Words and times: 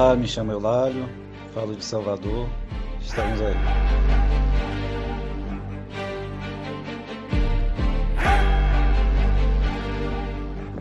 Olá, 0.00 0.14
me 0.14 0.28
chamo 0.28 0.52
Eulálio, 0.52 1.08
falo 1.52 1.74
de 1.74 1.84
Salvador. 1.84 2.48
Estamos 3.00 3.40
aí. 3.40 3.56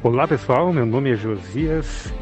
Olá 0.03 0.27
pessoal, 0.27 0.71
meu 0.71 0.85
nome 0.85 1.13
é 1.13 1.15
Josias, 1.15 2.13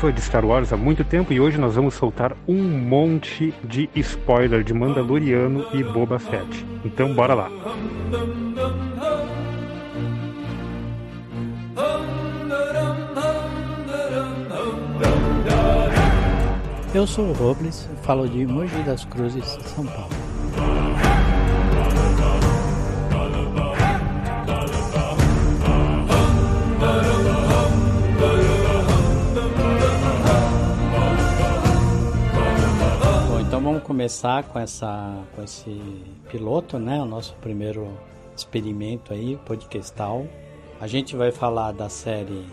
sou 0.00 0.12
de 0.12 0.20
Star 0.20 0.44
Wars 0.44 0.72
há 0.72 0.76
muito 0.76 1.02
tempo 1.02 1.32
e 1.32 1.40
hoje 1.40 1.58
nós 1.58 1.74
vamos 1.74 1.94
soltar 1.94 2.32
um 2.46 2.62
monte 2.62 3.52
de 3.64 3.90
spoiler 3.96 4.62
de 4.62 4.72
Mandaloriano 4.72 5.66
e 5.74 5.82
Boba 5.82 6.20
Fett. 6.20 6.64
Então 6.84 7.12
bora 7.12 7.34
lá. 7.34 7.50
Eu 16.96 17.06
sou 17.06 17.26
o 17.26 17.32
Robles, 17.34 17.86
falo 18.04 18.26
de 18.26 18.46
Mogi 18.46 18.82
das 18.82 19.04
Cruzes, 19.04 19.44
São 19.44 19.84
Paulo. 19.84 20.08
Bom, 33.28 33.40
então 33.40 33.60
vamos 33.60 33.82
começar 33.82 34.44
com 34.44 34.58
essa 34.58 35.22
com 35.34 35.42
esse 35.42 35.78
piloto, 36.30 36.78
né? 36.78 36.98
O 37.02 37.04
nosso 37.04 37.34
primeiro 37.42 37.92
experimento 38.34 39.12
aí, 39.12 39.36
podcastal. 39.44 40.26
A 40.80 40.86
gente 40.86 41.14
vai 41.14 41.30
falar 41.30 41.72
da 41.72 41.90
série 41.90 42.46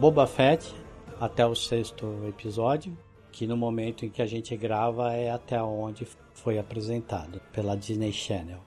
Boba 0.00 0.26
Fett 0.26 0.74
até 1.20 1.46
o 1.46 1.54
sexto 1.54 2.06
episódio 2.26 2.96
que 3.32 3.46
no 3.46 3.56
momento 3.56 4.04
em 4.04 4.10
que 4.10 4.20
a 4.20 4.26
gente 4.26 4.54
grava 4.56 5.12
é 5.14 5.30
até 5.30 5.60
onde 5.60 6.06
foi 6.34 6.58
apresentado 6.58 7.40
pela 7.52 7.74
Disney 7.74 8.12
Channel. 8.12 8.60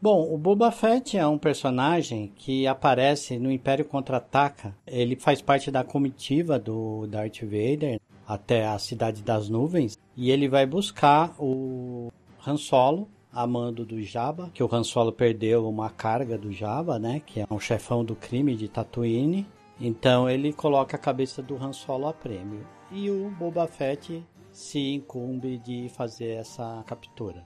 Bom, 0.00 0.32
o 0.32 0.36
Boba 0.36 0.70
Fett 0.70 1.16
é 1.16 1.26
um 1.26 1.38
personagem 1.38 2.32
que 2.36 2.66
aparece 2.66 3.38
no 3.38 3.50
Império 3.50 3.84
Contra-Ataca. 3.84 4.76
Ele 4.86 5.16
faz 5.16 5.40
parte 5.40 5.70
da 5.70 5.82
comitiva 5.82 6.58
do 6.58 7.06
Darth 7.06 7.40
Vader 7.42 8.00
até 8.26 8.66
a 8.66 8.78
Cidade 8.78 9.22
das 9.22 9.48
Nuvens 9.48 9.98
e 10.16 10.30
ele 10.30 10.48
vai 10.48 10.66
buscar 10.66 11.34
o 11.38 12.10
Han 12.46 12.56
Solo 12.56 13.08
a 13.32 13.46
mando 13.46 13.84
do 13.84 14.02
Jabba, 14.02 14.50
que 14.54 14.62
o 14.62 14.68
Han 14.72 14.84
Solo 14.84 15.12
perdeu 15.12 15.68
uma 15.68 15.90
carga 15.90 16.38
do 16.38 16.50
Jabba, 16.52 16.98
né, 16.98 17.20
que 17.24 17.40
é 17.40 17.46
um 17.50 17.60
chefão 17.60 18.04
do 18.04 18.16
crime 18.16 18.54
de 18.54 18.68
Tatooine. 18.68 19.46
Então 19.78 20.28
ele 20.28 20.52
coloca 20.52 20.96
a 20.96 21.00
cabeça 21.00 21.42
do 21.42 21.56
Han 21.56 21.72
Solo 21.72 22.06
a 22.06 22.12
prêmio 22.12 22.75
e 22.90 23.10
o 23.10 23.30
Boba 23.30 23.66
Fett 23.66 24.24
se 24.50 24.94
incumbe 24.94 25.58
de 25.58 25.88
fazer 25.90 26.36
essa 26.36 26.82
captura. 26.86 27.44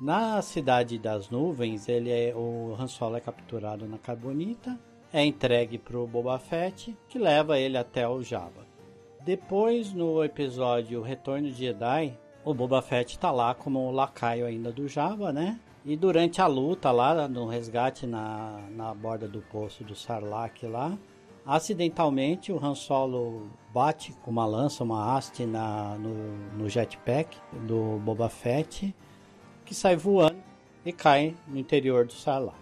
Na 0.00 0.40
cidade 0.42 0.98
das 0.98 1.30
nuvens, 1.30 1.88
ele 1.88 2.10
é, 2.10 2.34
o 2.34 2.76
Han 2.78 2.86
Solo 2.86 3.16
é 3.16 3.20
capturado 3.20 3.86
na 3.86 3.98
Carbonita, 3.98 4.78
é 5.12 5.24
entregue 5.24 5.78
para 5.78 5.98
o 5.98 6.06
Boba 6.06 6.38
Fett, 6.38 6.96
que 7.08 7.18
leva 7.18 7.58
ele 7.58 7.76
até 7.76 8.06
o 8.06 8.22
Jabba. 8.22 8.66
Depois, 9.24 9.92
no 9.92 10.22
episódio 10.22 11.02
Retorno 11.02 11.48
de 11.48 11.54
Jedi, 11.54 12.16
o 12.44 12.54
Boba 12.54 12.80
Fett 12.80 13.12
está 13.12 13.30
lá 13.30 13.54
como 13.54 13.90
lacaio 13.90 14.46
ainda 14.46 14.70
do 14.70 14.86
Jabba, 14.86 15.32
né? 15.32 15.58
E 15.84 15.96
durante 15.96 16.40
a 16.40 16.46
luta 16.46 16.90
lá, 16.90 17.26
no 17.26 17.46
resgate 17.46 18.06
na, 18.06 18.60
na 18.70 18.94
borda 18.94 19.26
do 19.26 19.40
poço 19.40 19.82
do 19.82 19.94
Sarlacc 19.94 20.62
lá, 20.64 20.96
Acidentalmente, 21.48 22.52
o 22.52 22.62
Han 22.62 22.74
Solo 22.74 23.48
bate 23.72 24.12
com 24.22 24.30
uma 24.30 24.44
lança, 24.44 24.84
uma 24.84 25.16
haste 25.16 25.46
na, 25.46 25.96
no, 25.96 26.12
no 26.58 26.68
jetpack 26.68 27.38
do 27.66 27.98
Boba 28.04 28.28
Fett, 28.28 28.94
que 29.64 29.74
sai 29.74 29.96
voando 29.96 30.36
e 30.84 30.92
cai 30.92 31.34
no 31.46 31.56
interior 31.56 32.04
do 32.04 32.12
Sarlacc. 32.12 32.58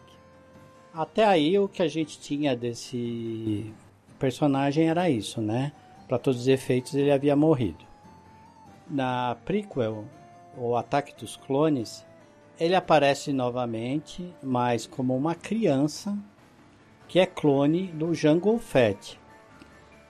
Até 0.95 1.25
aí, 1.25 1.59
o 1.59 1.67
que 1.67 1.83
a 1.83 1.89
gente 1.89 2.21
tinha 2.21 2.55
desse 2.55 3.75
personagem 4.21 4.89
era 4.89 5.11
isso, 5.11 5.41
né? 5.41 5.73
Para 6.07 6.17
todos 6.17 6.43
os 6.43 6.47
efeitos, 6.47 6.95
ele 6.95 7.11
havia 7.11 7.35
morrido. 7.35 7.85
Na 8.89 9.37
prequel, 9.45 10.05
o 10.57 10.77
Ataque 10.77 11.13
dos 11.19 11.37
Clones, 11.37 12.07
ele 12.57 12.77
aparece 12.77 13.33
novamente, 13.33 14.33
mas 14.41 14.87
como 14.87 15.17
uma 15.17 15.35
criança 15.35 16.17
que 17.09 17.19
é 17.19 17.27
clone 17.27 17.89
do 17.89 18.15
Jungle 18.15 18.59
Fett, 18.59 19.19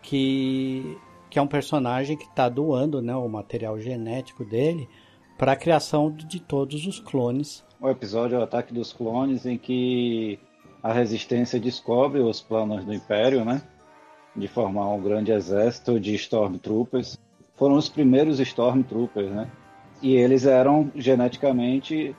que, 0.03 0.99
que 1.29 1.39
é 1.39 1.43
um 1.43 1.47
personagem 1.47 2.17
que 2.17 2.25
está 2.25 2.49
doando 2.49 3.03
né, 3.03 3.15
o 3.15 3.29
material 3.29 3.79
genético 3.79 4.45
dele 4.45 4.89
para 5.37 5.53
a 5.53 5.57
criação 5.57 6.11
de 6.11 6.41
todos 6.41 6.87
os 6.87 6.99
clones. 6.99 7.65
O 7.81 7.89
episódio 7.89 8.37
é 8.37 8.39
o 8.39 8.43
Ataque 8.43 8.73
dos 8.73 8.93
Clones, 8.93 9.45
em 9.45 9.59
que 9.59 10.39
a 10.83 10.93
Resistência 10.93 11.61
descobre 11.61 12.21
os 12.21 12.41
planos 12.41 12.85
do 12.85 12.95
Império, 12.95 13.45
né? 13.45 13.61
De 14.35 14.49
formar 14.49 14.89
um 14.89 15.03
grande 15.03 15.33
exército 15.33 16.01
de 16.01 16.15
Stormtroopers. 16.15 17.19
Foram 17.55 17.77
os 17.77 17.89
primeiros 17.89 18.41
Stormtroopers, 18.41 19.31
né? 19.31 19.51
E 20.01 20.15
eles 20.15 20.47
eram 20.47 20.91
geneticamente 20.95 22.15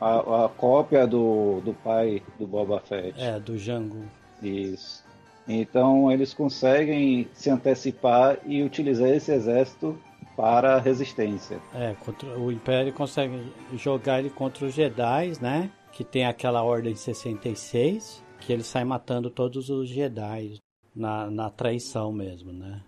a, 0.00 0.44
a 0.44 0.48
cópia 0.48 1.06
do, 1.06 1.60
do 1.60 1.72
pai 1.74 2.22
do 2.38 2.46
Boba 2.46 2.80
Fett. 2.80 3.20
É, 3.20 3.38
do 3.38 3.58
Jango. 3.58 4.04
Isso. 4.42 5.04
Então 5.48 6.10
eles 6.10 6.34
conseguem 6.34 7.28
se 7.32 7.50
antecipar 7.50 8.38
e 8.44 8.62
utilizar 8.62 9.08
esse 9.08 9.32
exército 9.32 9.96
para 10.36 10.74
a 10.74 10.78
resistência. 10.78 11.58
É, 11.74 11.94
contra, 12.04 12.38
o 12.38 12.52
Império 12.52 12.92
consegue 12.92 13.52
jogar 13.74 14.18
ele 14.18 14.30
contra 14.30 14.66
os 14.66 14.74
Jedi, 14.74 15.32
né? 15.40 15.70
Que 15.92 16.04
tem 16.04 16.26
aquela 16.26 16.62
Ordem 16.62 16.94
66, 16.94 18.22
que 18.40 18.52
ele 18.52 18.62
sai 18.62 18.84
matando 18.84 19.30
todos 19.30 19.70
os 19.70 19.88
Jedi 19.88 20.60
na, 20.94 21.30
na 21.30 21.48
traição 21.48 22.12
mesmo, 22.12 22.52
né? 22.52 22.82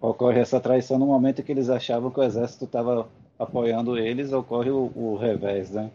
Ocorre 0.00 0.40
essa 0.40 0.58
traição 0.58 0.98
no 0.98 1.06
momento 1.06 1.42
que 1.42 1.52
eles 1.52 1.68
achavam 1.68 2.10
que 2.10 2.20
o 2.20 2.22
exército 2.24 2.64
estava 2.64 3.08
apoiando 3.38 3.98
eles, 3.98 4.32
ocorre 4.32 4.70
o, 4.70 4.90
o 4.94 5.16
revés, 5.16 5.70
né? 5.70 5.90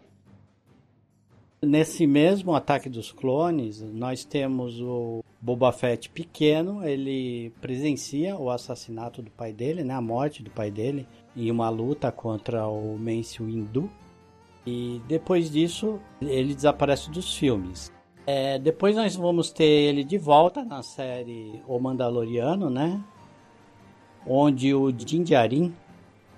Nesse 1.60 2.06
mesmo 2.06 2.54
ataque 2.54 2.88
dos 2.88 3.10
clones, 3.10 3.82
nós 3.82 4.24
temos 4.24 4.80
o 4.80 5.24
Boba 5.40 5.72
Fett 5.72 6.08
pequeno, 6.08 6.86
ele 6.86 7.50
presencia 7.60 8.36
o 8.36 8.48
assassinato 8.48 9.20
do 9.20 9.30
pai 9.30 9.52
dele, 9.52 9.82
né, 9.82 9.92
a 9.92 10.00
morte 10.00 10.40
do 10.40 10.50
pai 10.50 10.70
dele, 10.70 11.04
em 11.36 11.50
uma 11.50 11.68
luta 11.68 12.12
contra 12.12 12.68
o 12.68 12.96
Mace 12.96 13.42
Windu. 13.42 13.90
E 14.64 15.02
depois 15.08 15.50
disso, 15.50 15.98
ele 16.22 16.54
desaparece 16.54 17.10
dos 17.10 17.36
filmes. 17.36 17.92
É, 18.24 18.56
depois 18.58 18.94
nós 18.94 19.16
vamos 19.16 19.50
ter 19.50 19.64
ele 19.64 20.04
de 20.04 20.18
volta 20.18 20.64
na 20.64 20.82
série 20.82 21.60
O 21.66 21.78
Mandaloriano, 21.80 22.70
né? 22.70 23.02
Onde 24.24 24.74
o 24.74 24.92
Din 24.92 25.24
Djarin 25.24 25.74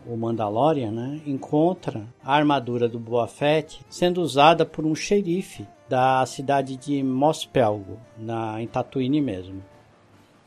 o 0.07 0.17
Mandalorian, 0.17 0.91
né, 0.91 1.21
encontra 1.27 2.07
a 2.25 2.35
armadura 2.35 2.89
do 2.89 2.99
Boba 2.99 3.27
Fett 3.27 3.81
sendo 3.89 4.21
usada 4.21 4.65
por 4.65 4.85
um 4.85 4.95
xerife 4.95 5.67
da 5.89 6.25
cidade 6.25 6.77
de 6.77 7.03
Mospelgo, 7.03 7.99
na, 8.17 8.63
em 8.63 8.67
Tatooine 8.67 9.21
mesmo. 9.21 9.63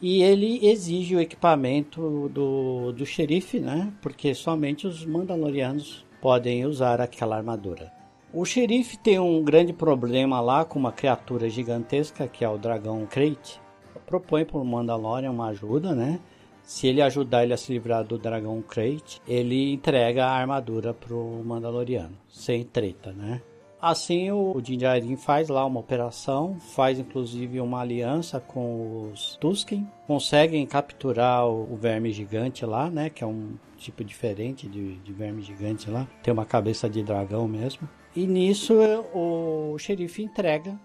E 0.01 0.21
ele 0.21 0.65
exige 0.65 1.15
o 1.15 1.21
equipamento 1.21 2.29
do, 2.29 2.91
do 2.91 3.05
xerife, 3.05 3.59
né, 3.59 3.93
porque 4.01 4.33
somente 4.33 4.87
os 4.87 5.05
Mandalorianos 5.05 6.05
podem 6.21 6.65
usar 6.65 7.01
aquela 7.01 7.37
armadura. 7.37 7.91
O 8.33 8.45
xerife 8.45 8.97
tem 8.97 9.19
um 9.19 9.43
grande 9.43 9.71
problema 9.71 10.41
lá 10.41 10.65
com 10.65 10.79
uma 10.79 10.91
criatura 10.91 11.49
gigantesca 11.49 12.27
que 12.27 12.43
é 12.43 12.49
o 12.49 12.57
dragão 12.57 13.05
Krayt. 13.05 13.61
Propõe 14.07 14.43
para 14.43 14.57
o 14.57 14.65
Mandalorian 14.65 15.31
uma 15.31 15.49
ajuda, 15.49 15.93
né? 15.93 16.19
Se 16.63 16.88
ele 16.88 17.01
ajudar 17.01 17.44
ele 17.44 17.54
a 17.54 17.57
se 17.57 17.74
livrar 17.74 18.04
do 18.06 18.18
dragão 18.18 18.62
Krayt, 18.62 19.21
ele 19.27 19.74
entrega 19.74 20.25
a 20.25 20.31
armadura 20.31 20.94
pro 20.94 21.44
Mandaloriano, 21.45 22.18
sem 22.30 22.63
treta, 22.63 23.12
né? 23.12 23.42
Assim 23.81 24.31
o 24.31 24.62
Din 24.62 24.77
Djarin 24.77 25.18
faz 25.18 25.50
lá 25.50 25.65
uma 25.65 25.81
operação, 25.81 26.57
faz 26.57 27.00
inclusive 27.00 27.60
uma 27.60 27.81
aliança 27.81 28.39
com 28.39 29.12
os 29.12 29.36
Tusken, 29.42 29.86
conseguem 30.07 30.65
capturar 30.65 31.45
o, 31.45 31.74
o 31.74 31.75
verme 31.75 32.10
gigante 32.13 32.66
lá, 32.66 32.89
né? 32.89 33.09
Que 33.09 33.25
é 33.25 33.27
um 33.27 33.56
tipo 33.75 34.01
diferente 34.01 34.69
de, 34.69 34.95
de 35.00 35.12
verme 35.12 35.42
gigante 35.42 35.89
lá, 35.89 36.07
tem 36.24 36.33
uma 36.33 36.45
cabeça 36.45 36.89
de 36.89 37.04
dragão 37.04 37.45
mesmo. 37.45 37.89
E 38.16 38.25
nisso 38.25 38.75
o 39.13 39.77
xerife 39.77 40.24
entrega 40.24 40.80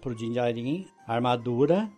pro 0.00 0.14
Din 0.14 0.30
Djarin 0.30 0.86
a 1.04 1.14
armadura 1.14 1.90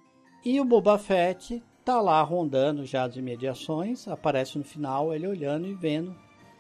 e 0.43 0.59
o 0.59 0.65
Boba 0.65 0.97
Fett 0.97 1.63
tá 1.89 2.03
lá 2.03 2.21
rondando 2.21 2.85
já 2.85 3.05
as 3.05 3.17
imediações, 3.17 4.07
aparece 4.09 4.59
no 4.59 4.65
final 4.65 5.15
ele 5.15 5.27
olhando 5.27 5.67
e 5.67 5.73
vendo 5.73 6.15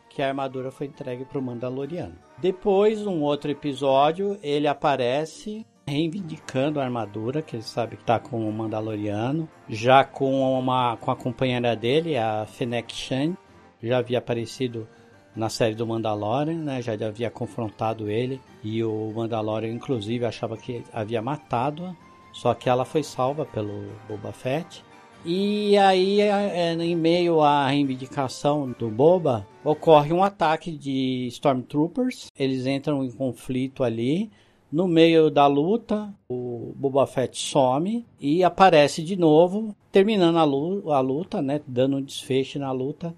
que 0.08 0.22
a 0.22 0.28
armadura 0.28 0.70
foi 0.70 0.86
entregue 0.86 1.26
para 1.26 1.38
o 1.38 1.42
Mandaloriano. 1.42 2.14
Depois, 2.38 3.06
um 3.06 3.20
outro 3.20 3.50
episódio, 3.50 4.38
ele 4.42 4.66
aparece 4.66 5.66
reivindicando 5.86 6.80
a 6.80 6.84
armadura, 6.84 7.42
que 7.42 7.56
ele 7.56 7.62
sabe 7.62 7.96
que 7.96 8.02
está 8.02 8.18
com 8.18 8.48
o 8.48 8.50
Mandaloriano, 8.50 9.46
já 9.68 10.02
com 10.02 10.58
uma 10.58 10.96
com 10.96 11.10
a 11.10 11.16
companheira 11.16 11.76
dele, 11.76 12.16
a 12.16 12.46
Fennec 12.46 12.90
Shan, 12.94 13.36
já 13.82 13.98
havia 13.98 14.20
aparecido 14.20 14.88
na 15.36 15.50
série 15.50 15.74
do 15.74 15.86
Mandalorian, 15.86 16.56
né? 16.56 16.80
Já 16.80 16.94
havia 16.94 17.30
confrontado 17.30 18.08
ele 18.08 18.40
e 18.64 18.82
o 18.82 19.12
Mandalorian, 19.14 19.74
inclusive, 19.74 20.24
achava 20.24 20.56
que 20.56 20.82
havia 20.90 21.20
matado-a, 21.20 21.94
só 22.32 22.54
que 22.54 22.70
ela 22.70 22.86
foi 22.86 23.02
salva 23.02 23.44
pelo 23.44 23.92
Boba 24.08 24.32
Fett. 24.32 24.87
E 25.24 25.76
aí, 25.76 26.20
é, 26.20 26.72
em 26.74 26.94
meio 26.94 27.40
à 27.40 27.66
reivindicação 27.66 28.70
do 28.78 28.88
Boba, 28.88 29.46
ocorre 29.64 30.12
um 30.12 30.22
ataque 30.22 30.70
de 30.70 31.26
Stormtroopers. 31.26 32.28
Eles 32.38 32.66
entram 32.66 33.04
em 33.04 33.10
conflito 33.10 33.82
ali. 33.82 34.30
No 34.70 34.86
meio 34.86 35.30
da 35.30 35.46
luta, 35.46 36.14
o 36.28 36.72
Boba 36.76 37.06
Fett 37.06 37.38
some 37.38 38.06
e 38.20 38.44
aparece 38.44 39.02
de 39.02 39.16
novo, 39.16 39.74
terminando 39.90 40.36
a 40.36 40.44
luta, 40.44 40.94
a 40.94 41.00
luta 41.00 41.42
né, 41.42 41.60
dando 41.66 41.96
um 41.96 42.02
desfecho 42.02 42.58
na 42.58 42.70
luta, 42.70 43.14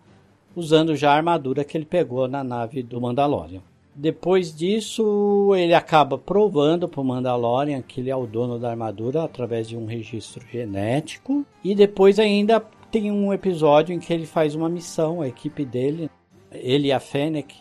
usando 0.55 0.95
já 0.95 1.13
a 1.13 1.17
armadura 1.17 1.65
que 1.65 1.77
ele 1.77 1.85
pegou 1.85 2.29
na 2.29 2.45
nave 2.45 2.85
do 2.85 3.01
Mandalorian. 3.01 3.63
Depois 4.01 4.57
disso, 4.57 5.55
ele 5.55 5.75
acaba 5.75 6.17
provando 6.17 6.89
para 6.89 7.03
o 7.03 7.05
Mandalorian 7.05 7.83
que 7.83 8.01
ele 8.01 8.09
é 8.09 8.17
o 8.17 8.27
dono 8.27 8.59
da 8.59 8.71
armadura 8.71 9.23
através 9.23 9.69
de 9.69 9.77
um 9.77 9.85
registro 9.85 10.43
genético. 10.51 11.45
E 11.63 11.75
depois 11.75 12.19
ainda 12.19 12.65
tem 12.91 13.13
um 13.13 13.31
episódio 13.31 13.95
em 13.95 13.99
que 13.99 14.11
ele 14.11 14.25
faz 14.25 14.55
uma 14.55 14.71
missão, 14.71 15.21
a 15.21 15.29
equipe 15.29 15.67
dele, 15.67 16.09
ele 16.51 16.89
e 16.89 16.93
a 16.93 16.99
Fennec, 16.99 17.55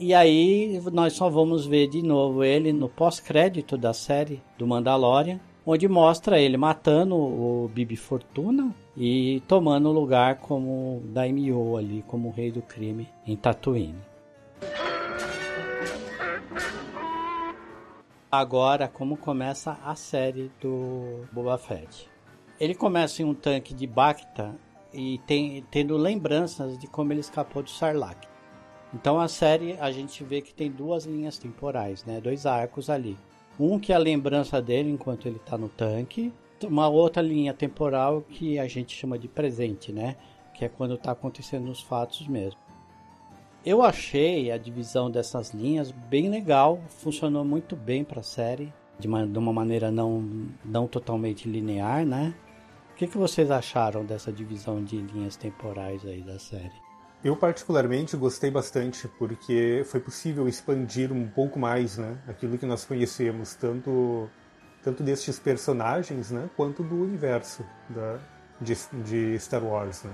e 0.00 0.12
aí 0.12 0.82
nós 0.92 1.12
só 1.12 1.30
vamos 1.30 1.64
ver 1.64 1.86
de 1.86 2.02
novo 2.02 2.42
ele 2.42 2.72
no 2.72 2.88
pós-crédito 2.88 3.78
da 3.78 3.92
série 3.92 4.42
do 4.58 4.66
Mandalorian, 4.66 5.38
onde 5.64 5.86
mostra 5.86 6.40
ele 6.40 6.56
matando 6.56 7.14
o 7.14 7.70
Bibi 7.72 7.94
Fortuna 7.94 8.74
e 8.96 9.40
tomando 9.46 9.92
lugar 9.92 10.40
como 10.40 11.02
daimyo 11.04 11.76
ali, 11.76 12.02
como 12.08 12.30
rei 12.30 12.50
do 12.50 12.62
crime 12.62 13.06
em 13.24 13.36
Tatooine. 13.36 14.07
Agora, 18.30 18.86
como 18.86 19.16
começa 19.16 19.78
a 19.82 19.94
série 19.94 20.52
do 20.60 21.24
Boba 21.32 21.56
Fett? 21.56 22.10
Ele 22.60 22.74
começa 22.74 23.22
em 23.22 23.24
um 23.24 23.32
tanque 23.32 23.72
de 23.72 23.86
Bacta 23.86 24.54
e 24.92 25.16
tem, 25.26 25.64
tendo 25.70 25.96
lembranças 25.96 26.76
de 26.76 26.86
como 26.86 27.10
ele 27.10 27.20
escapou 27.20 27.62
do 27.62 27.70
Sarlacc. 27.70 28.28
Então 28.92 29.18
a 29.18 29.28
série 29.28 29.78
a 29.80 29.90
gente 29.90 30.22
vê 30.22 30.42
que 30.42 30.52
tem 30.52 30.70
duas 30.70 31.06
linhas 31.06 31.38
temporais, 31.38 32.04
né? 32.04 32.20
Dois 32.20 32.44
arcos 32.44 32.90
ali. 32.90 33.16
Um 33.58 33.78
que 33.78 33.94
é 33.94 33.96
a 33.96 33.98
lembrança 33.98 34.60
dele 34.60 34.90
enquanto 34.90 35.26
ele 35.26 35.36
está 35.36 35.56
no 35.56 35.70
tanque, 35.70 36.30
uma 36.62 36.86
outra 36.86 37.22
linha 37.22 37.54
temporal 37.54 38.20
que 38.20 38.58
a 38.58 38.68
gente 38.68 38.94
chama 38.94 39.18
de 39.18 39.26
presente, 39.26 39.90
né? 39.90 40.16
Que 40.52 40.66
é 40.66 40.68
quando 40.68 40.96
está 40.96 41.12
acontecendo 41.12 41.70
os 41.70 41.80
fatos 41.80 42.28
mesmo. 42.28 42.60
Eu 43.66 43.82
achei 43.82 44.50
a 44.50 44.56
divisão 44.56 45.10
dessas 45.10 45.50
linhas 45.50 45.90
bem 45.90 46.30
legal, 46.30 46.80
funcionou 46.88 47.44
muito 47.44 47.74
bem 47.74 48.04
para 48.04 48.20
a 48.20 48.22
série, 48.22 48.72
de 48.98 49.08
uma, 49.08 49.26
de 49.26 49.38
uma 49.38 49.52
maneira 49.52 49.90
não, 49.90 50.48
não 50.64 50.86
totalmente 50.86 51.48
linear, 51.48 52.06
né? 52.06 52.34
O 52.92 52.94
que, 52.94 53.06
que 53.06 53.18
vocês 53.18 53.50
acharam 53.50 54.04
dessa 54.04 54.32
divisão 54.32 54.82
de 54.82 54.96
linhas 54.96 55.36
temporais 55.36 56.04
aí 56.04 56.22
da 56.22 56.38
série? 56.38 56.72
Eu 57.22 57.36
particularmente 57.36 58.16
gostei 58.16 58.50
bastante 58.50 59.08
porque 59.18 59.82
foi 59.86 60.00
possível 60.00 60.48
expandir 60.48 61.12
um 61.12 61.26
pouco 61.28 61.58
mais, 61.58 61.98
né, 61.98 62.16
aquilo 62.28 62.56
que 62.56 62.66
nós 62.66 62.84
conhecemos 62.84 63.54
tanto 63.54 64.28
tanto 64.82 65.02
destes 65.02 65.38
personagens, 65.38 66.30
né, 66.30 66.48
quanto 66.56 66.82
do 66.84 66.94
universo 67.02 67.64
da, 67.88 68.18
de, 68.60 68.74
de 69.04 69.38
Star 69.38 69.64
Wars, 69.64 70.04
né. 70.04 70.12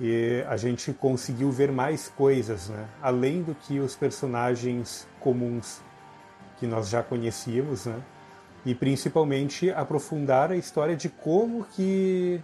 E 0.00 0.44
a 0.48 0.56
gente 0.56 0.92
conseguiu 0.92 1.50
ver 1.50 1.72
mais 1.72 2.08
coisas, 2.08 2.68
né, 2.68 2.86
além 3.02 3.42
do 3.42 3.54
que 3.54 3.80
os 3.80 3.96
personagens 3.96 5.08
comuns 5.18 5.80
que 6.58 6.66
nós 6.66 6.88
já 6.88 7.02
conhecíamos, 7.02 7.86
né, 7.86 8.00
e 8.64 8.74
principalmente 8.74 9.70
aprofundar 9.70 10.52
a 10.52 10.56
história 10.56 10.96
de 10.96 11.08
como 11.08 11.64
que 11.64 12.40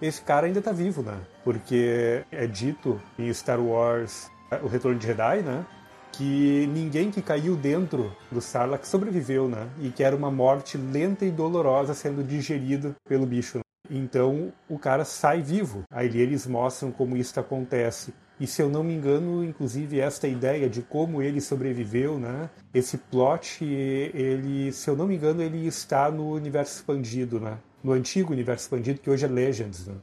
esse 0.00 0.22
cara 0.22 0.46
ainda 0.46 0.58
está 0.58 0.72
vivo, 0.72 1.02
né? 1.02 1.18
Porque 1.44 2.24
é 2.32 2.46
dito 2.46 3.00
em 3.18 3.32
Star 3.32 3.60
Wars 3.60 4.30
O 4.62 4.66
Retorno 4.66 4.98
de 4.98 5.06
Jedi, 5.06 5.42
né? 5.42 5.64
Que 6.12 6.66
ninguém 6.72 7.10
que 7.10 7.22
caiu 7.22 7.54
dentro 7.54 8.10
do 8.32 8.40
Sarlacc 8.40 8.84
sobreviveu, 8.86 9.48
né? 9.48 9.68
E 9.78 9.90
que 9.90 10.02
era 10.02 10.16
uma 10.16 10.30
morte 10.30 10.78
lenta 10.78 11.24
e 11.24 11.30
dolorosa 11.30 11.94
sendo 11.94 12.24
digerida 12.24 12.96
pelo 13.06 13.26
bicho. 13.26 13.60
Então 13.90 14.52
o 14.68 14.78
cara 14.78 15.04
sai 15.04 15.42
vivo. 15.42 15.82
Aí 15.90 16.06
eles 16.16 16.46
mostram 16.46 16.92
como 16.92 17.16
isso 17.16 17.38
acontece. 17.38 18.14
E 18.38 18.46
se 18.46 18.62
eu 18.62 18.70
não 18.70 18.82
me 18.82 18.94
engano, 18.94 19.44
inclusive 19.44 20.00
esta 20.00 20.26
ideia 20.26 20.70
de 20.70 20.80
como 20.80 21.20
ele 21.20 21.40
sobreviveu, 21.42 22.18
né? 22.18 22.48
Esse 22.72 22.96
plot, 22.96 23.62
ele, 23.64 24.72
se 24.72 24.88
eu 24.88 24.96
não 24.96 25.06
me 25.06 25.16
engano, 25.16 25.42
ele 25.42 25.66
está 25.66 26.10
no 26.10 26.30
universo 26.30 26.76
expandido, 26.76 27.38
né? 27.38 27.58
no 27.82 27.92
antigo 27.92 28.32
universo 28.32 28.64
expandido, 28.64 29.00
que 29.00 29.10
hoje 29.10 29.24
é 29.24 29.28
Legends. 29.28 29.86
Né? 29.86 29.94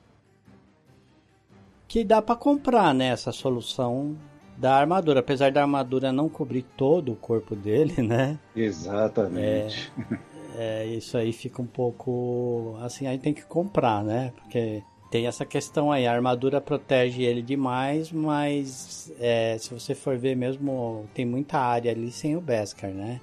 Que 1.88 2.04
dá 2.04 2.22
para 2.22 2.36
comprar 2.36 2.94
né, 2.94 3.08
essa 3.08 3.32
solução 3.32 4.18
da 4.58 4.76
armadura, 4.76 5.20
apesar 5.20 5.52
da 5.52 5.62
armadura 5.62 6.12
não 6.12 6.28
cobrir 6.28 6.64
todo 6.76 7.14
o 7.14 7.16
corpo 7.16 7.56
dele, 7.56 8.02
né? 8.02 8.40
Exatamente. 8.56 9.92
É, 10.12 10.18
é, 10.58 10.86
isso 10.88 11.16
aí 11.18 11.32
fica 11.32 11.62
um 11.62 11.68
pouco 11.68 12.76
assim, 12.82 13.06
aí 13.06 13.20
tem 13.20 13.34
que 13.34 13.46
comprar, 13.46 14.04
né? 14.04 14.34
Porque 14.36 14.82
tem 15.12 15.28
essa 15.28 15.46
questão 15.46 15.92
aí, 15.92 16.08
a 16.08 16.12
armadura 16.12 16.60
protege 16.60 17.24
ele 17.24 17.42
demais, 17.42 18.12
mas 18.12 19.14
é, 19.20 19.56
se 19.60 19.74
você 19.74 19.94
for 19.94 20.18
ver 20.18 20.36
mesmo, 20.36 21.06
tem 21.14 21.26
muita 21.26 21.60
área 21.60 21.92
ali 21.92 22.12
sem 22.12 22.36
o 22.36 22.42
Beskar, 22.42 22.92
né? 22.92 23.22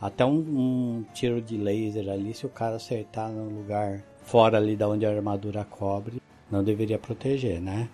Até 0.00 0.24
um, 0.24 0.38
um, 0.38 1.04
tiro 1.14 1.40
de 1.40 1.56
laser 1.56 2.08
ali, 2.08 2.34
se 2.34 2.44
o 2.44 2.48
cara 2.48 2.76
acertar 2.76 3.30
no 3.30 3.48
lugar 3.48 4.02
fora 4.24 4.58
ali 4.58 4.74
da 4.74 4.88
onde 4.88 5.06
a 5.06 5.10
armadura 5.10 5.64
cobre, 5.64 6.20
não 6.50 6.64
deveria 6.64 6.98
proteger, 6.98 7.60
né? 7.60 7.88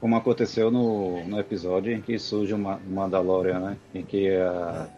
Como 0.00 0.16
aconteceu 0.16 0.70
no, 0.70 1.24
no 1.24 1.38
episódio 1.38 1.92
em 1.92 2.02
que 2.02 2.18
surge 2.18 2.52
o 2.52 2.58
Mandalorian, 2.58 3.60
né? 3.60 3.76
Em 3.94 4.04
que 4.04 4.28
a, 4.36 4.88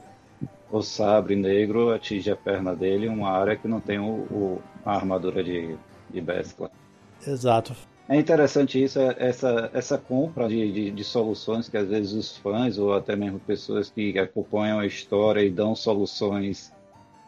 o 0.71 0.83
sabre 0.83 1.35
negro 1.35 1.91
atinge 1.91 2.31
a 2.31 2.37
perna 2.37 2.75
dele, 2.75 3.09
uma 3.09 3.31
área 3.31 3.57
que 3.57 3.67
não 3.67 3.81
tem 3.81 3.99
o, 3.99 4.27
o 4.31 4.63
a 4.85 4.95
armadura 4.95 5.43
de, 5.43 5.77
de 6.11 6.21
Beskar. 6.21 6.71
Exato. 7.27 7.75
É 8.09 8.17
interessante 8.17 8.83
isso, 8.83 8.99
é, 8.99 9.15
essa, 9.19 9.71
essa 9.75 9.99
compra 9.99 10.49
de, 10.49 10.73
de, 10.73 10.91
de, 10.91 11.05
soluções 11.05 11.69
que 11.69 11.77
às 11.77 11.89
vezes 11.89 12.13
os 12.13 12.37
fãs 12.39 12.79
ou 12.79 12.95
até 12.95 13.15
mesmo 13.15 13.39
pessoas 13.39 13.91
que 13.91 14.19
acompanham 14.19 14.79
a 14.79 14.87
história 14.87 15.43
e 15.43 15.51
dão 15.51 15.75
soluções 15.75 16.73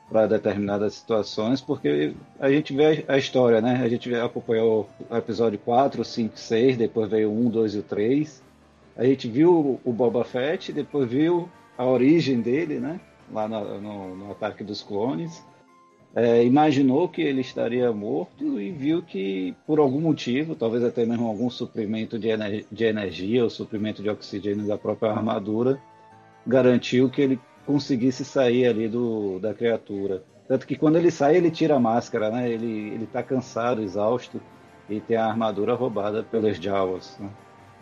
para 0.08 0.26
determinadas 0.26 0.94
situações, 0.94 1.60
porque 1.60 2.14
a 2.40 2.50
gente 2.50 2.74
vê 2.74 3.04
a 3.06 3.18
história, 3.18 3.60
né? 3.60 3.80
A 3.82 3.88
gente 3.88 4.12
acompanhou 4.14 4.88
o 5.08 5.16
episódio 5.16 5.58
4, 5.58 6.02
5, 6.02 6.36
6, 6.36 6.76
depois 6.78 7.10
veio 7.10 7.30
o 7.30 7.46
1, 7.46 7.50
2 7.50 7.74
e 7.74 7.78
o 7.78 7.82
3. 7.82 8.42
A 8.96 9.04
gente 9.04 9.28
viu 9.28 9.78
o 9.84 9.92
Boba 9.92 10.24
Fett, 10.24 10.72
depois 10.72 11.08
viu 11.08 11.48
a 11.78 11.86
origem 11.86 12.40
dele, 12.40 12.80
né? 12.80 12.98
Lá 13.32 13.48
no, 13.48 13.80
no, 13.80 14.16
no 14.16 14.30
Ataque 14.32 14.64
dos 14.64 14.82
Clones 14.82 15.44
é, 16.14 16.44
imaginou 16.44 17.08
que 17.08 17.22
ele 17.22 17.40
estaria 17.40 17.92
morto 17.92 18.60
e 18.60 18.70
viu 18.72 19.02
que, 19.02 19.54
por 19.66 19.78
algum 19.78 20.00
motivo, 20.00 20.54
talvez 20.54 20.82
até 20.82 21.04
mesmo 21.06 21.26
algum 21.26 21.48
suprimento 21.48 22.18
de, 22.18 22.28
ener 22.28 22.64
de 22.70 22.84
energia 22.84 23.44
ou 23.44 23.50
suprimento 23.50 24.02
de 24.02 24.10
oxigênio 24.10 24.66
da 24.66 24.76
própria 24.76 25.12
armadura, 25.12 25.80
garantiu 26.46 27.08
que 27.08 27.22
ele 27.22 27.40
conseguisse 27.64 28.24
sair 28.24 28.66
ali 28.66 28.88
do, 28.88 29.38
da 29.38 29.54
criatura. 29.54 30.24
Tanto 30.48 30.66
que 30.66 30.74
quando 30.74 30.96
ele 30.96 31.12
sai, 31.12 31.36
ele 31.36 31.50
tira 31.50 31.76
a 31.76 31.80
máscara, 31.80 32.30
né? 32.30 32.50
Ele 32.50 33.04
está 33.04 33.22
cansado, 33.22 33.82
exausto 33.82 34.40
e 34.88 35.00
tem 35.00 35.16
a 35.16 35.26
armadura 35.26 35.74
roubada 35.74 36.24
pelos 36.24 36.56
Jawas. 36.56 37.16
Né? 37.20 37.30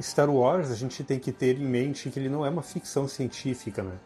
Star 0.02 0.28
Wars, 0.28 0.71
a 0.71 0.75
gente 0.75 1.02
tem 1.02 1.19
que 1.19 1.33
ter 1.33 1.59
em 1.59 1.64
mente 1.64 2.11
que 2.11 2.21
ele 2.21 2.28
não 2.28 2.45
é 2.45 2.50
uma 2.50 2.62
ficção 2.62 3.09
científica, 3.09 3.83
né? 3.83 3.99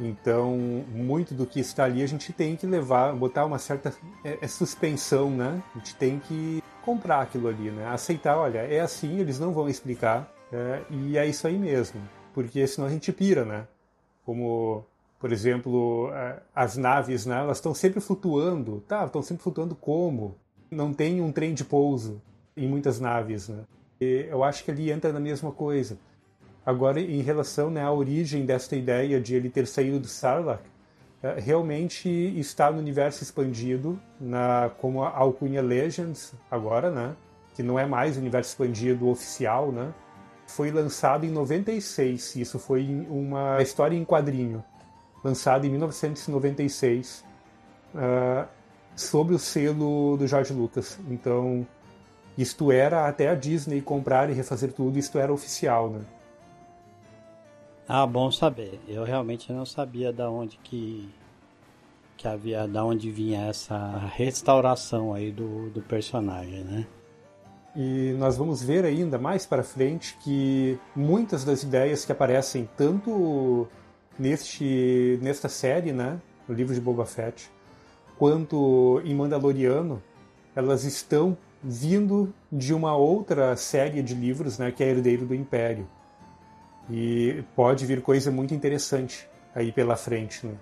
Então, 0.00 0.56
muito 0.56 1.34
do 1.34 1.44
que 1.44 1.58
está 1.58 1.84
ali 1.84 2.02
a 2.02 2.06
gente 2.06 2.32
tem 2.32 2.54
que 2.54 2.66
levar, 2.66 3.14
botar 3.14 3.44
uma 3.44 3.58
certa 3.58 3.92
é, 4.24 4.38
é 4.40 4.48
suspensão, 4.48 5.30
né? 5.30 5.62
A 5.74 5.78
gente 5.78 5.96
tem 5.96 6.20
que 6.20 6.62
comprar 6.82 7.22
aquilo 7.22 7.48
ali, 7.48 7.70
né? 7.70 7.86
Aceitar, 7.88 8.36
olha, 8.38 8.58
é 8.58 8.80
assim, 8.80 9.18
eles 9.18 9.38
não 9.40 9.52
vão 9.52 9.68
explicar, 9.68 10.32
é, 10.52 10.82
e 10.88 11.18
é 11.18 11.26
isso 11.26 11.46
aí 11.46 11.58
mesmo, 11.58 12.00
porque 12.32 12.66
senão 12.66 12.86
a 12.86 12.90
gente 12.90 13.12
pira, 13.12 13.44
né? 13.44 13.66
Como, 14.24 14.84
por 15.18 15.32
exemplo, 15.32 16.10
é, 16.12 16.40
as 16.54 16.76
naves, 16.76 17.26
né? 17.26 17.38
Elas 17.40 17.58
estão 17.58 17.74
sempre 17.74 18.00
flutuando, 18.00 18.82
tá? 18.86 19.04
Estão 19.04 19.22
sempre 19.22 19.42
flutuando 19.42 19.74
como? 19.74 20.36
Não 20.70 20.92
tem 20.92 21.20
um 21.20 21.32
trem 21.32 21.54
de 21.54 21.64
pouso 21.64 22.22
em 22.56 22.68
muitas 22.68 23.00
naves, 23.00 23.48
né? 23.48 23.64
E 24.00 24.26
eu 24.30 24.44
acho 24.44 24.64
que 24.64 24.70
ali 24.70 24.90
entra 24.90 25.12
na 25.12 25.20
mesma 25.20 25.50
coisa. 25.50 25.98
Agora, 26.68 27.00
em 27.00 27.22
relação 27.22 27.70
né, 27.70 27.82
à 27.82 27.90
origem 27.90 28.44
desta 28.44 28.76
ideia 28.76 29.18
de 29.18 29.34
ele 29.34 29.48
ter 29.48 29.66
saído 29.66 29.98
do 29.98 30.06
Sarlacc, 30.06 30.60
é, 31.22 31.40
realmente 31.40 32.10
está 32.38 32.70
no 32.70 32.78
universo 32.78 33.22
expandido, 33.22 33.98
na, 34.20 34.70
como 34.76 35.02
a 35.02 35.16
alcunha 35.16 35.62
Legends 35.62 36.34
agora, 36.50 36.90
né? 36.90 37.16
Que 37.54 37.62
não 37.62 37.78
é 37.78 37.86
mais 37.86 38.18
o 38.18 38.20
universo 38.20 38.50
expandido 38.50 39.08
oficial, 39.08 39.72
né? 39.72 39.94
foi 40.46 40.70
lançado 40.70 41.24
em 41.24 41.30
96. 41.30 42.36
Isso 42.36 42.58
foi 42.58 43.06
uma 43.08 43.62
história 43.62 43.96
em 43.96 44.04
quadrinho, 44.04 44.62
lançada 45.24 45.66
em 45.66 45.70
1996, 45.70 47.24
uh, 47.94 48.46
sob 48.94 49.32
o 49.32 49.38
selo 49.38 50.18
do 50.18 50.26
George 50.26 50.52
Lucas. 50.52 50.98
Então, 51.08 51.66
isto 52.36 52.70
era 52.70 53.08
até 53.08 53.30
a 53.30 53.34
Disney 53.34 53.80
comprar 53.80 54.28
e 54.28 54.34
refazer 54.34 54.70
tudo, 54.70 54.98
isto 54.98 55.18
era 55.18 55.32
oficial, 55.32 55.88
né? 55.88 56.00
Ah, 57.90 58.06
bom 58.06 58.30
saber. 58.30 58.78
Eu 58.86 59.02
realmente 59.02 59.50
não 59.50 59.64
sabia 59.64 60.12
da 60.12 60.30
onde 60.30 60.58
que 60.58 61.08
que 62.18 62.28
havia 62.28 62.66
da 62.68 62.84
onde 62.84 63.10
vinha 63.10 63.46
essa 63.46 63.96
restauração 64.14 65.14
aí 65.14 65.32
do, 65.32 65.70
do 65.70 65.80
personagem, 65.80 66.64
né? 66.64 66.86
E 67.74 68.14
nós 68.18 68.36
vamos 68.36 68.62
ver 68.62 68.84
ainda 68.84 69.18
mais 69.18 69.46
para 69.46 69.62
frente 69.62 70.18
que 70.22 70.78
muitas 70.94 71.44
das 71.44 71.62
ideias 71.62 72.04
que 72.04 72.12
aparecem 72.12 72.68
tanto 72.76 73.66
neste 74.18 75.18
nesta 75.22 75.48
série, 75.48 75.92
né, 75.92 76.20
no 76.46 76.54
livro 76.54 76.74
de 76.74 76.80
Boba 76.82 77.06
Fett, 77.06 77.50
quanto 78.18 79.00
em 79.04 79.14
Mandaloriano, 79.14 80.02
elas 80.54 80.84
estão 80.84 81.38
vindo 81.62 82.34
de 82.52 82.74
uma 82.74 82.96
outra 82.96 83.56
série 83.56 84.02
de 84.02 84.14
livros, 84.14 84.58
né, 84.58 84.72
que 84.72 84.84
é 84.84 84.90
Herdeiro 84.90 85.24
do 85.24 85.34
Império. 85.34 85.88
E 86.90 87.44
pode 87.54 87.84
vir 87.84 88.00
coisa 88.00 88.30
muito 88.30 88.54
interessante 88.54 89.28
aí 89.54 89.70
pela 89.72 89.96
frente, 89.96 90.46
né? 90.46 90.54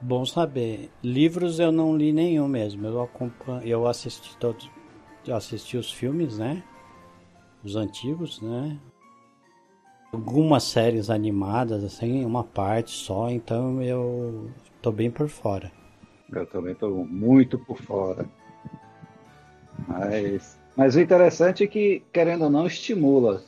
Bom 0.00 0.24
saber. 0.24 0.90
Livros 1.02 1.60
eu 1.60 1.70
não 1.70 1.96
li 1.96 2.12
nenhum 2.12 2.48
mesmo. 2.48 2.86
Eu 2.86 3.02
acompanho, 3.02 3.66
eu 3.66 3.86
assisti 3.86 4.36
todos, 4.38 4.70
assisti 5.30 5.76
os 5.76 5.92
filmes, 5.92 6.38
né? 6.38 6.62
Os 7.62 7.76
antigos, 7.76 8.40
né? 8.40 8.78
Algumas 10.12 10.64
séries 10.64 11.10
animadas, 11.10 11.84
assim, 11.84 12.24
uma 12.24 12.42
parte 12.42 12.90
só, 12.90 13.30
então 13.30 13.80
eu 13.80 14.50
tô 14.82 14.90
bem 14.90 15.10
por 15.10 15.28
fora. 15.28 15.70
Eu 16.32 16.46
também 16.46 16.74
tô 16.74 16.88
muito 17.04 17.58
por 17.58 17.78
fora. 17.78 18.26
Mas, 19.86 20.58
mas 20.76 20.96
o 20.96 21.00
interessante 21.00 21.62
é 21.62 21.66
que, 21.66 22.02
querendo 22.12 22.44
ou 22.44 22.50
não, 22.50 22.66
estimula. 22.66 23.42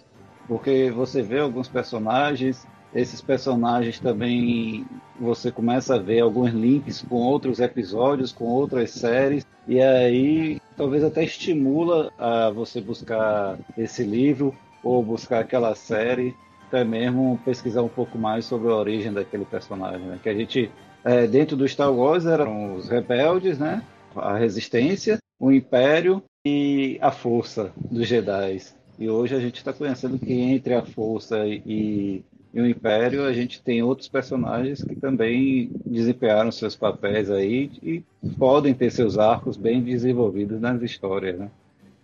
Porque 0.53 0.91
você 0.91 1.23
vê 1.23 1.39
alguns 1.39 1.67
personagens, 1.67 2.67
esses 2.95 3.23
personagens 3.23 3.99
também 3.99 4.85
você 5.19 5.51
começa 5.51 5.95
a 5.95 5.99
ver 5.99 6.21
alguns 6.21 6.51
links 6.51 7.01
com 7.01 7.17
outros 7.17 7.59
episódios, 7.59 8.33
com 8.33 8.45
outras 8.45 8.91
séries, 8.91 9.47
e 9.67 9.81
aí 9.81 10.61
talvez 10.77 11.03
até 11.05 11.25
estimula 11.25 12.13
a 12.19 12.51
você 12.51 12.83
buscar 12.83 13.59
esse 13.79 14.03
livro 14.03 14.55
ou 14.85 15.03
buscar 15.03 15.41
aquela 15.41 15.75
série, 15.75 16.37
até 16.69 16.85
mesmo 16.85 17.41
pesquisar 17.47 17.81
um 17.81 17.89
pouco 17.89 18.19
mais 18.19 18.45
sobre 18.45 18.71
a 18.71 18.77
origem 18.77 19.11
daquele 19.11 19.47
personagem, 19.47 20.07
né? 20.07 20.21
que 20.23 20.29
a 20.29 20.35
gente 20.35 20.71
é, 21.03 21.27
dentro 21.27 21.57
do 21.57 21.67
Star 21.67 21.91
Wars 21.91 22.27
eram 22.27 22.75
os 22.75 22.91
rebeldes, 22.91 23.59
né? 23.59 23.83
A 24.15 24.37
resistência, 24.37 25.17
o 25.41 25.51
Império 25.51 26.23
e 26.45 26.99
a 27.01 27.11
força 27.11 27.73
dos 27.91 28.07
Jedi. 28.07 28.61
E 29.03 29.11
hoje 29.11 29.35
a 29.35 29.41
gente 29.41 29.57
está 29.57 29.73
conhecendo 29.73 30.17
que 30.17 30.33
entre 30.33 30.75
a 30.75 30.83
força 30.83 31.45
e, 31.45 32.23
e, 32.55 32.61
o 32.61 32.65
Império 32.65 33.25
a 33.25 33.33
gente 33.33 33.61
tem 33.61 33.83
outros 33.83 34.07
personagens 34.07 34.81
que 34.85 34.95
também 34.95 35.73
desempenharam 35.85 36.53
seus 36.53 36.77
papéis 36.77 37.29
aí 37.29 37.69
e 37.83 38.05
podem 38.39 38.73
ter 38.73 38.93
seus 38.93 39.19
arcos 39.19 39.57
bem 39.57 39.83
desenvolvidos 39.83 40.61
nas 40.61 40.81
histórias, 40.83 41.37
né? 41.37 41.51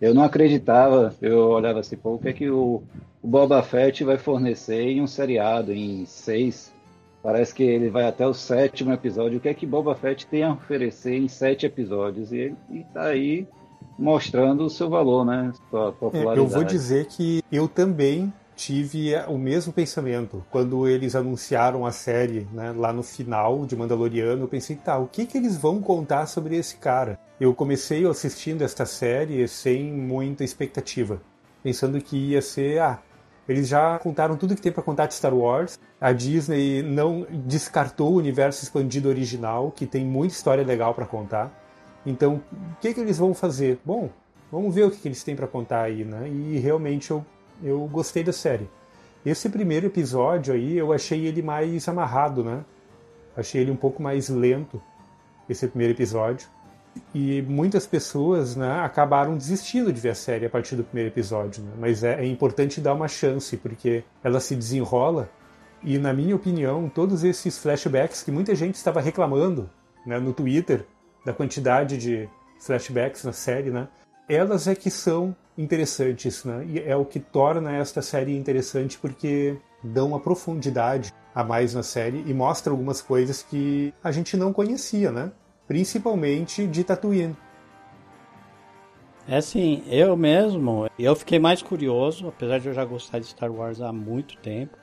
Eu 0.01 0.13
não 0.13 0.23
acreditava, 0.23 1.15
eu 1.21 1.47
olhava 1.47 1.79
assim, 1.79 1.95
pô, 1.95 2.15
o 2.15 2.19
que 2.19 2.27
é 2.27 2.33
que 2.33 2.49
o, 2.49 2.83
o 3.21 3.27
Boba 3.29 3.63
Fett 3.63 4.03
vai 4.03 4.17
fornecer 4.17 4.81
em 4.81 5.01
um 5.01 5.07
seriado, 5.07 5.71
em 5.71 6.05
seis, 6.05 6.73
Parece 7.23 7.53
que 7.53 7.63
ele 7.63 7.89
vai 7.89 8.05
até 8.05 8.25
o 8.25 8.33
sétimo 8.33 8.93
episódio. 8.93 9.37
O 9.37 9.41
que 9.41 9.49
é 9.49 9.53
que 9.53 9.65
Boba 9.65 9.93
Fett 9.93 10.25
tem 10.27 10.43
a 10.43 10.53
oferecer 10.53 11.15
em 11.15 11.27
sete 11.27 11.65
episódios? 11.65 12.31
E 12.31 12.37
ele 12.37 12.55
está 12.71 13.07
aí 13.07 13.45
mostrando 13.99 14.63
o 14.65 14.69
seu 14.69 14.89
valor, 14.89 15.25
né? 15.25 15.51
Sua 15.69 15.91
popularidade. 15.91 16.39
É, 16.39 16.41
eu 16.41 16.47
vou 16.47 16.63
dizer 16.63 17.05
que 17.07 17.43
eu 17.51 17.67
também 17.67 18.33
tive 18.55 19.15
o 19.27 19.37
mesmo 19.37 19.71
pensamento 19.71 20.43
quando 20.51 20.85
eles 20.85 21.15
anunciaram 21.15 21.85
a 21.85 21.91
série, 21.91 22.45
né, 22.51 22.73
lá 22.75 22.91
no 22.91 23.01
final 23.01 23.65
de 23.65 23.73
Mandaloriano. 23.75 24.43
Eu 24.43 24.47
pensei, 24.49 24.75
tá, 24.75 24.97
o 24.97 25.07
que 25.07 25.25
que 25.25 25.37
eles 25.37 25.55
vão 25.55 25.81
contar 25.81 26.25
sobre 26.25 26.57
esse 26.57 26.75
cara? 26.75 27.17
Eu 27.39 27.53
comecei 27.53 28.05
assistindo 28.05 28.61
esta 28.61 28.85
série 28.85 29.47
sem 29.47 29.85
muita 29.85 30.43
expectativa, 30.43 31.21
pensando 31.63 32.01
que 32.01 32.17
ia 32.17 32.41
ser, 32.41 32.81
ah, 32.81 32.99
eles 33.47 33.69
já 33.69 33.97
contaram 33.97 34.35
tudo 34.35 34.55
que 34.55 34.61
tem 34.61 34.73
para 34.73 34.83
contar 34.83 35.05
de 35.07 35.13
Star 35.13 35.33
Wars. 35.33 35.79
A 35.99 36.11
Disney 36.11 36.83
não 36.83 37.25
descartou 37.31 38.11
o 38.11 38.17
universo 38.17 38.63
expandido 38.63 39.07
original, 39.07 39.71
que 39.71 39.87
tem 39.87 40.05
muita 40.05 40.33
história 40.33 40.65
legal 40.65 40.93
para 40.93 41.05
contar. 41.05 41.51
Então, 42.05 42.41
o 42.51 42.81
que, 42.81 42.93
que 42.93 42.99
eles 42.99 43.17
vão 43.17 43.33
fazer? 43.33 43.79
Bom, 43.83 44.09
vamos 44.51 44.73
ver 44.73 44.85
o 44.85 44.91
que, 44.91 44.97
que 44.97 45.07
eles 45.07 45.23
têm 45.23 45.35
para 45.35 45.47
contar 45.47 45.83
aí, 45.83 46.03
né? 46.03 46.27
E 46.29 46.57
realmente 46.59 47.11
eu, 47.11 47.25
eu 47.61 47.87
gostei 47.91 48.23
da 48.23 48.33
série. 48.33 48.69
Esse 49.25 49.49
primeiro 49.49 49.87
episódio 49.87 50.53
aí, 50.53 50.77
eu 50.77 50.93
achei 50.93 51.25
ele 51.25 51.41
mais 51.41 51.87
amarrado, 51.87 52.43
né? 52.43 52.63
Achei 53.35 53.61
ele 53.61 53.71
um 53.71 53.75
pouco 53.75 54.01
mais 54.01 54.29
lento, 54.29 54.81
esse 55.47 55.67
primeiro 55.67 55.93
episódio. 55.93 56.47
E 57.13 57.41
muitas 57.43 57.85
pessoas 57.85 58.55
né, 58.55 58.79
acabaram 58.81 59.37
desistindo 59.37 59.91
de 59.91 59.99
ver 59.99 60.09
a 60.09 60.15
série 60.15 60.45
a 60.45 60.49
partir 60.49 60.75
do 60.75 60.83
primeiro 60.83 61.09
episódio. 61.09 61.63
Né? 61.63 61.71
Mas 61.77 62.03
é, 62.03 62.21
é 62.21 62.25
importante 62.25 62.81
dar 62.81 62.93
uma 62.93 63.07
chance, 63.07 63.55
porque 63.57 64.03
ela 64.23 64.39
se 64.39 64.55
desenrola. 64.55 65.29
E, 65.83 65.97
na 65.97 66.13
minha 66.13 66.35
opinião, 66.35 66.89
todos 66.89 67.23
esses 67.23 67.57
flashbacks 67.57 68.23
que 68.23 68.31
muita 68.31 68.55
gente 68.55 68.75
estava 68.75 68.99
reclamando 68.99 69.69
né, 70.05 70.19
no 70.19 70.33
Twitter, 70.33 70.85
da 71.29 71.33
quantidade 71.33 71.95
de 71.95 72.27
flashbacks 72.59 73.23
na 73.23 73.31
série, 73.31 73.69
né, 73.69 73.87
elas 74.27 74.67
é 74.67 74.73
que 74.73 74.89
são 74.89 75.35
interessantes. 75.55 76.43
Né? 76.43 76.65
E 76.67 76.79
é 76.79 76.95
o 76.95 77.05
que 77.05 77.19
torna 77.19 77.75
esta 77.75 78.01
série 78.01 78.35
interessante, 78.35 78.97
porque 78.97 79.55
dão 79.83 80.07
uma 80.07 80.19
profundidade 80.19 81.13
a 81.35 81.43
mais 81.43 81.75
na 81.75 81.83
série 81.83 82.23
e 82.25 82.33
mostra 82.33 82.73
algumas 82.73 82.99
coisas 82.99 83.43
que 83.43 83.93
a 84.03 84.11
gente 84.11 84.35
não 84.35 84.51
conhecia, 84.51 85.11
né? 85.11 85.31
principalmente 85.67 86.65
de 86.65 86.83
Tatooine. 86.83 87.37
É 89.27 89.37
assim, 89.37 89.83
eu 89.85 90.17
mesmo, 90.17 90.89
eu 90.97 91.15
fiquei 91.15 91.37
mais 91.37 91.61
curioso, 91.61 92.27
apesar 92.27 92.59
de 92.59 92.69
eu 92.69 92.73
já 92.73 92.83
gostar 92.83 93.19
de 93.19 93.27
Star 93.27 93.51
Wars 93.51 93.79
há 93.79 93.93
muito 93.93 94.35
tempo. 94.37 94.75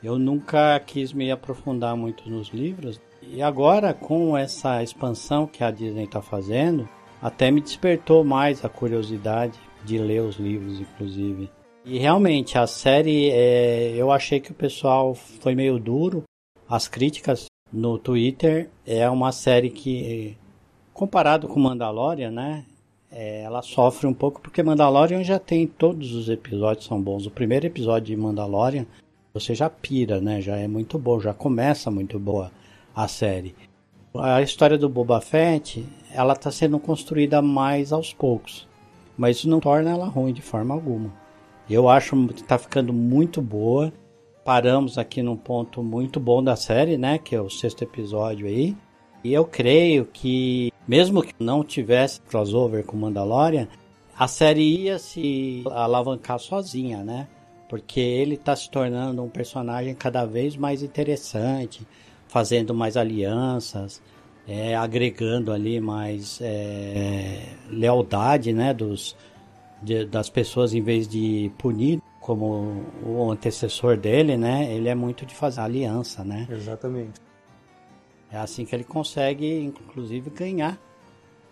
Eu 0.00 0.16
nunca 0.16 0.78
quis 0.78 1.12
me 1.12 1.32
aprofundar 1.32 1.96
muito 1.96 2.30
nos 2.30 2.50
livros. 2.50 3.00
E 3.32 3.42
agora, 3.42 3.92
com 3.92 4.36
essa 4.36 4.82
expansão 4.82 5.46
que 5.46 5.64
a 5.64 5.70
Disney 5.70 6.04
está 6.04 6.22
fazendo, 6.22 6.88
até 7.20 7.50
me 7.50 7.60
despertou 7.60 8.24
mais 8.24 8.64
a 8.64 8.68
curiosidade 8.68 9.58
de 9.84 9.98
ler 9.98 10.22
os 10.22 10.36
livros, 10.36 10.80
inclusive. 10.80 11.50
E 11.84 11.98
realmente, 11.98 12.58
a 12.58 12.66
série, 12.66 13.30
é, 13.30 13.92
eu 13.96 14.10
achei 14.10 14.40
que 14.40 14.50
o 14.50 14.54
pessoal 14.54 15.14
foi 15.14 15.54
meio 15.54 15.78
duro. 15.78 16.24
As 16.68 16.88
críticas 16.88 17.46
no 17.72 17.98
Twitter. 17.98 18.70
É 18.86 19.08
uma 19.08 19.32
série 19.32 19.70
que, 19.70 20.36
comparado 20.92 21.48
com 21.48 21.60
Mandalorian, 21.60 22.30
né? 22.30 22.64
É, 23.10 23.42
ela 23.42 23.62
sofre 23.62 24.06
um 24.06 24.14
pouco 24.14 24.40
porque 24.40 24.62
Mandalorian 24.62 25.22
já 25.22 25.38
tem 25.38 25.66
todos 25.66 26.12
os 26.12 26.28
episódios 26.28 26.86
são 26.86 27.00
bons. 27.00 27.26
O 27.26 27.30
primeiro 27.30 27.66
episódio 27.66 28.14
de 28.14 28.16
Mandalorian 28.16 28.84
você 29.32 29.54
já 29.54 29.68
pira, 29.68 30.20
né? 30.20 30.40
Já 30.40 30.56
é 30.56 30.66
muito 30.66 30.98
bom, 30.98 31.20
já 31.20 31.32
começa 31.32 31.90
muito 31.90 32.18
boa 32.18 32.50
a 32.96 33.06
série. 33.06 33.54
A 34.18 34.42
história 34.42 34.76
do 34.78 34.88
Boba 34.88 35.20
Fett, 35.20 35.86
ela 36.10 36.32
está 36.32 36.50
sendo 36.50 36.80
construída 36.80 37.40
mais 37.40 37.92
aos 37.92 38.12
poucos, 38.12 38.66
mas 39.16 39.36
isso 39.36 39.48
não 39.48 39.60
torna 39.60 39.90
ela 39.90 40.06
ruim 40.06 40.32
de 40.32 40.42
forma 40.42 40.74
alguma. 40.74 41.12
Eu 41.68 41.88
acho 41.88 42.16
que 42.28 42.40
está 42.40 42.58
ficando 42.58 42.92
muito 42.92 43.42
boa 43.42 43.92
paramos 44.46 44.96
aqui 44.96 45.24
num 45.24 45.36
ponto 45.36 45.82
muito 45.82 46.20
bom 46.20 46.40
da 46.40 46.54
série, 46.54 46.96
né? 46.96 47.18
Que 47.18 47.34
é 47.34 47.40
o 47.40 47.50
sexto 47.50 47.82
episódio 47.82 48.46
aí. 48.46 48.76
E 49.24 49.34
eu 49.34 49.44
creio 49.44 50.06
que, 50.06 50.72
mesmo 50.86 51.20
que 51.20 51.34
não 51.40 51.64
tivesse 51.64 52.20
crossover 52.20 52.84
com 52.84 52.96
Mandalorian, 52.96 53.66
a 54.16 54.28
série 54.28 54.84
ia 54.84 55.00
se 55.00 55.64
alavancar 55.72 56.38
sozinha, 56.38 57.02
né? 57.02 57.26
Porque 57.68 57.98
ele 57.98 58.36
está 58.36 58.54
se 58.54 58.70
tornando 58.70 59.20
um 59.20 59.28
personagem 59.28 59.96
cada 59.96 60.24
vez 60.24 60.56
mais 60.56 60.80
interessante, 60.80 61.84
fazendo 62.28 62.74
mais 62.74 62.96
alianças, 62.96 64.02
é, 64.46 64.76
agregando 64.76 65.52
ali 65.52 65.80
mais 65.80 66.38
é, 66.40 67.54
lealdade, 67.68 68.52
né? 68.52 68.72
Dos, 68.72 69.16
de, 69.82 70.04
das 70.04 70.28
pessoas 70.30 70.74
em 70.74 70.82
vez 70.82 71.08
de 71.08 71.50
punir 71.58 72.00
como 72.20 72.84
o 73.04 73.30
antecessor 73.30 73.96
dele, 73.96 74.36
né? 74.36 74.72
Ele 74.72 74.88
é 74.88 74.94
muito 74.94 75.24
de 75.24 75.34
fazer 75.34 75.60
aliança, 75.60 76.24
né? 76.24 76.46
Exatamente. 76.50 77.20
É 78.30 78.38
assim 78.38 78.64
que 78.64 78.74
ele 78.74 78.84
consegue, 78.84 79.62
inclusive, 79.62 80.30
ganhar 80.30 80.78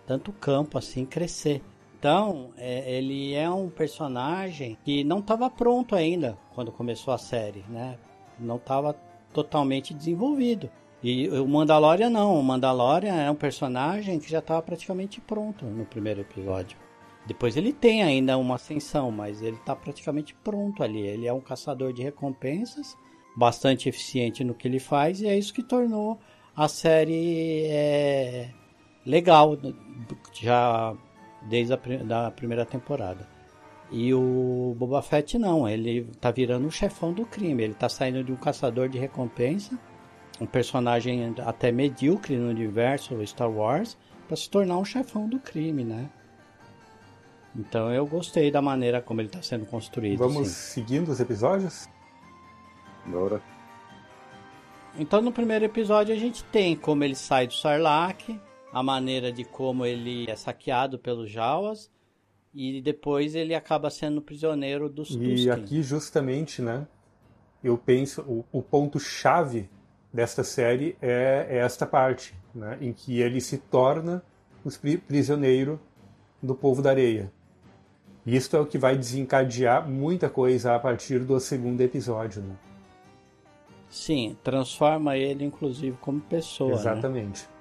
tanto 0.05 0.31
campo 0.33 0.77
assim, 0.77 1.05
crescer. 1.05 1.61
Então, 1.97 2.49
é, 2.57 2.97
ele 2.97 3.33
é 3.33 3.49
um 3.49 3.69
personagem 3.69 4.77
que 4.83 5.03
não 5.03 5.19
estava 5.19 5.49
pronto 5.49 5.95
ainda 5.95 6.37
quando 6.53 6.71
começou 6.71 7.13
a 7.13 7.17
série, 7.17 7.63
né? 7.69 7.97
Não 8.39 8.57
estava 8.57 8.95
totalmente 9.35 9.93
desenvolvido. 9.93 10.69
E 11.03 11.27
o 11.29 11.45
Mandalorian 11.45 12.09
não, 12.09 12.39
o 12.39 12.43
Mandalorian 12.43 13.15
é 13.15 13.29
um 13.29 13.35
personagem 13.35 14.17
que 14.17 14.31
já 14.31 14.39
estava 14.39 14.61
praticamente 14.61 15.19
pronto 15.19 15.65
no 15.65 15.85
primeiro 15.85 16.21
episódio. 16.21 16.77
Depois 17.27 17.57
ele 17.57 17.73
tem 17.73 18.01
ainda 18.01 18.37
uma 18.37 18.55
ascensão, 18.55 19.11
mas 19.11 19.41
ele 19.41 19.57
está 19.57 19.75
praticamente 19.75 20.33
pronto 20.35 20.81
ali. 20.81 21.01
Ele 21.01 21.27
é 21.27 21.33
um 21.33 21.41
caçador 21.41 21.91
de 21.91 22.01
recompensas, 22.01 22.95
bastante 23.35 23.89
eficiente 23.89 24.43
no 24.43 24.53
que 24.53 24.67
ele 24.67 24.79
faz, 24.79 25.21
e 25.21 25.27
é 25.27 25.37
isso 25.37 25.53
que 25.53 25.61
tornou 25.63 26.17
a 26.55 26.67
série 26.67 27.65
é, 27.65 28.49
legal, 29.05 29.57
já 30.33 30.95
desde 31.49 31.73
a 31.73 31.77
da 32.05 32.31
primeira 32.31 32.65
temporada. 32.65 33.34
E 33.91 34.13
o 34.13 34.75
Boba 34.77 35.01
Fett 35.01 35.37
não, 35.37 35.67
ele 35.67 36.09
tá 36.19 36.31
virando 36.31 36.67
o 36.67 36.71
chefão 36.71 37.13
do 37.13 37.25
crime, 37.25 37.63
ele 37.63 37.73
tá 37.73 37.87
saindo 37.87 38.23
de 38.23 38.31
um 38.31 38.35
caçador 38.35 38.89
de 38.89 38.97
recompensa, 38.97 39.77
um 40.41 40.45
personagem 40.45 41.35
até 41.45 41.71
medíocre 41.71 42.35
no 42.35 42.49
universo 42.49 43.15
Star 43.25 43.49
Wars, 43.49 43.97
para 44.27 44.35
se 44.35 44.49
tornar 44.49 44.77
um 44.77 44.85
chefão 44.85 45.29
do 45.29 45.39
crime, 45.39 45.83
né? 45.83 46.09
Então 47.55 47.93
eu 47.93 48.05
gostei 48.05 48.51
da 48.51 48.61
maneira 48.61 49.01
como 49.01 49.21
ele 49.21 49.29
está 49.29 49.41
sendo 49.41 49.65
construído. 49.65 50.17
Vamos 50.17 50.49
sim. 50.49 50.81
seguindo 50.81 51.09
os 51.09 51.19
episódios? 51.19 51.87
Bora. 53.05 53.41
Então 54.97 55.21
no 55.21 55.31
primeiro 55.31 55.63
episódio 55.63 56.13
a 56.13 56.17
gente 56.17 56.43
tem 56.45 56.75
como 56.75 57.03
ele 57.03 57.15
sai 57.15 57.47
do 57.47 57.53
Sarlacc, 57.53 58.39
a 58.73 58.83
maneira 58.83 59.31
de 59.31 59.45
como 59.45 59.85
ele 59.85 60.29
é 60.29 60.35
saqueado 60.35 60.97
pelos 60.97 61.29
Jawas 61.29 61.89
e 62.55 62.81
depois 62.81 63.35
ele 63.35 63.53
acaba 63.53 63.89
sendo 63.89 64.21
prisioneiro 64.21 64.87
dos 64.87 65.11
E 65.11 65.17
Tusken. 65.17 65.51
aqui 65.51 65.83
justamente, 65.83 66.61
né? 66.61 66.87
Eu 67.61 67.77
penso 67.77 68.21
o, 68.21 68.45
o 68.51 68.61
ponto 68.61 68.97
chave 68.97 69.69
desta 70.13 70.43
série 70.43 70.95
é, 71.01 71.47
é, 71.49 71.57
esta 71.57 71.85
parte, 71.85 72.33
né, 72.53 72.77
em 72.79 72.93
que 72.93 73.19
ele 73.19 73.41
se 73.41 73.57
torna 73.57 74.23
o 74.63 74.69
prisioneiro 75.05 75.79
do 76.41 76.55
povo 76.55 76.81
da 76.81 76.91
areia. 76.91 77.29
Isto 78.25 78.55
é 78.55 78.59
o 78.59 78.65
que 78.65 78.77
vai 78.77 78.95
desencadear 78.97 79.87
muita 79.87 80.29
coisa 80.29 80.73
a 80.73 80.79
partir 80.79 81.19
do 81.19 81.39
segundo 81.39 81.81
episódio. 81.81 82.41
Né? 82.41 82.55
Sim, 83.89 84.37
transforma 84.43 85.17
ele 85.17 85.43
inclusive 85.43 85.97
como 86.01 86.21
pessoa. 86.21 86.71
Né? 86.71 86.75
Exatamente. 86.75 87.43
Né? 87.43 87.54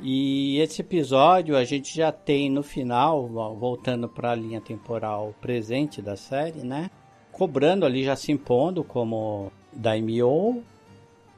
E 0.00 0.58
esse 0.58 0.80
episódio 0.80 1.56
a 1.56 1.64
gente 1.64 1.94
já 1.94 2.12
tem 2.12 2.48
no 2.48 2.62
final, 2.62 3.28
voltando 3.56 4.08
para 4.08 4.30
a 4.30 4.34
linha 4.34 4.60
temporal 4.60 5.34
presente 5.40 6.00
da 6.00 6.16
série, 6.16 6.60
né? 6.60 6.88
Cobrando 7.32 7.84
ali, 7.84 8.04
já 8.04 8.14
se 8.14 8.30
impondo 8.30 8.84
como 8.84 9.50
Daimyo. 9.72 10.62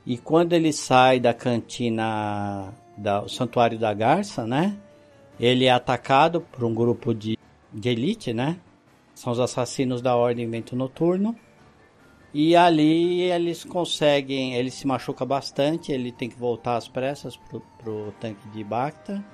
E 0.04 0.18
quando 0.18 0.52
ele 0.52 0.72
sai 0.72 1.18
da 1.18 1.32
cantina 1.32 2.72
do 2.96 3.28
Santuário 3.28 3.78
da 3.78 3.94
Garça, 3.94 4.46
né? 4.46 4.76
Ele 5.38 5.64
é 5.64 5.70
atacado 5.70 6.42
por 6.42 6.64
um 6.64 6.74
grupo 6.74 7.14
de, 7.14 7.38
de 7.72 7.88
elite, 7.88 8.34
né? 8.34 8.58
São 9.14 9.32
os 9.32 9.40
assassinos 9.40 10.02
da 10.02 10.14
Ordem 10.16 10.48
Vento 10.50 10.76
Noturno. 10.76 11.34
E 12.32 12.54
ali 12.54 13.22
eles 13.22 13.64
conseguem, 13.64 14.54
ele 14.54 14.70
se 14.70 14.86
machuca 14.86 15.24
bastante, 15.24 15.90
ele 15.90 16.12
tem 16.12 16.28
que 16.28 16.38
voltar 16.38 16.76
às 16.76 16.86
pressas 16.86 17.36
pro, 17.36 17.60
pro 17.78 18.14
tanque 18.20 18.48
de 18.50 18.62
Bacta. 18.62 19.24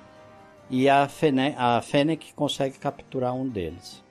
E 0.69 0.89
a, 0.89 1.07
Fene, 1.07 1.53
a 1.57 1.81
Fennec 1.81 2.33
consegue 2.33 2.77
capturar 2.77 3.33
um 3.33 3.47
deles. 3.47 4.03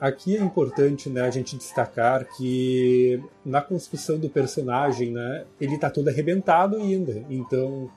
Aqui 0.00 0.36
é 0.36 0.40
importante 0.40 1.08
né, 1.08 1.22
a 1.22 1.30
gente 1.30 1.56
destacar 1.56 2.26
que 2.36 3.22
na 3.44 3.62
construção 3.62 4.18
do 4.18 4.28
personagem, 4.28 5.12
né, 5.12 5.44
ele 5.60 5.76
está 5.76 5.88
todo 5.88 6.08
arrebentado 6.08 6.76
ainda. 6.76 7.24
Então 7.30 7.90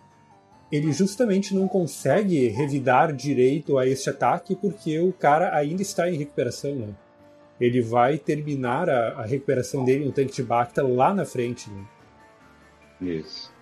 ele 0.72 0.92
justamente 0.92 1.56
não 1.56 1.68
consegue 1.68 2.48
revidar 2.50 3.14
direito 3.14 3.78
a 3.78 3.88
este 3.88 4.10
ataque 4.10 4.56
porque 4.56 5.00
o 5.00 5.12
cara 5.12 5.56
ainda 5.56 5.82
está 5.82 6.10
em 6.10 6.18
recuperação, 6.18 6.76
né? 6.76 6.90
Ele 7.60 7.82
vai 7.82 8.18
terminar 8.18 8.90
a, 8.90 9.22
a 9.22 9.26
recuperação 9.26 9.84
dele 9.84 10.06
no 10.06 10.12
tanque 10.12 10.34
de 10.34 10.44
Bacta 10.44 10.82
lá 10.82 11.14
na 11.14 11.26
frente, 11.26 11.70
né? 11.70 11.86
Isso. 13.02 13.54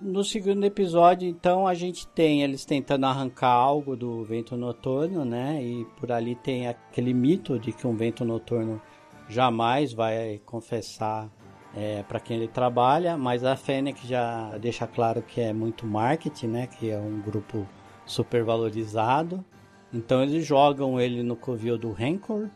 No 0.00 0.22
segundo 0.22 0.64
episódio, 0.66 1.26
então, 1.26 1.66
a 1.66 1.72
gente 1.72 2.06
tem 2.08 2.42
eles 2.42 2.66
tentando 2.66 3.06
arrancar 3.06 3.48
algo 3.48 3.96
do 3.96 4.22
vento 4.22 4.54
noturno, 4.54 5.24
né? 5.24 5.62
E 5.62 5.86
por 5.98 6.12
ali 6.12 6.34
tem 6.34 6.68
aquele 6.68 7.14
mito 7.14 7.58
de 7.58 7.72
que 7.72 7.86
um 7.86 7.96
vento 7.96 8.22
noturno 8.22 8.82
jamais 9.30 9.94
vai 9.94 10.42
confessar 10.44 11.30
é, 11.74 12.02
para 12.02 12.20
quem 12.20 12.36
ele 12.36 12.48
trabalha, 12.48 13.16
mas 13.16 13.44
a 13.44 13.56
Fênix 13.56 14.02
já 14.02 14.56
deixa 14.58 14.86
claro 14.86 15.22
que 15.22 15.40
é 15.40 15.54
muito 15.54 15.86
marketing, 15.86 16.48
né? 16.48 16.66
Que 16.66 16.90
é 16.90 16.98
um 16.98 17.22
grupo 17.22 17.66
super 18.06 18.44
valorizado. 18.44 19.44
Então 19.92 20.22
eles 20.22 20.44
jogam 20.44 21.00
ele 21.00 21.22
no 21.22 21.36
covil 21.36 21.78
do 21.78 21.92
Rancor. 21.92 22.48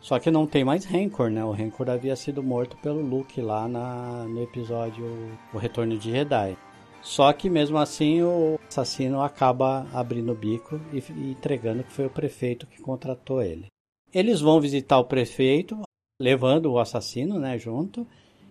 Só 0.00 0.18
que 0.18 0.30
não 0.30 0.46
tem 0.46 0.64
mais 0.64 0.84
Rancor, 0.84 1.30
né? 1.30 1.42
O 1.44 1.52
Rancor 1.52 1.88
havia 1.88 2.14
sido 2.14 2.42
morto 2.42 2.76
pelo 2.76 3.00
Luke 3.00 3.40
lá 3.40 3.66
na, 3.66 4.24
no 4.24 4.42
episódio 4.42 5.04
O 5.52 5.56
Retorno 5.56 5.96
de 5.96 6.10
Jedi. 6.10 6.56
Só 7.00 7.32
que 7.32 7.48
mesmo 7.48 7.78
assim 7.78 8.22
o 8.22 8.58
assassino 8.68 9.22
acaba 9.22 9.86
abrindo 9.92 10.32
o 10.32 10.34
bico 10.34 10.80
e, 10.92 10.98
e 10.98 11.30
entregando 11.30 11.84
que 11.84 11.92
foi 11.92 12.06
o 12.06 12.10
prefeito 12.10 12.66
que 12.66 12.82
contratou 12.82 13.42
ele. 13.42 13.66
Eles 14.12 14.40
vão 14.40 14.60
visitar 14.60 14.98
o 14.98 15.04
prefeito, 15.04 15.80
levando 16.20 16.72
o 16.72 16.78
assassino, 16.78 17.38
né, 17.38 17.58
junto, 17.58 18.06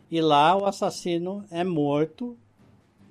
e 0.09 0.21
lá 0.21 0.55
o 0.55 0.65
assassino 0.65 1.43
é 1.49 1.63
morto 1.63 2.37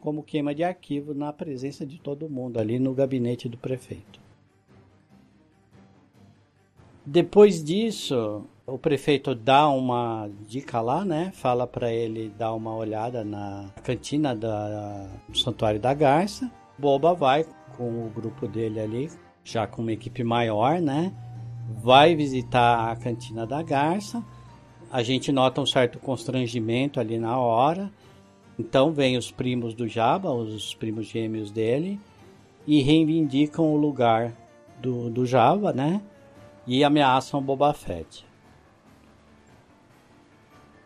como 0.03 0.23
queima 0.23 0.53
de 0.53 0.65
arquivo 0.65 1.15
na 1.15 1.33
presença 1.33 1.87
de 1.87 1.99
todo 1.99 2.29
mundo 2.29 2.59
ali 2.59 2.79
no 2.79 2.93
gabinete 2.93 3.49
do 3.49 3.57
prefeito. 3.57 4.21
Depois 7.07 7.63
disso, 7.63 8.45
o 8.67 8.77
prefeito 8.77 9.35
dá 9.35 9.69
uma 9.69 10.29
dica 10.47 10.81
lá, 10.81 11.05
né? 11.05 11.31
Fala 11.35 11.67
para 11.67 11.93
ele 11.93 12.29
dar 12.37 12.53
uma 12.53 12.75
olhada 12.75 13.25
na 13.25 13.71
cantina 13.85 14.35
da, 14.35 15.09
do 15.29 15.39
Santuário 15.39 15.81
da 15.81 15.95
Garça. 15.95 16.51
Boba 16.77 17.15
vai 17.15 17.47
com 17.77 18.07
o 18.07 18.11
grupo 18.11 18.49
dele 18.49 18.81
ali, 18.81 19.11
já 19.45 19.67
com 19.67 19.83
uma 19.83 19.93
equipe 19.93 20.25
maior, 20.25 20.81
né? 20.81 21.13
Vai 21.81 22.15
visitar 22.17 22.91
a 22.91 22.97
cantina 22.97 23.47
da 23.47 23.63
Garça 23.63 24.23
a 24.93 25.03
gente 25.03 25.33
nota 25.33 25.59
um 25.59 25.65
certo 25.65 25.99
constrangimento 25.99 27.01
ali 27.01 27.19
na 27.19 27.39
hora. 27.39 27.91
Então 28.63 28.93
vem 28.93 29.17
os 29.17 29.29
primos 29.29 29.75
do 29.75 29.89
Jabba, 29.89 30.31
os 30.31 30.73
primos 30.73 31.07
gêmeos 31.07 31.51
dele, 31.51 31.99
e 32.65 32.81
reivindicam 32.81 33.65
o 33.65 33.77
lugar 33.77 34.33
do, 34.81 35.11
do 35.11 35.27
Jabba, 35.27 35.73
né? 35.73 36.01
E 36.65 36.85
ameaçam 36.85 37.41
o 37.41 37.43
Boba 37.43 37.75
Fett. 37.75 38.25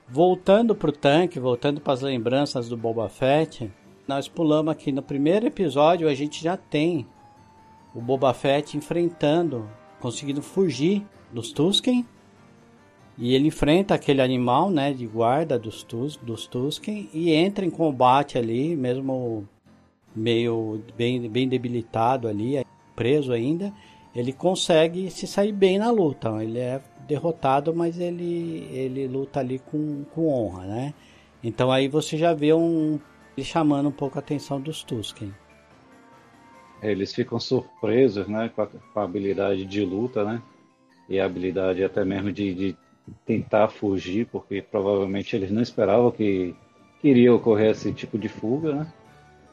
Voltando 0.08 0.74
para 0.74 0.88
o 0.88 0.92
tanque, 0.92 1.38
voltando 1.38 1.78
para 1.78 1.92
as 1.92 2.00
lembranças 2.00 2.66
do 2.66 2.78
Boba 2.78 3.10
Fett, 3.10 3.70
nós 4.08 4.26
pulamos 4.26 4.72
aqui 4.72 4.90
no 4.90 5.02
primeiro 5.02 5.46
episódio, 5.46 6.08
a 6.08 6.14
gente 6.14 6.42
já 6.42 6.56
tem 6.56 7.06
o 7.94 8.00
Boba 8.00 8.32
Fett 8.32 8.74
enfrentando, 8.74 9.68
conseguindo 10.00 10.40
fugir 10.40 11.04
dos 11.30 11.52
Tusken 11.52 12.06
e 13.18 13.34
ele 13.34 13.48
enfrenta 13.48 13.94
aquele 13.94 14.20
animal, 14.20 14.70
né, 14.70 14.92
de 14.92 15.06
guarda 15.06 15.58
dos, 15.58 15.82
tus, 15.82 16.16
dos 16.16 16.46
Tusken 16.46 17.08
e 17.14 17.32
entra 17.32 17.64
em 17.64 17.70
combate 17.70 18.36
ali, 18.36 18.76
mesmo 18.76 19.48
meio 20.14 20.82
bem, 20.96 21.28
bem 21.28 21.48
debilitado 21.48 22.28
ali, 22.28 22.64
preso 22.94 23.32
ainda, 23.32 23.72
ele 24.14 24.32
consegue 24.32 25.10
se 25.10 25.26
sair 25.26 25.52
bem 25.52 25.78
na 25.78 25.90
luta. 25.90 26.42
Ele 26.42 26.58
é 26.58 26.80
derrotado, 27.06 27.74
mas 27.74 27.98
ele, 27.98 28.66
ele 28.70 29.06
luta 29.06 29.40
ali 29.40 29.58
com, 29.58 30.04
com 30.14 30.28
honra, 30.28 30.66
né? 30.66 30.94
Então 31.42 31.70
aí 31.70 31.88
você 31.88 32.16
já 32.16 32.34
vê 32.34 32.52
um 32.52 32.98
ele 33.36 33.44
chamando 33.44 33.90
um 33.90 33.92
pouco 33.92 34.18
a 34.18 34.20
atenção 34.20 34.58
dos 34.58 34.82
Tusken. 34.82 35.32
Eles 36.82 37.14
ficam 37.14 37.38
surpresos, 37.38 38.26
né, 38.26 38.50
com 38.54 38.62
a, 38.62 38.66
com 38.66 39.00
a 39.00 39.02
habilidade 39.02 39.64
de 39.64 39.84
luta, 39.84 40.24
né? 40.24 40.42
E 41.08 41.20
a 41.20 41.26
habilidade 41.26 41.84
até 41.84 42.04
mesmo 42.04 42.32
de, 42.32 42.54
de 42.54 42.76
tentar 43.24 43.68
fugir, 43.68 44.26
porque 44.26 44.62
provavelmente 44.62 45.34
eles 45.36 45.50
não 45.50 45.62
esperavam 45.62 46.10
que, 46.10 46.54
iria 47.02 47.32
ocorrer 47.32 47.70
esse 47.70 47.92
tipo 47.92 48.18
de 48.18 48.28
fuga, 48.28 48.74
né? 48.74 48.86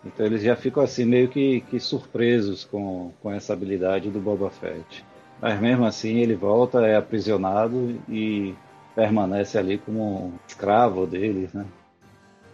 Então 0.06 0.26
eles 0.26 0.42
já 0.42 0.56
ficam 0.56 0.84
assim 0.84 1.06
meio 1.06 1.30
que, 1.30 1.62
que 1.70 1.80
surpresos 1.80 2.66
com, 2.66 3.12
com 3.22 3.32
essa 3.32 3.54
habilidade 3.54 4.10
do 4.10 4.20
Boba 4.20 4.50
Fett. 4.50 5.06
Mas 5.42 5.60
mesmo 5.62 5.86
assim 5.86 6.18
ele 6.18 6.36
volta, 6.36 6.86
é 6.86 6.96
aprisionado 6.96 8.00
e 8.10 8.54
permanece 8.96 9.58
ali 9.58 9.78
como 9.78 10.28
um 10.28 10.34
escravo 10.48 11.06
deles, 11.06 11.54
né? 11.54 11.66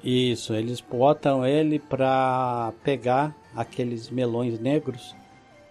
Isso, 0.04 0.54
eles 0.54 0.80
botam 0.80 1.46
ele 1.46 1.78
para 1.78 2.72
pegar 2.84 3.36
aqueles 3.56 4.10
melões 4.10 4.60
negros, 4.60 5.16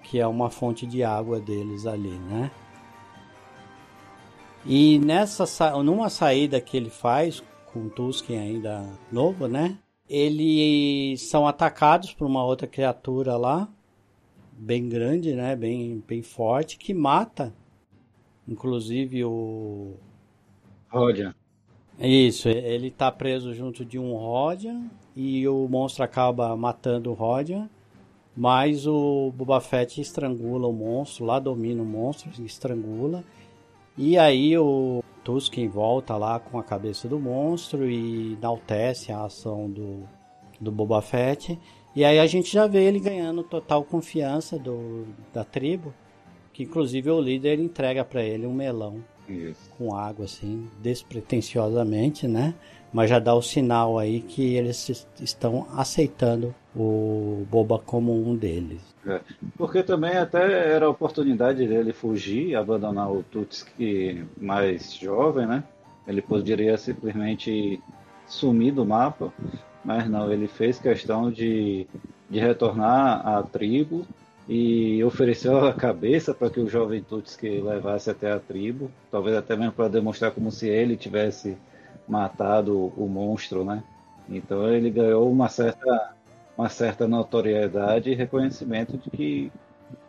que 0.02 0.18
é 0.18 0.26
uma 0.26 0.50
fonte 0.50 0.86
de 0.86 1.02
água 1.02 1.40
deles 1.40 1.86
ali, 1.86 2.10
né? 2.10 2.50
E 4.70 4.98
nessa 4.98 5.82
numa 5.82 6.10
saída 6.10 6.60
que 6.60 6.76
ele 6.76 6.90
faz 6.90 7.42
com 7.72 7.86
o 7.86 7.90
Tusken 7.90 8.38
ainda 8.38 8.84
novo, 9.10 9.48
né? 9.48 9.78
Eles 10.06 11.22
são 11.22 11.48
atacados 11.48 12.12
por 12.12 12.26
uma 12.26 12.44
outra 12.44 12.66
criatura 12.66 13.34
lá, 13.38 13.66
bem 14.52 14.86
grande, 14.86 15.32
né? 15.32 15.56
Bem, 15.56 16.04
bem 16.06 16.20
forte, 16.20 16.76
que 16.76 16.92
mata, 16.92 17.54
inclusive 18.46 19.24
o 19.24 19.94
Rodian. 20.90 21.34
Isso, 21.98 22.50
ele 22.50 22.90
tá 22.90 23.10
preso 23.10 23.54
junto 23.54 23.86
de 23.86 23.98
um 23.98 24.14
Rodian 24.16 24.84
e 25.16 25.48
o 25.48 25.66
monstro 25.66 26.04
acaba 26.04 26.54
matando 26.54 27.10
o 27.10 27.14
Rodian, 27.14 27.70
mas 28.36 28.86
o 28.86 29.32
Boba 29.34 29.62
Fett 29.62 29.98
estrangula 29.98 30.68
o 30.68 30.72
monstro, 30.74 31.24
lá 31.24 31.38
domina 31.38 31.82
o 31.82 31.86
monstro, 31.86 32.30
estrangula. 32.44 33.24
E 33.98 34.16
aí 34.16 34.56
o 34.56 35.02
Tusken 35.24 35.68
volta 35.68 36.16
lá 36.16 36.38
com 36.38 36.56
a 36.56 36.62
cabeça 36.62 37.08
do 37.08 37.18
monstro 37.18 37.90
e 37.90 38.34
enaltece 38.34 39.10
a 39.10 39.24
ação 39.24 39.68
do, 39.68 40.08
do 40.60 40.70
Boba 40.70 41.02
Fett. 41.02 41.58
E 41.96 42.04
aí 42.04 42.20
a 42.20 42.26
gente 42.28 42.52
já 42.52 42.68
vê 42.68 42.84
ele 42.84 43.00
ganhando 43.00 43.42
total 43.42 43.82
confiança 43.82 44.56
do, 44.56 45.04
da 45.34 45.42
tribo, 45.42 45.92
que 46.52 46.62
inclusive 46.62 47.10
o 47.10 47.20
líder 47.20 47.58
entrega 47.58 48.04
para 48.04 48.22
ele 48.22 48.46
um 48.46 48.54
melão 48.54 49.02
Isso. 49.28 49.70
com 49.76 49.94
água 49.94 50.24
assim, 50.24 50.68
despretensiosamente, 50.82 52.26
né? 52.26 52.54
Mas 52.92 53.10
já 53.10 53.18
dá 53.18 53.34
o 53.34 53.42
sinal 53.42 53.98
aí 53.98 54.20
que 54.20 54.54
eles 54.54 55.06
estão 55.20 55.66
aceitando 55.76 56.54
o 56.74 57.46
Boba 57.50 57.78
como 57.78 58.14
um 58.14 58.34
deles. 58.34 58.80
É. 59.06 59.20
Porque 59.56 59.82
também 59.82 60.16
até 60.16 60.72
era 60.74 60.86
a 60.86 60.90
oportunidade 60.90 61.66
dele 61.66 61.92
fugir 61.92 62.48
e 62.48 62.56
abandonar 62.56 63.12
o 63.12 63.22
Tutski 63.22 64.24
mais 64.36 64.94
jovem, 64.94 65.46
né? 65.46 65.64
Ele 66.06 66.22
poderia 66.22 66.78
simplesmente 66.78 67.80
sumir 68.26 68.72
do 68.72 68.84
mapa, 68.84 69.32
mas 69.84 70.08
não, 70.08 70.32
ele 70.32 70.48
fez 70.48 70.78
questão 70.78 71.30
de, 71.30 71.86
de 72.30 72.38
retornar 72.38 73.26
à 73.26 73.42
tribo 73.42 74.06
e 74.48 75.04
ofereceu 75.04 75.58
a 75.66 75.74
cabeça 75.74 76.32
para 76.32 76.48
que 76.48 76.58
o 76.58 76.68
jovem 76.68 77.02
Tutski 77.02 77.60
levasse 77.60 78.10
até 78.10 78.32
a 78.32 78.40
tribo, 78.40 78.90
talvez 79.10 79.36
até 79.36 79.54
mesmo 79.54 79.72
para 79.72 79.88
demonstrar 79.88 80.30
como 80.30 80.50
se 80.50 80.66
ele 80.66 80.96
tivesse 80.96 81.56
matado 82.08 82.92
o 82.96 83.06
monstro, 83.06 83.62
né? 83.62 83.84
Então 84.28 84.72
ele 84.72 84.90
ganhou 84.90 85.30
uma 85.30 85.48
certa 85.48 86.14
uma 86.56 86.68
certa 86.68 87.06
notoriedade 87.06 88.10
e 88.10 88.14
reconhecimento 88.14 88.96
de 88.98 89.10
que 89.10 89.52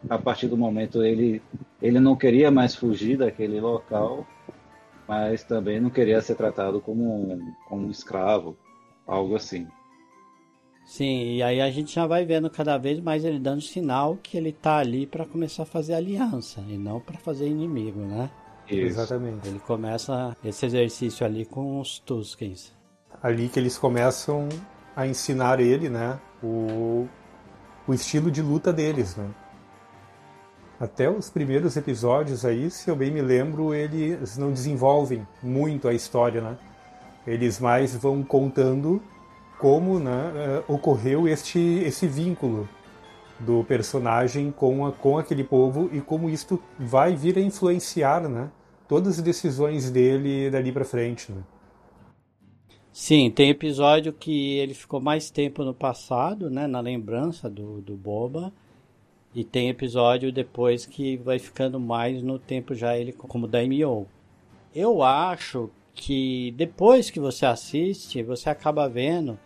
a 0.10 0.18
partir 0.18 0.48
do 0.48 0.58
momento 0.58 1.04
ele 1.04 1.42
ele 1.82 2.00
não 2.00 2.16
queria 2.16 2.50
mais 2.50 2.74
fugir 2.74 3.18
daquele 3.18 3.60
local, 3.60 4.26
mas 5.08 5.44
também 5.44 5.82
não 5.82 5.90
queria 5.90 6.22
ser 6.22 6.36
tratado 6.36 6.80
como 6.80 7.04
um, 7.04 7.54
como 7.68 7.88
um 7.88 7.92
escravo, 7.92 8.58
algo 9.06 9.36
assim. 9.36 9.68
Sim, 10.90 11.36
e 11.36 11.44
aí 11.44 11.62
a 11.62 11.70
gente 11.70 11.94
já 11.94 12.08
vai 12.08 12.26
vendo 12.26 12.50
cada 12.50 12.76
vez 12.76 13.00
mais 13.00 13.24
ele 13.24 13.38
dando 13.38 13.62
sinal 13.62 14.18
que 14.24 14.36
ele 14.36 14.52
tá 14.52 14.78
ali 14.78 15.06
para 15.06 15.24
começar 15.24 15.62
a 15.62 15.66
fazer 15.66 15.94
aliança 15.94 16.62
e 16.68 16.80
não 16.80 17.00
para 17.00 17.16
fazer 17.20 17.48
inimigo, 17.48 18.00
né? 18.00 18.28
Isso. 18.68 19.00
Exatamente. 19.00 19.48
Ele 19.48 19.60
começa 19.60 20.36
esse 20.44 20.66
exercício 20.66 21.24
ali 21.24 21.46
com 21.46 21.80
os 21.80 22.00
Tuskens. 22.00 22.74
Ali 23.22 23.50
que 23.50 23.60
eles 23.60 23.78
começam 23.78 24.50
a 24.96 25.06
ensinar 25.06 25.60
ele, 25.60 25.90
né, 25.90 26.20
o, 26.42 27.08
o 27.88 27.94
estilo 27.94 28.32
de 28.32 28.42
luta 28.42 28.74
deles, 28.74 29.16
né. 29.16 29.30
Até 30.80 31.08
os 31.08 31.30
primeiros 31.30 31.78
episódios 31.78 32.44
aí, 32.44 32.72
se 32.72 32.90
eu 32.90 32.96
bem 32.96 33.12
me 33.12 33.22
lembro, 33.22 33.76
eles 33.76 34.40
não 34.40 34.52
desenvolvem 34.52 35.26
muito 35.44 35.88
a 35.88 35.94
história, 35.94 36.42
né. 36.42 36.58
Eles 37.28 37.60
mais 37.60 37.96
vão 37.96 38.24
contando 38.24 39.00
como 39.60 40.00
né, 40.00 40.32
eh, 40.36 40.64
ocorreu 40.68 41.28
este, 41.28 41.60
esse 41.60 42.08
vínculo 42.08 42.68
do 43.38 43.64
personagem 43.66 44.52
com, 44.52 44.86
a, 44.86 44.92
com 44.92 45.18
aquele 45.18 45.44
povo 45.44 45.90
e 45.94 46.00
como 46.00 46.30
isto 46.30 46.62
vai 46.80 47.14
vir 47.14 47.38
a 47.38 47.42
influenciar 47.42 48.28
né, 48.28 48.50
todas 48.88 49.18
as 49.20 49.22
decisões 49.22 49.92
dele 49.92 50.50
dali 50.50 50.72
para 50.72 50.86
frente. 50.86 51.32
Né. 51.32 51.44
Sim, 52.92 53.30
tem 53.30 53.50
episódio 53.50 54.14
que 54.14 54.58
ele 54.58 54.74
ficou 54.74 55.02
mais 55.02 55.30
tempo 55.30 55.64
no 55.64 55.74
passado, 55.74 56.50
né, 56.50 56.66
na 56.66 56.80
lembrança 56.80 57.50
do, 57.50 57.82
do 57.82 57.96
Boba, 57.96 58.54
e 59.36 59.44
tem 59.44 59.70
episódio 59.70 60.32
depois 60.32 60.86
que 60.86 61.18
vai 61.18 61.38
ficando 61.38 61.80
mais 61.80 62.24
no 62.24 62.40
tempo 62.40 62.74
já 62.74 62.98
ele 62.98 63.12
como 63.12 63.48
Daimyo. 63.48 64.08
Eu 64.74 65.04
acho 65.04 65.70
que 65.94 66.52
depois 66.58 67.10
que 67.10 67.20
você 67.20 67.46
assiste, 67.46 68.24
você 68.24 68.50
acaba 68.50 68.88
vendo 68.88 69.38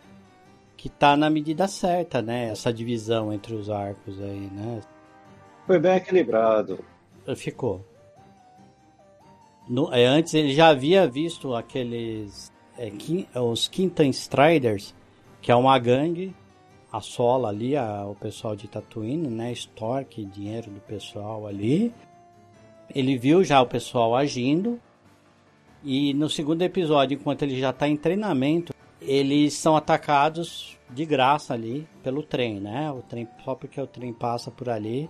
que 0.84 0.90
tá 0.90 1.16
na 1.16 1.30
medida 1.30 1.66
certa, 1.66 2.22
né? 2.22 2.50
Essa 2.50 2.74
divisão 2.74 3.32
entre 3.32 3.56
os 3.56 3.70
arcos 3.70 4.20
aí, 4.20 4.50
né? 4.52 4.82
Foi 5.66 5.80
bem 5.80 5.96
equilibrado. 5.96 6.84
Ficou. 7.38 7.86
No, 9.66 9.94
é, 9.94 10.04
antes 10.04 10.34
ele 10.34 10.52
já 10.54 10.68
havia 10.68 11.08
visto 11.08 11.56
aqueles 11.56 12.52
é, 12.78 12.90
Kim, 12.90 13.26
os 13.34 13.70
Quintan 13.70 14.08
Striders, 14.08 14.94
que 15.42 15.54
é 15.54 15.56
uma 15.56 15.80
gangue, 15.80 16.36
assola 16.92 17.48
ali 17.48 17.78
a, 17.78 18.06
o 18.06 18.16
pessoal 18.16 18.54
de 18.54 18.68
Tatooine, 18.68 19.30
né? 19.30 19.54
Extorque 19.54 20.26
dinheiro 20.26 20.70
do 20.70 20.82
pessoal 20.82 21.48
ali. 21.48 21.94
Ele 22.94 23.18
viu 23.18 23.42
já 23.42 23.62
o 23.62 23.68
pessoal 23.68 24.18
agindo. 24.18 24.78
E 25.82 26.14
no 26.14 26.30
segundo 26.30 26.62
episódio, 26.62 27.16
enquanto 27.16 27.44
ele 27.44 27.58
já 27.58 27.70
está 27.70 27.88
em 27.88 27.96
treinamento, 27.96 28.74
eles 29.06 29.54
são 29.54 29.76
atacados 29.76 30.78
de 30.90 31.06
graça 31.06 31.54
ali 31.54 31.88
pelo 32.04 32.24
trem, 32.24 32.60
né? 32.60 32.92
O 32.92 33.02
trem 33.02 33.28
só 33.44 33.56
porque 33.56 33.80
o 33.80 33.88
trem 33.88 34.14
passa 34.14 34.52
por 34.52 34.70
ali, 34.70 35.10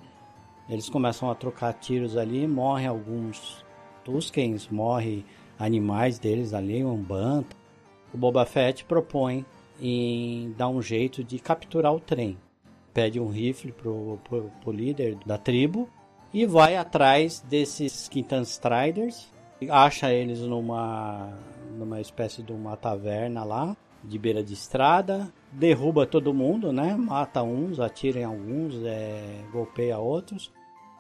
eles 0.70 0.90
começam 0.90 1.30
a 1.30 1.36
trocar 1.36 1.74
tiros 1.74 2.16
ali, 2.16 2.48
morrem 2.48 2.88
alguns 2.88 3.64
Tuskens, 4.04 4.68
morre 4.68 5.26
animais 5.58 6.20
deles 6.20 6.54
ali, 6.54 6.84
um 6.84 6.98
banta. 6.98 7.56
O 8.14 8.18
Boba 8.18 8.46
Fett 8.46 8.84
propõe 8.86 9.46
em 9.82 10.52
dar 10.58 10.70
um 10.70 10.82
jeito 10.82 11.24
de 11.24 11.40
capturar 11.40 11.94
o 11.94 12.00
trem. 12.00 12.38
Pede 12.94 13.20
um 13.20 13.28
rifle 13.28 13.72
pro, 13.72 14.20
pro, 14.24 14.52
pro 14.62 14.72
líder 14.72 15.18
da 15.26 15.38
tribo 15.38 15.90
e 16.34 16.46
vai 16.46 16.76
atrás 16.76 17.40
desses 17.42 18.08
Quintan 18.08 18.42
Striders. 18.42 19.32
Acha 19.70 20.12
eles 20.12 20.40
numa, 20.42 21.34
numa 21.74 22.00
espécie 22.00 22.42
de 22.42 22.52
uma 22.52 22.78
taverna 22.78 23.44
lá, 23.44 23.76
de 24.04 24.18
beira 24.18 24.44
de 24.44 24.54
estrada. 24.54 25.32
Derruba 25.52 26.06
todo 26.06 26.34
mundo, 26.34 26.72
né? 26.72 26.96
Mata 26.96 27.44
uns, 27.44 27.80
atira 27.80 28.20
em 28.20 28.24
alguns, 28.24 28.76
é, 28.84 29.44
golpeia 29.52 29.98
outros. 29.98 30.52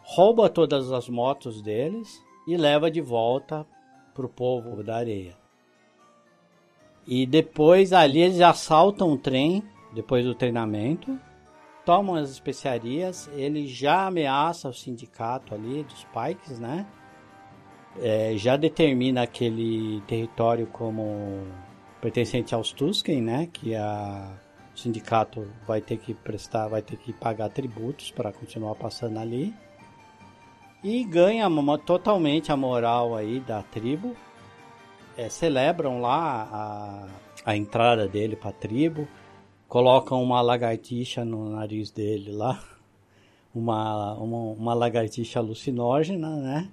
Rouba 0.03 0.49
todas 0.49 0.91
as 0.91 1.07
motos 1.07 1.61
deles 1.61 2.21
e 2.47 2.57
leva 2.57 2.91
de 2.91 3.01
volta 3.01 3.65
pro 4.13 4.29
povo 4.29 4.83
da 4.83 4.97
areia. 4.97 5.35
E 7.05 7.25
depois 7.25 7.91
ali 7.91 8.21
eles 8.21 8.41
assaltam 8.41 9.11
o 9.11 9.17
trem, 9.17 9.63
depois 9.93 10.25
do 10.25 10.33
treinamento, 10.33 11.19
tomam 11.85 12.15
as 12.15 12.29
especiarias, 12.29 13.29
ele 13.33 13.67
já 13.67 14.07
ameaça 14.07 14.69
o 14.69 14.73
sindicato 14.73 15.53
ali 15.53 15.83
dos 15.83 16.05
Pikes, 16.05 16.59
né? 16.59 16.87
É, 17.99 18.33
já 18.35 18.57
determina 18.57 19.21
aquele 19.21 20.01
território 20.07 20.67
como 20.67 21.45
pertencente 22.01 22.55
aos 22.55 22.71
Tusken, 22.71 23.21
né? 23.21 23.49
Que 23.51 23.75
a, 23.75 24.31
o 24.73 24.77
sindicato 24.77 25.47
vai 25.67 25.79
ter 25.79 25.97
que 25.97 26.13
prestar, 26.13 26.67
vai 26.67 26.81
ter 26.81 26.97
que 26.97 27.13
pagar 27.13 27.49
tributos 27.49 28.11
para 28.11 28.31
continuar 28.31 28.75
passando 28.75 29.19
ali. 29.19 29.53
E 30.83 31.03
ganha 31.05 31.47
totalmente 31.85 32.51
a 32.51 32.57
moral 32.57 33.15
aí 33.15 33.39
da 33.39 33.61
tribo. 33.63 34.15
É, 35.15 35.29
celebram 35.29 36.01
lá 36.01 36.49
a, 36.51 37.51
a 37.51 37.55
entrada 37.55 38.07
dele 38.07 38.35
para 38.35 38.49
a 38.49 38.53
tribo. 38.53 39.07
Colocam 39.67 40.21
uma 40.21 40.41
lagartixa 40.41 41.23
no 41.23 41.51
nariz 41.51 41.89
dele 41.91 42.31
lá. 42.31 42.61
Uma, 43.55 44.15
uma, 44.15 44.37
uma 44.53 44.73
lagartixa 44.73 45.37
alucinógena, 45.37 46.37
né? 46.37 46.69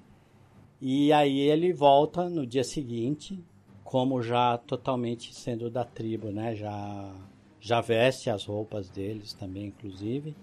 E 0.80 1.12
aí 1.12 1.40
ele 1.40 1.72
volta 1.72 2.28
no 2.28 2.46
dia 2.46 2.64
seguinte, 2.64 3.38
como 3.84 4.22
já 4.22 4.56
totalmente 4.56 5.34
sendo 5.34 5.68
da 5.68 5.84
tribo, 5.84 6.30
né? 6.30 6.56
Já, 6.56 7.12
já 7.60 7.80
veste 7.80 8.30
as 8.30 8.46
roupas 8.46 8.88
deles 8.88 9.34
também, 9.34 9.66
inclusive. 9.66 10.34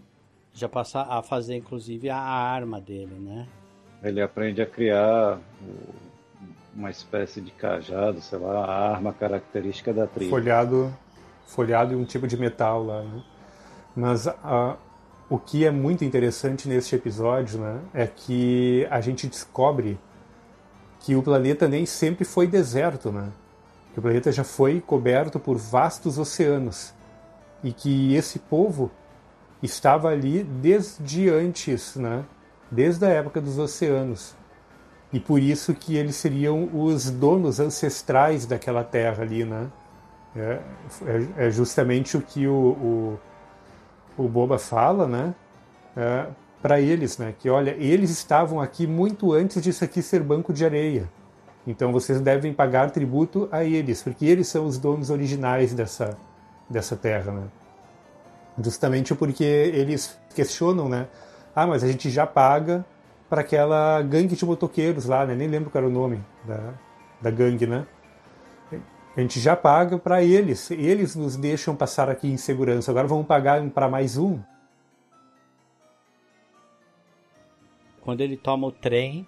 Já 0.54 0.70
passa 0.70 1.02
a 1.02 1.24
fazer, 1.24 1.56
inclusive, 1.56 2.10
a 2.10 2.20
arma 2.20 2.80
dele, 2.80 3.16
né? 3.20 3.48
Ele 4.04 4.22
aprende 4.22 4.62
a 4.62 4.66
criar 4.66 5.40
uma 6.76 6.92
espécie 6.92 7.42
de 7.42 7.50
cajado, 7.52 8.22
sei 8.22 8.38
lá, 8.38 8.64
a 8.66 8.92
arma 8.92 9.12
característica 9.12 9.92
da 9.92 10.06
tribo. 10.06 10.30
Folhado, 10.30 10.94
folhado 11.48 11.94
e 11.94 11.96
um 11.96 12.06
tipo 12.06 12.28
de 12.28 12.38
metal 12.38 12.84
lá. 12.84 13.02
Né? 13.02 13.24
Mas 13.96 14.28
a, 14.28 14.78
o 15.28 15.40
que 15.40 15.66
é 15.66 15.72
muito 15.72 16.06
interessante 16.06 16.70
neste 16.70 16.96
episódio 16.96 17.60
né, 17.60 17.82
é 17.94 18.06
que 18.06 18.88
a 18.92 19.02
gente 19.02 19.26
descobre 19.26 19.98
que 21.00 21.16
o 21.16 21.24
planeta 21.24 21.68
nem 21.68 21.86
sempre 21.86 22.26
foi 22.26 22.48
deserto, 22.48 23.12
né? 23.12 23.30
Que 23.94 24.00
o 24.00 24.02
planeta 24.02 24.32
já 24.32 24.44
foi 24.44 24.82
coberto 24.82 25.40
por 25.40 25.58
vastos 25.58 26.18
oceanos 26.18 26.94
e 27.64 27.72
que 27.72 28.14
esse 28.14 28.40
povo 28.40 28.92
estava 29.62 30.10
ali 30.10 30.44
desde 30.44 31.30
antes, 31.30 31.96
né? 31.96 32.24
Desde 32.70 33.06
a 33.06 33.10
época 33.10 33.42
dos 33.42 33.58
oceanos. 33.58 34.36
E 35.12 35.20
por 35.20 35.40
isso 35.40 35.74
que 35.74 35.96
eles 35.96 36.16
seriam 36.16 36.70
os 36.74 37.10
donos 37.10 37.60
ancestrais 37.60 38.46
daquela 38.46 38.84
terra 38.84 39.24
ali, 39.24 39.46
né? 39.46 39.68
É, 40.36 40.60
é, 41.06 41.48
é 41.48 41.50
justamente 41.50 42.18
o 42.18 42.22
que 42.22 42.48
o, 42.48 42.54
o, 44.18 44.24
o 44.26 44.28
Boba 44.28 44.60
fala, 44.60 45.08
né? 45.08 45.34
É, 45.96 46.28
para 46.62 46.80
eles, 46.80 47.18
né? 47.18 47.34
Que 47.38 47.50
olha, 47.50 47.76
eles 47.80 48.10
estavam 48.10 48.60
aqui 48.60 48.88
muito 48.88 49.34
antes 49.34 49.62
disso 49.62 49.84
aqui 49.84 50.02
ser 50.02 50.22
banco 50.22 50.52
de 50.52 50.66
areia. 50.66 51.10
Então 51.66 51.92
vocês 51.92 52.22
devem 52.22 52.54
pagar 52.54 52.92
tributo 52.92 53.50
a 53.52 53.64
eles, 53.64 54.02
porque 54.02 54.26
eles 54.26 54.48
são 54.48 54.66
os 54.66 54.78
donos 54.78 55.10
originais 55.10 55.74
dessa, 55.74 56.18
dessa 56.70 56.96
terra, 56.96 57.32
né? 57.32 57.44
Justamente 58.62 59.14
porque 59.14 59.44
eles 59.44 60.18
questionam, 60.34 60.90
né? 60.90 61.08
Ah, 61.56 61.68
mas 61.68 61.84
a 61.84 61.88
gente 61.88 62.10
já 62.10 62.26
paga 62.26 62.86
para 63.30 63.42
aquela 63.42 64.02
gangue 64.02 64.36
de 64.36 64.46
motoqueiros 64.46 65.06
lá, 65.06 65.26
né? 65.26 65.36
Nem 65.36 65.48
lembro 65.48 65.70
qual 65.70 65.84
era 65.84 65.90
o 65.90 65.94
nome 65.94 66.24
da, 66.46 66.74
da 67.22 67.30
gangue, 67.30 67.68
né? 67.68 67.86
A 69.16 69.22
gente 69.22 69.40
já 69.40 69.56
paga 69.56 69.98
para 69.98 70.24
eles. 70.24 70.70
Eles 70.70 71.16
nos 71.16 71.36
deixam 71.36 71.76
passar 71.76 72.08
aqui 72.08 72.28
em 72.28 72.38
segurança. 72.38 72.92
Agora 72.92 73.08
vamos 73.08 73.26
pagar 73.26 73.68
para 73.72 73.90
mais 73.90 74.16
um. 74.16 74.40
Quando 78.08 78.22
ele 78.22 78.38
toma 78.38 78.68
o 78.68 78.72
trem, 78.72 79.28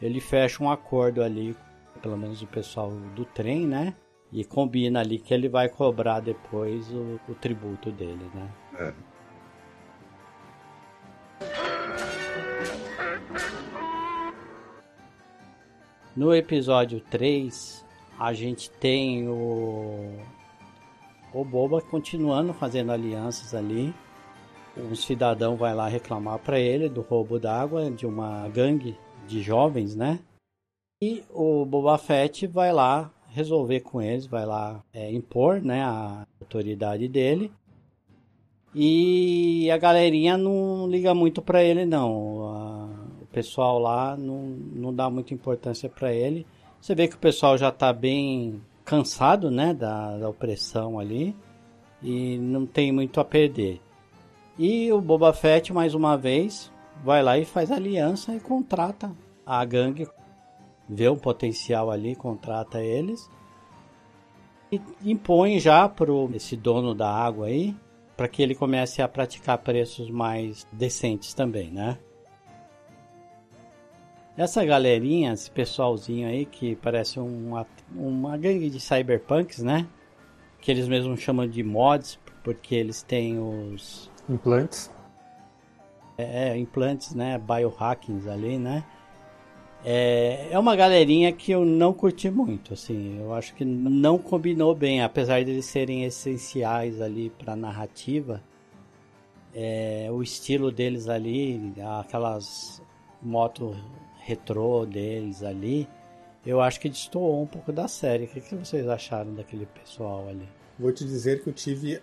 ele 0.00 0.18
fecha 0.18 0.64
um 0.64 0.70
acordo 0.70 1.22
ali, 1.22 1.54
pelo 2.00 2.16
menos 2.16 2.40
o 2.40 2.46
pessoal 2.46 2.90
do 2.90 3.26
trem, 3.26 3.66
né? 3.66 3.94
E 4.32 4.46
combina 4.46 5.00
ali 5.00 5.18
que 5.18 5.34
ele 5.34 5.46
vai 5.46 5.68
cobrar 5.68 6.20
depois 6.20 6.90
o, 6.90 7.20
o 7.28 7.34
tributo 7.34 7.92
dele, 7.92 8.30
né? 8.34 8.50
É. 8.78 8.94
No 16.16 16.34
episódio 16.34 16.98
3, 16.98 17.84
a 18.18 18.32
gente 18.32 18.70
tem 18.70 19.28
o, 19.28 20.18
o 21.34 21.44
Boba 21.44 21.82
continuando 21.82 22.54
fazendo 22.54 22.90
alianças 22.90 23.54
ali. 23.54 23.92
Um 24.76 24.94
cidadão 24.94 25.56
vai 25.56 25.74
lá 25.74 25.86
reclamar 25.86 26.38
para 26.38 26.58
ele 26.58 26.88
do 26.88 27.02
roubo 27.02 27.38
d'água 27.38 27.90
de 27.90 28.06
uma 28.06 28.48
gangue 28.48 28.96
de 29.26 29.42
jovens, 29.42 29.94
né? 29.94 30.18
E 31.02 31.22
o 31.30 31.64
Boba 31.66 31.98
Fett 31.98 32.46
vai 32.46 32.72
lá 32.72 33.10
resolver 33.28 33.80
com 33.80 34.00
eles, 34.00 34.26
vai 34.26 34.46
lá 34.46 34.82
é, 34.92 35.10
impor 35.10 35.60
né, 35.60 35.82
a 35.82 36.26
autoridade 36.40 37.08
dele. 37.08 37.50
E 38.74 39.70
a 39.70 39.76
galerinha 39.76 40.38
não 40.38 40.88
liga 40.88 41.14
muito 41.14 41.42
para 41.42 41.62
ele, 41.62 41.84
não. 41.84 42.88
O 43.20 43.26
pessoal 43.32 43.78
lá 43.78 44.16
não, 44.16 44.42
não 44.46 44.94
dá 44.94 45.10
muita 45.10 45.34
importância 45.34 45.88
para 45.88 46.12
ele. 46.12 46.46
Você 46.80 46.94
vê 46.94 47.08
que 47.08 47.16
o 47.16 47.18
pessoal 47.18 47.58
já 47.58 47.68
está 47.68 47.92
bem 47.92 48.62
cansado 48.84 49.50
né, 49.50 49.74
da, 49.74 50.16
da 50.18 50.28
opressão 50.28 50.98
ali 50.98 51.34
e 52.02 52.38
não 52.38 52.66
tem 52.66 52.92
muito 52.92 53.20
a 53.20 53.24
perder. 53.24 53.80
E 54.64 54.92
o 54.92 55.00
Boba 55.00 55.32
Fett, 55.32 55.72
mais 55.72 55.92
uma 55.92 56.16
vez, 56.16 56.70
vai 57.02 57.20
lá 57.20 57.36
e 57.36 57.44
faz 57.44 57.72
aliança 57.72 58.32
e 58.32 58.38
contrata 58.38 59.10
a 59.44 59.64
gangue, 59.64 60.06
vê 60.88 61.08
um 61.08 61.18
potencial 61.18 61.90
ali, 61.90 62.14
contrata 62.14 62.80
eles 62.80 63.28
e 64.70 64.80
impõe 65.04 65.58
já 65.58 65.88
para 65.88 66.12
esse 66.36 66.56
dono 66.56 66.94
da 66.94 67.10
água 67.10 67.46
aí 67.46 67.74
para 68.16 68.28
que 68.28 68.40
ele 68.40 68.54
comece 68.54 69.02
a 69.02 69.08
praticar 69.08 69.58
preços 69.58 70.08
mais 70.08 70.64
decentes 70.70 71.34
também, 71.34 71.72
né? 71.72 71.98
Essa 74.36 74.64
galerinha, 74.64 75.32
esse 75.32 75.50
pessoalzinho 75.50 76.28
aí 76.28 76.46
que 76.46 76.76
parece 76.76 77.18
uma, 77.18 77.66
uma 77.92 78.36
gangue 78.36 78.70
de 78.70 78.78
cyberpunks, 78.78 79.58
né? 79.58 79.88
Que 80.60 80.70
eles 80.70 80.86
mesmos 80.86 81.18
chamam 81.18 81.48
de 81.48 81.64
mods, 81.64 82.16
porque 82.44 82.76
eles 82.76 83.02
têm 83.02 83.40
os 83.40 84.11
implantes 84.28 84.90
é, 86.16 86.56
implantes, 86.56 87.14
né, 87.14 87.38
biohackings 87.38 88.26
ali, 88.26 88.58
né? 88.58 88.84
É, 89.84 90.48
é 90.52 90.58
uma 90.58 90.76
galerinha 90.76 91.32
que 91.32 91.50
eu 91.50 91.64
não 91.64 91.92
curti 91.92 92.30
muito, 92.30 92.72
assim, 92.72 93.18
eu 93.18 93.34
acho 93.34 93.52
que 93.54 93.64
não 93.64 94.16
combinou 94.16 94.74
bem, 94.74 95.02
apesar 95.02 95.42
de 95.42 95.50
eles 95.50 95.64
serem 95.64 96.04
essenciais 96.04 97.00
ali 97.00 97.30
para 97.30 97.54
a 97.54 97.56
narrativa. 97.56 98.40
É, 99.54 100.08
o 100.10 100.22
estilo 100.22 100.70
deles 100.70 101.08
ali, 101.08 101.74
aquelas 102.00 102.80
motos 103.20 103.76
retrô 104.20 104.86
deles 104.86 105.42
ali, 105.42 105.88
eu 106.46 106.60
acho 106.60 106.78
que 106.80 106.88
destoou 106.88 107.42
um 107.42 107.46
pouco 107.46 107.72
da 107.72 107.88
série. 107.88 108.24
O 108.24 108.28
que, 108.28 108.40
que 108.40 108.54
vocês 108.54 108.88
acharam 108.88 109.34
daquele 109.34 109.66
pessoal 109.66 110.28
ali? 110.28 110.48
Vou 110.78 110.92
te 110.92 111.04
dizer 111.04 111.42
que 111.42 111.48
eu 111.48 111.52
tive 111.52 112.00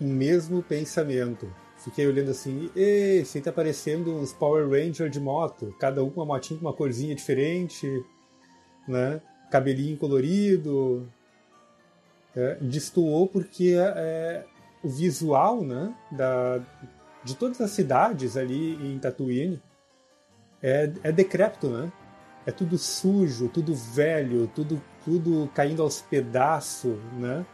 o 0.00 0.04
mesmo 0.04 0.62
pensamento 0.62 1.48
fiquei 1.84 2.06
olhando 2.06 2.30
assim, 2.30 2.70
esse 2.74 3.40
tá 3.42 3.52
parecendo 3.52 4.16
uns 4.16 4.32
Power 4.32 4.68
Ranger 4.68 5.10
de 5.10 5.20
moto, 5.20 5.74
cada 5.78 6.02
um 6.02 6.08
com 6.08 6.20
uma 6.20 6.34
motinha 6.34 6.58
com 6.58 6.66
uma 6.66 6.72
corzinha 6.72 7.14
diferente, 7.14 7.86
né? 8.88 9.20
Cabelinho 9.50 9.96
colorido. 9.98 11.06
É, 12.34 12.56
destoou 12.60 13.28
porque 13.28 13.76
é, 13.78 14.44
o 14.82 14.88
visual, 14.88 15.62
né, 15.62 15.94
da, 16.10 16.60
de 17.22 17.36
todas 17.36 17.60
as 17.60 17.70
cidades 17.70 18.36
ali 18.36 18.74
em 18.74 18.98
Tatooine 18.98 19.62
é, 20.60 20.90
é 21.02 21.12
decrépito, 21.12 21.68
né? 21.68 21.92
É 22.46 22.50
tudo 22.50 22.76
sujo, 22.76 23.48
tudo 23.48 23.74
velho, 23.74 24.50
tudo, 24.54 24.82
tudo 25.04 25.48
caindo 25.54 25.82
aos 25.82 26.00
pedaços, 26.00 26.96
né? 27.18 27.44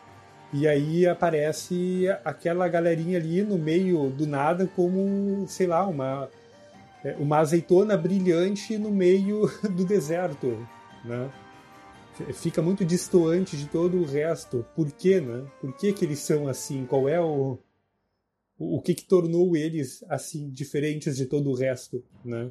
E 0.53 0.67
aí 0.67 1.07
aparece 1.07 2.07
aquela 2.25 2.67
galerinha 2.67 3.19
ali 3.19 3.43
no 3.43 3.57
meio 3.57 4.11
do 4.11 4.27
nada 4.27 4.67
como, 4.75 5.47
sei 5.47 5.67
lá, 5.67 5.87
uma, 5.87 6.29
é, 7.05 7.15
uma 7.19 7.39
azeitona 7.39 7.97
brilhante 7.97 8.77
no 8.77 8.91
meio 8.91 9.49
do 9.77 9.85
deserto, 9.85 10.67
né? 11.05 11.31
Fica 12.35 12.61
muito 12.61 12.85
distoante 12.85 13.57
de 13.57 13.67
todo 13.67 13.97
o 13.99 14.05
resto. 14.05 14.67
Por 14.75 14.91
quê, 14.91 15.21
né? 15.21 15.47
Por 15.61 15.75
que, 15.75 15.93
que 15.93 16.05
eles 16.05 16.19
são 16.19 16.49
assim? 16.49 16.85
Qual 16.85 17.09
é 17.09 17.21
o... 17.21 17.59
O 18.59 18.83
que 18.83 18.95
que 18.95 19.05
tornou 19.05 19.57
eles 19.57 20.05
assim 20.07 20.51
diferentes 20.51 21.17
de 21.17 21.25
todo 21.25 21.49
o 21.49 21.55
resto, 21.55 22.05
né? 22.23 22.51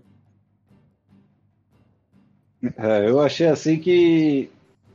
É, 2.78 3.08
eu 3.08 3.20
achei 3.20 3.46
assim 3.46 3.80
que 3.80 4.50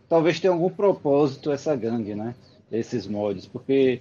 talvez 0.09 0.41
tenha 0.41 0.53
algum 0.53 0.69
propósito 0.69 1.53
essa 1.53 1.77
gangue, 1.77 2.17
né? 2.17 2.35
Esses 2.79 3.07
mods, 3.07 3.47
porque 3.47 4.01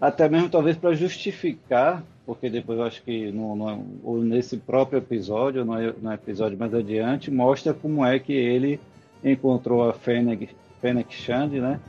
até 0.00 0.28
mesmo 0.28 0.48
talvez 0.48 0.76
para 0.76 0.94
justificar, 0.94 2.02
porque 2.26 2.48
depois 2.48 2.78
eu 2.78 2.84
acho 2.84 3.02
que 3.02 3.30
no, 3.30 3.54
no, 3.54 3.84
ou 4.02 4.22
nesse 4.22 4.56
próprio 4.56 4.98
episódio, 4.98 5.64
no, 5.64 5.74
no, 5.92 6.12
episódio 6.12 6.58
mais 6.58 6.74
adiante, 6.74 7.30
mostra 7.30 7.72
como 7.74 8.04
é 8.04 8.18
que 8.18 8.32
ele 8.32 8.80
encontrou 9.22 9.88
a 9.88 9.92
Fennec, 9.92 10.48
Fennec 10.80 11.14
Shand, 11.14 11.50
né? 11.50 11.80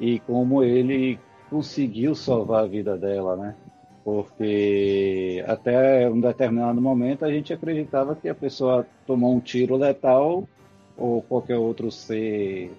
E 0.00 0.18
como 0.20 0.62
ele 0.62 1.18
conseguiu 1.48 2.14
salvar 2.14 2.64
a 2.64 2.66
vida 2.66 2.96
dela, 2.96 3.36
né? 3.36 3.54
Porque 4.04 5.44
até 5.46 6.08
um 6.10 6.20
determinado 6.20 6.80
momento 6.80 7.24
a 7.24 7.30
gente 7.30 7.52
acreditava 7.52 8.16
que 8.16 8.28
a 8.28 8.34
pessoa 8.34 8.86
tomou 9.06 9.34
um 9.34 9.40
tiro 9.40 9.76
letal 9.76 10.48
ou 10.96 11.22
qualquer 11.22 11.56
outro 11.56 11.90
ser 11.90 12.72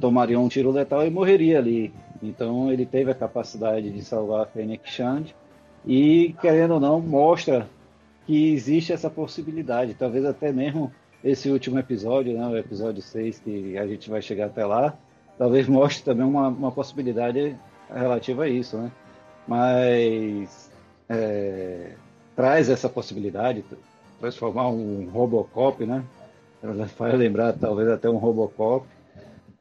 tomaria 0.00 0.38
um 0.38 0.48
tiro 0.48 0.70
letal 0.70 1.06
e 1.06 1.10
morreria 1.10 1.58
ali. 1.58 1.92
Então 2.22 2.70
ele 2.72 2.86
teve 2.86 3.10
a 3.10 3.14
capacidade 3.14 3.90
de 3.90 4.04
salvar 4.04 4.42
a 4.42 4.46
Fennec 4.46 4.88
Shand 4.90 5.26
e, 5.86 6.34
querendo 6.40 6.74
ou 6.74 6.80
não, 6.80 7.00
mostra 7.00 7.68
que 8.26 8.52
existe 8.52 8.92
essa 8.92 9.08
possibilidade. 9.08 9.94
Talvez 9.94 10.24
até 10.24 10.52
mesmo 10.52 10.92
esse 11.22 11.50
último 11.50 11.78
episódio, 11.78 12.32
né, 12.36 12.46
o 12.46 12.56
episódio 12.56 13.02
6, 13.02 13.40
que 13.40 13.78
a 13.78 13.86
gente 13.86 14.08
vai 14.08 14.22
chegar 14.22 14.46
até 14.46 14.64
lá, 14.64 14.94
talvez 15.38 15.68
mostre 15.68 16.04
também 16.04 16.24
uma, 16.24 16.48
uma 16.48 16.72
possibilidade 16.72 17.56
relativa 17.92 18.44
a 18.44 18.48
isso, 18.48 18.76
né? 18.76 18.90
Mas 19.46 20.70
é, 21.08 21.92
traz 22.36 22.70
essa 22.70 22.88
possibilidade, 22.88 23.64
transformar 24.20 24.68
um 24.68 25.08
Robocop, 25.10 25.84
né? 25.84 26.04
Faz 26.96 27.18
lembrar 27.18 27.54
talvez 27.54 27.88
até 27.88 28.08
um 28.08 28.18
Robocop 28.18 28.86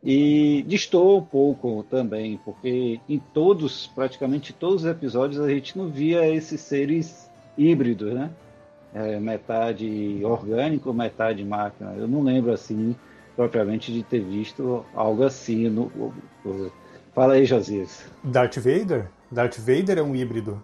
E 0.03 0.63
distou 0.65 1.17
um 1.17 1.21
pouco 1.21 1.83
também, 1.89 2.39
porque 2.45 3.01
em 3.07 3.19
todos, 3.33 3.87
praticamente 3.87 4.53
todos 4.53 4.83
os 4.83 4.89
episódios, 4.89 5.41
a 5.41 5.49
gente 5.49 5.77
não 5.77 5.89
via 5.89 6.25
esses 6.25 6.61
seres 6.61 7.29
híbridos, 7.57 8.13
né? 8.13 8.29
É, 8.93 9.19
metade 9.19 10.21
orgânico, 10.23 10.93
metade 10.93 11.43
máquina. 11.43 11.93
Eu 11.97 12.07
não 12.07 12.23
lembro 12.23 12.51
assim 12.51 12.95
propriamente 13.35 13.91
de 13.91 14.01
ter 14.01 14.21
visto 14.21 14.85
algo 14.93 15.23
assim. 15.23 15.69
No... 15.69 16.13
Fala 17.13 17.33
aí, 17.33 17.45
Josias. 17.45 18.05
Darth 18.23 18.57
Vader? 18.57 19.09
Darth 19.29 19.57
Vader 19.59 19.97
é 19.97 20.01
um 20.01 20.15
híbrido. 20.15 20.61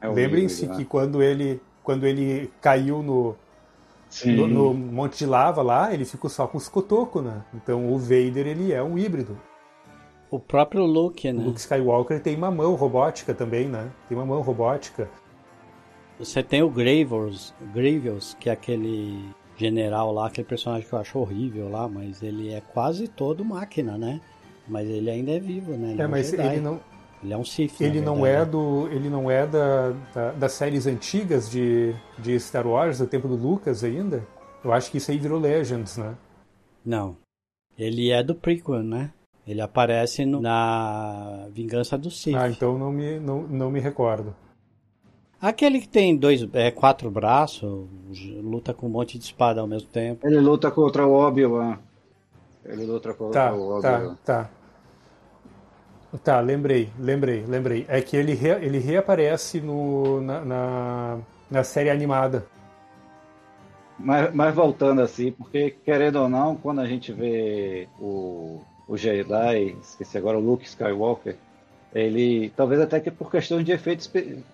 É 0.00 0.08
um 0.08 0.14
Lembrem-se 0.14 0.66
né? 0.66 0.76
que 0.76 0.84
quando 0.84 1.22
ele, 1.22 1.60
quando 1.82 2.06
ele 2.06 2.50
caiu 2.60 3.02
no, 3.02 3.36
no, 4.26 4.46
no, 4.46 4.74
monte 4.74 5.18
de 5.18 5.26
lava 5.26 5.62
lá, 5.62 5.92
ele 5.92 6.04
ficou 6.04 6.28
só 6.28 6.46
com 6.46 6.58
os 6.58 6.68
cotocos, 6.68 7.22
né? 7.22 7.42
Então 7.54 7.92
o 7.92 7.98
Vader 7.98 8.46
ele 8.46 8.72
é 8.72 8.82
um 8.82 8.98
híbrido. 8.98 9.38
O 10.30 10.38
próprio 10.38 10.84
Luke, 10.84 11.30
né? 11.32 11.42
O 11.42 11.46
Luke 11.46 11.60
Skywalker 11.60 12.20
tem 12.20 12.36
uma 12.36 12.50
mão 12.50 12.74
robótica 12.74 13.34
também, 13.34 13.68
né? 13.68 13.90
Tem 14.08 14.16
uma 14.16 14.26
mão 14.26 14.40
robótica. 14.40 15.08
Você 16.18 16.42
tem 16.42 16.62
o 16.62 16.70
Grievous, 16.70 17.54
Grievous, 17.74 18.36
que 18.38 18.48
é 18.48 18.52
aquele 18.52 19.28
general 19.56 20.12
lá, 20.12 20.26
aquele 20.26 20.46
personagem 20.46 20.86
que 20.86 20.94
eu 20.94 20.98
acho 20.98 21.18
horrível 21.18 21.68
lá, 21.68 21.88
mas 21.88 22.22
ele 22.22 22.52
é 22.52 22.60
quase 22.60 23.08
todo 23.08 23.44
máquina, 23.44 23.98
né? 23.98 24.20
Mas 24.68 24.88
ele 24.88 25.10
ainda 25.10 25.32
é 25.32 25.40
vivo, 25.40 25.72
né? 25.72 25.92
Ele 25.92 26.00
é, 26.00 26.04
é 26.04 26.08
mas 26.08 26.30
Jedi. 26.30 26.46
ele 26.46 26.60
não 26.60 26.80
ele 27.22 27.32
é 27.32 27.36
um 27.36 27.44
Sith. 27.44 27.80
Ele 27.80 28.00
não 28.00 28.26
é 28.26 28.44
do, 28.44 28.88
ele 28.88 29.08
não 29.08 29.30
é 29.30 29.46
da, 29.46 29.90
da, 30.12 30.32
das 30.32 30.52
séries 30.52 30.86
antigas 30.86 31.48
de, 31.48 31.94
de 32.18 32.38
Star 32.40 32.66
Wars, 32.66 32.98
do 32.98 33.06
tempo 33.06 33.28
do 33.28 33.36
Lucas 33.36 33.84
ainda. 33.84 34.26
Eu 34.64 34.72
acho 34.72 34.90
que 34.90 34.98
isso 34.98 35.10
aí 35.10 35.18
virou 35.18 35.38
Legends, 35.38 35.96
né? 35.96 36.16
Não. 36.84 37.16
Ele 37.78 38.10
é 38.10 38.22
do 38.22 38.34
prequel, 38.34 38.82
né? 38.82 39.12
Ele 39.46 39.60
aparece 39.60 40.24
no, 40.24 40.40
na 40.40 41.48
Vingança 41.52 41.96
do 41.96 42.10
Sith. 42.10 42.34
Ah, 42.34 42.48
então 42.48 42.76
não 42.78 42.92
me, 42.92 43.18
não, 43.18 43.42
não 43.42 43.70
me 43.70 43.80
recordo. 43.80 44.34
Aquele 45.40 45.80
que 45.80 45.88
tem 45.88 46.16
dois, 46.16 46.46
é, 46.52 46.70
quatro 46.70 47.10
braços, 47.10 47.88
luta 48.40 48.72
com 48.72 48.86
um 48.86 48.90
monte 48.90 49.18
de 49.18 49.24
espada 49.24 49.60
ao 49.60 49.66
mesmo 49.66 49.88
tempo. 49.88 50.24
Ele 50.24 50.38
luta 50.38 50.70
contra 50.70 51.04
o 51.04 51.14
Obi-Wan. 51.14 51.78
Ele 52.64 52.86
luta 52.86 53.12
contra 53.12 53.48
tá, 53.48 53.52
o 53.52 53.78
Obi-Wan. 53.78 54.14
Tá, 54.24 54.44
tá. 54.44 54.50
Tá, 56.18 56.40
lembrei, 56.40 56.90
lembrei, 56.98 57.44
lembrei. 57.46 57.86
É 57.88 58.00
que 58.02 58.16
ele, 58.16 58.34
re, 58.34 58.50
ele 58.50 58.78
reaparece 58.78 59.60
no, 59.60 60.20
na, 60.20 60.44
na, 60.44 61.18
na 61.50 61.64
série 61.64 61.88
animada. 61.88 62.46
Mas, 63.98 64.34
mas, 64.34 64.54
voltando 64.54 65.00
assim, 65.00 65.32
porque 65.32 65.70
querendo 65.84 66.16
ou 66.16 66.28
não, 66.28 66.56
quando 66.56 66.80
a 66.80 66.86
gente 66.86 67.12
vê 67.12 67.88
o, 67.98 68.60
o 68.86 68.96
Jedi, 68.96 69.76
esqueci 69.80 70.18
agora, 70.18 70.36
o 70.36 70.40
Luke 70.40 70.66
Skywalker, 70.66 71.36
ele, 71.94 72.52
talvez 72.56 72.80
até 72.80 73.00
que 73.00 73.10
por 73.10 73.30
questão 73.30 73.62
de 73.62 73.72
efeitos, 73.72 74.10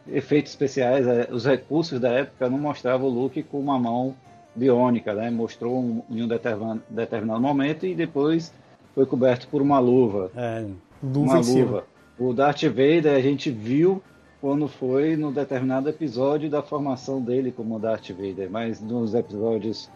efeitos 0.06 0.52
especiais, 0.52 1.06
é, 1.06 1.28
os 1.30 1.44
recursos 1.44 1.98
da 1.98 2.10
época 2.10 2.48
não 2.48 2.58
mostravam 2.58 3.08
o 3.08 3.12
Luke 3.12 3.42
com 3.42 3.58
uma 3.58 3.78
mão 3.78 4.14
biônica, 4.54 5.12
né? 5.14 5.30
Mostrou 5.30 5.78
um, 5.80 6.02
em 6.10 6.22
um 6.22 6.28
determinado, 6.28 6.82
determinado 6.88 7.40
momento 7.40 7.86
e 7.86 7.94
depois 7.94 8.52
foi 8.94 9.06
coberto 9.06 9.48
por 9.48 9.62
uma 9.62 9.78
luva. 9.78 10.30
É 10.36 10.64
luva 11.02 11.32
uma 11.32 11.40
luva. 11.40 11.84
O 12.18 12.32
Darth 12.32 12.62
Vader 12.64 13.14
a 13.14 13.20
gente 13.20 13.50
viu 13.50 14.02
quando 14.40 14.68
foi 14.68 15.16
no 15.16 15.32
determinado 15.32 15.88
episódio 15.88 16.48
da 16.48 16.62
formação 16.62 17.20
dele 17.20 17.52
como 17.52 17.78
Darth 17.78 18.10
Vader, 18.10 18.50
mas 18.50 18.80
nos 18.80 19.14
episódios 19.14 19.90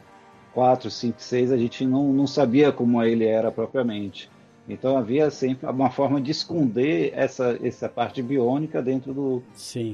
4, 0.55 0.91
5, 0.91 1.21
6 1.21 1.53
a 1.53 1.57
gente 1.57 1.85
não, 1.85 2.13
não 2.13 2.27
sabia 2.27 2.73
como 2.73 3.03
ele 3.03 3.25
era 3.25 3.51
propriamente. 3.51 4.31
Então 4.69 4.97
havia 4.97 5.31
sempre 5.31 5.69
uma 5.69 5.91
forma 5.91 6.21
de 6.21 6.31
esconder 6.31 7.13
essa, 7.15 7.59
essa 7.63 7.89
parte 7.89 8.23
biônica 8.23 8.81
dentro 8.81 9.13
do, 9.13 9.43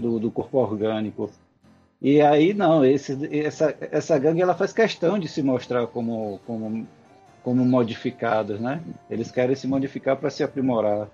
do, 0.01 0.19
do, 0.19 0.31
corpo 0.31 0.59
orgânico. 0.59 1.31
E 2.01 2.21
aí 2.21 2.53
não, 2.53 2.85
esse, 2.85 3.19
essa, 3.35 3.75
essa 3.81 4.19
gangue 4.19 4.43
ela 4.43 4.55
faz 4.55 4.73
questão 4.73 5.19
de 5.19 5.27
se 5.27 5.43
mostrar 5.43 5.87
como, 5.87 6.39
como 6.47 6.87
como 7.49 7.65
modificados, 7.65 8.61
né? 8.61 8.83
Eles 9.09 9.31
querem 9.31 9.57
se 9.57 9.67
modificar 9.67 10.19
para 10.19 10.29
se 10.29 10.45
aprimorar. 10.45 11.09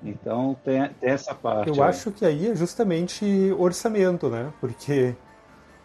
Então 0.00 0.56
tem, 0.64 0.88
tem 1.00 1.10
essa 1.10 1.34
parte. 1.34 1.68
Eu 1.68 1.82
aí. 1.82 1.88
acho 1.90 2.12
que 2.12 2.24
aí 2.24 2.48
é 2.48 2.54
justamente 2.54 3.24
orçamento, 3.58 4.28
né? 4.28 4.52
Porque 4.60 5.16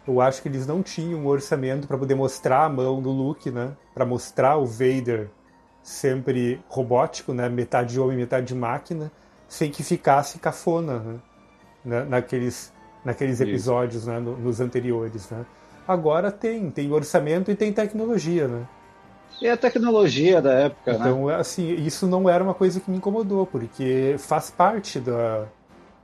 eu 0.06 0.20
acho 0.20 0.40
que 0.40 0.46
eles 0.46 0.64
não 0.64 0.80
tinham 0.80 1.26
orçamento 1.26 1.88
para 1.88 1.98
poder 1.98 2.14
mostrar 2.14 2.66
a 2.66 2.68
mão 2.68 3.02
do 3.02 3.10
Luke, 3.10 3.50
né? 3.50 3.72
Para 3.92 4.06
mostrar 4.06 4.56
o 4.58 4.64
Vader 4.64 5.28
sempre 5.82 6.60
robótico, 6.68 7.34
né? 7.34 7.48
Metade 7.48 7.98
homem, 7.98 8.16
metade 8.16 8.54
máquina, 8.54 9.10
sem 9.48 9.72
que 9.72 9.82
ficasse 9.82 10.38
cafona, 10.38 11.20
né? 11.84 12.04
naqueles, 12.08 12.72
naqueles 13.04 13.40
episódios, 13.40 14.06
né? 14.06 14.20
nos 14.20 14.60
anteriores, 14.60 15.28
né? 15.30 15.44
Agora 15.88 16.30
tem, 16.30 16.70
tem 16.70 16.92
orçamento 16.92 17.50
e 17.50 17.56
tem 17.56 17.72
tecnologia, 17.72 18.46
né? 18.46 18.68
E 19.40 19.48
a 19.48 19.56
tecnologia 19.56 20.40
da 20.40 20.52
época, 20.52 20.92
então, 20.92 21.04
né? 21.04 21.10
Então, 21.10 21.28
assim, 21.28 21.74
isso 21.74 22.06
não 22.06 22.28
era 22.28 22.42
uma 22.42 22.54
coisa 22.54 22.80
que 22.80 22.90
me 22.90 22.96
incomodou, 22.96 23.46
porque 23.46 24.16
faz 24.18 24.50
parte 24.50 24.98
da. 24.98 25.46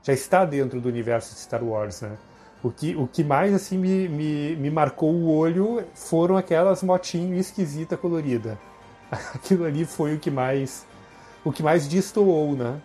já 0.02 0.12
está 0.12 0.44
dentro 0.44 0.80
do 0.80 0.88
universo 0.88 1.34
de 1.34 1.40
Star 1.40 1.64
Wars, 1.64 2.02
né? 2.02 2.16
O 2.62 2.70
que, 2.70 2.94
o 2.94 3.08
que 3.08 3.24
mais 3.24 3.52
assim 3.52 3.76
me, 3.76 4.08
me, 4.08 4.56
me 4.56 4.70
marcou 4.70 5.12
o 5.12 5.36
olho 5.36 5.84
foram 5.94 6.36
aquelas 6.36 6.82
motinhas 6.82 7.46
esquisita 7.46 7.96
colorida. 7.96 8.58
Aquilo 9.34 9.64
ali 9.64 9.84
foi 9.84 10.14
o 10.14 10.18
que 10.18 10.30
mais 10.30 10.86
o 11.44 11.50
que 11.50 11.62
mais 11.62 11.88
destoou, 11.88 12.54
né? 12.54 12.80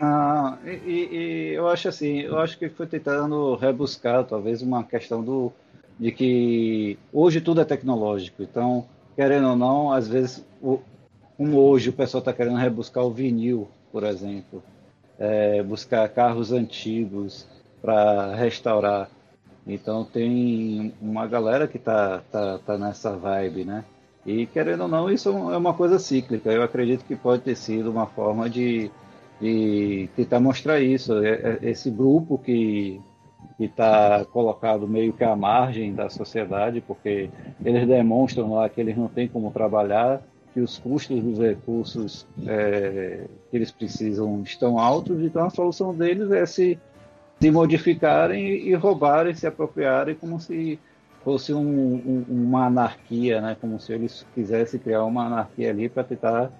Ah, 0.00 0.58
e, 0.64 0.70
e, 0.70 1.54
eu 1.54 1.68
acho 1.68 1.88
assim, 1.88 2.20
eu 2.20 2.38
acho 2.38 2.58
que 2.58 2.68
foi 2.68 2.86
tentando 2.86 3.54
rebuscar 3.54 4.24
talvez 4.24 4.60
uma 4.62 4.82
questão 4.82 5.22
do 5.22 5.52
de 5.98 6.10
que 6.12 6.98
hoje 7.12 7.40
tudo 7.40 7.60
é 7.60 7.64
tecnológico. 7.64 8.42
Então, 8.42 8.84
querendo 9.14 9.48
ou 9.48 9.56
não, 9.56 9.92
às 9.92 10.08
vezes, 10.08 10.44
o, 10.62 10.80
como 11.36 11.58
hoje 11.58 11.90
o 11.90 11.92
pessoal 11.92 12.20
está 12.20 12.32
querendo 12.32 12.56
rebuscar 12.56 13.04
o 13.04 13.10
vinil, 13.10 13.68
por 13.92 14.04
exemplo, 14.04 14.62
é, 15.18 15.62
buscar 15.62 16.08
carros 16.08 16.52
antigos 16.52 17.46
para 17.80 18.34
restaurar. 18.34 19.10
Então 19.66 20.04
tem 20.04 20.92
uma 21.00 21.26
galera 21.26 21.66
que 21.66 21.76
está 21.76 22.18
tá, 22.30 22.58
tá 22.58 22.78
nessa 22.78 23.16
vibe, 23.16 23.64
né? 23.64 23.84
E 24.26 24.46
querendo 24.46 24.82
ou 24.82 24.88
não, 24.88 25.10
isso 25.10 25.28
é 25.28 25.56
uma 25.56 25.74
coisa 25.74 25.98
cíclica. 25.98 26.50
Eu 26.50 26.62
acredito 26.62 27.04
que 27.04 27.14
pode 27.16 27.42
ter 27.42 27.54
sido 27.56 27.90
uma 27.90 28.06
forma 28.06 28.48
de, 28.48 28.90
de 29.40 30.08
tentar 30.16 30.40
mostrar 30.40 30.80
isso. 30.80 31.12
É, 31.22 31.30
é, 31.30 31.58
esse 31.62 31.90
grupo 31.90 32.38
que 32.38 33.00
que 33.56 33.64
está 33.64 34.24
colocado 34.24 34.86
meio 34.88 35.12
que 35.12 35.24
à 35.24 35.36
margem 35.36 35.94
da 35.94 36.08
sociedade, 36.08 36.80
porque 36.80 37.30
eles 37.64 37.86
demonstram 37.86 38.54
lá 38.54 38.68
que 38.68 38.80
eles 38.80 38.96
não 38.96 39.08
têm 39.08 39.28
como 39.28 39.50
trabalhar, 39.50 40.22
que 40.52 40.60
os 40.60 40.78
custos 40.78 41.22
dos 41.22 41.38
recursos 41.38 42.26
é, 42.46 43.24
que 43.50 43.56
eles 43.56 43.70
precisam 43.70 44.42
estão 44.42 44.78
altos, 44.78 45.20
então 45.22 45.44
a 45.44 45.50
solução 45.50 45.94
deles 45.94 46.30
é 46.30 46.46
se, 46.46 46.78
se 47.40 47.50
modificarem 47.50 48.68
e 48.68 48.74
roubarem, 48.74 49.34
se 49.34 49.46
apropriarem 49.46 50.14
como 50.14 50.40
se 50.40 50.78
fosse 51.24 51.52
um, 51.52 51.60
um, 51.60 52.24
uma 52.28 52.66
anarquia, 52.66 53.40
né? 53.40 53.56
como 53.60 53.80
se 53.80 53.92
eles 53.92 54.26
quisessem 54.34 54.78
criar 54.78 55.04
uma 55.04 55.26
anarquia 55.26 55.70
ali 55.70 55.88
para 55.88 56.04
tentar 56.04 56.50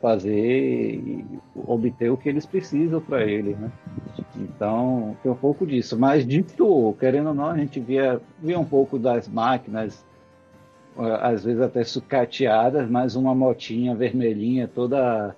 fazer 0.00 0.94
e 0.94 1.24
obter 1.54 2.10
o 2.10 2.16
que 2.16 2.28
eles 2.28 2.46
precisam 2.46 3.00
para 3.00 3.22
ele, 3.24 3.54
né? 3.54 3.70
Então, 4.36 5.16
tem 5.22 5.30
um 5.30 5.36
pouco 5.36 5.66
disso. 5.66 5.98
Mas 5.98 6.26
dito, 6.26 6.96
querendo 6.98 7.28
ou 7.28 7.34
não, 7.34 7.46
a 7.46 7.56
gente 7.56 7.78
via, 7.78 8.20
via 8.42 8.58
um 8.58 8.64
pouco 8.64 8.98
das 8.98 9.28
máquinas, 9.28 10.04
às 10.96 11.44
vezes 11.44 11.60
até 11.60 11.84
sucateadas, 11.84 12.88
mas 12.88 13.14
uma 13.14 13.34
motinha 13.34 13.94
vermelhinha 13.94 14.66
toda 14.66 15.36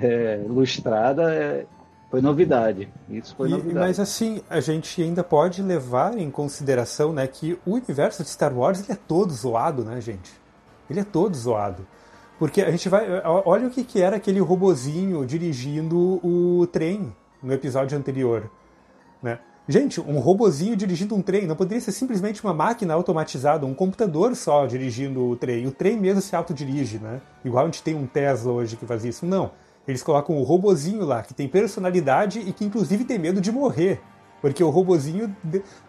é, 0.00 0.40
lustrada 0.48 1.34
é, 1.34 1.66
foi 2.10 2.22
novidade. 2.22 2.88
Isso 3.08 3.34
foi 3.36 3.48
e, 3.48 3.52
novidade. 3.52 3.74
Mas 3.74 4.00
assim, 4.00 4.40
a 4.48 4.60
gente 4.60 5.02
ainda 5.02 5.22
pode 5.22 5.62
levar 5.62 6.16
em 6.16 6.30
consideração 6.30 7.12
né, 7.12 7.26
que 7.26 7.58
o 7.66 7.72
universo 7.72 8.22
de 8.22 8.30
Star 8.30 8.56
Wars 8.56 8.80
ele 8.80 8.92
é 8.92 8.96
todo 8.96 9.32
zoado, 9.32 9.84
né, 9.84 10.00
gente? 10.00 10.32
Ele 10.88 11.00
é 11.00 11.04
todo 11.04 11.36
zoado. 11.36 11.86
Porque 12.38 12.62
a 12.62 12.70
gente 12.70 12.88
vai. 12.88 13.06
Olha 13.44 13.66
o 13.66 13.70
que, 13.70 13.82
que 13.82 14.00
era 14.00 14.16
aquele 14.16 14.40
robozinho 14.40 15.26
dirigindo 15.26 16.20
o 16.24 16.66
trem 16.68 17.12
no 17.42 17.52
episódio 17.52 17.98
anterior. 17.98 18.50
Né? 19.22 19.38
Gente, 19.68 20.00
um 20.00 20.18
robozinho 20.18 20.76
dirigindo 20.76 21.14
um 21.14 21.20
trem 21.20 21.46
não 21.46 21.56
poderia 21.56 21.80
ser 21.80 21.92
simplesmente 21.92 22.42
uma 22.42 22.54
máquina 22.54 22.94
automatizada, 22.94 23.66
um 23.66 23.74
computador 23.74 24.34
só 24.34 24.66
dirigindo 24.66 25.22
o 25.24 25.36
trem. 25.36 25.66
O 25.66 25.72
trem 25.72 25.98
mesmo 25.98 26.22
se 26.22 26.34
autodirige, 26.34 26.98
né? 26.98 27.20
Igual 27.44 27.64
a 27.64 27.66
gente 27.66 27.82
tem 27.82 27.94
um 27.94 28.06
Tesla 28.06 28.52
hoje 28.52 28.76
que 28.76 28.86
faz 28.86 29.04
isso. 29.04 29.26
Não. 29.26 29.50
Eles 29.86 30.02
colocam 30.02 30.36
o 30.38 30.42
robozinho 30.42 31.04
lá, 31.04 31.22
que 31.22 31.34
tem 31.34 31.48
personalidade 31.48 32.40
e 32.40 32.52
que 32.52 32.64
inclusive 32.64 33.04
tem 33.04 33.18
medo 33.18 33.40
de 33.40 33.50
morrer. 33.50 34.00
Porque 34.40 34.62
o 34.62 34.70
robozinho 34.70 35.34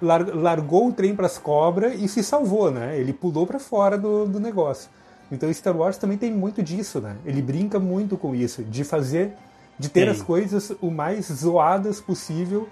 largou 0.01 0.87
o 0.87 0.93
trem 0.93 1.15
para 1.15 1.27
as 1.27 1.37
cobras 1.37 2.01
e 2.01 2.07
se 2.07 2.23
salvou, 2.23 2.71
né? 2.71 2.97
Ele 2.97 3.13
pulou 3.13 3.45
para 3.45 3.59
fora 3.59 3.97
do, 3.97 4.25
do 4.25 4.39
negócio. 4.39 4.89
Então 5.31 5.51
Star 5.53 5.75
Wars 5.75 5.97
também 5.97 6.17
tem 6.17 6.31
muito 6.31 6.63
disso, 6.63 6.99
né? 6.99 7.15
Ele 7.25 7.41
brinca 7.41 7.79
muito 7.79 8.17
com 8.17 8.33
isso, 8.33 8.63
de 8.63 8.83
fazer, 8.83 9.33
de 9.77 9.89
ter 9.89 10.05
Sim. 10.05 10.09
as 10.09 10.21
coisas 10.21 10.71
o 10.81 10.89
mais 10.89 11.27
zoadas 11.27 12.01
possível 12.01 12.67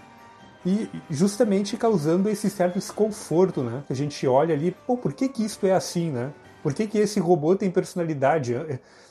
e 0.65 0.89
justamente 1.09 1.77
causando 1.77 2.27
esse 2.29 2.49
certo 2.49 2.73
desconforto, 2.73 3.61
né? 3.63 3.83
Que 3.87 3.93
a 3.93 3.95
gente 3.95 4.27
olha 4.27 4.53
ali, 4.53 4.75
pô, 4.85 4.97
por 4.97 5.13
que 5.13 5.29
que 5.29 5.45
isso 5.45 5.65
é 5.65 5.71
assim, 5.71 6.11
né? 6.11 6.31
Por 6.63 6.73
que 6.73 6.87
que 6.87 6.97
esse 6.97 7.19
robô 7.19 7.55
tem 7.55 7.71
personalidade? 7.71 8.53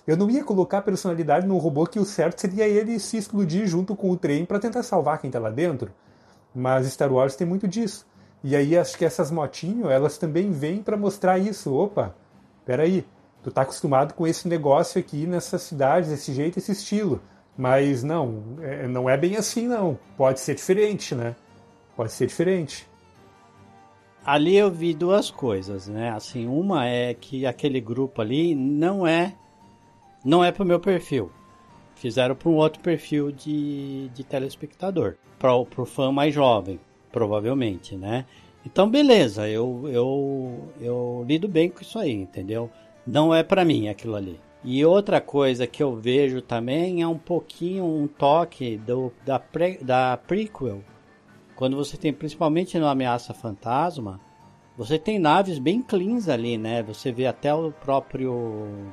Eu 0.07 0.17
não 0.17 0.29
ia 0.29 0.45
colocar 0.45 0.83
personalidade 0.83 1.47
num 1.47 1.57
robô 1.57 1.87
que 1.87 1.99
o 1.99 2.05
certo 2.05 2.41
seria 2.41 2.67
ele 2.67 2.99
se 2.99 3.17
explodir 3.17 3.67
junto 3.67 3.97
com 3.97 4.11
o 4.11 4.17
trem 4.17 4.45
para 4.45 4.59
tentar 4.59 4.83
salvar 4.83 5.19
quem 5.21 5.31
tá 5.31 5.39
lá 5.39 5.49
dentro. 5.49 5.91
Mas 6.55 6.87
Star 6.89 7.13
Wars 7.13 7.37
tem 7.37 7.47
muito 7.47 7.67
disso. 7.67 8.07
E 8.45 8.55
aí 8.55 8.77
acho 8.77 8.99
que 8.99 9.05
essas 9.05 9.31
motinhas, 9.31 9.91
elas 9.91 10.19
também 10.19 10.51
vêm 10.51 10.83
para 10.83 10.97
mostrar 10.97 11.39
isso. 11.39 11.75
Opa, 11.75 12.15
peraí, 12.65 13.07
tu 13.47 13.53
tá 13.53 13.63
acostumado 13.63 14.13
com 14.13 14.27
esse 14.27 14.49
negócio 14.49 14.99
aqui 14.99 15.25
nessa 15.25 15.57
cidade, 15.57 16.11
desse 16.11 16.35
jeito, 16.35 16.59
esse 16.59 16.73
estilo. 16.73 17.23
Mas 17.57 18.03
não, 18.03 18.43
é, 18.61 18.89
não 18.89 19.09
é 19.09 19.17
bem 19.17 19.37
assim 19.37 19.69
não. 19.69 19.97
Pode 20.17 20.41
ser 20.41 20.57
diferente, 20.57 21.15
né? 21.15 21.37
Pode 21.95 22.11
ser 22.11 22.27
diferente. 22.27 22.89
Ali 24.25 24.57
eu 24.57 24.69
vi 24.69 24.93
duas 24.93 25.31
coisas, 25.31 25.87
né? 25.87 26.11
Assim, 26.11 26.49
uma 26.49 26.89
é 26.89 27.15
que 27.15 27.47
aquele 27.47 27.81
grupo 27.81 28.21
ali 28.21 28.53
não 28.53 29.07
é 29.07 29.37
não 30.25 30.43
é 30.43 30.51
pro 30.51 30.65
meu 30.65 30.81
perfil. 30.81 31.31
Fizeram 31.95 32.35
para 32.35 32.49
um 32.49 32.57
outro 32.57 32.83
perfil 32.83 33.31
de, 33.31 34.09
de 34.09 34.25
telespectador, 34.25 35.15
para 35.39 35.53
pro 35.67 35.87
fã 35.87 36.11
mais 36.11 36.35
jovem, 36.35 36.81
provavelmente, 37.13 37.95
né? 37.95 38.27
Então, 38.65 38.91
beleza, 38.91 39.49
eu, 39.49 39.85
eu, 39.87 40.69
eu 40.81 41.25
lido 41.29 41.47
bem 41.47 41.71
com 41.71 41.81
isso 41.81 41.97
aí, 41.97 42.11
entendeu? 42.11 42.69
Não 43.07 43.35
é 43.35 43.43
para 43.43 43.65
mim 43.65 43.89
aquilo 43.89 44.17
ali. 44.17 44.41
E 44.65 44.85
outra 44.85 45.21
coisa 45.21 45.67
que 45.67 45.83
eu 45.83 45.95
vejo 45.95 46.43
também 46.43 47.01
é 47.01 47.07
um 47.07 47.19
pouquinho 47.19 47.85
um 47.85 48.09
toque 48.09 48.77
do, 48.79 49.13
da, 49.25 49.39
pre, 49.39 49.79
da 49.79 50.17
prequel. 50.17 50.83
Quando 51.55 51.77
você 51.77 51.97
tem, 51.97 52.13
principalmente 52.13 52.79
no 52.79 52.87
Ameaça 52.87 53.33
Fantasma, 53.33 54.21
você 54.77 54.99
tem 54.99 55.19
naves 55.19 55.59
bem 55.59 55.81
cleans 55.81 56.29
ali, 56.29 56.59
né? 56.59 56.83
Você 56.83 57.13
vê 57.13 57.27
até 57.27 57.55
o 57.55 57.71
próprio 57.71 58.93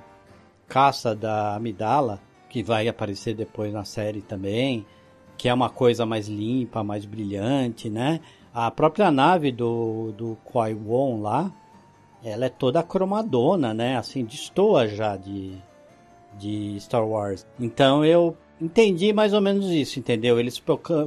caça 0.67 1.15
da 1.15 1.55
Amidala, 1.55 2.21
que 2.49 2.63
vai 2.63 2.87
aparecer 2.87 3.33
depois 3.33 3.73
na 3.73 3.83
série 3.83 4.21
também, 4.21 4.85
que 5.37 5.49
é 5.49 5.53
uma 5.53 5.69
coisa 5.69 6.05
mais 6.05 6.27
limpa, 6.27 6.83
mais 6.83 7.03
brilhante, 7.03 7.89
né? 7.89 8.21
A 8.53 8.69
própria 8.69 9.11
nave 9.11 9.51
do, 9.51 10.11
do 10.11 10.37
lá, 11.19 11.51
ela 12.23 12.45
é 12.45 12.49
toda 12.49 12.81
cromadona, 12.81 13.73
né? 13.73 13.97
Assim, 13.97 14.23
destoa 14.23 14.87
já 14.87 15.17
de, 15.17 15.57
de 16.37 16.77
Star 16.79 17.07
Wars. 17.07 17.45
Então 17.59 18.05
eu 18.05 18.35
entendi 18.61 19.11
mais 19.11 19.33
ou 19.33 19.41
menos 19.41 19.69
isso, 19.69 19.99
entendeu? 19.99 20.39
Eles 20.39 20.61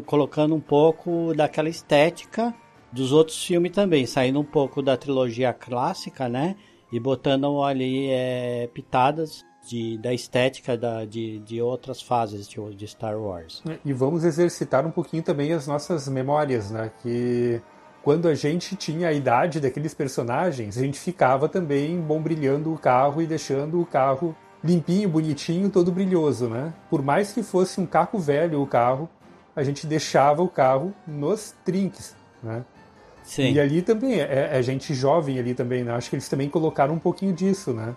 colocando 0.04 0.54
um 0.54 0.60
pouco 0.60 1.32
daquela 1.34 1.68
estética 1.68 2.54
dos 2.92 3.12
outros 3.12 3.42
filmes 3.44 3.72
também, 3.72 4.06
saindo 4.06 4.40
um 4.40 4.44
pouco 4.44 4.82
da 4.82 4.96
trilogia 4.96 5.52
clássica, 5.52 6.28
né? 6.28 6.56
E 6.92 7.00
botando 7.00 7.62
ali 7.62 8.08
é, 8.10 8.68
pitadas 8.72 9.44
de, 9.66 9.98
da 9.98 10.14
estética 10.14 10.76
da, 10.76 11.04
de, 11.04 11.40
de 11.40 11.60
outras 11.60 12.00
fases 12.00 12.48
de, 12.48 12.60
de 12.74 12.86
Star 12.86 13.18
Wars. 13.20 13.62
E 13.84 13.92
vamos 13.92 14.24
exercitar 14.24 14.86
um 14.86 14.90
pouquinho 14.90 15.22
também 15.22 15.52
as 15.52 15.66
nossas 15.66 16.08
memórias, 16.08 16.70
né? 16.70 16.90
Que 17.02 17.60
quando 18.06 18.28
a 18.28 18.36
gente 18.36 18.76
tinha 18.76 19.08
a 19.08 19.12
idade 19.12 19.58
daqueles 19.58 19.92
personagens, 19.92 20.78
a 20.78 20.80
gente 20.80 20.96
ficava 20.96 21.48
também 21.48 22.00
bombrilhando 22.00 22.72
o 22.72 22.78
carro 22.78 23.20
e 23.20 23.26
deixando 23.26 23.80
o 23.80 23.84
carro 23.84 24.32
limpinho, 24.62 25.08
bonitinho, 25.08 25.68
todo 25.68 25.90
brilhoso, 25.90 26.48
né? 26.48 26.72
Por 26.88 27.02
mais 27.02 27.32
que 27.32 27.42
fosse 27.42 27.80
um 27.80 27.84
carro 27.84 28.16
velho 28.20 28.62
o 28.62 28.66
carro, 28.66 29.08
a 29.56 29.64
gente 29.64 29.88
deixava 29.88 30.40
o 30.40 30.48
carro 30.48 30.94
nos 31.04 31.52
trinques, 31.64 32.14
né? 32.40 32.64
Sim. 33.24 33.50
E 33.50 33.58
ali 33.58 33.82
também, 33.82 34.20
é, 34.20 34.50
é 34.52 34.62
gente 34.62 34.94
jovem 34.94 35.40
ali 35.40 35.52
também, 35.52 35.82
né? 35.82 35.90
Acho 35.90 36.08
que 36.08 36.14
eles 36.14 36.28
também 36.28 36.48
colocaram 36.48 36.94
um 36.94 37.00
pouquinho 37.00 37.32
disso, 37.32 37.72
né? 37.72 37.92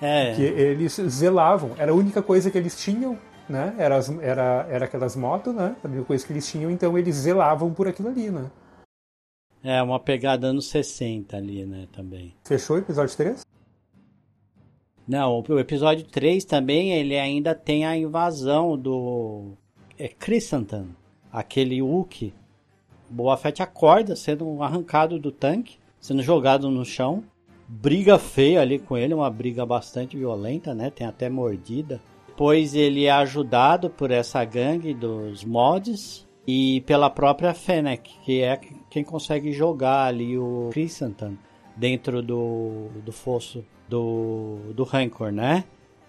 É. 0.00 0.34
Que 0.36 0.42
eles 0.42 1.00
zelavam, 1.08 1.72
era 1.78 1.90
a 1.90 1.94
única 1.96 2.22
coisa 2.22 2.48
que 2.48 2.56
eles 2.56 2.78
tinham, 2.78 3.18
né? 3.48 3.74
Era, 3.76 3.96
as, 3.96 4.08
era, 4.20 4.68
era 4.70 4.84
aquelas 4.84 5.16
motos, 5.16 5.52
né? 5.52 5.74
A 5.82 5.88
única 5.88 6.04
coisa 6.04 6.24
que 6.24 6.32
eles 6.32 6.46
tinham, 6.46 6.70
então 6.70 6.96
eles 6.96 7.16
zelavam 7.16 7.72
por 7.72 7.88
aquilo 7.88 8.08
ali, 8.08 8.30
né? 8.30 8.44
É, 9.68 9.82
uma 9.82 9.98
pegada 9.98 10.46
anos 10.46 10.68
60 10.68 11.36
ali, 11.36 11.66
né, 11.66 11.88
também. 11.90 12.32
Fechou 12.44 12.76
o 12.76 12.78
episódio 12.78 13.16
3? 13.16 13.44
Não, 15.08 15.42
o 15.48 15.58
episódio 15.58 16.04
3 16.04 16.44
também, 16.44 16.92
ele 16.92 17.18
ainda 17.18 17.52
tem 17.52 17.84
a 17.84 17.96
invasão 17.96 18.78
do... 18.78 19.54
É 19.98 20.08
Chrysanthemum, 20.08 20.90
aquele 21.32 21.82
Wookie. 21.82 22.32
Boa 23.10 23.36
Fett 23.36 23.60
acorda 23.60 24.14
sendo 24.14 24.62
arrancado 24.62 25.18
do 25.18 25.32
tanque, 25.32 25.78
sendo 26.00 26.22
jogado 26.22 26.70
no 26.70 26.84
chão. 26.84 27.24
Briga 27.66 28.20
feia 28.20 28.60
ali 28.60 28.78
com 28.78 28.96
ele, 28.96 29.14
uma 29.14 29.28
briga 29.28 29.66
bastante 29.66 30.16
violenta, 30.16 30.76
né? 30.76 30.90
Tem 30.90 31.04
até 31.04 31.28
mordida. 31.28 32.00
Depois 32.28 32.72
ele 32.72 33.06
é 33.06 33.10
ajudado 33.10 33.90
por 33.90 34.12
essa 34.12 34.44
gangue 34.44 34.94
dos 34.94 35.44
mods 35.44 36.25
e 36.46 36.80
pela 36.82 37.10
própria 37.10 37.52
Fennec, 37.52 38.10
que 38.24 38.42
é 38.42 38.60
quem 38.88 39.02
consegue 39.02 39.52
jogar 39.52 40.06
ali 40.06 40.38
o 40.38 40.70
Chrysanthemum 40.72 41.36
dentro 41.76 42.22
do, 42.22 42.88
do 43.04 43.12
fosso 43.12 43.64
do, 43.88 44.72
do 44.74 44.84
Rancor, 44.84 45.30
né? 45.32 45.64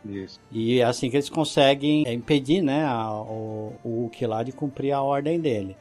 Isso. 0.06 0.40
E 0.52 0.80
é 0.80 0.84
assim 0.84 1.10
que 1.10 1.18
eles 1.18 1.30
conseguem 1.30 2.04
impedir, 2.08 2.62
né, 2.62 2.86
a, 2.86 3.14
o, 3.14 3.74
o 3.84 3.90
Hulk 4.02 4.26
lá 4.26 4.44
de 4.44 4.52
cumprir 4.52 4.94
a 4.94 5.02
ordem 5.02 5.40
dele. 5.40 5.76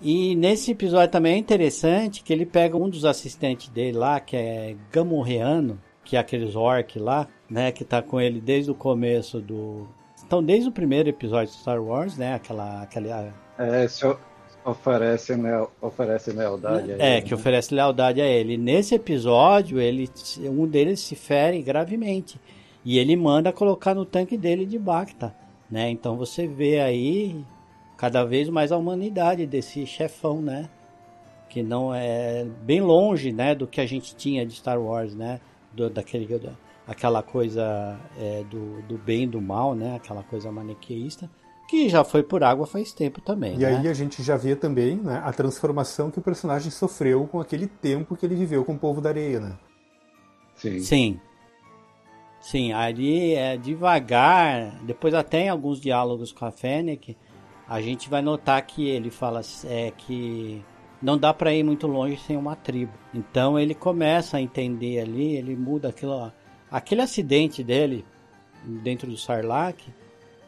E 0.00 0.34
nesse 0.34 0.72
episódio 0.72 1.10
também 1.10 1.34
é 1.34 1.38
interessante 1.38 2.22
que 2.22 2.32
ele 2.32 2.46
pega 2.46 2.76
um 2.76 2.88
dos 2.88 3.04
assistentes 3.04 3.68
dele 3.68 3.96
lá, 3.98 4.20
que 4.20 4.36
é 4.36 4.76
Gamorreano, 4.90 5.80
que 6.04 6.16
é 6.16 6.20
aqueles 6.20 6.54
orc 6.54 6.98
lá, 6.98 7.26
né, 7.48 7.72
que 7.72 7.84
tá 7.84 8.00
com 8.00 8.20
ele 8.20 8.40
desde 8.40 8.70
o 8.70 8.74
começo 8.74 9.40
do, 9.40 9.86
então, 10.34 10.42
desde 10.42 10.68
o 10.68 10.72
primeiro 10.72 11.08
episódio 11.08 11.52
de 11.52 11.60
Star 11.60 11.80
Wars, 11.80 12.16
né? 12.16 12.34
Aquela. 12.34 12.82
aquela... 12.82 13.32
É, 13.56 13.86
oferece, 14.64 15.34
leal, 15.34 15.72
oferece 15.80 16.32
lealdade 16.32 16.90
a 16.90 16.94
é, 16.94 16.96
ele. 16.96 17.02
É, 17.02 17.20
que 17.20 17.30
né? 17.30 17.36
oferece 17.36 17.72
lealdade 17.72 18.20
a 18.20 18.26
ele. 18.26 18.56
Nesse 18.56 18.96
episódio, 18.96 19.80
ele, 19.80 20.10
um 20.40 20.66
deles 20.66 20.98
se 21.00 21.14
fere 21.14 21.62
gravemente. 21.62 22.40
E 22.84 22.98
ele 22.98 23.14
manda 23.14 23.52
colocar 23.52 23.94
no 23.94 24.04
tanque 24.04 24.36
dele 24.36 24.66
de 24.66 24.76
Bacta. 24.76 25.32
Né? 25.70 25.88
Então 25.90 26.16
você 26.16 26.48
vê 26.48 26.80
aí 26.80 27.44
cada 27.96 28.24
vez 28.24 28.48
mais 28.48 28.72
a 28.72 28.76
humanidade 28.76 29.46
desse 29.46 29.86
chefão, 29.86 30.42
né? 30.42 30.68
Que 31.48 31.62
não 31.62 31.94
é 31.94 32.44
bem 32.62 32.80
longe, 32.80 33.30
né, 33.30 33.54
do 33.54 33.66
que 33.68 33.80
a 33.80 33.86
gente 33.86 34.16
tinha 34.16 34.44
de 34.44 34.54
Star 34.54 34.80
Wars, 34.80 35.14
né? 35.14 35.40
Do, 35.72 35.88
daquele 35.88 36.26
aquela 36.86 37.22
coisa 37.22 37.98
é, 38.18 38.44
do, 38.44 38.82
do 38.82 38.98
bem 38.98 39.24
e 39.24 39.26
do 39.26 39.40
mal, 39.40 39.74
né? 39.74 39.96
Aquela 39.96 40.22
coisa 40.22 40.50
maniqueísta, 40.52 41.30
que 41.68 41.88
já 41.88 42.04
foi 42.04 42.22
por 42.22 42.44
água 42.44 42.66
faz 42.66 42.92
tempo 42.92 43.20
também. 43.20 43.54
E 43.54 43.58
né? 43.58 43.76
aí 43.76 43.88
a 43.88 43.94
gente 43.94 44.22
já 44.22 44.36
vê 44.36 44.54
também 44.54 44.96
né, 44.96 45.22
a 45.24 45.32
transformação 45.32 46.10
que 46.10 46.18
o 46.18 46.22
personagem 46.22 46.70
sofreu 46.70 47.26
com 47.26 47.40
aquele 47.40 47.66
tempo 47.66 48.16
que 48.16 48.26
ele 48.26 48.34
viveu 48.34 48.64
com 48.64 48.74
o 48.74 48.78
povo 48.78 49.00
da 49.00 49.10
areia, 49.10 49.40
né? 49.40 49.58
Sim. 50.54 50.80
Sim. 50.80 51.20
Sim, 52.40 52.74
ali 52.74 53.34
é 53.34 53.56
devagar, 53.56 54.78
depois 54.84 55.14
até 55.14 55.46
em 55.46 55.48
alguns 55.48 55.80
diálogos 55.80 56.30
com 56.30 56.44
a 56.44 56.50
Fennec, 56.50 57.16
a 57.66 57.80
gente 57.80 58.10
vai 58.10 58.20
notar 58.20 58.60
que 58.66 58.86
ele 58.86 59.10
fala 59.10 59.40
é, 59.64 59.90
que 59.96 60.62
não 61.00 61.16
dá 61.16 61.32
para 61.32 61.54
ir 61.54 61.62
muito 61.62 61.86
longe 61.86 62.18
sem 62.18 62.36
uma 62.36 62.54
tribo. 62.54 62.92
Então 63.14 63.58
ele 63.58 63.74
começa 63.74 64.36
a 64.36 64.42
entender 64.42 65.00
ali, 65.00 65.36
ele 65.36 65.56
muda 65.56 65.88
aquilo, 65.88 66.30
Aquele 66.74 67.02
acidente 67.02 67.62
dele 67.62 68.04
dentro 68.82 69.08
do 69.08 69.16
Sarlacc, 69.16 69.78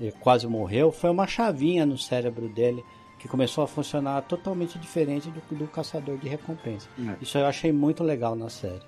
ele 0.00 0.10
quase 0.10 0.44
morreu, 0.44 0.90
foi 0.90 1.08
uma 1.08 1.24
chavinha 1.24 1.86
no 1.86 1.96
cérebro 1.96 2.48
dele 2.48 2.84
que 3.16 3.28
começou 3.28 3.62
a 3.62 3.68
funcionar 3.68 4.22
totalmente 4.22 4.76
diferente 4.76 5.30
do, 5.30 5.40
do 5.54 5.68
caçador 5.68 6.18
de 6.18 6.28
recompensa. 6.28 6.88
É. 6.98 7.14
Isso 7.22 7.38
eu 7.38 7.46
achei 7.46 7.70
muito 7.70 8.02
legal 8.02 8.34
na 8.34 8.48
série. 8.48 8.82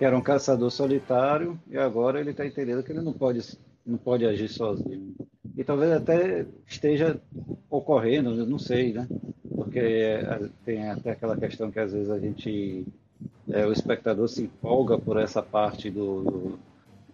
Era 0.00 0.18
um 0.18 0.20
caçador 0.20 0.68
solitário 0.68 1.56
e 1.70 1.78
agora 1.78 2.18
ele 2.18 2.32
está 2.32 2.44
entendendo 2.44 2.82
que 2.82 2.90
ele 2.90 3.02
não 3.02 3.12
pode, 3.12 3.56
não 3.86 3.96
pode 3.96 4.26
agir 4.26 4.48
sozinho. 4.48 5.14
E 5.56 5.62
talvez 5.62 5.92
até 5.92 6.44
esteja 6.66 7.22
ocorrendo, 7.70 8.44
não 8.44 8.58
sei, 8.58 8.92
né? 8.92 9.06
Porque 9.54 9.78
é, 9.78 10.48
tem 10.64 10.90
até 10.90 11.12
aquela 11.12 11.36
questão 11.36 11.70
que 11.70 11.78
às 11.78 11.92
vezes 11.92 12.10
a 12.10 12.18
gente 12.18 12.84
é, 13.50 13.66
o 13.66 13.72
espectador 13.72 14.28
se 14.28 14.42
empolga 14.42 14.98
por 14.98 15.18
essa 15.18 15.42
parte 15.42 15.90
do, 15.90 16.22
do, 16.22 16.58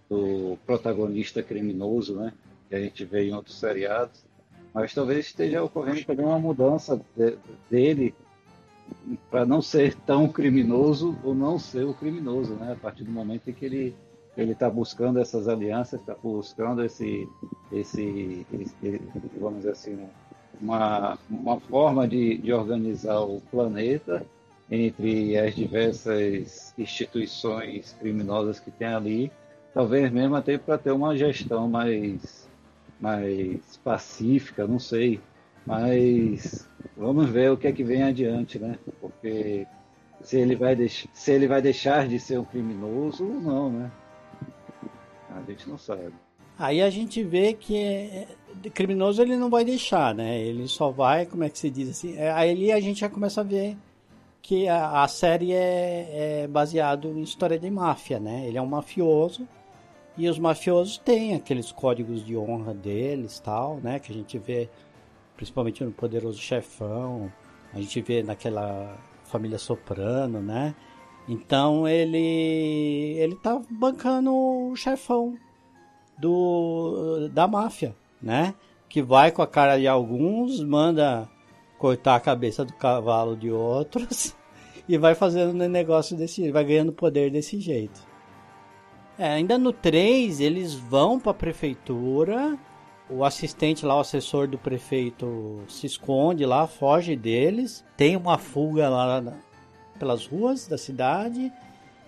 do, 0.09 0.59
protagonista 0.67 1.43
criminoso, 1.43 2.15
né? 2.15 2.33
Que 2.69 2.75
a 2.77 2.81
gente 2.81 3.05
vê 3.05 3.29
em 3.29 3.35
outros 3.35 3.59
seriados. 3.59 4.25
Mas 4.73 4.95
talvez 4.95 5.27
esteja 5.27 5.63
ocorrendo 5.63 6.05
também 6.05 6.25
uma 6.25 6.39
mudança 6.39 7.01
de, 7.17 7.37
dele 7.69 8.15
para 9.31 9.45
não 9.45 9.63
ser 9.63 9.95
tão 9.95 10.29
criminoso 10.29 11.17
ou 11.25 11.35
não 11.35 11.59
ser 11.59 11.85
o 11.85 11.95
criminoso, 11.95 12.55
né? 12.55 12.73
A 12.73 12.77
partir 12.77 13.05
do 13.05 13.11
momento 13.11 13.49
em 13.49 13.53
que 13.53 13.65
ele 13.65 13.97
ele 14.37 14.53
está 14.53 14.71
buscando 14.71 15.19
essas 15.19 15.49
alianças, 15.49 16.01
está 16.01 16.15
buscando 16.15 16.85
esse, 16.85 17.29
esse, 17.73 18.47
esse, 18.53 19.03
vamos 19.39 19.59
dizer 19.59 19.73
assim, 19.73 19.99
uma, 20.61 21.19
uma 21.29 21.61
forma 21.61 22.07
de, 22.07 22.39
de 22.39 22.53
organizar 22.53 23.21
o 23.21 23.41
planeta 23.51 24.25
entre 24.71 25.37
as 25.37 25.55
diversas 25.55 26.73
instituições 26.79 27.97
criminosas 27.99 28.61
que 28.61 28.71
tem 28.71 28.89
ali, 28.89 29.33
talvez 29.75 30.11
mesmo 30.13 30.37
até 30.37 30.57
para 30.57 30.79
ter 30.79 30.93
uma 30.93 31.17
gestão 31.17 31.69
mais, 31.69 32.49
mais 33.01 33.77
pacífica, 33.83 34.67
não 34.67 34.79
sei. 34.79 35.21
Mas 35.67 36.69
vamos 36.97 37.29
ver 37.29 37.51
o 37.51 37.57
que 37.57 37.67
é 37.67 37.73
que 37.73 37.85
vem 37.85 38.03
adiante, 38.03 38.59
né? 38.59 38.79
Porque 39.01 39.67
se 40.23 40.39
ele 40.39 40.55
vai, 40.55 40.77
deix 40.77 41.07
se 41.13 41.33
ele 41.33 41.49
vai 41.49 41.61
deixar 41.61 42.07
de 42.07 42.19
ser 42.19 42.39
um 42.39 42.45
criminoso 42.45 43.25
ou 43.25 43.41
não, 43.41 43.71
né? 43.71 43.91
A 45.31 45.43
gente 45.51 45.69
não 45.69 45.79
sabe. 45.79 46.13
Aí 46.59 46.83
a 46.83 46.91
gente 46.91 47.23
vê 47.23 47.55
que 47.55 47.77
é, 47.77 48.29
criminoso 48.73 49.21
ele 49.23 49.37
não 49.37 49.51
vai 49.51 49.65
deixar, 49.65 50.15
né? 50.15 50.41
Ele 50.41 50.69
só 50.69 50.91
vai, 50.91 51.27
como 51.27 51.43
é 51.45 51.51
que 51.51 51.59
se 51.59 51.71
diz 51.71 51.89
assim? 51.89 52.17
É, 52.17 52.31
aí 52.31 52.71
a 52.71 52.81
gente 52.81 53.01
já 53.01 53.09
começa 53.09 53.41
a 53.41 53.45
ver 53.45 53.77
que 54.43 54.69
a, 54.69 55.03
a 55.03 55.09
série 55.09 55.53
é, 55.53 56.43
é 56.43 56.49
baseado 56.49 57.09
em 57.09 57.23
história 57.23 57.59
de 57.59 57.71
máfia, 57.71 58.19
né? 58.19 58.47
Ele 58.47 58.59
é 58.59 58.63
um 58.63 58.67
mafioso 58.67 59.47
e 60.17 60.29
os 60.29 60.39
mafiosos 60.39 60.99
têm 60.99 61.35
aqueles 61.35 61.73
códigos 61.73 62.25
de 62.25 62.37
honra 62.37 62.75
deles, 62.75 63.41
tal, 63.41 63.77
né? 63.77 63.99
Que 63.99 64.13
a 64.13 64.15
gente 64.15 64.39
vê 64.39 64.69
principalmente 65.37 65.83
no 65.83 65.91
Poderoso 65.91 66.39
Chefão, 66.39 67.33
a 67.73 67.81
gente 67.81 68.01
vê 68.03 68.23
naquela 68.23 68.99
família 69.25 69.59
Soprano, 69.59 70.43
né? 70.43 70.75
Então 71.29 71.87
ele 71.87 73.17
ele 73.19 73.37
tá 73.37 73.61
bancando 73.71 74.35
o 74.35 74.75
chefão 74.77 75.39
do 76.19 77.29
da 77.29 77.47
máfia, 77.47 77.95
né? 78.21 78.55
Que 78.89 79.01
vai 79.01 79.31
com 79.31 79.41
a 79.41 79.47
cara 79.47 79.79
de 79.79 79.87
alguns, 79.87 80.63
manda 80.63 81.29
cortar 81.81 82.15
a 82.15 82.21
cabeça 82.21 82.63
do 82.63 82.75
cavalo 82.75 83.35
de 83.35 83.51
outros 83.51 84.37
e 84.87 84.99
vai 84.99 85.15
fazendo 85.15 85.55
negócio 85.67 86.15
desse, 86.15 86.51
vai 86.51 86.63
ganhando 86.63 86.93
poder 86.93 87.31
desse 87.31 87.59
jeito. 87.59 88.07
É, 89.19 89.31
ainda 89.31 89.57
no 89.57 89.73
3, 89.73 90.41
eles 90.41 90.75
vão 90.75 91.19
para 91.19 91.31
a 91.31 91.35
prefeitura, 91.35 92.59
o 93.09 93.25
assistente 93.25 93.87
lá, 93.87 93.97
o 93.97 94.01
assessor 94.01 94.47
do 94.47 94.59
prefeito 94.59 95.63
se 95.69 95.87
esconde 95.87 96.45
lá, 96.45 96.67
foge 96.67 97.17
deles, 97.17 97.83
tem 97.97 98.15
uma 98.15 98.37
fuga 98.37 98.89
lá 98.91 99.23
pelas 99.99 100.27
ruas 100.27 100.69
da 100.69 100.77
cidade 100.77 101.51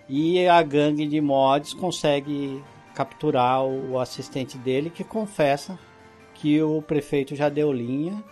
e 0.07 0.47
a 0.47 0.63
gangue 0.63 1.07
de 1.07 1.21
mods 1.21 1.73
consegue 1.73 2.63
capturar 2.95 3.65
o 3.65 3.99
assistente 3.99 4.59
dele 4.59 4.91
que 4.91 5.03
confessa 5.03 5.79
que 6.35 6.61
o 6.63 6.83
prefeito 6.83 7.35
já 7.35 7.49
deu 7.49 7.73
linha, 7.73 8.23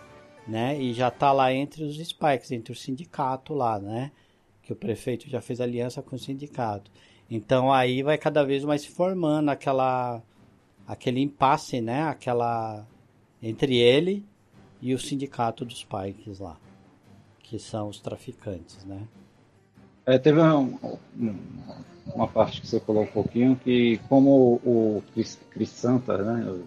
né? 0.47 0.79
E 0.81 0.93
já 0.93 1.09
tá 1.11 1.31
lá 1.31 1.53
entre 1.53 1.83
os 1.83 1.97
spikes, 1.97 2.51
entre 2.51 2.71
o 2.71 2.75
sindicato 2.75 3.53
lá, 3.53 3.79
né? 3.79 4.11
Que 4.63 4.73
o 4.73 4.75
prefeito 4.75 5.29
já 5.29 5.41
fez 5.41 5.61
aliança 5.61 6.01
com 6.01 6.15
o 6.15 6.19
sindicato. 6.19 6.91
Então 7.29 7.71
aí 7.71 8.03
vai 8.03 8.17
cada 8.17 8.43
vez 8.43 8.63
mais 8.63 8.81
se 8.81 8.89
formando 8.89 9.49
aquela 9.49 10.21
aquele 10.87 11.21
impasse, 11.21 11.79
né? 11.79 12.03
Aquela 12.03 12.85
entre 13.41 13.77
ele 13.77 14.25
e 14.81 14.93
o 14.93 14.99
sindicato 14.99 15.63
dos 15.63 15.83
pikes 15.83 16.39
lá, 16.39 16.57
que 17.39 17.57
são 17.59 17.87
os 17.87 17.99
traficantes, 17.99 18.83
né? 18.85 19.07
É, 20.05 20.17
teve 20.17 20.41
um, 20.41 20.77
um, 21.17 21.35
uma 22.15 22.27
parte 22.27 22.59
que 22.59 22.67
você 22.67 22.79
falou 22.79 23.03
um 23.03 23.07
pouquinho 23.07 23.55
que 23.55 23.99
como 24.09 24.59
o 24.65 25.03
Chris, 25.13 25.39
Chris 25.51 25.69
Santa, 25.69 26.17
né? 26.17 26.61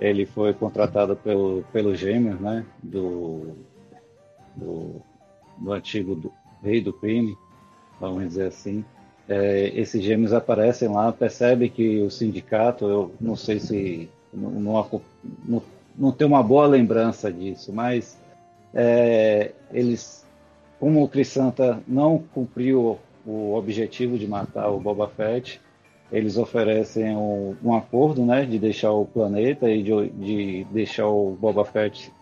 Ele 0.00 0.26
foi 0.26 0.52
contratado 0.52 1.16
pelo, 1.16 1.64
pelo 1.72 1.94
gêmeo, 1.94 2.38
né? 2.38 2.64
Do, 2.82 3.56
do, 4.54 5.02
do 5.58 5.72
antigo 5.72 6.14
do, 6.14 6.32
rei 6.62 6.80
do 6.80 6.92
crime, 6.92 7.36
vamos 8.00 8.26
dizer 8.26 8.48
assim 8.48 8.84
é, 9.28 9.72
esses 9.74 10.02
gêmeos 10.02 10.32
aparecem 10.32 10.88
lá, 10.88 11.12
percebe 11.12 11.68
que 11.68 12.00
o 12.02 12.10
sindicato, 12.10 12.84
eu 12.84 13.14
não 13.20 13.34
sei 13.34 13.58
se 13.58 14.08
não, 14.32 14.50
não, 14.50 15.62
não, 15.96 16.12
tenho 16.12 16.30
uma 16.30 16.42
boa 16.42 16.66
lembrança 16.66 17.32
disso, 17.32 17.72
mas 17.72 18.18
é, 18.72 19.52
eles, 19.72 20.24
como 20.78 21.02
o 21.02 21.08
Chris 21.08 21.28
Santa 21.28 21.82
não 21.88 22.22
cumpriu 22.32 22.98
o 23.24 23.54
objetivo 23.54 24.16
de 24.16 24.28
matar 24.28 24.70
o 24.70 24.78
Boba 24.78 25.08
Fett, 25.08 25.60
eles 26.10 26.36
oferecem 26.36 27.16
um, 27.16 27.56
um 27.62 27.74
acordo, 27.74 28.24
né, 28.24 28.44
de 28.44 28.58
deixar 28.58 28.92
o 28.92 29.04
planeta 29.04 29.68
e 29.70 29.82
de, 29.82 30.10
de 30.10 30.66
deixar 30.70 31.08
o 31.08 31.36
Boba 31.40 31.64
Fett 31.64 32.12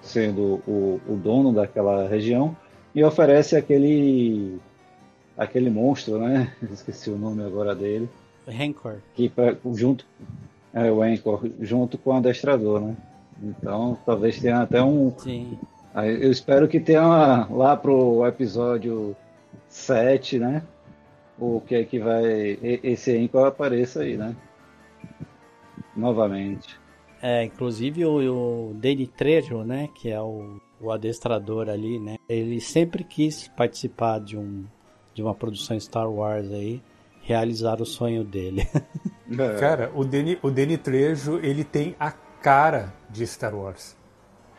sendo 0.00 0.62
o, 0.66 1.00
o 1.08 1.16
dono 1.16 1.52
daquela 1.52 2.06
região 2.06 2.56
e 2.94 3.02
oferece 3.02 3.56
aquele 3.56 4.58
aquele 5.36 5.68
monstro, 5.68 6.18
né? 6.18 6.52
Esqueci 6.70 7.10
o 7.10 7.18
nome 7.18 7.42
agora 7.42 7.74
dele. 7.74 8.08
Rancor. 8.46 8.98
Que 9.14 9.32
junto 9.72 10.06
é 10.72 10.90
o 10.90 11.00
Rancor, 11.00 11.40
junto 11.60 11.98
com 11.98 12.10
o 12.10 12.16
adestrador, 12.16 12.80
né? 12.80 12.96
Então, 13.42 13.98
talvez 14.06 14.38
tenha 14.40 14.60
até 14.60 14.82
um 14.82 15.12
Sim. 15.18 15.58
Eu 15.96 16.30
espero 16.30 16.66
que 16.66 16.80
tenha 16.80 17.46
lá 17.50 17.76
pro 17.76 18.26
episódio 18.26 19.14
7, 19.68 20.40
né? 20.40 20.62
O 21.38 21.60
que 21.60 21.74
é 21.74 21.84
que 21.84 21.98
vai 21.98 22.24
esse 22.82 23.16
Rancor 23.16 23.46
apareça 23.46 24.00
aí, 24.00 24.16
né? 24.16 24.36
Novamente. 25.96 26.78
É, 27.20 27.44
inclusive 27.44 28.04
o, 28.04 28.70
o 28.70 28.74
Danny 28.74 29.06
Trejo, 29.06 29.64
né, 29.64 29.88
que 29.94 30.10
é 30.10 30.20
o, 30.20 30.60
o 30.80 30.90
adestrador 30.90 31.68
ali, 31.68 31.98
né? 31.98 32.16
Ele 32.28 32.60
sempre 32.60 33.02
quis 33.02 33.48
participar 33.48 34.20
de 34.20 34.36
um 34.36 34.64
de 35.14 35.22
uma 35.22 35.34
produção 35.34 35.78
Star 35.78 36.10
Wars 36.10 36.50
aí 36.50 36.82
realizar 37.22 37.80
o 37.80 37.86
sonho 37.86 38.24
dele. 38.24 38.68
É. 39.26 39.58
Cara, 39.58 39.90
o 39.94 40.04
Danny, 40.04 40.38
o 40.42 40.50
Danny 40.50 40.76
Trejo, 40.76 41.40
ele 41.42 41.64
tem 41.64 41.96
a 41.98 42.12
cara 42.12 42.92
de 43.08 43.26
Star 43.26 43.54
Wars. 43.54 43.96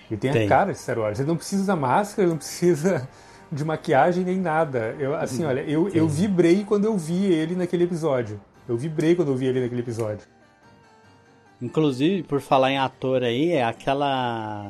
Ele 0.09 0.19
tem, 0.19 0.31
tem, 0.31 0.45
a 0.47 0.49
cara 0.49 0.71
de 0.71 0.79
Star 0.79 0.97
Wars. 0.97 1.19
Ele 1.19 1.27
não 1.27 1.37
precisa 1.37 1.67
da 1.67 1.75
máscara, 1.75 2.23
ele 2.23 2.31
não 2.31 2.37
precisa 2.37 3.07
de 3.55 3.63
maquiagem 3.63 4.23
nem 4.23 4.39
nada. 4.39 4.95
Eu, 4.99 5.15
assim, 5.15 5.43
uhum. 5.43 5.49
olha, 5.49 5.61
eu, 5.61 5.89
eu 5.89 6.07
vibrei 6.07 6.63
quando 6.63 6.85
eu 6.85 6.97
vi 6.97 7.25
ele 7.25 7.55
naquele 7.55 7.85
episódio. 7.85 8.39
Eu 8.67 8.75
vibrei 8.75 9.15
quando 9.15 9.29
eu 9.29 9.35
vi 9.35 9.45
ele 9.45 9.61
naquele 9.61 9.81
episódio. 9.81 10.27
Inclusive, 11.61 12.23
por 12.23 12.41
falar 12.41 12.71
em 12.71 12.77
ator 12.77 13.23
aí, 13.23 13.51
é 13.51 13.63
aquela 13.63 14.69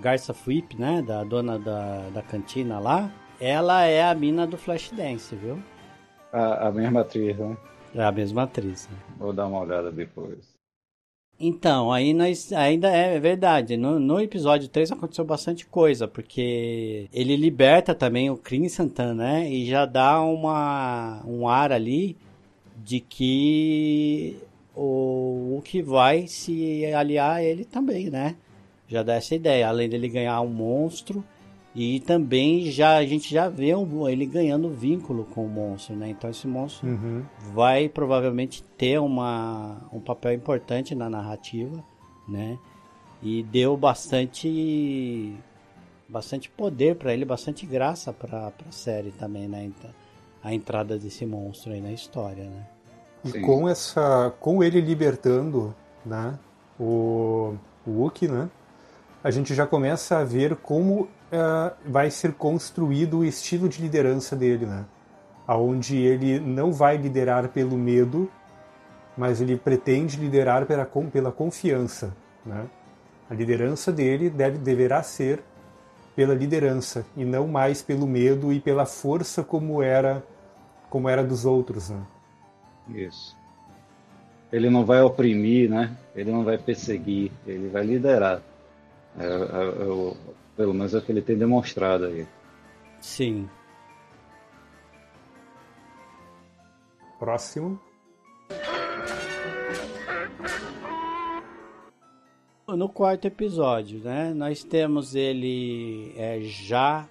Garça 0.00 0.34
Flip, 0.34 0.78
né? 0.78 1.02
Da 1.02 1.24
dona 1.24 1.58
da, 1.58 2.10
da 2.10 2.22
cantina 2.22 2.78
lá. 2.78 3.10
Ela 3.40 3.86
é 3.86 4.04
a 4.04 4.14
mina 4.14 4.46
do 4.46 4.58
Flashdance, 4.58 5.34
viu? 5.34 5.58
A, 6.32 6.68
a 6.68 6.72
mesma 6.72 7.00
atriz, 7.00 7.38
né? 7.38 7.56
É 7.94 8.04
a 8.04 8.12
mesma 8.12 8.42
atriz. 8.42 8.88
Né? 8.88 8.98
Vou 9.18 9.32
dar 9.32 9.46
uma 9.46 9.60
olhada 9.60 9.90
depois. 9.90 10.57
Então, 11.40 11.92
aí 11.92 12.12
nós 12.12 12.52
ainda 12.52 12.88
é 12.88 13.18
verdade. 13.20 13.76
No, 13.76 14.00
no, 14.00 14.20
episódio 14.20 14.68
3 14.68 14.90
aconteceu 14.90 15.24
bastante 15.24 15.66
coisa, 15.66 16.08
porque 16.08 17.08
ele 17.12 17.36
liberta 17.36 17.94
também 17.94 18.28
o 18.28 18.36
Crimson, 18.36 18.90
né? 19.14 19.48
E 19.48 19.64
já 19.66 19.86
dá 19.86 20.20
uma, 20.20 21.22
um 21.24 21.46
ar 21.46 21.70
ali 21.70 22.16
de 22.76 22.98
que 22.98 24.36
o, 24.74 25.58
o 25.58 25.62
que 25.64 25.80
vai 25.80 26.26
se 26.26 26.84
aliar 26.86 27.36
a 27.36 27.44
ele 27.44 27.64
também, 27.64 28.10
né? 28.10 28.34
Já 28.88 29.04
dá 29.04 29.14
essa 29.14 29.34
ideia. 29.34 29.68
Além 29.68 29.88
dele 29.88 30.08
ganhar 30.08 30.40
um 30.40 30.48
monstro, 30.48 31.24
e 31.74 32.00
também 32.00 32.70
já 32.70 32.96
a 32.96 33.04
gente 33.04 33.32
já 33.32 33.48
vê 33.48 33.74
um, 33.74 34.08
ele 34.08 34.26
ganhando 34.26 34.70
vínculo 34.70 35.24
com 35.24 35.44
o 35.44 35.48
monstro, 35.48 35.94
né? 35.94 36.08
Então 36.08 36.28
esse 36.30 36.46
monstro 36.46 36.88
uhum. 36.88 37.24
vai 37.52 37.88
provavelmente 37.88 38.62
ter 38.76 38.98
uma, 38.98 39.76
um 39.92 40.00
papel 40.00 40.32
importante 40.32 40.94
na 40.94 41.08
narrativa, 41.08 41.84
né? 42.28 42.58
E 43.22 43.42
deu 43.42 43.76
bastante 43.76 45.36
bastante 46.08 46.48
poder 46.48 46.96
para 46.96 47.12
ele, 47.12 47.24
bastante 47.24 47.66
graça 47.66 48.12
para 48.12 48.50
a 48.66 48.72
série 48.72 49.10
também, 49.10 49.46
né? 49.46 49.64
Então, 49.64 49.90
a 50.42 50.54
entrada 50.54 50.98
desse 50.98 51.26
monstro 51.26 51.72
aí 51.72 51.80
na 51.80 51.92
história, 51.92 52.44
né? 52.44 52.66
E 53.24 53.30
Sim. 53.30 53.42
com 53.42 53.68
essa, 53.68 54.32
com 54.40 54.62
ele 54.62 54.80
libertando, 54.80 55.74
né? 56.04 56.38
O, 56.80 57.54
o 57.86 57.90
Wookie, 57.90 58.28
né? 58.28 58.48
A 59.22 59.30
gente 59.30 59.54
já 59.54 59.66
começa 59.66 60.18
a 60.18 60.24
ver 60.24 60.56
como 60.56 61.08
uh, 61.32 61.74
vai 61.86 62.10
ser 62.10 62.32
construído 62.32 63.18
o 63.18 63.24
estilo 63.24 63.68
de 63.68 63.80
liderança 63.80 64.34
dele, 64.36 64.66
né? 64.66 64.84
Onde 65.46 65.96
ele 65.96 66.38
não 66.38 66.72
vai 66.72 66.96
liderar 66.96 67.48
pelo 67.48 67.76
medo, 67.76 68.30
mas 69.16 69.40
ele 69.40 69.56
pretende 69.56 70.16
liderar 70.16 70.66
pela, 70.66 70.84
pela 70.84 71.32
confiança, 71.32 72.14
né? 72.44 72.66
A 73.30 73.34
liderança 73.34 73.92
dele 73.92 74.30
deve, 74.30 74.58
deverá 74.58 75.02
ser 75.02 75.42
pela 76.16 76.34
liderança 76.34 77.06
e 77.16 77.24
não 77.24 77.46
mais 77.46 77.82
pelo 77.82 78.06
medo 78.06 78.52
e 78.52 78.58
pela 78.58 78.84
força 78.84 79.42
como 79.44 79.82
era 79.82 80.22
como 80.90 81.08
era 81.08 81.22
dos 81.22 81.44
outros, 81.44 81.90
né? 81.90 82.00
Isso. 82.88 83.36
ele 84.50 84.70
não 84.70 84.84
vai 84.84 85.02
oprimir, 85.02 85.68
né? 85.68 85.94
Ele 86.16 86.32
não 86.32 86.42
vai 86.42 86.56
perseguir, 86.56 87.30
ele 87.46 87.68
vai 87.68 87.84
liderar. 87.84 88.40
É, 89.18 89.24
é, 89.24 89.26
é, 89.26 90.14
pelo 90.58 90.74
menos 90.74 90.92
é 90.92 90.98
o 90.98 91.02
que 91.02 91.12
ele 91.12 91.22
tem 91.22 91.38
demonstrado 91.38 92.06
aí. 92.06 92.26
Sim. 92.98 93.48
Próximo. 97.16 97.80
No 102.66 102.88
quarto 102.88 103.26
episódio, 103.26 104.00
né? 104.00 104.34
Nós 104.34 104.64
temos 104.64 105.14
ele 105.14 106.12
é, 106.16 106.40
já 106.40 107.08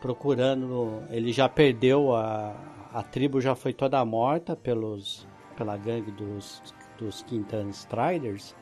procurando. 0.00 1.04
Ele 1.10 1.32
já 1.32 1.48
perdeu 1.48 2.14
a, 2.14 2.54
a 2.92 3.02
tribo, 3.04 3.40
já 3.40 3.54
foi 3.54 3.72
toda 3.72 4.04
morta 4.04 4.56
pelos 4.56 5.26
pela 5.56 5.76
gangue 5.76 6.10
dos 6.10 6.60
dos 6.98 7.22
Quintan 7.22 7.68
Striders. 7.70 8.54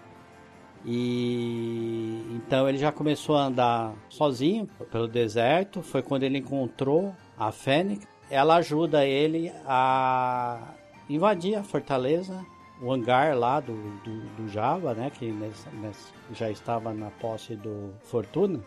E 0.90 2.24
então 2.34 2.66
ele 2.66 2.78
já 2.78 2.90
começou 2.90 3.36
a 3.36 3.44
andar 3.44 3.94
sozinho 4.08 4.66
pelo 4.90 5.06
deserto. 5.06 5.82
Foi 5.82 6.00
quando 6.00 6.22
ele 6.22 6.38
encontrou 6.38 7.14
a 7.38 7.52
Fênix. 7.52 8.08
Ela 8.30 8.56
ajuda 8.56 9.04
ele 9.04 9.52
a 9.66 10.74
invadir 11.10 11.56
a 11.56 11.62
fortaleza, 11.62 12.42
o 12.80 12.90
hangar 12.90 13.36
lá 13.36 13.60
do, 13.60 13.74
do, 14.00 14.20
do 14.36 14.48
Java, 14.48 14.94
né? 14.94 15.10
Que 15.10 15.30
nessa, 15.30 15.70
nessa, 15.72 16.10
já 16.32 16.50
estava 16.50 16.94
na 16.94 17.10
posse 17.10 17.54
do 17.54 17.92
Fortuna. 18.04 18.64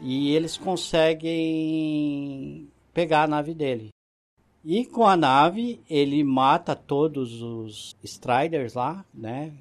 E 0.00 0.34
eles 0.34 0.56
conseguem 0.56 1.36
pegar 2.94 3.24
a 3.24 3.28
nave 3.28 3.52
dele. 3.52 3.90
E 4.64 4.84
com 4.84 5.06
a 5.06 5.16
nave, 5.16 5.80
ele 5.88 6.22
mata 6.22 6.76
todos 6.76 7.40
os 7.40 7.96
Striders 8.02 8.74
lá, 8.74 9.04
né? 9.12 9.52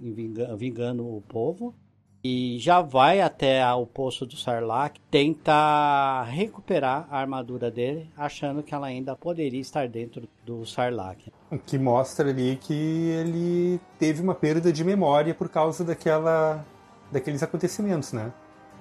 Vingando 0.57 1.07
o 1.07 1.21
povo. 1.21 1.73
E 2.21 2.59
já 2.59 2.81
vai 2.81 3.21
até 3.21 3.65
o 3.73 3.85
poço 3.85 4.25
do 4.25 4.35
Sarlacc, 4.35 4.99
tenta 5.09 6.21
recuperar 6.23 7.07
a 7.09 7.17
armadura 7.17 7.71
dele, 7.71 8.09
achando 8.17 8.61
que 8.61 8.75
ela 8.75 8.87
ainda 8.87 9.15
poderia 9.15 9.61
estar 9.61 9.87
dentro 9.87 10.27
do 10.45 10.65
Sarlacc. 10.65 11.31
O 11.49 11.57
que 11.57 11.79
mostra 11.79 12.29
ali 12.29 12.57
que 12.57 12.73
ele 12.73 13.79
teve 13.97 14.21
uma 14.21 14.35
perda 14.35 14.69
de 14.69 14.83
memória 14.83 15.33
por 15.33 15.47
causa 15.47 15.85
daquela, 15.85 16.65
daqueles 17.09 17.41
acontecimentos, 17.41 18.11
né? 18.11 18.33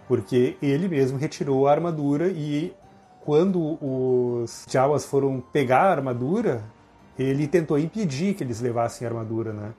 Porque 0.08 0.56
ele 0.60 0.88
mesmo 0.88 1.16
retirou 1.16 1.68
a 1.68 1.70
armadura 1.70 2.32
e 2.32 2.74
quando 3.28 3.76
os 3.82 4.64
Jawas 4.70 5.04
foram 5.04 5.38
pegar 5.38 5.82
a 5.82 5.90
armadura, 5.90 6.64
ele 7.18 7.46
tentou 7.46 7.78
impedir 7.78 8.32
que 8.32 8.42
eles 8.42 8.58
levassem 8.58 9.06
a 9.06 9.10
armadura, 9.10 9.52
né? 9.52 9.74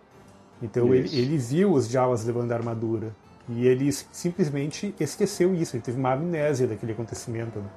Então 0.61 0.93
ele, 0.93 1.09
ele, 1.17 1.35
viu 1.39 1.73
os 1.73 1.89
Jawas 1.89 2.23
levando 2.23 2.51
a 2.51 2.55
armadura. 2.55 3.11
E 3.49 3.65
ele 3.65 3.91
simplesmente 3.91 4.93
esqueceu 4.99 5.55
isso, 5.55 5.75
ele 5.75 5.81
teve 5.81 5.97
uma 5.97 6.13
amnésia 6.13 6.67
daquele 6.67 6.91
acontecimento. 6.91 7.57
Né? 7.57 7.69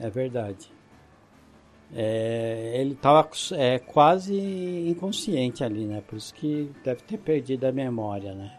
É 0.00 0.10
verdade. 0.10 0.72
É, 1.94 2.72
ele 2.80 2.94
estava 2.94 3.28
é, 3.52 3.78
quase 3.78 4.34
inconsciente 4.88 5.62
ali, 5.62 5.84
né? 5.84 6.02
Por 6.04 6.16
isso 6.16 6.34
que 6.34 6.72
deve 6.82 7.02
ter 7.02 7.18
perdido 7.18 7.62
a 7.66 7.70
memória, 7.70 8.34
né? 8.34 8.55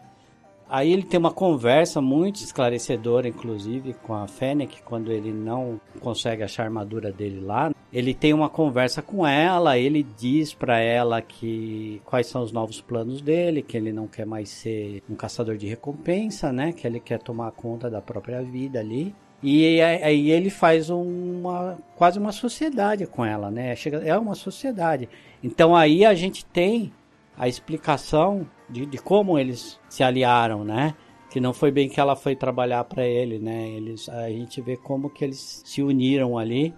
Aí 0.68 0.92
ele 0.92 1.02
tem 1.02 1.18
uma 1.18 1.32
conversa 1.32 2.00
muito 2.00 2.36
esclarecedora, 2.36 3.26
inclusive, 3.26 3.94
com 4.02 4.14
a 4.14 4.28
Fennec, 4.28 4.82
quando 4.82 5.10
ele 5.10 5.32
não 5.32 5.80
consegue 6.00 6.42
achar 6.42 6.64
a 6.64 6.66
armadura 6.66 7.10
dele 7.10 7.40
lá. 7.40 7.72
Ele 7.90 8.12
tem 8.12 8.34
uma 8.34 8.50
conversa 8.50 9.00
com 9.00 9.26
ela, 9.26 9.78
ele 9.78 10.02
diz 10.02 10.52
para 10.52 10.78
ela 10.78 11.22
que 11.22 12.02
quais 12.04 12.26
são 12.26 12.42
os 12.42 12.52
novos 12.52 12.82
planos 12.82 13.22
dele, 13.22 13.62
que 13.62 13.78
ele 13.78 13.92
não 13.92 14.06
quer 14.06 14.26
mais 14.26 14.50
ser 14.50 15.02
um 15.08 15.14
caçador 15.14 15.56
de 15.56 15.66
recompensa, 15.66 16.52
né? 16.52 16.72
Que 16.72 16.86
ele 16.86 17.00
quer 17.00 17.18
tomar 17.18 17.50
conta 17.52 17.88
da 17.88 18.02
própria 18.02 18.42
vida 18.42 18.78
ali. 18.78 19.14
E 19.42 19.80
aí 19.80 20.30
ele 20.30 20.50
faz 20.50 20.90
uma 20.90 21.78
quase 21.94 22.18
uma 22.18 22.32
sociedade 22.32 23.06
com 23.06 23.24
ela, 23.24 23.50
né? 23.50 23.74
Chega, 23.76 23.98
é 23.98 24.18
uma 24.18 24.34
sociedade. 24.34 25.08
Então 25.42 25.74
aí 25.76 26.04
a 26.04 26.12
gente 26.12 26.44
tem 26.44 26.92
a 27.38 27.46
explicação 27.46 28.46
de, 28.68 28.84
de 28.84 28.98
como 28.98 29.38
eles 29.38 29.78
se 29.88 30.02
aliaram, 30.02 30.64
né? 30.64 30.94
Que 31.30 31.40
não 31.40 31.52
foi 31.52 31.70
bem 31.70 31.88
que 31.88 32.00
ela 32.00 32.16
foi 32.16 32.34
trabalhar 32.34 32.82
para 32.84 33.06
ele, 33.06 33.38
né? 33.38 33.68
Eles, 33.68 34.08
a 34.08 34.28
gente 34.28 34.60
vê 34.60 34.76
como 34.76 35.08
que 35.08 35.24
eles 35.24 35.62
se 35.64 35.82
uniram 35.82 36.36
ali, 36.36 36.74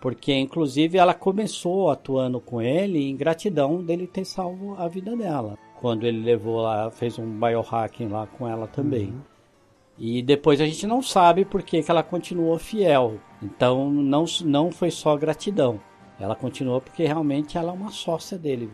porque 0.00 0.32
inclusive 0.32 0.96
ela 0.96 1.12
começou 1.12 1.90
atuando 1.90 2.40
com 2.40 2.62
ele 2.62 2.98
em 2.98 3.16
gratidão 3.16 3.84
dele 3.84 4.06
ter 4.06 4.24
salvo 4.24 4.74
a 4.78 4.88
vida 4.88 5.14
dela. 5.14 5.58
Quando 5.80 6.06
ele 6.06 6.22
levou 6.22 6.62
lá, 6.62 6.90
fez 6.90 7.18
um 7.18 7.38
biohacking 7.38 8.08
lá 8.08 8.26
com 8.26 8.48
ela 8.48 8.66
também. 8.66 9.08
Uhum. 9.08 9.20
E 9.98 10.22
depois 10.22 10.62
a 10.62 10.66
gente 10.66 10.86
não 10.86 11.02
sabe 11.02 11.44
por 11.44 11.62
que, 11.62 11.82
que 11.82 11.90
ela 11.90 12.02
continuou 12.02 12.58
fiel. 12.58 13.20
Então 13.42 13.90
não, 13.90 14.24
não 14.44 14.72
foi 14.72 14.90
só 14.90 15.14
gratidão. 15.14 15.78
Ela 16.18 16.34
continuou 16.34 16.80
porque 16.80 17.04
realmente 17.04 17.58
ela 17.58 17.70
é 17.70 17.74
uma 17.74 17.90
sócia 17.90 18.38
dele. 18.38 18.70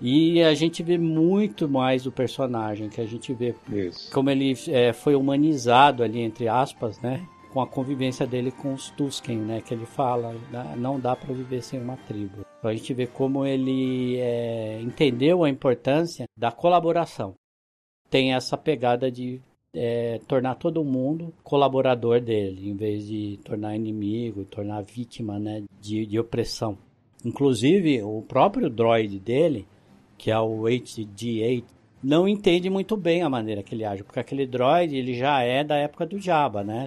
E 0.00 0.42
a 0.42 0.54
gente 0.54 0.82
vê 0.82 0.98
muito 0.98 1.68
mais 1.68 2.04
do 2.04 2.12
personagem, 2.12 2.88
que 2.88 3.00
a 3.00 3.06
gente 3.06 3.32
vê 3.32 3.54
Isso. 3.70 4.12
como 4.12 4.28
ele 4.30 4.54
é, 4.68 4.92
foi 4.92 5.14
humanizado 5.14 6.02
ali, 6.02 6.20
entre 6.20 6.48
aspas, 6.48 7.00
né? 7.00 7.26
Com 7.52 7.60
a 7.62 7.66
convivência 7.66 8.26
dele 8.26 8.50
com 8.50 8.74
os 8.74 8.90
Tusken, 8.90 9.38
né? 9.38 9.62
Que 9.62 9.72
ele 9.72 9.86
fala, 9.86 10.34
não 10.76 11.00
dá 11.00 11.16
para 11.16 11.32
viver 11.32 11.62
sem 11.62 11.80
uma 11.80 11.96
tribo. 11.96 12.44
Então 12.58 12.70
a 12.70 12.74
gente 12.74 12.92
vê 12.92 13.06
como 13.06 13.46
ele 13.46 14.16
é, 14.18 14.80
entendeu 14.82 15.44
a 15.44 15.48
importância 15.48 16.26
da 16.36 16.52
colaboração. 16.52 17.34
Tem 18.10 18.34
essa 18.34 18.56
pegada 18.56 19.10
de 19.10 19.40
é, 19.74 20.20
tornar 20.26 20.56
todo 20.56 20.84
mundo 20.84 21.32
colaborador 21.42 22.20
dele, 22.20 22.68
em 22.68 22.74
vez 22.74 23.06
de 23.06 23.38
tornar 23.44 23.76
inimigo, 23.76 24.44
tornar 24.44 24.82
vítima 24.82 25.38
né, 25.38 25.62
de, 25.80 26.06
de 26.06 26.18
opressão. 26.18 26.78
Inclusive, 27.24 28.02
o 28.02 28.22
próprio 28.22 28.70
droid 28.70 29.18
dele, 29.18 29.66
que 30.16 30.30
é 30.30 30.38
o 30.38 30.62
HG8, 30.62 31.64
não 32.02 32.28
entende 32.28 32.70
muito 32.70 32.96
bem 32.96 33.22
a 33.22 33.28
maneira 33.28 33.62
que 33.62 33.74
ele 33.74 33.84
age, 33.84 34.04
porque 34.04 34.20
aquele 34.20 34.46
droid 34.46 34.94
ele 34.96 35.14
já 35.14 35.42
é 35.42 35.64
da 35.64 35.76
época 35.76 36.06
do 36.06 36.20
Jabba, 36.20 36.62
né? 36.62 36.86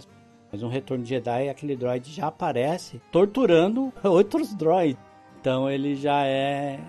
Mas 0.52 0.62
no 0.62 0.70
Retorno 0.70 1.04
de 1.04 1.10
Jedi 1.10 1.50
aquele 1.50 1.76
droid 1.76 2.12
já 2.12 2.28
aparece 2.28 3.02
torturando 3.12 3.94
outros 4.04 4.54
droids. 4.54 5.02
Então 5.40 5.70
ele 5.70 5.96
já 5.96 6.26
é 6.26 6.80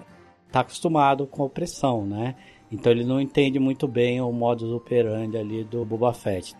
tá 0.50 0.60
acostumado 0.60 1.26
com 1.26 1.44
opressão, 1.44 2.04
né? 2.06 2.34
Então 2.70 2.92
ele 2.92 3.04
não 3.04 3.20
entende 3.20 3.58
muito 3.58 3.86
bem 3.88 4.20
o 4.20 4.32
modus 4.32 4.70
operandi 4.70 5.36
ali 5.36 5.64
do 5.64 5.84
Boba 5.84 6.12
Fett. 6.12 6.54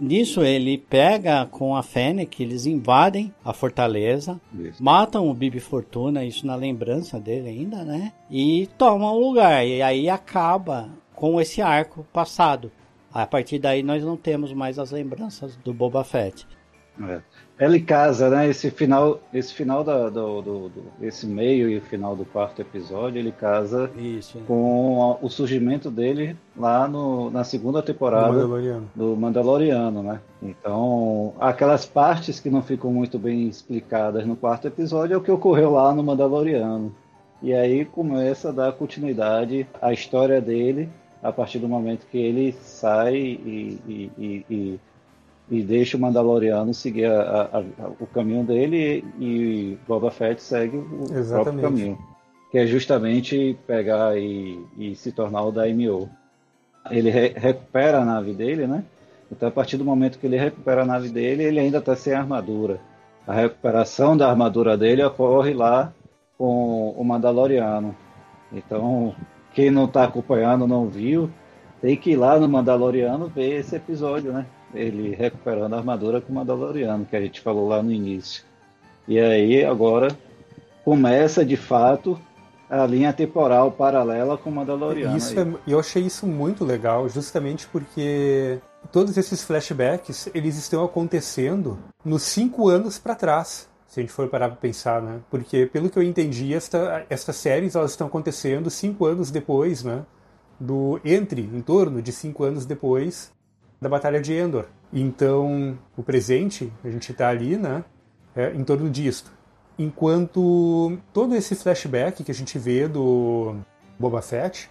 Nisso 0.00 0.42
ele 0.42 0.78
pega 0.78 1.46
com 1.46 1.74
a 1.76 1.82
Fennec, 1.82 2.42
eles 2.42 2.66
invadem 2.66 3.32
a 3.44 3.52
fortaleza, 3.52 4.40
isso. 4.54 4.82
matam 4.82 5.28
o 5.28 5.34
Bibi 5.34 5.60
Fortuna, 5.60 6.24
isso 6.24 6.46
na 6.46 6.54
lembrança 6.54 7.18
dele 7.18 7.48
ainda, 7.48 7.84
né? 7.84 8.12
E 8.30 8.68
tomam 8.78 9.14
o 9.14 9.20
lugar. 9.20 9.66
E 9.66 9.82
aí 9.82 10.08
acaba 10.08 10.88
com 11.14 11.40
esse 11.40 11.60
arco 11.60 12.06
passado. 12.12 12.70
A 13.12 13.26
partir 13.26 13.58
daí 13.58 13.82
nós 13.82 14.04
não 14.04 14.16
temos 14.16 14.52
mais 14.52 14.78
as 14.78 14.90
lembranças 14.92 15.56
do 15.56 15.74
Boba 15.74 16.04
Fett. 16.04 16.46
É. 17.00 17.20
Ele 17.58 17.80
casa, 17.80 18.30
né? 18.30 18.48
Esse 18.48 18.70
final, 18.70 19.20
esse 19.34 19.52
final 19.52 19.82
da, 19.82 20.08
do, 20.08 20.40
do, 20.40 20.68
do, 20.68 20.82
esse 21.02 21.26
meio 21.26 21.68
e 21.68 21.78
o 21.78 21.80
final 21.80 22.14
do 22.14 22.24
quarto 22.24 22.62
episódio, 22.62 23.18
ele 23.18 23.32
casa 23.32 23.90
Isso, 23.96 24.38
com 24.46 25.18
a, 25.20 25.24
o 25.24 25.28
surgimento 25.28 25.90
dele 25.90 26.36
lá 26.56 26.86
no, 26.86 27.30
na 27.30 27.42
segunda 27.42 27.82
temporada 27.82 28.28
do 28.28 28.34
Mandaloriano. 28.34 28.90
do 28.94 29.16
Mandaloriano, 29.16 30.02
né? 30.02 30.20
Então, 30.40 31.34
aquelas 31.40 31.84
partes 31.84 32.38
que 32.38 32.48
não 32.48 32.62
ficam 32.62 32.92
muito 32.92 33.18
bem 33.18 33.48
explicadas 33.48 34.24
no 34.24 34.36
quarto 34.36 34.68
episódio 34.68 35.14
é 35.14 35.16
o 35.16 35.22
que 35.22 35.30
ocorreu 35.30 35.72
lá 35.72 35.92
no 35.92 36.02
Mandaloriano. 36.02 36.94
E 37.42 37.52
aí 37.52 37.84
começa 37.84 38.50
a 38.50 38.52
dar 38.52 38.72
continuidade 38.72 39.66
à 39.80 39.92
história 39.92 40.40
dele 40.40 40.88
a 41.22 41.32
partir 41.32 41.58
do 41.58 41.68
momento 41.68 42.06
que 42.06 42.18
ele 42.18 42.52
sai 42.52 43.16
e, 43.16 43.80
e, 43.86 44.12
e, 44.18 44.46
e 44.48 44.80
e 45.50 45.62
deixa 45.62 45.96
o 45.96 46.00
Mandaloriano 46.00 46.74
seguir 46.74 47.06
a, 47.06 47.20
a, 47.20 47.58
a, 47.58 47.88
o 48.00 48.06
caminho 48.06 48.44
dele 48.44 49.04
e 49.18 49.78
Boba 49.86 50.10
Fett 50.10 50.42
segue 50.42 50.76
o 50.76 51.04
Exatamente. 51.10 51.30
próprio 51.30 51.62
caminho, 51.62 51.98
que 52.50 52.58
é 52.58 52.66
justamente 52.66 53.58
pegar 53.66 54.18
e, 54.18 54.62
e 54.76 54.94
se 54.94 55.12
tornar 55.12 55.42
o 55.44 55.52
Daimyo. 55.52 56.08
Ele 56.90 57.10
re, 57.10 57.32
recupera 57.34 58.00
a 58.00 58.04
nave 58.04 58.32
dele, 58.32 58.66
né? 58.66 58.84
Então, 59.30 59.48
a 59.48 59.52
partir 59.52 59.76
do 59.76 59.84
momento 59.84 60.18
que 60.18 60.26
ele 60.26 60.38
recupera 60.38 60.82
a 60.82 60.86
nave 60.86 61.10
dele, 61.10 61.44
ele 61.44 61.60
ainda 61.60 61.78
está 61.78 61.94
sem 61.94 62.14
armadura. 62.14 62.80
A 63.26 63.34
recuperação 63.34 64.16
da 64.16 64.30
armadura 64.30 64.76
dele 64.76 65.04
ocorre 65.04 65.52
lá 65.52 65.92
com 66.38 66.90
o 66.90 67.04
Mandaloriano. 67.04 67.94
Então, 68.50 69.14
quem 69.52 69.70
não 69.70 69.84
está 69.84 70.04
acompanhando, 70.04 70.66
não 70.66 70.86
viu, 70.86 71.28
tem 71.80 71.96
que 71.96 72.12
ir 72.12 72.16
lá 72.16 72.38
no 72.38 72.48
Mandaloriano 72.48 73.28
ver 73.28 73.58
esse 73.58 73.76
episódio, 73.76 74.32
né? 74.32 74.46
Ele 74.74 75.14
recuperando 75.14 75.74
a 75.74 75.78
armadura 75.78 76.20
com 76.20 76.32
o 76.32 76.34
Mandaloriano, 76.34 77.04
que 77.04 77.16
a 77.16 77.20
gente 77.20 77.40
falou 77.40 77.68
lá 77.68 77.82
no 77.82 77.92
início. 77.92 78.44
E 79.06 79.18
aí 79.18 79.64
agora 79.64 80.16
começa 80.84 81.44
de 81.44 81.56
fato 81.56 82.18
a 82.68 82.84
linha 82.86 83.12
temporal 83.12 83.72
paralela 83.72 84.36
com 84.36 84.50
Mandaloriano. 84.50 85.16
Isso 85.16 85.38
é, 85.38 85.46
eu 85.66 85.80
achei 85.80 86.02
isso 86.02 86.26
muito 86.26 86.64
legal, 86.64 87.08
justamente 87.08 87.66
porque 87.68 88.58
todos 88.92 89.16
esses 89.16 89.42
flashbacks 89.42 90.28
eles 90.34 90.56
estão 90.56 90.84
acontecendo 90.84 91.78
nos 92.04 92.22
cinco 92.22 92.68
anos 92.68 92.98
para 92.98 93.14
trás. 93.14 93.68
Se 93.86 94.00
a 94.00 94.02
gente 94.02 94.12
for 94.12 94.28
parar 94.28 94.48
para 94.48 94.56
pensar, 94.56 95.00
né? 95.00 95.20
Porque 95.30 95.64
pelo 95.64 95.88
que 95.88 95.98
eu 95.98 96.02
entendi, 96.02 96.52
esta, 96.52 97.06
estas 97.08 97.36
séries 97.36 97.74
elas 97.74 97.92
estão 97.92 98.06
acontecendo 98.06 98.68
cinco 98.68 99.06
anos 99.06 99.30
depois, 99.30 99.82
né? 99.82 100.04
Do 100.60 101.00
entre, 101.02 101.40
em 101.40 101.62
torno 101.62 102.02
de 102.02 102.12
cinco 102.12 102.44
anos 102.44 102.66
depois 102.66 103.32
da 103.80 103.88
Batalha 103.88 104.20
de 104.20 104.32
Endor. 104.32 104.66
Então, 104.92 105.78
o 105.96 106.02
presente, 106.02 106.72
a 106.84 106.90
gente 106.90 107.12
está 107.12 107.28
ali, 107.28 107.56
né? 107.56 107.84
É, 108.34 108.52
em 108.54 108.64
torno 108.64 108.88
disto 108.88 109.38
enquanto 109.78 110.98
todo 111.12 111.36
esse 111.36 111.54
flashback 111.54 112.24
que 112.24 112.30
a 112.30 112.34
gente 112.34 112.58
vê 112.58 112.88
do 112.88 113.54
Boba 113.98 114.20
Fett, 114.20 114.68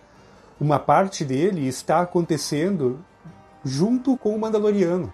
uma 0.60 0.78
parte 0.78 1.24
dele 1.24 1.66
está 1.66 2.02
acontecendo 2.02 3.00
junto 3.64 4.18
com 4.18 4.36
o 4.36 4.40
Mandaloriano. 4.40 5.14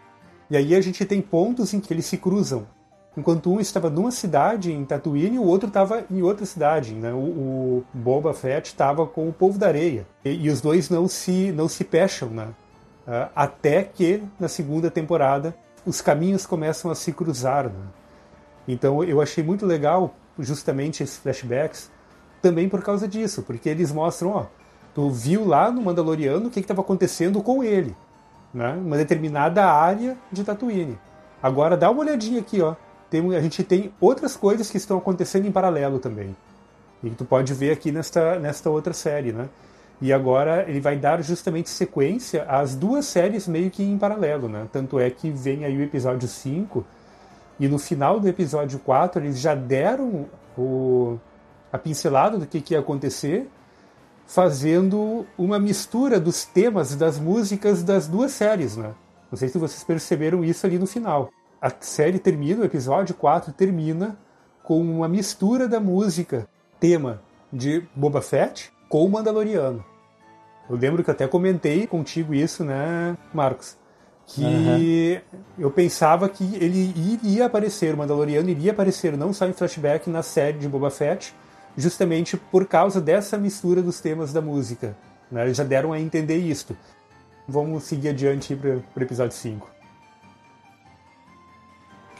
E 0.50 0.58
aí 0.58 0.76
a 0.76 0.82
gente 0.82 1.06
tem 1.06 1.22
pontos 1.22 1.74
em 1.74 1.80
que 1.80 1.94
eles 1.94 2.06
se 2.06 2.18
cruzam. 2.18 2.68
Enquanto 3.16 3.52
um 3.52 3.60
estava 3.60 3.91
numa 3.91 4.10
cidade 4.10 4.72
em 4.72 4.84
Tatooine, 4.84 5.38
o 5.38 5.44
outro 5.44 5.68
estava 5.68 6.04
em 6.10 6.24
outra 6.24 6.46
cidade. 6.48 6.94
Né? 6.94 7.14
O, 7.14 7.18
o 7.18 7.84
Boba 7.94 8.34
Fett 8.34 8.70
estava 8.70 9.06
com 9.06 9.30
o 9.30 9.34
povo 9.34 9.60
da 9.60 9.68
areia. 9.68 10.08
E, 10.26 10.32
e, 10.32 10.50
os 10.50 10.62
dois 10.62 10.89
não 10.89 11.08
se, 11.08 11.52
não 11.52 11.68
se 11.68 11.84
pecham. 11.84 12.30
Né? 12.30 12.48
Uh, 13.08 13.30
até 13.36 13.84
que, 13.84 14.24
na 14.39 14.47
segunda 14.47 14.89
temporada, 14.89 15.56
os 15.86 16.01
caminhos 16.01 16.45
começam 16.45 16.89
a 16.89 16.95
se 16.95 17.12
cruzar. 17.12 17.66
Né? 17.66 17.86
Então 18.68 19.04
eu 19.04 19.22
achei 19.22 19.43
muito 19.43 19.66
legal 19.66 20.16
justamente 20.39 21.04
esses 21.04 21.18
flashbacks 21.18 21.91
também 22.41 22.68
por 22.68 22.82
causa 22.82 23.08
disso, 23.08 23.43
porque 23.43 23.70
eles 23.70 23.91
mostram, 23.91 24.32
ó, 24.32 24.45
tu 24.93 25.10
viu 25.10 25.45
lá 25.45 25.72
no 25.72 25.82
Mandaloriano 25.82 26.47
o 26.47 26.49
que 26.51 26.60
estava 26.60 26.82
acontecendo 26.82 27.41
com 27.41 27.64
ele, 27.64 27.95
né? 28.54 28.74
Uma 28.74 28.97
determinada 28.97 29.66
área 29.66 30.18
de 30.32 30.43
Tatooine. 30.43 30.97
Agora 31.41 31.78
dá 31.78 31.89
uma 31.89 32.01
olhadinha 32.01 32.39
aqui, 32.39 32.62
ó. 32.62 32.76
Tem, 33.10 33.36
a 33.36 33.41
gente 33.41 33.64
tem 33.64 33.93
outras 33.99 34.36
coisas 34.36 34.70
que 34.70 34.78
estão 34.78 34.97
acontecendo 34.97 35.47
em 35.47 35.51
paralelo 35.51 35.99
também. 35.99 36.36
E 37.04 37.10
que 37.10 37.16
tu 37.16 37.26
pode 37.26 37.54
ver 37.54 37.72
aqui 37.72 37.91
nesta, 37.91 38.39
nesta 38.39 38.70
outra 38.70 38.93
série, 38.93 39.32
né? 39.32 39.47
E 40.02 40.12
agora 40.12 40.66
ele 40.68 40.82
vai 40.82 40.98
dar 40.98 41.22
justamente 41.24 41.70
sequência 41.70 42.44
às 42.44 42.76
duas 42.76 43.06
séries 43.06 43.48
meio 43.48 43.72
que 43.72 43.84
em 43.84 43.98
paralelo, 43.98 44.50
né? 44.50 44.68
Tanto 44.72 45.00
é 45.00 45.10
que 45.10 45.30
vem 45.30 45.64
aí 45.64 45.78
o 45.78 45.82
episódio 45.82 46.28
5, 46.28 46.86
e 47.60 47.68
no 47.68 47.78
final 47.78 48.20
do 48.20 48.28
episódio 48.28 48.80
4, 48.80 49.24
eles 49.24 49.39
já 49.39 49.56
deram 49.56 50.26
o, 50.58 51.18
a 51.72 51.78
pincelada 51.78 52.38
do 52.38 52.46
que, 52.46 52.60
que 52.60 52.74
ia 52.74 52.80
acontecer, 52.80 53.48
fazendo 54.26 55.26
uma 55.38 55.60
mistura 55.60 56.20
dos 56.20 56.44
temas 56.44 56.96
das 56.96 57.20
músicas 57.20 57.84
das 57.84 58.08
duas 58.08 58.32
séries, 58.32 58.76
né? 58.76 58.94
Não 59.32 59.38
sei 59.38 59.48
se 59.48 59.58
vocês 59.58 59.84
perceberam 59.84 60.44
isso 60.44 60.66
ali 60.66 60.78
no 60.78 60.86
final. 60.86 61.30
A 61.62 61.72
série 61.80 62.20
termina, 62.20 62.62
o 62.62 62.66
episódio 62.66 63.16
4 63.16 63.54
termina 63.54 64.18
com 64.64 64.82
uma 64.82 65.08
mistura 65.08 65.68
da 65.68 65.80
música, 65.80 66.48
tema 66.80 67.22
de 67.52 67.84
Boba 67.96 68.22
Fett 68.22 68.72
com 68.94 69.04
o 69.04 69.10
Mandaloriano. 69.10 69.84
Eu 70.70 70.76
lembro 70.76 71.04
que 71.04 71.10
até 71.10 71.28
comentei 71.28 71.88
contigo 71.88 72.32
isso, 72.32 72.64
né, 72.64 73.18
Marcos? 73.34 73.76
que 74.28 74.41
uhum. 74.44 75.41
eu 75.64 75.72
pensava 75.72 76.30
que 76.30 76.44
ele 76.56 76.94
iria 76.96 77.48
aparecer, 77.48 77.94
o 77.94 77.98
Mandaloriano 77.98 78.50
iria 78.50 78.72
aparecer 78.72 79.18
não 79.18 79.34
só 79.34 79.48
em 79.48 79.52
flashback 79.52 80.10
na 80.10 80.22
série 80.22 80.60
de 80.60 80.70
Boba 80.70 80.89
Fett, 80.91 81.36
justamente 81.76 82.38
por 82.38 82.68
causa 82.68 83.02
dessa 83.02 83.36
mistura 83.36 83.82
dos 83.82 84.00
temas 84.00 84.32
da 84.32 84.41
música. 84.41 84.96
Né? 85.30 85.41
Eles 85.44 85.58
já 85.58 85.64
deram 85.64 85.91
a 85.91 86.00
entender 86.00 86.38
isto. 86.38 86.78
Vamos 87.48 87.84
seguir 87.84 88.10
adiante 88.10 88.56
para 88.56 88.78
o 88.78 89.04
episódio 89.04 89.36
5. 89.36 89.70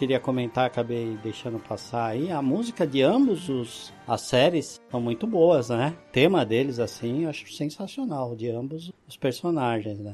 Queria 0.03 0.19
comentar, 0.19 0.65
acabei 0.65 1.17
deixando 1.23 1.57
passar 1.59 2.07
aí. 2.07 2.29
A 2.29 2.41
música 2.41 2.85
de 2.85 3.01
ambos 3.01 3.47
os 3.47 3.93
as 4.05 4.19
séries 4.23 4.81
são 4.91 4.99
muito 4.99 5.25
boas, 5.25 5.69
né? 5.69 5.95
O 6.09 6.11
tema 6.11 6.45
deles, 6.45 6.77
assim, 6.77 7.23
eu 7.23 7.29
acho 7.29 7.49
sensacional, 7.53 8.35
de 8.35 8.49
ambos 8.49 8.91
os 9.07 9.15
personagens, 9.15 9.97
né? 9.99 10.13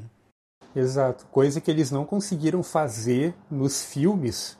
Exato. 0.76 1.26
Coisa 1.26 1.60
que 1.60 1.68
eles 1.68 1.90
não 1.90 2.04
conseguiram 2.04 2.62
fazer 2.62 3.34
nos 3.50 3.84
filmes, 3.84 4.56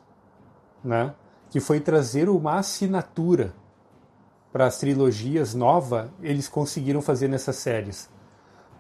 né? 0.83 1.15
Que 1.49 1.61
foi 1.61 1.79
trazer 1.79 2.29
uma 2.29 2.59
assinatura 2.59 3.55
para 4.53 4.67
as 4.67 4.81
trilogias 4.81 5.55
nova, 5.55 6.13
eles 6.21 6.49
conseguiram 6.49 7.01
fazer 7.01 7.29
nessas 7.29 7.55
séries. 7.55 8.11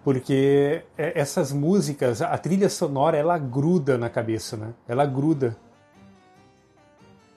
Porque 0.03 0.83
é, 0.99 1.17
essas 1.17 1.53
músicas, 1.53 2.21
a 2.21 2.37
trilha 2.37 2.69
sonora, 2.69 3.17
ela 3.17 3.39
gruda 3.39 3.97
na 3.97 4.11
cabeça, 4.11 4.57
né? 4.57 4.75
Ela 4.89 5.07
gruda. 5.07 5.57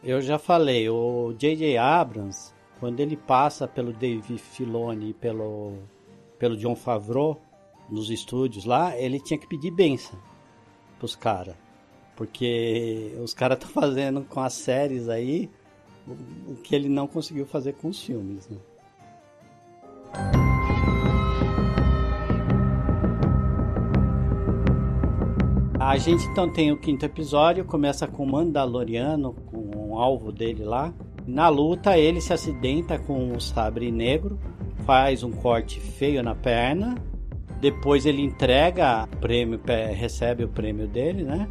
Eu 0.03 0.21
já 0.21 0.37
falei, 0.37 0.89
o 0.89 1.33
J.J. 1.37 1.77
Abrams, 1.77 2.53
quando 2.79 2.99
ele 2.99 3.15
passa 3.15 3.67
pelo 3.67 3.93
Dave 3.93 4.37
Filoni 4.37 5.11
e 5.11 5.13
pelo, 5.13 5.77
pelo 6.37 6.57
John 6.57 6.75
Favreau, 6.75 7.41
nos 7.89 8.09
estúdios 8.09 8.65
lá, 8.65 8.97
ele 8.97 9.19
tinha 9.19 9.37
que 9.37 9.47
pedir 9.47 9.71
benção 9.71 10.19
pros 10.99 11.15
caras. 11.15 11.55
Porque 12.15 13.15
os 13.21 13.33
caras 13.33 13.57
estão 13.63 13.69
fazendo 13.69 14.23
com 14.23 14.41
as 14.41 14.53
séries 14.53 15.07
aí 15.07 15.49
o 16.05 16.55
que 16.55 16.75
ele 16.75 16.89
não 16.89 17.07
conseguiu 17.07 17.45
fazer 17.45 17.73
com 17.73 17.87
os 17.87 18.01
filmes, 18.01 18.49
né? 18.49 18.57
A 25.85 25.97
gente 25.97 26.25
então 26.27 26.49
tem 26.49 26.71
o 26.71 26.77
quinto 26.77 27.05
episódio, 27.05 27.65
começa 27.65 28.07
com 28.07 28.23
o 28.23 28.31
Mandaloriano, 28.31 29.33
com 29.33 29.91
o 29.91 29.99
alvo 29.99 30.31
dele 30.31 30.63
lá. 30.63 30.93
Na 31.25 31.49
luta, 31.49 31.97
ele 31.97 32.19
se 32.21 32.33
acidenta 32.33 32.97
com 32.97 33.33
o 33.33 33.39
sabre 33.39 33.91
negro, 33.91 34.39
faz 34.85 35.23
um 35.23 35.31
corte 35.31 35.79
feio 35.79 36.21
na 36.23 36.35
perna 36.35 36.95
depois 37.63 38.05
ele 38.05 38.21
entrega 38.21 39.05
o 39.05 39.17
prêmio, 39.21 39.57
recebe 39.95 40.43
o 40.43 40.49
prêmio 40.49 40.85
dele, 40.85 41.23
né? 41.23 41.47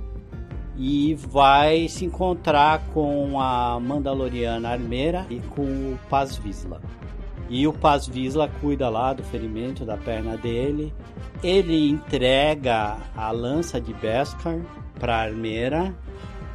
E 0.76 1.14
vai 1.14 1.88
se 1.88 2.04
encontrar 2.04 2.82
com 2.92 3.40
a 3.40 3.80
Mandaloriana 3.80 4.68
Armeira 4.68 5.24
e 5.30 5.40
com 5.40 5.62
o 5.62 5.98
Paz 6.10 6.36
Vizsla. 6.36 6.82
E 7.52 7.66
o 7.66 7.72
Paz 7.74 8.06
Vizsla 8.06 8.48
cuida 8.62 8.88
lá 8.88 9.12
do 9.12 9.22
ferimento 9.22 9.84
da 9.84 9.94
perna 9.94 10.38
dele. 10.38 10.90
Ele 11.44 11.90
entrega 11.90 12.96
a 13.14 13.30
lança 13.30 13.78
de 13.78 13.92
Beskar 13.92 14.58
para 14.98 15.16
a 15.16 15.20
Armeira. 15.24 15.94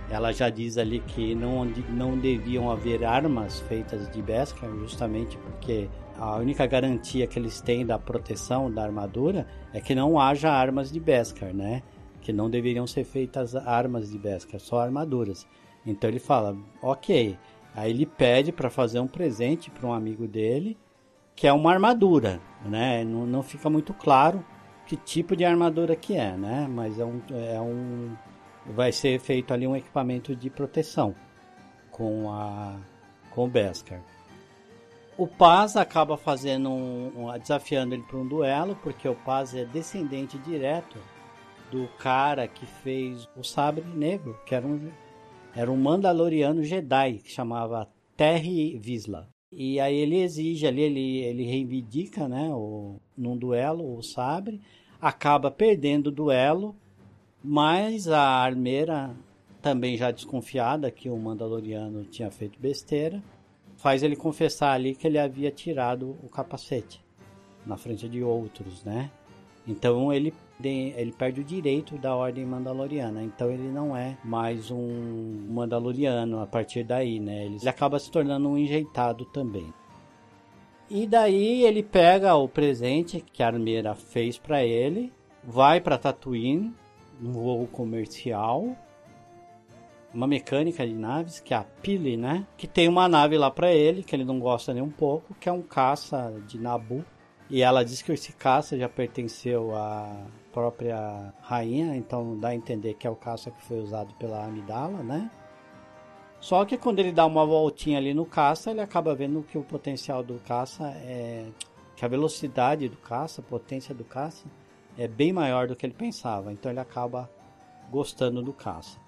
Ela 0.09 0.31
já 0.31 0.49
diz 0.49 0.75
ali 0.75 0.99
que 1.01 1.35
não, 1.35 1.65
não 1.91 2.17
deviam 2.17 2.71
haver 2.71 3.05
armas 3.05 3.59
feitas 3.59 4.09
de 4.09 4.23
Beskar, 4.23 4.71
justamente 4.79 5.37
porque 5.37 5.87
a 6.17 6.37
única 6.37 6.65
garantia 6.65 7.27
que 7.27 7.37
eles 7.37 7.61
têm 7.61 7.85
da 7.85 7.99
proteção 7.99 8.71
da 8.71 8.83
armadura 8.83 9.45
é 9.71 9.79
que 9.79 9.93
não 9.93 10.19
haja 10.19 10.49
armas 10.49 10.91
de 10.91 10.99
Beskar, 10.99 11.53
né? 11.53 11.83
Que 12.21 12.33
não 12.33 12.49
deveriam 12.49 12.87
ser 12.87 13.03
feitas 13.03 13.55
armas 13.55 14.09
de 14.09 14.17
Beskar, 14.17 14.59
só 14.59 14.79
armaduras. 14.79 15.45
Então 15.85 16.09
ele 16.09 16.17
fala, 16.17 16.57
ok. 16.81 17.37
Aí 17.75 17.91
ele 17.91 18.07
pede 18.07 18.51
para 18.51 18.71
fazer 18.71 18.99
um 18.99 19.05
presente 19.05 19.69
para 19.69 19.85
um 19.85 19.93
amigo 19.93 20.27
dele, 20.27 20.75
que 21.37 21.45
é 21.45 21.53
uma 21.53 21.71
armadura, 21.71 22.41
né? 22.65 23.03
Não, 23.03 23.27
não 23.27 23.43
fica 23.43 23.69
muito 23.69 23.93
claro 23.93 24.43
que 24.87 24.97
tipo 24.97 25.35
de 25.35 25.45
armadura 25.45 25.95
que 25.95 26.15
é, 26.15 26.35
né? 26.35 26.67
Mas 26.67 26.97
é 26.97 27.05
um, 27.05 27.21
é 27.29 27.61
um, 27.61 28.17
vai 28.65 28.91
ser 28.91 29.19
feito 29.19 29.53
ali 29.53 29.67
um 29.67 29.75
equipamento 29.75 30.35
de 30.35 30.49
proteção 30.49 31.15
com 31.91 32.31
a 32.31 32.75
com 33.29 33.45
o 33.45 33.47
Beskar. 33.47 34.01
O 35.15 35.27
Paz 35.27 35.77
acaba 35.77 36.17
fazendo 36.17 36.69
um, 36.71 37.27
um 37.27 37.39
desafiando 37.39 37.93
ele 37.93 38.03
para 38.03 38.17
um 38.17 38.27
duelo, 38.27 38.75
porque 38.81 39.07
o 39.07 39.15
Paz 39.15 39.53
é 39.53 39.63
descendente 39.63 40.39
direto 40.39 40.97
do 41.71 41.87
cara 41.99 42.47
que 42.47 42.65
fez 42.65 43.29
o 43.35 43.43
Sabre 43.43 43.85
Negro, 43.85 44.39
que 44.43 44.55
era 44.55 44.65
um, 44.65 44.89
era 45.55 45.71
um 45.71 45.77
Mandaloriano 45.77 46.63
Jedi 46.63 47.19
que 47.19 47.29
chamava 47.29 47.87
Terry 48.15 48.75
Visla. 48.79 49.36
E 49.51 49.79
aí 49.79 49.95
ele 49.95 50.17
exige 50.17 50.67
ali, 50.67 50.81
ele, 50.81 51.17
ele 51.19 51.43
reivindica, 51.43 52.27
né, 52.27 52.49
o, 52.53 52.99
num 53.17 53.37
duelo 53.37 53.97
o 53.97 54.03
sabre, 54.03 54.61
acaba 55.01 55.49
perdendo 55.49 56.07
o 56.07 56.11
duelo, 56.11 56.75
mas 57.43 58.07
a 58.07 58.21
armeira 58.21 59.15
também 59.61 59.97
já 59.97 60.11
desconfiada 60.11 60.91
que 60.91 61.09
o 61.09 61.17
Mandaloriano 61.17 62.03
tinha 62.03 62.29
feito 62.29 62.59
besteira, 62.59 63.23
faz 63.77 64.03
ele 64.03 64.15
confessar 64.15 64.73
ali 64.73 64.95
que 64.95 65.07
ele 65.07 65.19
havia 65.19 65.51
tirado 65.51 66.17
o 66.23 66.29
capacete 66.29 67.03
na 67.65 67.77
frente 67.77 68.07
de 68.09 68.23
outros, 68.23 68.83
né? 68.83 69.11
Então 69.67 70.11
ele 70.11 70.33
ele 70.63 71.11
perde 71.11 71.41
o 71.41 71.43
direito 71.43 71.97
da 71.97 72.15
ordem 72.15 72.45
mandaloriana, 72.45 73.23
então 73.23 73.51
ele 73.51 73.69
não 73.69 73.95
é 73.95 74.17
mais 74.23 74.71
um 74.71 75.45
mandaloriano 75.49 76.39
a 76.39 76.47
partir 76.47 76.83
daí, 76.83 77.19
né? 77.19 77.45
Ele 77.45 77.69
acaba 77.69 77.99
se 77.99 78.09
tornando 78.09 78.49
um 78.49 78.57
enjeitado 78.57 79.25
também. 79.25 79.71
E 80.89 81.05
daí 81.05 81.63
ele 81.63 81.83
pega 81.83 82.35
o 82.35 82.47
presente 82.47 83.23
que 83.33 83.43
a 83.43 83.47
armeira 83.47 83.93
fez 83.93 84.37
para 84.37 84.63
ele, 84.63 85.11
vai 85.43 85.79
para 85.79 85.97
Tatooine, 85.97 86.73
um 87.21 87.31
voo 87.31 87.67
comercial, 87.67 88.75
uma 90.13 90.25
mecânica 90.25 90.87
de 90.87 90.93
naves, 90.93 91.39
que 91.39 91.53
é 91.53 91.57
a 91.57 91.63
Pili, 91.63 92.17
né? 92.17 92.47
Que 92.57 92.65
tem 92.65 92.87
uma 92.87 93.07
nave 93.07 93.37
lá 93.37 93.51
para 93.51 93.71
ele, 93.71 94.01
que 94.01 94.15
ele 94.15 94.23
não 94.23 94.39
gosta 94.39 94.73
nem 94.73 94.81
um 94.81 94.89
pouco, 94.89 95.35
que 95.35 95.49
é 95.49 95.51
um 95.51 95.61
caça 95.61 96.33
de 96.47 96.57
Nabu. 96.57 97.05
E 97.49 97.61
ela 97.61 97.83
diz 97.83 98.01
que 98.01 98.11
esse 98.11 98.33
caça 98.33 98.77
já 98.77 98.89
pertenceu 98.89 99.75
à 99.75 100.25
própria 100.57 101.31
rainha, 101.39 101.95
então 101.95 102.35
dá 102.35 102.47
a 102.47 102.55
entender 102.55 102.95
que 102.95 103.05
é 103.05 103.09
o 103.11 103.15
caça 103.15 103.51
que 103.51 103.61
foi 103.61 103.79
usado 103.79 104.11
pela 104.15 104.43
Amidala, 104.43 105.03
né? 105.03 105.29
Só 106.39 106.65
que 106.65 106.75
quando 106.79 106.97
ele 106.97 107.11
dá 107.11 107.27
uma 107.27 107.45
voltinha 107.45 107.99
ali 107.99 108.11
no 108.11 108.25
caça, 108.25 108.71
ele 108.71 108.81
acaba 108.81 109.13
vendo 109.13 109.43
que 109.43 109.55
o 109.55 109.63
potencial 109.63 110.23
do 110.23 110.39
caça 110.39 110.87
é. 111.05 111.45
que 111.95 112.03
a 112.03 112.07
velocidade 112.07 112.89
do 112.89 112.97
caça, 112.97 113.39
a 113.39 113.43
potência 113.43 113.93
do 113.93 114.03
caça, 114.03 114.47
é 114.97 115.07
bem 115.07 115.31
maior 115.31 115.67
do 115.67 115.75
que 115.75 115.85
ele 115.85 115.93
pensava. 115.93 116.51
Então 116.51 116.71
ele 116.71 116.79
acaba 116.79 117.29
gostando 117.91 118.41
do 118.41 118.51
caça. 118.51 118.99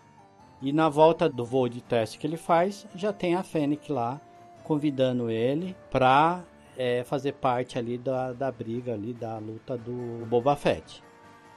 E 0.61 0.71
na 0.71 0.87
volta 0.87 1.27
do 1.27 1.43
voo 1.43 1.67
de 1.67 1.81
teste 1.81 2.19
que 2.19 2.27
ele 2.27 2.37
faz, 2.37 2.85
já 2.93 3.11
tem 3.11 3.33
a 3.33 3.41
Fennec 3.41 3.91
lá 3.91 4.21
convidando 4.63 5.31
ele 5.31 5.75
para 5.89 6.43
é, 6.77 7.03
fazer 7.03 7.33
parte 7.33 7.79
ali 7.79 7.97
da, 7.97 8.33
da 8.33 8.51
briga 8.51 8.93
ali 8.93 9.13
da 9.13 9.39
luta 9.39 9.75
do 9.75 10.27
Boba 10.27 10.55
Fett. 10.55 11.08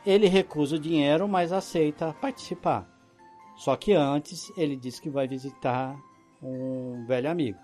Ele 0.04 0.26
recusa 0.26 0.76
o 0.76 0.80
dinheiro, 0.80 1.28
mas 1.28 1.52
aceita 1.52 2.14
participar. 2.20 2.88
Só 3.56 3.76
que 3.76 3.92
antes 3.92 4.52
ele 4.56 4.76
diz 4.76 4.98
que 4.98 5.08
vai 5.08 5.28
visitar 5.28 5.96
um 6.42 7.04
velho 7.06 7.30
amigo. 7.30 7.58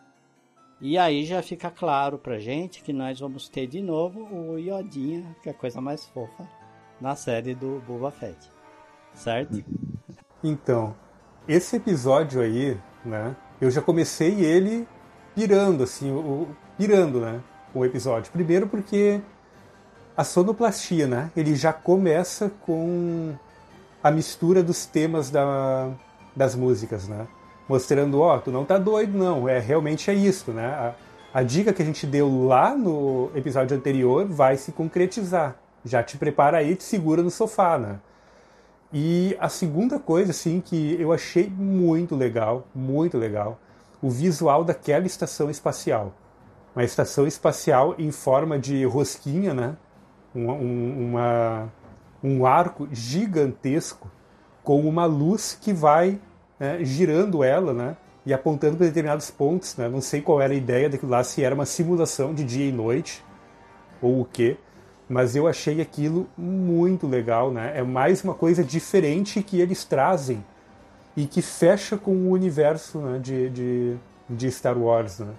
E 0.80 0.96
aí 0.96 1.24
já 1.24 1.42
fica 1.42 1.70
claro 1.70 2.18
pra 2.18 2.38
gente 2.38 2.82
que 2.82 2.92
nós 2.92 3.18
vamos 3.18 3.48
ter 3.48 3.66
de 3.66 3.82
novo 3.82 4.22
o 4.32 4.56
Iodinha, 4.58 5.36
que 5.42 5.48
é 5.48 5.52
a 5.52 5.54
coisa 5.54 5.80
mais 5.80 6.06
fofa, 6.06 6.48
na 7.00 7.16
série 7.16 7.52
do 7.54 7.82
Boba 7.84 8.12
Fett. 8.12 8.48
Certo? 9.12 9.64
Então, 10.44 10.94
esse 11.48 11.76
episódio 11.76 12.40
aí, 12.40 12.78
né? 13.04 13.34
Eu 13.60 13.72
já 13.72 13.82
comecei 13.82 14.44
ele 14.44 14.86
pirando, 15.34 15.82
assim, 15.82 16.12
o, 16.12 16.48
pirando, 16.76 17.20
né? 17.20 17.42
O 17.74 17.84
episódio. 17.84 18.30
Primeiro 18.30 18.68
porque 18.68 19.20
a 20.18 20.24
sonoplastia, 20.24 21.06
né? 21.06 21.30
Ele 21.36 21.54
já 21.54 21.72
começa 21.72 22.50
com 22.62 23.36
a 24.02 24.10
mistura 24.10 24.64
dos 24.64 24.84
temas 24.84 25.30
da, 25.30 25.90
das 26.34 26.56
músicas, 26.56 27.06
né? 27.06 27.28
Mostrando, 27.68 28.18
ó, 28.18 28.34
oh, 28.34 28.40
tu 28.40 28.50
não 28.50 28.64
tá 28.64 28.78
doido, 28.78 29.16
não, 29.16 29.48
é 29.48 29.60
realmente 29.60 30.10
é 30.10 30.14
isso, 30.14 30.50
né? 30.50 30.66
A, 30.66 30.94
a 31.34 31.42
dica 31.44 31.72
que 31.72 31.82
a 31.82 31.84
gente 31.84 32.04
deu 32.04 32.46
lá 32.46 32.74
no 32.74 33.30
episódio 33.32 33.76
anterior 33.76 34.26
vai 34.26 34.56
se 34.56 34.72
concretizar. 34.72 35.54
Já 35.84 36.02
te 36.02 36.18
prepara 36.18 36.58
aí, 36.58 36.74
te 36.74 36.82
segura 36.82 37.22
no 37.22 37.30
sofá, 37.30 37.78
né? 37.78 38.00
E 38.92 39.36
a 39.38 39.48
segunda 39.48 40.00
coisa, 40.00 40.32
assim, 40.32 40.60
que 40.60 41.00
eu 41.00 41.12
achei 41.12 41.48
muito 41.48 42.16
legal, 42.16 42.66
muito 42.74 43.16
legal, 43.16 43.56
o 44.02 44.10
visual 44.10 44.64
daquela 44.64 45.06
estação 45.06 45.48
espacial. 45.48 46.12
Uma 46.74 46.82
estação 46.82 47.24
espacial 47.24 47.94
em 47.96 48.10
forma 48.10 48.58
de 48.58 48.84
rosquinha, 48.84 49.54
né? 49.54 49.76
Um, 50.34 50.50
um, 50.50 51.08
uma, 51.08 51.72
um 52.22 52.46
arco 52.46 52.88
gigantesco 52.92 54.10
com 54.62 54.80
uma 54.80 55.06
luz 55.06 55.58
que 55.60 55.72
vai 55.72 56.20
né, 56.58 56.84
girando 56.84 57.42
ela, 57.42 57.72
né? 57.72 57.96
E 58.26 58.34
apontando 58.34 58.76
para 58.76 58.86
determinados 58.86 59.30
pontos, 59.30 59.76
né? 59.76 59.88
Não 59.88 60.00
sei 60.00 60.20
qual 60.20 60.40
era 60.40 60.52
a 60.52 60.56
ideia 60.56 60.88
daquilo 60.88 61.10
lá, 61.10 61.24
se 61.24 61.42
era 61.42 61.54
uma 61.54 61.64
simulação 61.64 62.34
de 62.34 62.44
dia 62.44 62.68
e 62.68 62.72
noite 62.72 63.24
ou 64.02 64.20
o 64.20 64.24
quê, 64.24 64.56
mas 65.08 65.34
eu 65.34 65.48
achei 65.48 65.80
aquilo 65.80 66.28
muito 66.36 67.06
legal, 67.06 67.50
né? 67.50 67.72
É 67.74 67.82
mais 67.82 68.22
uma 68.22 68.34
coisa 68.34 68.62
diferente 68.62 69.42
que 69.42 69.60
eles 69.60 69.84
trazem 69.84 70.44
e 71.16 71.26
que 71.26 71.40
fecha 71.40 71.96
com 71.96 72.12
o 72.12 72.30
universo 72.30 72.98
né, 72.98 73.18
de, 73.18 73.50
de, 73.50 73.96
de 74.28 74.50
Star 74.52 74.78
Wars, 74.78 75.18
né? 75.20 75.32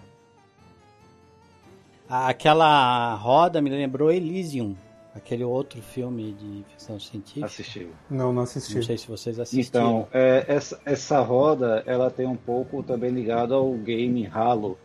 Aquela 2.09 3.13
roda 3.13 3.61
me 3.61 3.69
lembrou 3.69 4.11
Elysium, 4.11 4.75
aquele 5.13 5.43
outro 5.43 5.79
filme 5.79 6.31
de 6.31 6.63
ficção 6.69 6.99
científica. 6.99 7.45
Assistiu? 7.45 7.89
Não, 8.09 8.33
não 8.33 8.41
assisti. 8.41 8.73
Não 8.73 8.81
sei 8.81 8.97
se 8.97 9.07
vocês 9.07 9.39
assistiram. 9.39 9.89
Então, 9.89 10.07
é, 10.11 10.43
essa, 10.47 10.79
essa 10.85 11.19
roda, 11.21 11.83
ela 11.85 12.09
tem 12.09 12.25
um 12.25 12.35
pouco 12.35 12.81
também 12.81 13.11
ligado 13.11 13.53
ao 13.53 13.71
game 13.73 14.25
Halo, 14.25 14.75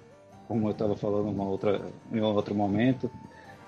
como 0.47 0.69
eu 0.69 0.73
estava 0.73 0.95
falando 0.95 1.31
uma 1.31 1.45
outra, 1.45 1.81
em 2.13 2.21
um 2.21 2.25
outro 2.25 2.55
momento, 2.55 3.11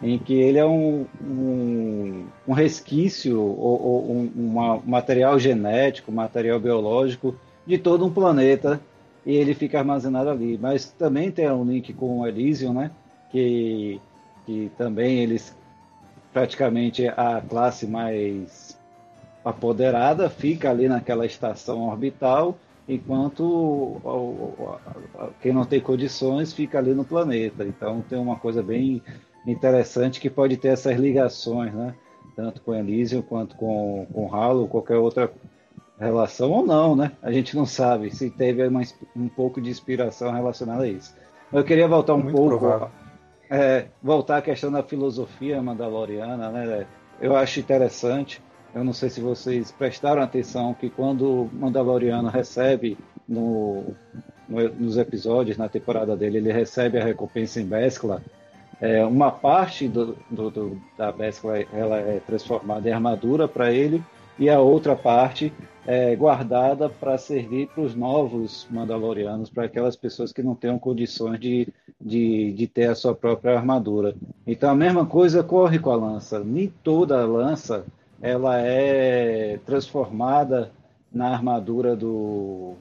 em 0.02 0.18
que 0.18 0.34
ele 0.34 0.58
é 0.58 0.66
um, 0.66 1.06
um, 1.18 2.26
um 2.46 2.52
resquício 2.52 3.40
ou, 3.40 3.82
ou 3.82 4.10
um 4.12 4.30
uma, 4.36 4.76
material 4.84 5.38
genético, 5.38 6.12
material 6.12 6.60
biológico 6.60 7.34
de 7.66 7.78
todo 7.78 8.04
um 8.04 8.12
planeta 8.12 8.78
e 9.24 9.34
ele 9.34 9.54
fica 9.54 9.78
armazenado 9.78 10.28
ali. 10.28 10.58
Mas 10.58 10.90
também 10.90 11.30
tem 11.30 11.50
um 11.50 11.64
link 11.64 11.94
com 11.94 12.18
o 12.18 12.26
Elysium, 12.26 12.74
né? 12.74 12.90
Que, 13.30 14.00
que 14.44 14.70
também 14.76 15.18
eles 15.18 15.54
praticamente 16.36 17.08
a 17.08 17.40
classe 17.40 17.86
mais 17.86 18.78
apoderada 19.42 20.28
fica 20.28 20.68
ali 20.68 20.86
naquela 20.86 21.24
estação 21.24 21.88
orbital, 21.88 22.58
enquanto 22.86 23.96
quem 25.40 25.52
não 25.52 25.64
tem 25.64 25.80
condições 25.80 26.52
fica 26.52 26.78
ali 26.78 26.92
no 26.92 27.06
planeta. 27.06 27.64
Então 27.64 28.02
tem 28.02 28.18
uma 28.18 28.36
coisa 28.36 28.62
bem 28.62 29.02
interessante 29.46 30.20
que 30.20 30.28
pode 30.28 30.58
ter 30.58 30.68
essas 30.68 30.98
ligações, 30.98 31.72
né? 31.72 31.94
Tanto 32.34 32.60
com 32.60 32.74
Elysium 32.74 33.22
quanto 33.22 33.56
com, 33.56 34.06
com 34.12 34.34
Halo, 34.34 34.68
qualquer 34.68 34.98
outra 34.98 35.32
relação 35.98 36.50
ou 36.50 36.66
não, 36.66 36.94
né? 36.94 37.12
A 37.22 37.32
gente 37.32 37.56
não 37.56 37.64
sabe 37.64 38.14
se 38.14 38.28
teve 38.28 38.66
uma, 38.66 38.82
um 39.16 39.28
pouco 39.28 39.58
de 39.58 39.70
inspiração 39.70 40.32
relacionada 40.32 40.82
a 40.82 40.88
isso. 40.88 41.14
Eu 41.50 41.64
queria 41.64 41.88
voltar 41.88 42.12
um 42.12 42.22
Muito 42.22 42.36
pouco 42.36 42.58
provável 42.58 43.05
é, 43.50 43.86
voltar 44.02 44.38
à 44.38 44.42
questão 44.42 44.70
da 44.70 44.82
filosofia 44.82 45.60
mandaloriana, 45.62 46.50
né? 46.50 46.86
Eu 47.20 47.36
acho 47.36 47.60
interessante. 47.60 48.42
Eu 48.74 48.84
não 48.84 48.92
sei 48.92 49.08
se 49.08 49.20
vocês 49.20 49.72
prestaram 49.72 50.20
atenção 50.20 50.74
que 50.74 50.90
quando 50.90 51.42
o 51.42 51.50
Mandaloriano 51.52 52.28
recebe 52.28 52.98
no, 53.26 53.84
no, 54.46 54.68
nos 54.68 54.98
episódios, 54.98 55.56
na 55.56 55.68
temporada 55.68 56.14
dele, 56.14 56.38
ele 56.38 56.52
recebe 56.52 56.98
a 56.98 57.04
recompensa 57.04 57.60
em 57.60 57.64
Beskla. 57.64 58.22
É, 58.78 59.02
uma 59.06 59.30
parte 59.30 59.88
do, 59.88 60.14
do, 60.30 60.50
do, 60.50 60.82
da 60.98 61.10
Beskla 61.10 61.60
ela 61.72 61.98
é 61.98 62.20
transformada 62.26 62.86
em 62.86 62.92
armadura 62.92 63.48
para 63.48 63.72
ele 63.72 64.04
e 64.38 64.48
a 64.48 64.60
outra 64.60 64.94
parte 64.94 65.52
é 65.86 66.16
guardada 66.16 66.88
para 66.88 67.16
servir 67.16 67.68
para 67.68 67.82
os 67.82 67.94
novos 67.94 68.66
Mandalorianos, 68.70 69.50
para 69.50 69.64
aquelas 69.64 69.94
pessoas 69.94 70.32
que 70.32 70.42
não 70.42 70.54
tenham 70.54 70.78
condições 70.78 71.38
de 71.38 71.72
de, 72.00 72.52
de 72.52 72.66
ter 72.66 72.88
a 72.88 72.94
sua 72.94 73.14
própria 73.14 73.56
armadura. 73.56 74.14
Então 74.46 74.70
a 74.70 74.74
mesma 74.74 75.06
coisa 75.06 75.40
ocorre 75.40 75.78
com 75.78 75.90
a 75.90 75.96
lança. 75.96 76.40
Nem 76.40 76.72
toda 76.82 77.20
a 77.20 77.26
lança 77.26 77.84
ela 78.20 78.58
é 78.58 79.58
transformada 79.64 80.70
na 81.12 81.30
armadura 81.30 81.96
do 81.96 82.74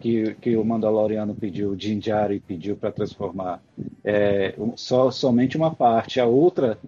que, 0.00 0.34
que 0.40 0.56
o 0.56 0.64
Mandaloriano 0.64 1.34
pediu, 1.34 1.70
o 1.70 1.78
Jinjari 1.78 2.40
pediu 2.40 2.76
para 2.76 2.92
transformar. 2.92 3.60
É, 4.04 4.54
só 4.76 5.10
somente 5.10 5.56
uma 5.56 5.74
parte. 5.74 6.20
A 6.20 6.26
outra, 6.26 6.78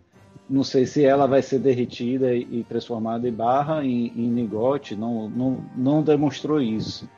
não 0.50 0.64
sei 0.64 0.84
se 0.84 1.04
ela 1.04 1.26
vai 1.26 1.40
ser 1.40 1.60
derretida 1.60 2.34
e, 2.34 2.64
transformada 2.68 3.28
em 3.28 3.32
barra, 3.32 3.84
em, 3.84 4.08
em 4.16 4.28
nigote, 4.28 4.96
não, 4.96 5.30
não, 5.30 5.64
não 5.76 6.02
demonstrou 6.02 6.60
isso. 6.60 7.08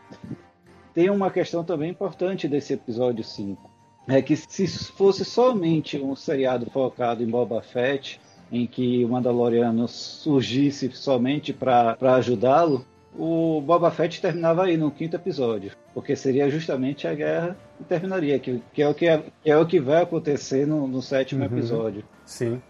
Tem 0.93 1.09
uma 1.09 1.31
questão 1.31 1.65
também 1.65 1.91
importante 1.91 2.47
desse 2.47 2.75
episódio 2.75 3.25
5 3.25 3.73
é 4.09 4.21
que 4.21 4.37
se 4.37 4.67
fosse 4.93 5.25
somente 5.25 5.97
um 5.99 6.17
seriado 6.17 6.69
focado 6.71 7.23
em 7.23 7.27
Boba 7.27 7.63
Fett, 7.63 8.21
em 8.51 8.67
que 8.67 9.05
o 9.05 9.09
Mandaloriano 9.09 9.87
surgisse 9.89 10.91
somente 10.93 11.53
para 11.53 11.97
ajudá-lo, 12.17 12.85
o 13.17 13.61
Boba 13.61 13.91
Fett 13.91 14.21
terminava 14.21 14.65
aí 14.65 14.77
no 14.77 14.91
quinto 14.91 15.17
episódio, 15.17 15.73
porque 15.95 16.17
seria 16.17 16.51
justamente 16.51 17.07
a 17.07 17.15
guerra 17.15 17.57
e 17.81 17.85
terminaria, 17.85 18.39
que, 18.39 18.61
que, 18.73 18.83
é, 18.83 18.89
o 18.89 18.95
que, 18.95 19.07
é, 19.07 19.23
que 19.43 19.51
é 19.51 19.57
o 19.57 19.67
que 19.67 19.79
vai 19.79 20.03
acontecer 20.03 20.67
no, 20.67 20.89
no 20.89 21.01
sétimo 21.01 21.45
uhum, 21.45 21.47
episódio. 21.47 22.05
Sim. 22.25 22.61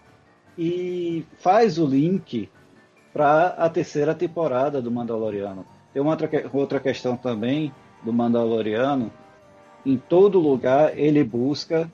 E 0.57 1.25
faz 1.39 1.79
o 1.79 1.87
link 1.87 2.49
para 3.13 3.49
a 3.49 3.69
terceira 3.69 4.15
temporada 4.15 4.81
do 4.81 4.91
Mandaloriano. 4.91 5.67
Tem 5.93 6.01
uma 6.01 6.13
outra, 6.13 6.31
outra 6.53 6.81
questão 6.81 7.17
também 7.17 7.73
do 8.03 8.13
Mandaloriano, 8.13 9.13
em 9.85 9.97
todo 9.97 10.39
lugar 10.39 10.99
ele 10.99 11.23
busca 11.23 11.91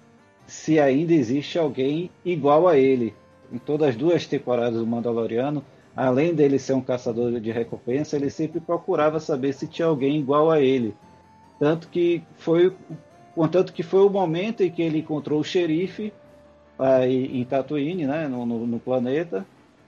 se 0.47 0.79
ainda 0.79 1.13
existe 1.13 1.59
alguém 1.59 2.11
igual 2.25 2.69
a 2.69 2.77
ele. 2.77 3.15
Em 3.53 3.59
todas 3.59 3.91
as 3.91 3.97
duas 3.97 4.27
temporadas 4.27 4.79
do 4.79 4.87
Mandaloriano, 4.87 5.65
além 5.97 6.35
dele 6.35 6.59
ser 6.59 6.75
um 6.75 6.81
caçador 6.81 7.41
de 7.41 7.51
recompensa, 7.51 8.17
ele 8.17 8.31
sempre 8.31 8.61
procurava 8.61 9.19
saber 9.21 9.53
se 9.53 9.67
tinha 9.67 9.89
alguém 9.89 10.19
igual 10.19 10.51
a 10.51 10.61
ele. 10.61 10.95
Tanto 11.59 11.89
que 11.89 12.23
foi, 12.37 12.75
contanto 13.35 13.73
que 13.73 13.83
foi 13.83 14.01
o 14.01 14.11
momento 14.11 14.63
em 14.63 14.71
que 14.71 14.83
ele 14.83 14.99
encontrou 14.99 15.41
o 15.41 15.45
xerife 15.45 16.13
em 17.09 17.45
Tatooine, 17.45 18.07
né, 18.07 18.29
no, 18.29 18.47
no, 18.47 18.67
no, 18.67 18.79
planeta. 18.79 19.47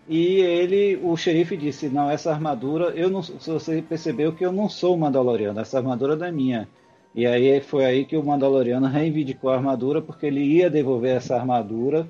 E 0.09 0.41
ele, 0.41 0.99
o 1.03 1.17
xerife 1.17 1.57
disse: 1.57 1.89
Não, 1.89 2.11
essa 2.11 2.33
armadura, 2.33 2.87
eu 2.97 3.09
não, 3.09 3.23
você 3.23 3.83
percebeu 3.83 4.33
que 4.33 4.45
eu 4.45 4.53
não 4.53 4.69
sou 4.69 4.97
Mandaloriano, 4.97 5.61
essa 5.61 5.79
armadura 5.79 6.27
é 6.27 6.33
minha. 6.33 6.69
E 7.15 7.27
aí 7.27 7.61
foi 7.61 7.85
aí 7.85 8.05
que 8.05 8.17
o 8.17 8.25
Mandaloriano 8.25 8.87
reivindicou 8.87 9.51
a 9.51 9.57
armadura, 9.57 10.01
porque 10.01 10.27
ele 10.27 10.41
ia 10.41 10.71
devolver 10.71 11.17
essa 11.17 11.37
armadura 11.37 12.07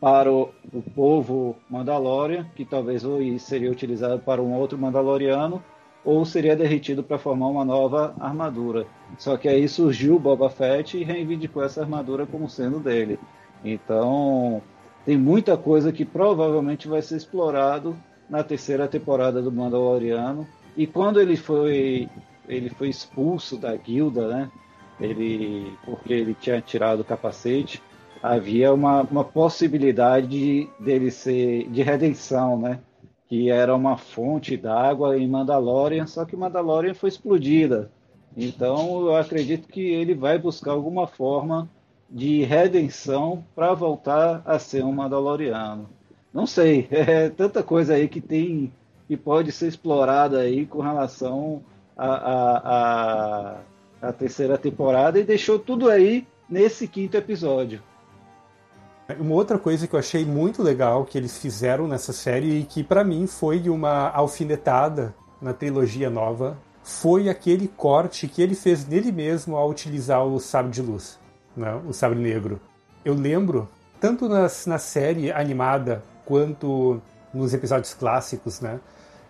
para 0.00 0.32
o, 0.32 0.50
o 0.72 0.82
povo 0.82 1.56
Mandalorian, 1.68 2.46
que 2.54 2.64
talvez 2.64 3.02
seria 3.40 3.70
utilizado 3.70 4.20
para 4.20 4.42
um 4.42 4.54
outro 4.54 4.78
Mandaloriano, 4.78 5.62
ou 6.04 6.24
seria 6.24 6.56
derretido 6.56 7.02
para 7.02 7.18
formar 7.18 7.48
uma 7.48 7.64
nova 7.64 8.14
armadura. 8.20 8.86
Só 9.18 9.36
que 9.36 9.48
aí 9.48 9.68
surgiu 9.68 10.18
Boba 10.18 10.48
Fett 10.48 10.96
e 10.96 11.04
reivindicou 11.04 11.62
essa 11.62 11.82
armadura 11.82 12.26
como 12.26 12.48
sendo 12.48 12.78
dele. 12.78 13.18
Então, 13.64 14.62
tem 15.04 15.16
muita 15.16 15.56
coisa 15.56 15.92
que 15.92 16.04
provavelmente 16.04 16.86
vai 16.86 17.02
ser 17.02 17.16
explorado 17.16 17.96
na 18.28 18.44
terceira 18.44 18.86
temporada 18.86 19.40
do 19.40 19.50
Mandaloriano. 19.50 20.46
E 20.76 20.86
quando 20.86 21.20
ele 21.20 21.36
foi 21.36 22.08
ele 22.48 22.70
foi 22.70 22.88
expulso 22.88 23.56
da 23.56 23.74
guilda, 23.76 24.28
né? 24.28 24.50
Ele 25.00 25.72
porque 25.84 26.12
ele 26.12 26.34
tinha 26.34 26.60
tirado 26.60 27.00
o 27.00 27.04
capacete, 27.04 27.82
havia 28.22 28.72
uma, 28.72 29.02
uma 29.02 29.24
possibilidade 29.24 30.68
dele 30.78 31.10
ser 31.10 31.68
de 31.68 31.82
redenção, 31.82 32.58
né? 32.58 32.80
Que 33.28 33.50
era 33.50 33.74
uma 33.74 33.96
fonte 33.96 34.56
d'água 34.56 35.18
em 35.18 35.28
Mandalorian, 35.28 36.06
só 36.06 36.24
que 36.24 36.36
Mandalorian 36.36 36.94
foi 36.94 37.08
explodida. 37.08 37.90
Então 38.36 39.06
eu 39.06 39.16
acredito 39.16 39.68
que 39.68 39.80
ele 39.80 40.14
vai 40.14 40.38
buscar 40.38 40.72
alguma 40.72 41.06
forma 41.06 41.68
de 42.08 42.42
redenção 42.44 43.44
para 43.54 43.74
voltar 43.74 44.42
a 44.44 44.58
ser 44.58 44.84
um 44.84 44.92
Mandaloriano. 44.92 45.88
Não 46.32 46.46
sei, 46.46 46.88
é 46.92 47.28
tanta 47.28 47.62
coisa 47.62 47.94
aí 47.94 48.08
que 48.08 48.20
tem 48.20 48.72
que 49.06 49.16
pode 49.16 49.50
ser 49.52 49.68
explorada 49.68 50.40
aí 50.40 50.66
com 50.66 50.82
relação 50.82 51.62
à 51.96 52.06
a, 52.06 52.16
a, 52.16 53.56
a, 54.02 54.08
a 54.08 54.12
terceira 54.12 54.58
temporada 54.58 55.18
e 55.18 55.24
deixou 55.24 55.58
tudo 55.58 55.88
aí 55.88 56.26
nesse 56.48 56.86
quinto 56.86 57.16
episódio. 57.16 57.82
Uma 59.18 59.34
outra 59.34 59.58
coisa 59.58 59.86
que 59.86 59.94
eu 59.94 59.98
achei 59.98 60.26
muito 60.26 60.62
legal 60.62 61.06
que 61.06 61.16
eles 61.16 61.38
fizeram 61.38 61.88
nessa 61.88 62.12
série 62.12 62.60
e 62.60 62.64
que 62.64 62.84
para 62.84 63.02
mim 63.02 63.26
foi 63.26 63.70
uma 63.70 64.10
alfinetada 64.10 65.14
na 65.40 65.54
trilogia 65.54 66.10
nova 66.10 66.58
foi 66.82 67.28
aquele 67.28 67.68
corte 67.68 68.28
que 68.28 68.42
ele 68.42 68.54
fez 68.54 68.86
nele 68.86 69.10
mesmo 69.10 69.56
ao 69.56 69.70
utilizar 69.70 70.24
o 70.24 70.38
sabre 70.38 70.72
de 70.72 70.82
luz, 70.82 71.18
né? 71.56 71.80
o 71.86 71.92
sabre 71.92 72.18
negro. 72.18 72.60
Eu 73.04 73.14
lembro, 73.14 73.68
tanto 74.00 74.28
nas, 74.28 74.66
na 74.66 74.78
série 74.78 75.32
animada 75.32 76.02
quanto 76.24 77.00
nos 77.32 77.54
episódios 77.54 77.94
clássicos, 77.94 78.60
né? 78.60 78.80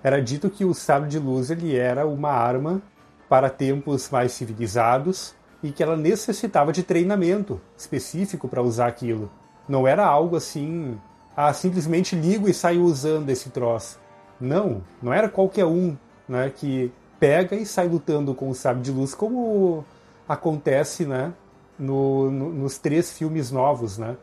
era 0.03 0.23
dito 0.23 0.49
que 0.49 0.64
o 0.64 0.75
sabre 0.75 1.09
de 1.09 1.19
luz 1.19 1.51
ele 1.51 1.77
era 1.77 2.07
uma 2.07 2.31
arma 2.31 2.81
para 3.29 3.51
tempos 3.51 4.09
mais 4.11 4.33
civilizados 4.33 5.35
e 5.62 5.71
que 5.71 5.83
ela 5.83 5.97
necessitava 5.97 6.73
de 6.73 6.83
treinamento 6.83 7.61
específico 7.77 8.49
para 8.49 8.62
usar 8.62 8.87
aquilo. 8.87 9.31
Não 9.69 9.87
era 9.87 10.07
algo 10.07 10.37
assim, 10.37 10.99
ah, 11.37 11.53
simplesmente 11.53 12.16
ligo 12.16 12.49
e 12.49 12.55
saio 12.55 12.83
usando 12.83 13.29
esse 13.29 13.51
troço. 13.51 13.99
Não, 14.41 14.83
não 15.03 15.12
era 15.12 15.29
qualquer 15.29 15.66
um 15.66 15.97
né, 16.29 16.51
que 16.55 16.93
pega 17.19 17.57
e 17.57 17.66
sai 17.66 17.89
lutando 17.89 18.35
com 18.35 18.49
o 18.49 18.55
sábio 18.55 18.83
de 18.83 18.93
luz, 18.93 19.14
como 19.14 19.85
acontece 20.29 21.05
né, 21.05 21.33
no, 21.79 22.31
no, 22.31 22.53
nos 22.53 22.79
três 22.79 23.12
filmes 23.12 23.51
novos. 23.51 23.99
Né? 23.99 24.16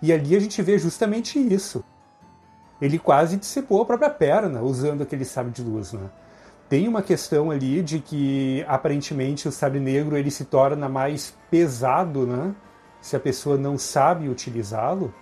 E 0.00 0.12
ali 0.12 0.36
a 0.36 0.40
gente 0.40 0.60
vê 0.62 0.78
justamente 0.78 1.38
isso. 1.38 1.84
Ele 2.80 2.98
quase 2.98 3.36
dissipou 3.36 3.82
a 3.82 3.86
própria 3.86 4.10
perna 4.10 4.60
usando 4.60 5.02
aquele 5.02 5.24
sábio 5.24 5.52
de 5.52 5.62
luz. 5.62 5.92
Né? 5.92 6.08
Tem 6.68 6.88
uma 6.88 7.02
questão 7.02 7.50
ali 7.50 7.82
de 7.82 8.00
que 8.00 8.64
aparentemente 8.68 9.48
o 9.48 9.52
sabre 9.52 9.80
negro 9.80 10.16
ele 10.16 10.30
se 10.30 10.44
torna 10.44 10.88
mais 10.88 11.34
pesado, 11.50 12.26
né? 12.26 12.54
se 13.00 13.14
a 13.14 13.20
pessoa 13.20 13.56
não 13.56 13.78
sabe 13.78 14.28
utilizá-lo, 14.28 15.14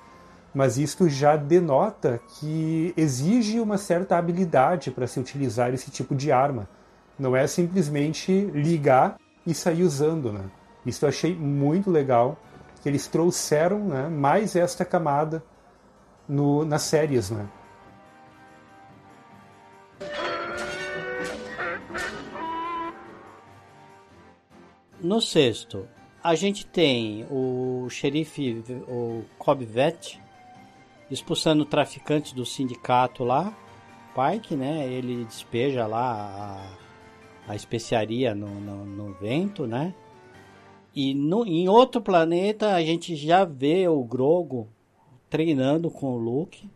mas 0.55 0.79
isto 0.79 1.09
já 1.09 1.37
denota 1.37 2.21
que 2.39 2.95
exige 2.97 3.61
uma 3.61 3.77
certa 3.77 4.17
habilidade 4.17 4.91
para 4.91 5.07
se 5.07 5.21
utilizar 5.21 5.75
esse 5.75 5.91
tipo 5.91 6.15
de 6.15 6.33
arma. 6.33 6.69
Não 7.19 7.37
é 7.37 7.47
simplesmente 7.47 8.33
ligar 8.55 9.19
e 9.47 9.53
sair 9.53 9.83
usando. 9.83 10.33
Né? 10.33 10.45
Isso 10.85 11.05
eu 11.05 11.09
achei 11.09 11.35
muito 11.35 11.91
legal, 11.91 12.39
que 12.83 12.89
eles 12.89 13.07
trouxeram 13.07 13.81
né, 13.81 14.09
mais 14.09 14.55
esta 14.55 14.85
camada 14.85 15.43
no, 16.29 16.65
nas 16.65 16.83
séries. 16.83 17.31
Né? 17.31 17.49
No 25.01 25.21
sexto, 25.21 25.87
a 26.23 26.35
gente 26.35 26.65
tem 26.65 27.27
o 27.31 27.87
xerife, 27.91 28.65
o 28.89 29.23
Cobb 29.39 29.65
Vet, 29.65 30.19
expulsando 31.11 31.67
traficantes 31.67 32.33
do 32.33 32.47
sindicato 32.47 33.23
lá, 33.23 33.55
Pike, 34.15 34.57
né? 34.57 34.89
Ele 34.89 35.25
despeja 35.25 35.87
lá 35.87 36.67
a, 37.47 37.53
a 37.53 37.57
especiaria 37.57 38.35
no, 38.35 38.49
no, 38.49 38.85
no, 38.85 39.15
vento, 39.15 39.67
né? 39.67 39.93
E 40.95 41.13
no, 41.15 41.45
em 41.45 41.69
outro 41.69 42.01
planeta 42.01 42.75
a 42.75 42.83
gente 42.83 43.17
já 43.17 43.45
vê 43.45 43.89
o 43.89 44.03
Grogo 44.05 44.69
treinando 45.29 45.91
com 45.91 46.15
o 46.15 46.19
Luke, 46.19 46.69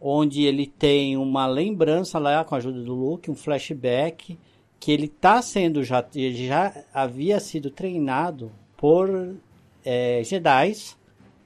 onde 0.00 0.44
ele 0.44 0.66
tem 0.66 1.16
uma 1.16 1.46
lembrança 1.46 2.18
lá 2.18 2.44
com 2.44 2.54
a 2.54 2.58
ajuda 2.58 2.82
do 2.82 2.94
Luke, 2.94 3.30
um 3.30 3.34
flashback 3.34 4.38
que 4.80 4.92
ele 4.92 5.06
está 5.06 5.40
sendo 5.42 5.82
já, 5.82 6.04
já 6.32 6.84
havia 6.92 7.40
sido 7.40 7.70
treinado 7.70 8.50
por 8.76 9.36
é, 9.84 10.22
Jedi 10.24 10.72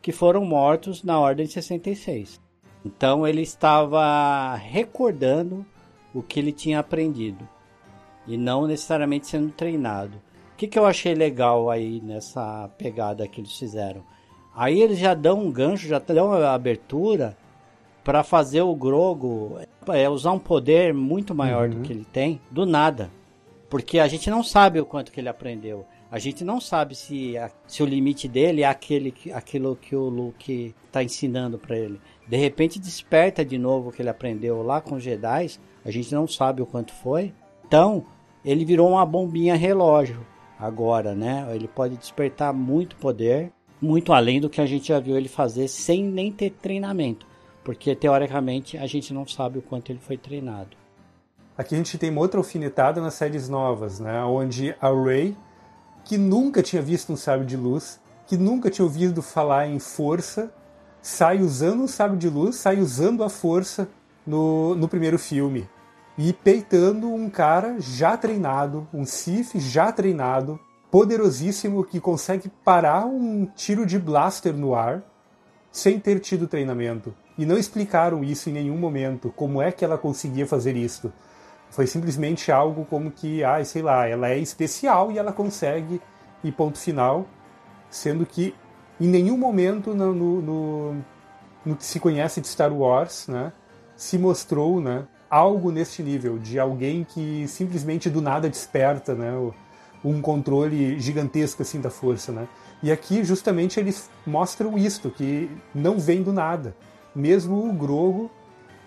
que 0.00 0.12
foram 0.12 0.44
mortos 0.44 1.02
na 1.02 1.18
Ordem 1.18 1.46
66. 1.46 2.40
Então 2.84 3.26
ele 3.26 3.42
estava 3.42 4.54
recordando 4.54 5.66
o 6.14 6.22
que 6.22 6.38
ele 6.38 6.52
tinha 6.52 6.78
aprendido 6.78 7.48
e 8.26 8.36
não 8.36 8.66
necessariamente 8.66 9.26
sendo 9.26 9.50
treinado. 9.52 10.20
O 10.58 10.60
que, 10.60 10.66
que 10.66 10.76
eu 10.76 10.86
achei 10.86 11.14
legal 11.14 11.70
aí 11.70 12.00
nessa 12.00 12.68
pegada 12.76 13.28
que 13.28 13.40
eles 13.40 13.56
fizeram? 13.56 14.02
Aí 14.52 14.82
eles 14.82 14.98
já 14.98 15.14
dão 15.14 15.38
um 15.38 15.52
gancho, 15.52 15.86
já 15.86 16.00
dão 16.00 16.32
a 16.32 16.52
abertura 16.52 17.36
para 18.02 18.24
fazer 18.24 18.62
o 18.62 18.74
Grogo 18.74 19.56
é, 19.86 20.08
usar 20.10 20.32
um 20.32 20.38
poder 20.40 20.92
muito 20.92 21.32
maior 21.32 21.68
uhum. 21.68 21.76
do 21.76 21.82
que 21.82 21.92
ele 21.92 22.04
tem, 22.04 22.40
do 22.50 22.66
nada. 22.66 23.08
Porque 23.70 24.00
a 24.00 24.08
gente 24.08 24.28
não 24.28 24.42
sabe 24.42 24.80
o 24.80 24.84
quanto 24.84 25.12
que 25.12 25.20
ele 25.20 25.28
aprendeu. 25.28 25.86
A 26.10 26.18
gente 26.18 26.42
não 26.42 26.60
sabe 26.60 26.96
se, 26.96 27.38
a, 27.38 27.52
se 27.64 27.80
o 27.80 27.86
limite 27.86 28.26
dele 28.26 28.62
é 28.62 28.66
aquele, 28.66 29.14
aquilo 29.32 29.76
que 29.76 29.94
o 29.94 30.08
Luke 30.08 30.74
está 30.86 31.04
ensinando 31.04 31.56
para 31.56 31.78
ele. 31.78 32.00
De 32.26 32.36
repente 32.36 32.80
desperta 32.80 33.44
de 33.44 33.56
novo 33.56 33.90
o 33.90 33.92
que 33.92 34.02
ele 34.02 34.10
aprendeu 34.10 34.60
lá 34.64 34.80
com 34.80 34.96
os 34.96 35.04
Jedi. 35.04 35.50
A 35.84 35.90
gente 35.92 36.12
não 36.12 36.26
sabe 36.26 36.60
o 36.60 36.66
quanto 36.66 36.92
foi. 36.94 37.32
Então, 37.64 38.04
ele 38.44 38.64
virou 38.64 38.90
uma 38.90 39.06
bombinha 39.06 39.54
relógio 39.54 40.26
agora, 40.58 41.14
né? 41.14 41.46
Ele 41.54 41.68
pode 41.68 41.96
despertar 41.96 42.52
muito 42.52 42.96
poder, 42.96 43.52
muito 43.80 44.12
além 44.12 44.40
do 44.40 44.50
que 44.50 44.60
a 44.60 44.66
gente 44.66 44.88
já 44.88 44.98
viu 44.98 45.16
ele 45.16 45.28
fazer 45.28 45.68
sem 45.68 46.02
nem 46.04 46.32
ter 46.32 46.50
treinamento. 46.50 47.26
Porque 47.62 47.94
teoricamente 47.94 48.76
a 48.76 48.86
gente 48.86 49.12
não 49.12 49.26
sabe 49.26 49.58
o 49.58 49.62
quanto 49.62 49.92
ele 49.92 50.00
foi 50.00 50.16
treinado. 50.16 50.76
Aqui 51.56 51.74
a 51.74 51.78
gente 51.78 51.98
tem 51.98 52.10
uma 52.10 52.20
outra 52.20 52.40
alfinetada 52.40 53.00
nas 53.00 53.14
séries 53.14 53.48
novas, 53.48 54.00
né? 54.00 54.22
Onde 54.24 54.74
a 54.80 54.90
Rey, 54.90 55.36
que 56.04 56.16
nunca 56.16 56.62
tinha 56.62 56.80
visto 56.80 57.12
um 57.12 57.16
sábio 57.16 57.44
de 57.44 57.56
luz, 57.56 58.00
que 58.26 58.36
nunca 58.36 58.70
tinha 58.70 58.84
ouvido 58.84 59.22
falar 59.22 59.68
em 59.68 59.78
força, 59.78 60.52
sai 61.02 61.40
usando 61.40 61.82
um 61.82 61.88
sábio 61.88 62.16
de 62.16 62.28
luz, 62.28 62.56
sai 62.56 62.78
usando 62.78 63.24
a 63.24 63.28
força 63.28 63.88
no, 64.26 64.74
no 64.74 64.88
primeiro 64.88 65.18
filme. 65.18 65.68
E 66.18 66.32
peitando 66.32 67.08
um 67.14 67.30
cara 67.30 67.76
já 67.78 68.16
treinado, 68.16 68.88
um 68.92 69.04
Sith 69.04 69.56
já 69.56 69.92
treinado, 69.92 70.58
poderosíssimo, 70.90 71.84
que 71.84 72.00
consegue 72.00 72.50
parar 72.64 73.06
um 73.06 73.46
tiro 73.46 73.86
de 73.86 74.00
blaster 74.00 74.52
no 74.52 74.74
ar 74.74 75.00
sem 75.70 76.00
ter 76.00 76.18
tido 76.18 76.48
treinamento. 76.48 77.14
E 77.38 77.46
não 77.46 77.56
explicaram 77.56 78.24
isso 78.24 78.50
em 78.50 78.52
nenhum 78.52 78.76
momento, 78.76 79.32
como 79.36 79.62
é 79.62 79.70
que 79.70 79.84
ela 79.84 79.96
conseguia 79.96 80.44
fazer 80.44 80.76
isso. 80.76 81.12
Foi 81.70 81.86
simplesmente 81.86 82.50
algo 82.50 82.84
como 82.84 83.12
que, 83.12 83.44
ah, 83.44 83.64
sei 83.64 83.82
lá, 83.82 84.08
ela 84.08 84.28
é 84.28 84.38
especial 84.38 85.12
e 85.12 85.18
ela 85.18 85.32
consegue, 85.32 86.00
e 86.42 86.50
ponto 86.50 86.78
final. 86.78 87.26
Sendo 87.88 88.26
que 88.26 88.56
em 89.00 89.06
nenhum 89.06 89.38
momento 89.38 89.94
no, 89.94 90.12
no, 90.12 90.42
no, 90.42 91.04
no 91.64 91.76
que 91.76 91.84
se 91.84 92.00
conhece 92.00 92.40
de 92.40 92.48
Star 92.48 92.72
Wars, 92.72 93.28
né, 93.28 93.52
se 93.96 94.18
mostrou, 94.18 94.80
né, 94.80 95.06
algo 95.30 95.70
neste 95.70 96.02
nível, 96.02 96.38
de 96.38 96.58
alguém 96.58 97.04
que 97.04 97.46
simplesmente 97.48 98.08
do 98.08 98.20
nada 98.20 98.48
desperta, 98.48 99.14
né, 99.14 99.32
um 100.04 100.20
controle 100.20 100.98
gigantesco 100.98 101.62
assim 101.62 101.80
da 101.80 101.90
força, 101.90 102.32
né. 102.32 102.48
E 102.82 102.92
aqui 102.92 103.24
justamente 103.24 103.80
eles 103.80 104.08
mostram 104.26 104.78
isto, 104.78 105.10
que 105.10 105.50
não 105.74 105.98
vem 105.98 106.22
do 106.22 106.32
nada. 106.32 106.76
Mesmo 107.14 107.68
o 107.68 107.72
Grogo, 107.72 108.30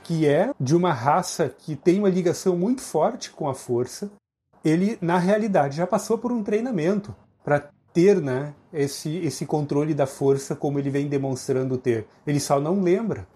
que 0.04 0.26
é 0.26 0.52
de 0.60 0.76
uma 0.76 0.94
raça 0.94 1.50
que 1.50 1.76
tem 1.76 2.00
uma 2.00 2.10
ligação 2.10 2.56
muito 2.56 2.82
forte 2.82 3.32
com 3.32 3.50
a 3.50 3.54
força, 3.54 4.10
ele 4.64 4.98
na 5.02 5.18
realidade 5.18 5.78
já 5.78 5.86
passou 5.86 6.18
por 6.18 6.32
um 6.32 6.44
treinamento 6.44 7.14
para 7.44 7.70
ter 7.94 8.22
né, 8.22 8.54
esse, 8.72 9.18
esse 9.18 9.46
controle 9.46 9.94
da 9.94 10.08
força 10.08 10.56
como 10.56 10.80
ele 10.80 10.89
vem 10.89 11.08
demonstrando 11.08 11.78
ter. 11.78 12.08
Ele 12.26 12.39
só 12.39 12.60
não 12.60 12.82
lembra. 12.82 13.28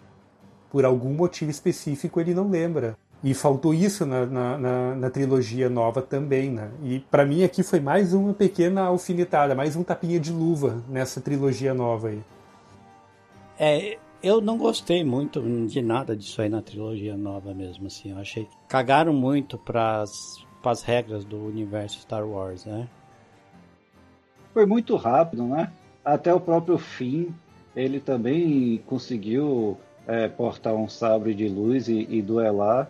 Por 0.76 0.84
algum 0.84 1.14
motivo 1.14 1.50
específico 1.50 2.20
ele 2.20 2.34
não 2.34 2.50
lembra. 2.50 2.98
E 3.24 3.34
faltou 3.34 3.74
isso 3.74 4.06
na, 4.06 4.26
na, 4.26 4.58
na, 4.58 4.96
na 4.96 5.10
trilogia 5.10 5.70
nova 5.70 6.02
também, 6.02 6.52
né? 6.52 6.70
E 6.84 7.00
para 7.00 7.26
mim 7.26 7.46
aqui 7.46 7.64
foi 7.64 7.80
mais 7.80 8.14
uma 8.14 8.34
pequena 8.34 8.82
alfinetada, 8.82 9.56
mais 9.56 9.78
um 9.78 9.84
tapinha 9.84 10.20
de 10.20 10.34
luva 10.34 10.84
nessa 10.90 11.22
trilogia 11.22 11.74
nova 11.74 12.10
aí. 12.10 12.22
É, 13.58 13.98
eu 14.22 14.42
não 14.42 14.58
gostei 14.58 15.02
muito 15.02 15.42
de 15.66 15.82
nada 15.82 16.14
disso 16.14 16.42
aí 16.42 16.50
na 16.50 16.62
trilogia 16.62 17.16
nova 17.16 17.54
mesmo, 17.54 17.88
assim. 17.88 18.12
Eu 18.12 18.18
achei 18.18 18.44
que 18.44 18.58
cagaram 18.68 19.14
muito 19.14 19.58
para 19.58 20.04
as 20.04 20.84
regras 20.84 21.24
do 21.24 21.38
universo 21.38 22.02
Star 22.02 22.28
Wars, 22.28 22.66
né? 22.66 22.86
Foi 24.54 24.66
muito 24.66 24.98
rápido, 24.98 25.46
né? 25.46 25.72
Até 26.04 26.34
o 26.34 26.40
próprio 26.42 26.78
fim, 26.78 27.34
ele 27.74 28.02
também 28.02 28.84
conseguiu 28.86 29.78
é, 30.08 30.28
portar 30.28 30.74
um 30.74 30.88
sabre 30.88 31.34
de 31.34 31.48
luz 31.48 31.88
e, 31.88 32.08
e 32.10 32.22
duelar 32.22 32.90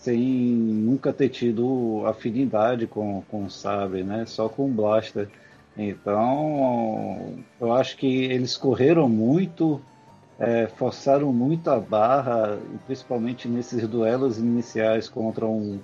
sem 0.00 0.18
nunca 0.18 1.12
ter 1.12 1.28
tido 1.28 2.02
afinidade 2.06 2.86
com, 2.86 3.22
o 3.30 3.50
sabre, 3.50 4.02
né? 4.02 4.24
Só 4.26 4.48
com 4.48 4.64
o 4.64 4.68
blaster. 4.68 5.28
Então, 5.76 7.38
eu 7.60 7.72
acho 7.72 7.98
que 7.98 8.24
eles 8.24 8.56
correram 8.56 9.08
muito, 9.08 9.80
é, 10.38 10.66
forçaram 10.68 11.32
muito 11.34 11.70
a 11.70 11.78
barra, 11.78 12.58
principalmente 12.86 13.46
nesses 13.46 13.86
duelos 13.86 14.38
iniciais 14.38 15.06
contra 15.06 15.46
um, 15.46 15.78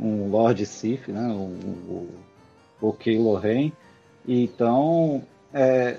um 0.00 0.28
Lord 0.30 0.66
Sith, 0.66 1.06
né? 1.06 1.28
O, 1.28 1.44
o, 1.92 2.08
o 2.80 2.92
Kylo 2.92 3.36
Ren. 3.36 3.70
Então, 4.26 5.22
é, 5.52 5.96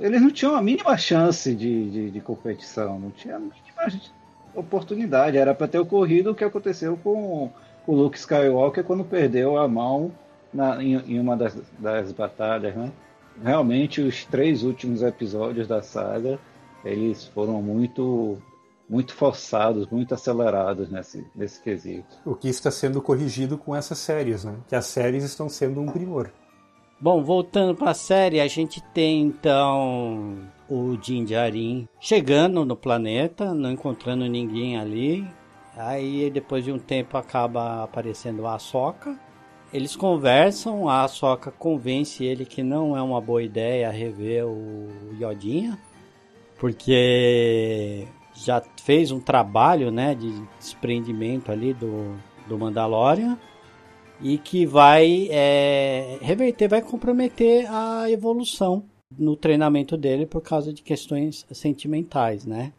eles 0.00 0.20
não 0.20 0.30
tinham 0.30 0.56
a 0.56 0.62
mínima 0.62 0.96
chance 0.96 1.54
de, 1.54 1.90
de, 1.90 2.10
de 2.10 2.20
competição, 2.20 2.98
não 2.98 3.10
tinha 3.10 3.36
a 3.36 3.38
mínima 3.38 4.02
oportunidade. 4.54 5.36
Era 5.36 5.54
para 5.54 5.68
ter 5.68 5.78
ocorrido 5.78 6.32
o 6.32 6.34
que 6.34 6.44
aconteceu 6.44 6.96
com 6.96 7.50
o 7.86 7.94
Luke 7.94 8.18
Skywalker 8.18 8.82
quando 8.82 9.04
perdeu 9.04 9.56
a 9.56 9.68
mão 9.68 10.10
na, 10.52 10.82
em, 10.82 10.94
em, 10.94 11.20
uma 11.20 11.36
das, 11.36 11.56
das 11.78 12.12
batalhas, 12.12 12.74
né? 12.74 12.90
Realmente, 13.42 14.00
os 14.00 14.24
três 14.24 14.62
últimos 14.62 15.02
episódios 15.02 15.68
da 15.68 15.82
saga, 15.82 16.38
eles 16.84 17.26
foram 17.26 17.60
muito 17.60 18.38
muito 18.88 19.14
forçados, 19.14 19.88
muito 19.88 20.14
acelerados 20.14 20.88
nesse, 20.88 21.26
nesse 21.34 21.60
quesito. 21.60 22.16
O 22.24 22.36
que 22.36 22.48
está 22.48 22.70
sendo 22.70 23.02
corrigido 23.02 23.58
com 23.58 23.74
essas 23.74 23.98
séries, 23.98 24.44
né? 24.44 24.54
Que 24.68 24.76
as 24.76 24.86
séries 24.86 25.24
estão 25.24 25.48
sendo 25.48 25.80
um 25.80 25.86
primor. 25.86 26.30
Bom, 26.98 27.22
voltando 27.22 27.74
para 27.74 27.90
a 27.90 27.94
série, 27.94 28.40
a 28.40 28.46
gente 28.46 28.80
tem 28.80 29.20
então 29.20 30.38
o 30.66 30.96
Jinjarin 31.00 31.86
chegando 32.00 32.64
no 32.64 32.74
planeta, 32.74 33.52
não 33.52 33.70
encontrando 33.70 34.26
ninguém 34.26 34.78
ali. 34.78 35.28
Aí 35.76 36.30
depois 36.30 36.64
de 36.64 36.72
um 36.72 36.78
tempo 36.78 37.18
acaba 37.18 37.84
aparecendo 37.84 38.46
a 38.46 38.58
Soca. 38.58 39.14
Eles 39.74 39.94
conversam, 39.94 40.88
a 40.88 41.06
Soca 41.06 41.50
convence 41.50 42.24
ele 42.24 42.46
que 42.46 42.62
não 42.62 42.96
é 42.96 43.02
uma 43.02 43.20
boa 43.20 43.42
ideia 43.42 43.90
rever 43.90 44.46
o 44.46 44.88
Yodinha, 45.20 45.78
porque 46.58 48.08
já 48.32 48.62
fez 48.82 49.10
um 49.10 49.20
trabalho, 49.20 49.90
né, 49.90 50.14
de 50.14 50.32
desprendimento 50.58 51.52
ali 51.52 51.74
do, 51.74 52.16
do 52.48 52.56
Mandalorian 52.56 53.36
e 54.20 54.38
que 54.38 54.64
vai 54.64 55.28
é, 55.30 56.18
reverter, 56.20 56.68
vai 56.68 56.82
comprometer 56.82 57.66
a 57.70 58.10
evolução 58.10 58.84
no 59.16 59.36
treinamento 59.36 59.96
dele 59.96 60.26
por 60.26 60.40
causa 60.40 60.72
de 60.72 60.82
questões 60.82 61.46
sentimentais, 61.50 62.44
né? 62.44 62.72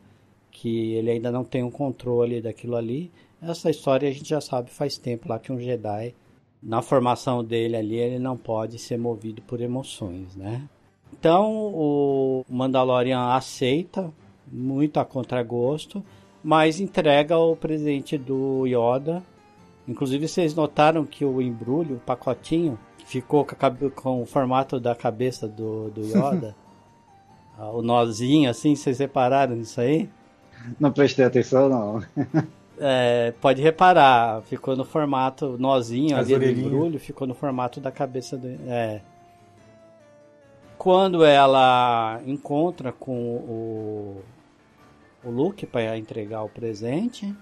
Que 0.51 0.93
ele 0.93 1.11
ainda 1.11 1.31
não 1.31 1.43
tem 1.43 1.63
um 1.63 1.71
controle 1.71 2.41
daquilo 2.41 2.75
ali. 2.75 3.11
Essa 3.41 3.69
história 3.69 4.09
a 4.09 4.11
gente 4.11 4.27
já 4.27 4.41
sabe 4.41 4.69
faz 4.69 4.97
tempo 4.97 5.29
lá 5.29 5.37
que 5.37 5.51
um 5.51 5.59
Jedi, 5.59 6.15
na 6.61 6.81
formação 6.81 7.43
dele 7.43 7.77
ali, 7.77 7.95
ele 7.95 8.19
não 8.19 8.35
pode 8.35 8.79
ser 8.79 8.97
movido 8.97 9.41
por 9.43 9.61
emoções, 9.61 10.35
né? 10.35 10.67
Então 11.13 11.71
o 11.73 12.43
Mandalorian 12.49 13.27
aceita, 13.29 14.11
muito 14.51 14.99
a 14.99 15.05
contragosto, 15.05 16.03
mas 16.43 16.79
entrega 16.79 17.37
o 17.37 17.55
presente 17.55 18.17
do 18.17 18.65
Yoda. 18.65 19.23
Inclusive 19.87 20.27
vocês 20.27 20.53
notaram 20.53 21.05
que 21.05 21.23
o 21.23 21.41
embrulho, 21.41 21.95
o 21.95 21.99
pacotinho, 21.99 22.77
ficou 23.05 23.45
com, 23.45 23.55
a, 23.65 23.91
com 23.91 24.21
o 24.21 24.25
formato 24.25 24.79
da 24.79 24.93
cabeça 24.93 25.47
do, 25.47 25.89
do 25.89 26.01
Yoda. 26.01 26.55
Ah, 27.59 27.71
o 27.71 27.81
nozinho, 27.81 28.47
assim, 28.47 28.75
vocês 28.75 28.99
repararam 28.99 29.55
nisso 29.55 29.81
aí? 29.81 30.07
Não 30.79 30.91
prestei 30.91 31.25
atenção, 31.25 31.67
não. 31.67 32.03
É, 32.79 33.33
pode 33.41 33.59
reparar, 33.63 34.43
ficou 34.43 34.75
no 34.75 34.85
formato 34.85 35.57
nozinho 35.57 36.15
As 36.15 36.31
ali 36.31 36.53
do 36.53 36.61
embrulho, 36.61 36.99
ficou 36.99 37.25
no 37.25 37.33
formato 37.33 37.79
da 37.79 37.91
cabeça 37.91 38.37
do. 38.37 38.47
É. 38.67 39.01
Quando 40.77 41.25
ela 41.25 42.21
encontra 42.27 42.91
com 42.91 43.11
o, 43.11 44.21
o 45.23 45.31
Luke 45.31 45.65
para 45.65 45.97
entregar 45.97 46.43
o 46.43 46.49
presente, 46.49 47.35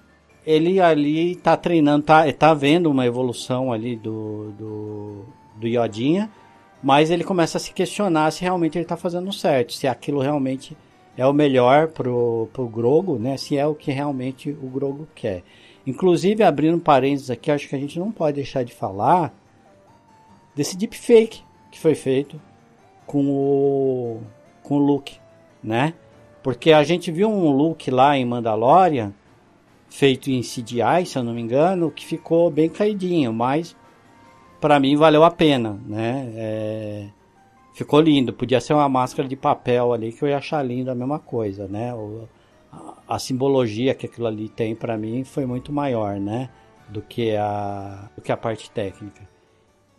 ele 0.45 0.79
ali 0.79 1.35
tá 1.35 1.57
treinando, 1.57 2.05
tá, 2.05 2.31
tá 2.31 2.53
vendo 2.53 2.89
uma 2.89 3.05
evolução 3.05 3.73
ali 3.73 3.95
do, 3.95 4.51
do, 4.51 5.25
do 5.55 5.67
Yodinha, 5.67 6.29
mas 6.83 7.09
ele 7.09 7.23
começa 7.23 7.57
a 7.57 7.61
se 7.61 7.73
questionar 7.73 8.31
se 8.31 8.43
realmente 8.43 8.77
ele 8.77 8.85
está 8.85 8.95
fazendo 8.95 9.33
certo, 9.33 9.73
se 9.73 9.87
aquilo 9.87 10.21
realmente 10.21 10.77
é 11.17 11.25
o 11.25 11.33
melhor 11.33 11.87
pro, 11.87 12.47
pro 12.53 12.67
Grogo, 12.67 13.17
né? 13.17 13.37
Se 13.37 13.57
é 13.57 13.65
o 13.65 13.73
que 13.73 13.91
realmente 13.91 14.51
o 14.51 14.67
Grogo 14.67 15.07
quer. 15.15 15.43
Inclusive, 15.87 16.43
abrindo 16.43 16.79
parênteses 16.79 17.29
aqui, 17.29 17.49
acho 17.49 17.67
que 17.69 17.75
a 17.75 17.79
gente 17.79 17.97
não 17.97 18.11
pode 18.11 18.35
deixar 18.35 18.63
de 18.63 18.73
falar 18.73 19.33
desse 20.53 20.77
deepfake 20.77 21.41
que 21.71 21.79
foi 21.79 21.95
feito 21.95 22.39
com 23.05 23.29
o 23.29 24.21
com 24.61 24.75
o 24.75 24.79
Luke, 24.79 25.19
né? 25.63 25.93
Porque 26.43 26.71
a 26.71 26.83
gente 26.83 27.11
viu 27.11 27.29
um 27.29 27.49
Luke 27.49 27.89
lá 27.89 28.17
em 28.17 28.25
Mandalorian 28.25 29.13
feito 29.95 30.29
em 30.29 30.41
CGI, 30.41 31.05
se 31.05 31.17
eu 31.17 31.23
não 31.23 31.33
me 31.33 31.41
engano, 31.41 31.89
que 31.89 32.05
ficou 32.05 32.51
bem 32.51 32.67
caidinho, 32.69 33.31
mas 33.31 33.75
para 34.59 34.77
mim 34.77 34.97
valeu 34.97 35.23
a 35.23 35.31
pena, 35.31 35.79
né? 35.87 36.33
É, 36.35 37.07
ficou 37.73 38.01
lindo. 38.01 38.33
Podia 38.33 38.59
ser 38.59 38.73
uma 38.73 38.89
máscara 38.89 39.27
de 39.27 39.37
papel 39.37 39.93
ali 39.93 40.11
que 40.11 40.21
eu 40.21 40.27
ia 40.27 40.37
achar 40.37 40.61
lindo 40.63 40.91
a 40.91 40.95
mesma 40.95 41.17
coisa, 41.17 41.65
né? 41.67 41.93
O, 41.93 42.27
a, 42.73 43.15
a, 43.15 43.19
simbologia 43.19 43.95
que 43.95 44.05
aquilo 44.05 44.27
ali 44.27 44.49
tem 44.49 44.75
para 44.75 44.97
mim 44.97 45.23
foi 45.23 45.45
muito 45.45 45.71
maior, 45.71 46.19
né? 46.19 46.49
Do 46.89 47.01
que 47.01 47.33
a, 47.37 48.09
do 48.17 48.21
que 48.21 48.33
a 48.33 48.37
parte 48.37 48.69
técnica. 48.71 49.21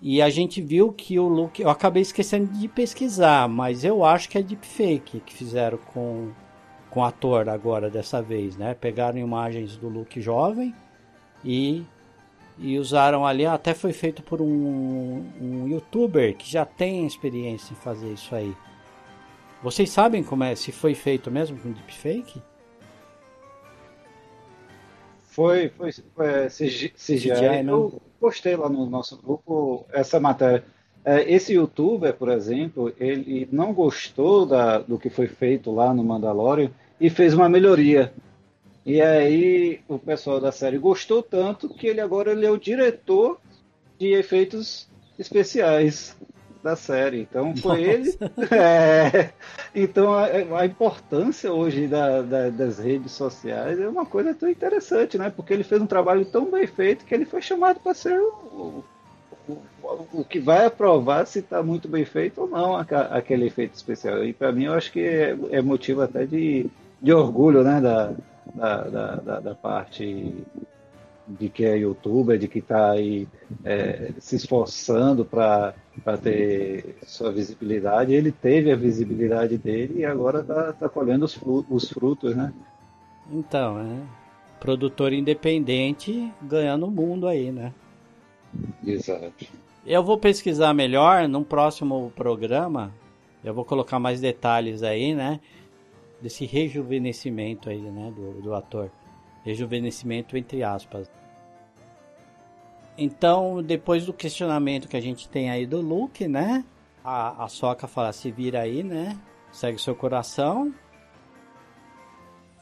E 0.02 0.20
a 0.20 0.28
gente 0.28 0.60
viu 0.60 0.93
que 0.93 1.18
o 1.18 1.27
look. 1.27 1.59
Eu 1.59 1.70
acabei 1.70 2.02
esquecendo 2.02 2.52
de 2.52 2.68
pesquisar, 2.68 3.48
mas 3.48 3.82
eu 3.82 4.05
acho 4.05 4.28
que 4.28 4.36
é 4.36 4.43
deepfake 4.43 5.20
que 5.20 5.32
fizeram 5.32 5.78
com, 5.78 6.32
com 6.97 7.05
ator 7.05 7.47
agora 7.51 7.90
dessa 7.90 8.23
vez, 8.23 8.56
né? 8.56 8.73
Pegaram 8.73 9.18
imagens 9.18 9.77
do 9.77 9.86
look 9.86 10.18
jovem 10.18 10.74
e 11.44 11.85
e 12.59 12.78
usaram 12.78 13.27
ali, 13.27 13.44
até 13.44 13.74
foi 13.74 13.93
feito 13.93 14.23
por 14.23 14.40
um, 14.40 15.23
um 15.39 15.68
youtuber 15.68 16.35
que 16.35 16.51
já 16.51 16.64
tem 16.64 17.06
experiência 17.06 17.74
em 17.74 17.77
fazer 17.77 18.10
isso 18.14 18.35
aí. 18.35 18.56
Vocês 19.62 19.90
sabem 19.90 20.24
como 20.24 20.43
é, 20.43 20.55
se 20.55 20.73
foi 20.73 20.94
feito 20.94 21.31
mesmo 21.31 21.59
com 21.59 21.70
deepfake? 21.70 22.40
Foi, 25.24 25.68
foi, 25.68 25.93
foi 25.93 26.27
é, 26.27 26.47
CGI, 26.47 26.89
CGI 26.97 27.66
eu 27.68 28.01
postei 28.18 28.56
lá 28.56 28.70
no 28.70 28.86
nosso 28.86 29.18
grupo 29.18 29.85
essa 29.93 30.18
matéria. 30.18 30.64
É, 31.05 31.31
esse 31.31 31.52
youtuber, 31.52 32.14
por 32.14 32.31
exemplo, 32.31 32.90
ele 32.98 33.47
não 33.52 33.74
gostou 33.74 34.47
da, 34.47 34.78
do 34.78 34.98
que 34.98 35.10
foi 35.10 35.28
feito 35.28 35.70
lá 35.70 35.93
no 35.93 36.02
Mandalorian 36.02 36.70
e 37.01 37.10
fez 37.10 37.35
uma 37.35 37.48
melhoria. 37.48 38.12
E 38.85 39.01
aí 39.01 39.81
o 39.89 39.98
pessoal 39.98 40.40
da 40.40 40.52
série 40.52 40.78
gostou 40.78 41.23
tanto 41.23 41.68
que 41.68 41.86
ele 41.86 42.01
agora 42.01 42.32
ele 42.32 42.47
é 42.47 42.51
o 42.51 42.59
diretor 42.59 43.39
de 43.98 44.12
efeitos 44.12 44.89
especiais 45.18 46.16
da 46.62 46.77
série. 46.77 47.20
Então 47.20 47.56
foi 47.56 47.86
Nossa. 47.86 47.93
ele. 47.93 48.16
É, 48.56 49.31
então 49.74 50.12
a, 50.12 50.27
a, 50.60 50.66
importância 50.66 51.52
hoje 51.52 51.86
da, 51.86 52.23
da, 52.23 52.51
das 52.51 52.78
redes 52.78 53.12
sociais 53.12 53.78
é 53.78 53.89
uma 53.89 54.06
coisa 54.06 54.35
tão 54.35 54.48
interessante, 54.48 55.16
né? 55.18 55.31
Porque 55.35 55.52
ele 55.52 55.64
fez 55.64 55.81
um 55.81 55.86
trabalho 55.86 56.24
tão 56.24 56.51
bem 56.51 56.66
feito 56.66 57.05
que 57.05 57.14
ele 57.14 57.24
foi 57.24 57.43
chamado 57.43 57.81
para 57.81 57.94
ser 57.94 58.18
o, 58.18 58.85
o, 59.48 59.62
o 60.12 60.24
que 60.24 60.40
vai 60.40 60.66
aprovar 60.66 61.27
se 61.27 61.39
está 61.39 61.62
muito 61.62 61.89
bem 61.89 62.05
feito 62.05 62.43
ou 62.43 62.48
não 62.48 62.77
aquele 62.77 63.47
efeito 63.47 63.74
especial. 63.74 64.24
E 64.24 64.32
para 64.32 64.52
mim 64.52 64.64
eu 64.64 64.74
acho 64.74 64.93
que 64.93 65.01
é, 65.01 65.36
é, 65.51 65.62
motivo 65.62 66.02
até 66.02 66.24
de, 66.24 66.66
de 67.01 67.12
orgulho 67.12 67.62
né, 67.62 67.81
da, 67.81 68.12
da, 68.55 69.16
da, 69.16 69.40
da 69.40 69.55
parte 69.55 70.35
de 71.27 71.48
que 71.48 71.64
é 71.64 71.77
youtuber, 71.77 72.39
de 72.39 72.47
que 72.47 72.60
está 72.60 72.93
aí 72.93 73.27
é, 73.64 74.12
se 74.18 74.36
esforçando 74.36 75.24
para 75.24 75.74
ter 76.23 76.97
sua 77.05 77.32
visibilidade. 77.32 78.14
Ele 78.14 78.31
teve 78.31 78.70
a 78.70 78.77
visibilidade 78.77 79.59
dele 79.59 80.01
e 80.01 80.05
agora 80.05 80.40
está 80.40 80.73
tá 80.73 80.89
colhendo 80.89 81.24
os 81.24 81.35
frutos, 81.35 81.85
os 81.85 81.90
frutos, 81.90 82.36
né? 82.36 82.52
Então, 83.31 83.81
é. 83.81 84.27
Produtor 84.60 85.12
independente 85.12 86.32
ganhando 86.40 86.86
o 86.86 86.90
mundo 86.90 87.27
aí, 87.27 87.51
né? 87.51 87.73
Exato. 88.85 89.47
Eu 89.85 90.02
vou 90.02 90.18
pesquisar 90.18 90.73
melhor 90.73 91.28
num 91.28 91.44
próximo 91.44 92.12
programa. 92.16 92.93
Eu 93.44 93.52
vou 93.52 93.64
colocar 93.64 93.98
mais 93.98 94.20
detalhes 94.20 94.82
aí, 94.82 95.14
né? 95.14 95.40
Desse 96.21 96.47
rejuvenescimento 96.47 97.69
aí, 97.69 97.81
né? 97.81 98.13
Do, 98.15 98.41
do 98.41 98.55
ator. 98.55 98.91
Rejuvenescimento 99.45 100.37
entre 100.37 100.63
aspas. 100.63 101.11
Então, 102.99 103.63
depois 103.63 104.07
do 104.07 104.13
questionamento 104.13 104.89
que 104.89 104.97
a 104.97 105.01
gente 105.01 105.29
tem 105.29 105.51
aí 105.51 105.67
do 105.67 105.81
Luke, 105.81 106.27
né? 106.27 106.65
A, 107.05 107.45
a 107.45 107.49
Soca 107.49 107.87
fala, 107.87 108.13
se 108.13 108.31
vira 108.31 108.61
aí, 108.63 108.83
né? 108.83 109.19
Segue 109.53 109.79
seu 109.79 109.95
coração. 109.95 110.75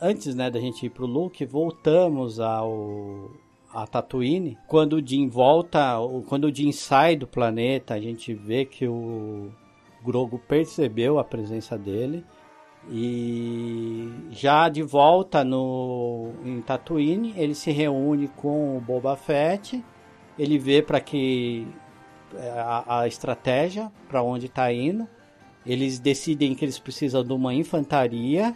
Antes, 0.01 0.35
né, 0.35 0.51
da 0.51 0.61
gente 0.61 0.87
ir 0.87 0.91
pro 0.91 1.07
Luke, 1.07 1.47
voltamos 1.47 2.41
ao 2.41 3.31
a 3.75 3.87
Tatooine. 3.87 4.57
Quando 4.69 4.95
o 4.95 5.07
Jin 5.07 5.29
volta, 5.29 5.97
quando 6.29 6.45
o 6.45 6.55
Jin 6.55 6.71
sai 6.71 7.17
do 7.17 7.27
planeta, 7.27 7.95
a 7.95 8.01
gente 8.01 8.33
vê 8.33 8.65
que 8.65 8.87
o 8.87 9.51
Grogu 10.05 10.39
percebeu 10.39 11.19
a 11.19 11.25
presença 11.25 11.77
dele. 11.77 12.25
E 12.91 14.13
já 14.31 14.69
de 14.69 14.83
volta 14.83 15.43
no 15.43 16.33
em 16.45 16.61
Tatooine, 16.61 17.35
ele 17.37 17.55
se 17.55 17.71
reúne 17.71 18.29
com 18.29 18.77
o 18.77 18.81
Boba 18.81 19.17
Fett 19.17 19.83
ele 20.39 20.59
vê 20.59 20.83
para 20.83 21.01
que 21.01 21.67
é, 22.35 22.51
a, 22.51 23.01
a 23.01 23.09
estratégia 23.09 23.91
para 24.09 24.23
onde 24.23 24.47
está 24.47 24.73
indo. 24.73 25.09
Eles 25.65 25.99
decidem 25.99 26.55
que 26.55 26.65
eles 26.65 26.79
precisam 26.79 27.25
de 27.25 27.33
uma 27.33 27.55
infantaria 27.55 28.55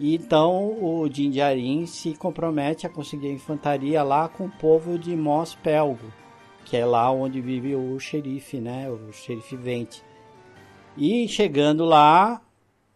e 0.00 0.16
então 0.16 0.72
o 0.82 1.08
Jinjarin 1.08 1.86
se 1.86 2.14
compromete 2.14 2.86
a 2.86 2.90
conseguir 2.90 3.28
a 3.28 3.32
infantaria 3.32 4.02
lá 4.02 4.28
com 4.28 4.46
o 4.46 4.50
povo 4.50 4.98
de 4.98 5.14
Mos 5.14 5.54
Pelgo, 5.54 6.12
que 6.64 6.76
é 6.76 6.84
lá 6.84 7.10
onde 7.12 7.40
vive 7.40 7.76
o 7.76 7.98
xerife, 8.00 8.58
né, 8.58 8.90
o 8.90 9.12
xerife 9.12 9.54
Vente. 9.54 10.02
E 10.96 11.28
chegando 11.28 11.84
lá, 11.84 12.40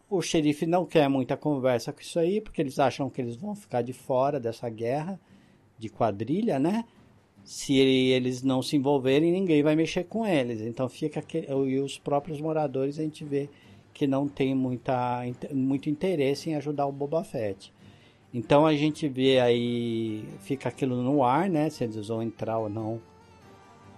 o 0.08 0.22
xerife 0.22 0.66
não 0.66 0.86
quer 0.86 1.08
muita 1.08 1.36
conversa 1.36 1.92
com 1.92 2.00
isso 2.00 2.18
aí, 2.18 2.40
porque 2.40 2.60
eles 2.60 2.78
acham 2.78 3.10
que 3.10 3.20
eles 3.20 3.36
vão 3.36 3.54
ficar 3.54 3.82
de 3.82 3.92
fora 3.92 4.38
dessa 4.38 4.68
guerra 4.68 5.20
de 5.78 5.88
quadrilha, 5.88 6.58
né? 6.58 6.84
se 7.46 7.76
eles 7.76 8.42
não 8.42 8.60
se 8.60 8.76
envolverem, 8.76 9.30
ninguém 9.30 9.62
vai 9.62 9.76
mexer 9.76 10.02
com 10.02 10.26
eles. 10.26 10.60
Então 10.60 10.88
fica 10.88 11.20
aquele, 11.20 11.46
e 11.46 11.78
os 11.78 11.96
próprios 11.96 12.40
moradores 12.40 12.98
a 12.98 13.02
gente 13.02 13.24
vê 13.24 13.48
que 13.94 14.04
não 14.04 14.26
tem 14.26 14.52
muita, 14.52 15.22
muito 15.54 15.88
interesse 15.88 16.50
em 16.50 16.56
ajudar 16.56 16.86
o 16.86 16.92
Boba 16.92 17.22
Fett. 17.22 17.72
Então 18.34 18.66
a 18.66 18.74
gente 18.74 19.08
vê 19.08 19.38
aí, 19.38 20.24
fica 20.40 20.68
aquilo 20.68 21.00
no 21.02 21.22
ar, 21.22 21.48
né? 21.48 21.70
Se 21.70 21.84
eles 21.84 22.08
vão 22.08 22.20
entrar 22.20 22.58
ou 22.58 22.68
não 22.68 23.00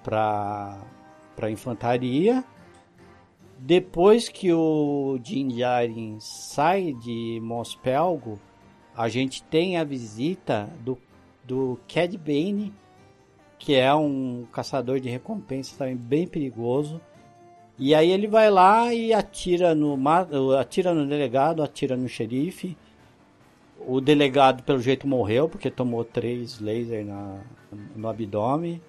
para 0.04 0.78
para 1.34 1.50
infantaria. 1.50 2.44
Depois 3.58 4.28
que 4.28 4.52
o 4.52 5.18
Djarin 5.20 6.18
sai 6.20 6.92
de 6.92 7.40
Mospelgo, 7.42 8.38
a 8.96 9.08
gente 9.08 9.42
tem 9.42 9.76
a 9.76 9.82
visita 9.82 10.70
do, 10.80 10.96
do 11.44 11.78
Cad 11.92 12.16
Bane, 12.16 12.72
que 13.58 13.74
é 13.74 13.92
um 13.92 14.46
caçador 14.52 15.00
de 15.00 15.08
recompensas 15.08 15.76
também 15.76 15.96
bem 15.96 16.26
perigoso. 16.26 17.00
E 17.76 17.94
aí 17.96 18.10
ele 18.10 18.28
vai 18.28 18.48
lá 18.48 18.94
e 18.94 19.12
atira 19.12 19.74
no, 19.74 19.98
atira 20.56 20.94
no 20.94 21.06
delegado, 21.06 21.60
atira 21.60 21.96
no 21.96 22.08
xerife. 22.08 22.76
O 23.86 24.00
delegado, 24.00 24.62
pelo 24.62 24.80
jeito, 24.80 25.06
morreu 25.06 25.48
porque 25.48 25.70
tomou 25.70 26.04
três 26.04 26.60
lasers 26.60 27.06
na, 27.06 27.40
no 27.96 28.08
abdômen. 28.08 28.80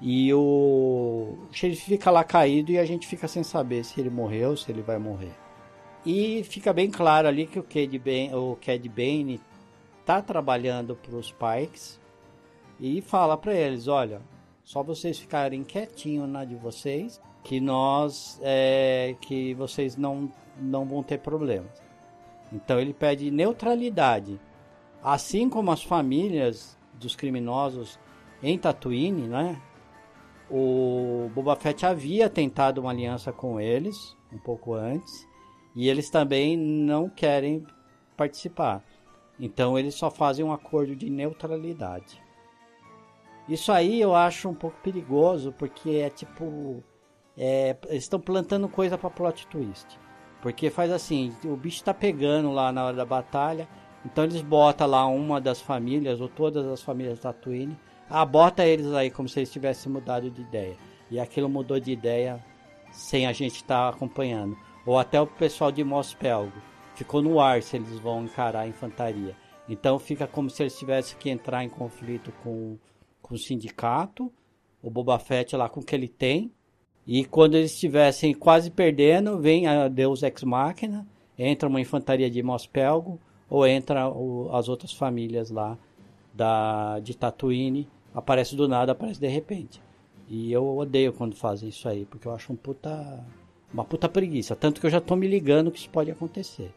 E 0.00 0.32
o, 0.32 0.38
o 0.38 1.52
xerife 1.52 1.84
fica 1.84 2.10
lá 2.10 2.22
caído 2.22 2.70
e 2.70 2.78
a 2.78 2.84
gente 2.84 3.06
fica 3.06 3.26
sem 3.26 3.42
saber 3.42 3.84
se 3.84 4.00
ele 4.00 4.10
morreu, 4.10 4.56
se 4.56 4.70
ele 4.70 4.82
vai 4.82 4.98
morrer. 4.98 5.32
E 6.06 6.44
fica 6.44 6.72
bem 6.72 6.90
claro 6.90 7.26
ali 7.26 7.46
que 7.46 7.58
o 7.58 7.62
Cad 7.62 7.98
Bane, 7.98 8.34
o 8.34 8.56
Bane 8.90 9.40
tá 10.04 10.22
trabalhando 10.22 10.94
para 10.94 11.16
os 11.16 11.32
Pikes 11.32 12.00
e 12.80 13.00
fala 13.02 13.36
para 13.36 13.54
eles, 13.54 13.88
olha, 13.88 14.22
só 14.64 14.82
vocês 14.82 15.18
ficarem 15.18 15.64
quietinhos 15.64 16.28
na 16.28 16.44
de 16.44 16.54
vocês, 16.54 17.20
que 17.42 17.60
nós, 17.60 18.38
é, 18.42 19.16
que 19.20 19.54
vocês 19.54 19.96
não, 19.96 20.30
não 20.60 20.84
vão 20.84 21.02
ter 21.02 21.18
problemas. 21.18 21.82
Então 22.52 22.78
ele 22.78 22.94
pede 22.94 23.30
neutralidade, 23.30 24.40
assim 25.02 25.48
como 25.48 25.70
as 25.70 25.82
famílias 25.82 26.76
dos 26.94 27.16
criminosos 27.16 27.98
em 28.42 28.56
Tatooine, 28.58 29.26
né? 29.26 29.60
O 30.50 31.30
Boba 31.34 31.56
Fett 31.56 31.84
havia 31.84 32.30
tentado 32.30 32.80
uma 32.80 32.90
aliança 32.90 33.32
com 33.32 33.60
eles 33.60 34.16
um 34.32 34.38
pouco 34.38 34.74
antes 34.74 35.26
e 35.74 35.88
eles 35.88 36.08
também 36.08 36.56
não 36.56 37.08
querem 37.08 37.66
participar. 38.16 38.82
Então 39.38 39.78
eles 39.78 39.94
só 39.94 40.10
fazem 40.10 40.44
um 40.44 40.52
acordo 40.52 40.96
de 40.96 41.10
neutralidade. 41.10 42.22
Isso 43.48 43.72
aí 43.72 44.00
eu 44.00 44.14
acho 44.14 44.48
um 44.48 44.54
pouco 44.54 44.76
perigoso, 44.82 45.52
porque 45.52 45.90
é 45.90 46.10
tipo. 46.10 46.82
É, 47.36 47.76
estão 47.90 48.18
plantando 48.18 48.68
coisa 48.68 48.98
para 48.98 49.08
plot 49.08 49.46
twist. 49.46 49.98
Porque 50.42 50.70
faz 50.70 50.90
assim, 50.90 51.34
o 51.44 51.56
bicho 51.56 51.82
tá 51.82 51.94
pegando 51.94 52.50
lá 52.50 52.72
na 52.72 52.84
hora 52.84 52.96
da 52.96 53.04
batalha, 53.04 53.68
então 54.04 54.24
eles 54.24 54.42
botam 54.42 54.86
lá 54.86 55.06
uma 55.06 55.40
das 55.40 55.60
famílias, 55.60 56.20
ou 56.20 56.28
todas 56.28 56.66
as 56.66 56.82
famílias 56.82 57.18
da 57.20 57.32
Twin, 57.32 57.76
ah, 58.10 58.24
bota 58.24 58.66
eles 58.66 58.92
aí 58.92 59.10
como 59.10 59.28
se 59.28 59.40
eles 59.40 59.52
tivessem 59.52 59.90
mudado 59.90 60.30
de 60.30 60.40
ideia. 60.40 60.76
E 61.10 61.18
aquilo 61.18 61.48
mudou 61.48 61.78
de 61.78 61.92
ideia 61.92 62.44
sem 62.90 63.26
a 63.26 63.32
gente 63.32 63.56
estar 63.56 63.90
tá 63.90 63.96
acompanhando. 63.96 64.56
Ou 64.86 64.98
até 64.98 65.20
o 65.20 65.26
pessoal 65.26 65.70
de 65.70 65.84
Mospelgo. 65.84 66.52
Ficou 66.94 67.22
no 67.22 67.40
ar 67.40 67.62
se 67.62 67.76
eles 67.76 67.98
vão 68.00 68.24
encarar 68.24 68.60
a 68.60 68.68
infantaria. 68.68 69.36
Então 69.68 69.98
fica 69.98 70.26
como 70.26 70.50
se 70.50 70.62
eles 70.62 70.78
tivessem 70.78 71.18
que 71.18 71.30
entrar 71.30 71.62
em 71.62 71.68
conflito 71.68 72.32
com 72.42 72.78
com 73.28 73.34
o 73.34 73.38
sindicato, 73.38 74.32
o 74.82 74.90
Boba 74.90 75.18
Fett 75.18 75.54
lá 75.54 75.68
com 75.68 75.80
o 75.80 75.84
que 75.84 75.94
ele 75.94 76.08
tem. 76.08 76.50
E 77.06 77.24
quando 77.24 77.56
eles 77.56 77.72
estivessem 77.72 78.34
quase 78.34 78.70
perdendo, 78.70 79.38
vem 79.38 79.66
a 79.66 79.88
Deus 79.88 80.22
Ex 80.22 80.42
Machina, 80.42 81.06
entra 81.38 81.68
uma 81.68 81.80
infantaria 81.80 82.30
de 82.30 82.42
Mospelgo, 82.42 83.20
ou 83.48 83.66
entra 83.66 84.08
o, 84.08 84.50
as 84.52 84.68
outras 84.68 84.92
famílias 84.92 85.50
lá 85.50 85.78
da, 86.34 87.00
de 87.00 87.16
Tatooine, 87.16 87.88
aparece 88.14 88.56
do 88.56 88.68
nada, 88.68 88.92
aparece 88.92 89.20
de 89.20 89.28
repente. 89.28 89.80
E 90.28 90.52
eu 90.52 90.76
odeio 90.76 91.12
quando 91.12 91.34
fazem 91.34 91.68
isso 91.68 91.88
aí, 91.88 92.04
porque 92.04 92.28
eu 92.28 92.34
acho 92.34 92.52
um 92.52 92.56
puta, 92.56 93.24
uma 93.72 93.84
puta 93.84 94.08
preguiça. 94.08 94.54
Tanto 94.54 94.80
que 94.80 94.86
eu 94.86 94.90
já 94.90 95.00
tô 95.00 95.16
me 95.16 95.26
ligando 95.26 95.70
que 95.70 95.78
isso 95.78 95.90
pode 95.90 96.10
acontecer. 96.10 96.70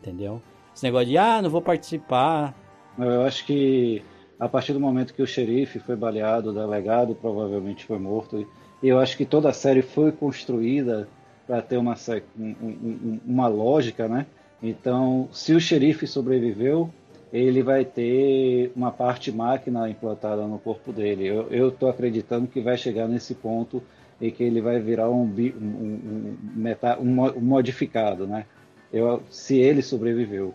Entendeu? 0.00 0.40
Esse 0.74 0.84
negócio 0.84 1.08
de, 1.08 1.18
ah, 1.18 1.42
não 1.42 1.50
vou 1.50 1.62
participar. 1.62 2.54
Eu 2.98 3.22
acho 3.22 3.44
que 3.44 4.02
a 4.38 4.48
partir 4.48 4.72
do 4.72 4.80
momento 4.80 5.14
que 5.14 5.22
o 5.22 5.26
xerife 5.26 5.78
foi 5.78 5.96
baleado, 5.96 6.50
o 6.50 6.52
delegado 6.52 7.14
provavelmente 7.14 7.84
foi 7.84 7.98
morto. 7.98 8.46
E 8.82 8.88
eu 8.88 8.98
acho 8.98 9.16
que 9.16 9.24
toda 9.24 9.48
a 9.48 9.52
série 9.52 9.82
foi 9.82 10.12
construída 10.12 11.08
para 11.46 11.62
ter 11.62 11.76
uma, 11.76 11.94
um, 12.38 13.18
uma 13.26 13.48
lógica, 13.48 14.08
né? 14.08 14.26
Então, 14.62 15.28
se 15.32 15.54
o 15.54 15.60
xerife 15.60 16.06
sobreviveu, 16.06 16.90
ele 17.36 17.62
vai 17.62 17.84
ter 17.84 18.72
uma 18.74 18.90
parte 18.90 19.30
máquina 19.30 19.88
implantada 19.88 20.46
no 20.46 20.58
corpo 20.58 20.92
dele. 20.92 21.26
Eu 21.26 21.68
estou 21.68 21.88
acreditando 21.88 22.46
que 22.46 22.60
vai 22.60 22.76
chegar 22.76 23.06
nesse 23.06 23.34
ponto 23.34 23.82
e 24.20 24.30
que 24.30 24.42
ele 24.42 24.60
vai 24.60 24.80
virar 24.80 25.10
um, 25.10 25.24
um, 25.24 26.36
um, 26.56 26.98
um 27.00 27.40
modificado, 27.40 28.26
né? 28.26 28.46
Eu, 28.92 29.22
se 29.30 29.58
ele 29.58 29.82
sobreviveu. 29.82 30.54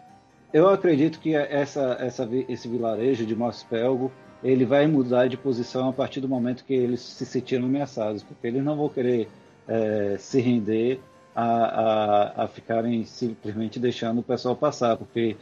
Eu 0.52 0.68
acredito 0.70 1.20
que 1.20 1.36
essa, 1.36 1.98
essa, 2.00 2.28
esse 2.50 2.68
vilarejo 2.68 3.26
de 3.26 3.36
Mospelgo 3.36 4.12
ele 4.44 4.66
vai 4.66 4.88
mudar 4.88 5.28
de 5.28 5.38
posição 5.38 5.88
a 5.90 5.94
partir 5.94 6.20
do 6.20 6.28
momento 6.28 6.66
que 6.66 6.74
eles 6.74 7.00
se 7.00 7.26
sentiram 7.26 7.66
ameaçados, 7.66 8.24
porque 8.24 8.48
eles 8.48 8.64
não 8.64 8.76
vão 8.76 8.90
querer 8.90 9.30
é, 9.68 10.16
se 10.18 10.42
render 10.42 11.00
a, 11.36 11.46
a, 11.46 12.44
a, 12.44 12.48
ficarem 12.48 13.06
simplesmente 13.06 13.80
deixando 13.80 14.20
o 14.20 14.24
pessoal 14.24 14.56
passar, 14.56 14.98
porque 14.98 15.38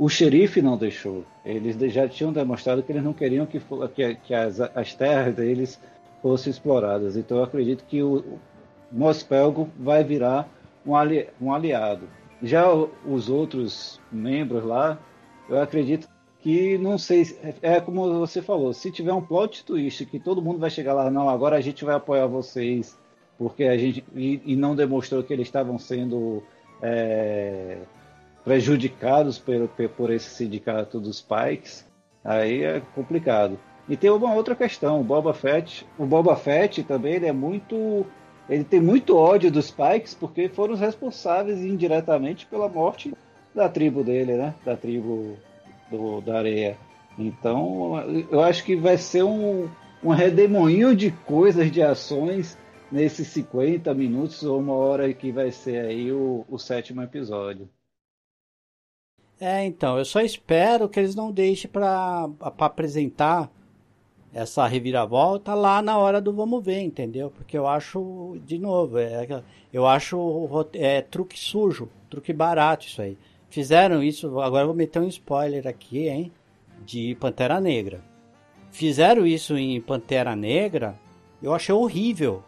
o 0.00 0.08
xerife 0.08 0.62
não 0.62 0.78
deixou. 0.78 1.26
Eles 1.44 1.76
já 1.92 2.08
tinham 2.08 2.32
demonstrado 2.32 2.82
que 2.82 2.90
eles 2.90 3.04
não 3.04 3.12
queriam 3.12 3.44
que, 3.44 3.60
que, 3.94 4.14
que 4.14 4.34
as, 4.34 4.58
as 4.58 4.94
terras 4.94 5.34
deles 5.34 5.78
fossem 6.22 6.50
exploradas. 6.50 7.18
Então 7.18 7.36
eu 7.36 7.44
acredito 7.44 7.84
que 7.84 8.02
o 8.02 8.38
Mospelgo 8.90 9.68
vai 9.78 10.02
virar 10.02 10.48
um, 10.86 10.96
ali, 10.96 11.28
um 11.38 11.52
aliado. 11.52 12.08
Já 12.42 12.64
os 12.72 13.28
outros 13.28 14.00
membros 14.10 14.64
lá, 14.64 14.98
eu 15.50 15.60
acredito 15.60 16.08
que 16.38 16.78
não 16.78 16.96
sei, 16.96 17.36
é 17.60 17.78
como 17.78 18.20
você 18.20 18.40
falou, 18.40 18.72
se 18.72 18.90
tiver 18.90 19.12
um 19.12 19.20
plot 19.20 19.62
twist 19.66 20.06
que 20.06 20.18
todo 20.18 20.40
mundo 20.40 20.58
vai 20.58 20.70
chegar 20.70 20.94
lá, 20.94 21.10
não, 21.10 21.28
agora 21.28 21.56
a 21.56 21.60
gente 21.60 21.84
vai 21.84 21.94
apoiar 21.94 22.26
vocês, 22.26 22.98
porque 23.36 23.64
a 23.64 23.76
gente 23.76 24.02
e, 24.16 24.40
e 24.46 24.56
não 24.56 24.74
demonstrou 24.74 25.22
que 25.22 25.34
eles 25.34 25.48
estavam 25.48 25.78
sendo 25.78 26.42
é, 26.80 27.82
prejudicados 28.44 29.38
por, 29.38 29.68
por 29.96 30.10
esse 30.10 30.30
sindicato 30.30 30.98
dos 31.00 31.20
Pikes, 31.20 31.86
aí 32.24 32.62
é 32.62 32.82
complicado. 32.94 33.58
E 33.88 33.96
tem 33.96 34.10
uma 34.10 34.34
outra 34.34 34.54
questão, 34.54 35.00
o 35.00 35.04
Boba 35.04 35.34
Fett, 35.34 35.86
o 35.98 36.06
Boba 36.06 36.36
Fett 36.36 36.82
também 36.84 37.14
ele 37.14 37.26
é 37.26 37.32
muito 37.32 38.06
ele 38.48 38.64
tem 38.64 38.80
muito 38.80 39.16
ódio 39.16 39.50
dos 39.50 39.70
Pikes 39.70 40.14
porque 40.14 40.48
foram 40.48 40.74
os 40.74 40.80
responsáveis 40.80 41.60
indiretamente 41.62 42.46
pela 42.46 42.68
morte 42.68 43.14
da 43.54 43.68
tribo 43.68 44.02
dele, 44.02 44.34
né? 44.34 44.54
Da 44.64 44.76
tribo 44.76 45.36
do, 45.90 46.20
da 46.20 46.38
areia. 46.38 46.76
Então, 47.18 47.92
eu 48.30 48.40
acho 48.40 48.64
que 48.64 48.74
vai 48.74 48.96
ser 48.96 49.22
um, 49.22 49.68
um 50.02 50.10
redemoinho 50.10 50.96
de 50.96 51.10
coisas, 51.10 51.70
de 51.70 51.82
ações 51.82 52.56
nesses 52.90 53.28
50 53.28 53.92
minutos 53.94 54.42
ou 54.42 54.58
uma 54.58 54.74
hora 54.74 55.12
que 55.12 55.30
vai 55.30 55.52
ser 55.52 55.84
aí 55.84 56.10
o, 56.10 56.44
o 56.48 56.58
sétimo 56.58 57.02
episódio. 57.02 57.68
É, 59.40 59.64
então, 59.64 59.96
eu 59.96 60.04
só 60.04 60.20
espero 60.20 60.86
que 60.86 61.00
eles 61.00 61.14
não 61.14 61.32
deixem 61.32 61.70
para 61.70 62.28
apresentar 62.40 63.50
essa 64.34 64.66
reviravolta 64.66 65.54
lá 65.54 65.80
na 65.80 65.96
hora 65.96 66.20
do 66.20 66.32
vamos 66.32 66.62
ver, 66.62 66.82
entendeu? 66.82 67.30
Porque 67.30 67.56
eu 67.56 67.66
acho, 67.66 68.38
de 68.44 68.58
novo, 68.58 68.98
é, 68.98 69.42
eu 69.72 69.86
acho 69.86 70.48
é, 70.74 71.00
truque 71.00 71.38
sujo, 71.38 71.88
truque 72.10 72.32
barato 72.34 72.86
isso 72.86 73.00
aí. 73.00 73.16
Fizeram 73.48 74.02
isso, 74.02 74.38
agora 74.40 74.64
eu 74.64 74.68
vou 74.68 74.76
meter 74.76 75.00
um 75.00 75.08
spoiler 75.08 75.66
aqui, 75.66 76.06
hein? 76.06 76.30
De 76.84 77.16
Pantera 77.18 77.60
Negra. 77.60 78.02
Fizeram 78.70 79.26
isso 79.26 79.56
em 79.56 79.80
Pantera 79.80 80.36
Negra, 80.36 80.96
eu 81.42 81.54
achei 81.54 81.74
horrível. 81.74 82.44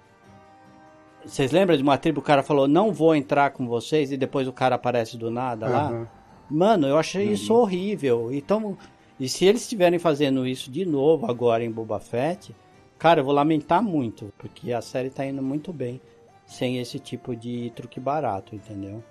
Vocês 1.24 1.51
lembram 1.52 1.77
de 1.77 1.82
uma 1.82 1.97
tribo 1.97 2.20
o 2.20 2.23
cara 2.23 2.43
falou, 2.43 2.69
não 2.69 2.93
vou 2.93 3.14
entrar 3.14 3.51
com 3.51 3.66
vocês, 3.66 4.12
e 4.12 4.16
depois 4.16 4.47
o 4.47 4.52
cara 4.52 4.74
aparece 4.74 5.16
do 5.16 5.31
nada 5.31 5.66
uhum. 5.66 5.73
lá? 5.73 6.22
Mano, 6.52 6.86
eu 6.86 6.98
achei 6.98 7.28
uhum. 7.28 7.32
isso 7.32 7.54
horrível. 7.54 8.30
Então, 8.32 8.76
e 9.18 9.28
se 9.28 9.46
eles 9.46 9.62
estiverem 9.62 9.98
fazendo 9.98 10.46
isso 10.46 10.70
de 10.70 10.84
novo 10.84 11.30
agora 11.30 11.64
em 11.64 11.70
Boba 11.70 11.98
Fett, 11.98 12.54
cara, 12.98 13.20
eu 13.20 13.24
vou 13.24 13.32
lamentar 13.32 13.82
muito, 13.82 14.32
porque 14.36 14.72
a 14.72 14.82
série 14.82 15.08
tá 15.08 15.24
indo 15.24 15.42
muito 15.42 15.72
bem 15.72 16.00
sem 16.44 16.78
esse 16.78 16.98
tipo 16.98 17.34
de 17.34 17.72
truque 17.74 17.98
barato, 17.98 18.54
entendeu? 18.54 19.02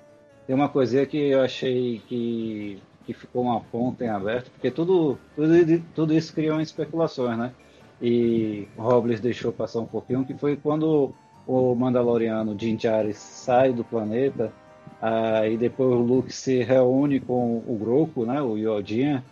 Tem 0.45 0.55
uma 0.55 0.69
coisinha 0.69 1.05
que 1.05 1.18
eu 1.18 1.41
achei 1.41 1.99
que, 2.07 2.80
que 3.05 3.13
ficou 3.13 3.43
uma 3.43 3.59
ponta 3.59 4.05
em 4.05 4.09
aberto, 4.09 4.51
porque 4.51 4.69
tudo, 4.69 5.18
tudo, 5.35 5.84
tudo 5.95 6.13
isso 6.13 6.34
criou 6.34 6.61
especulações, 6.61 7.38
né? 7.38 7.53
E 7.99 8.68
Robles 8.77 9.19
deixou 9.19 9.51
passar 9.51 9.80
um 9.80 9.85
pouquinho, 9.85 10.26
que 10.26 10.34
foi 10.35 10.55
quando 10.55 11.13
o 11.47 11.73
Mandaloriano 11.73 12.53
Din 12.53 12.76
Djarin 12.76 13.13
sai 13.13 13.73
do 13.73 13.84
planeta, 13.84 14.53
aí 15.02 15.57
depois 15.57 15.91
o 15.91 16.02
Luke 16.02 16.32
se 16.32 16.61
reúne 16.64 17.19
com 17.19 17.57
o 17.57 17.78
Groco, 17.78 18.26
né, 18.26 18.41
o 18.41 18.56
Yodinha, 18.56 19.23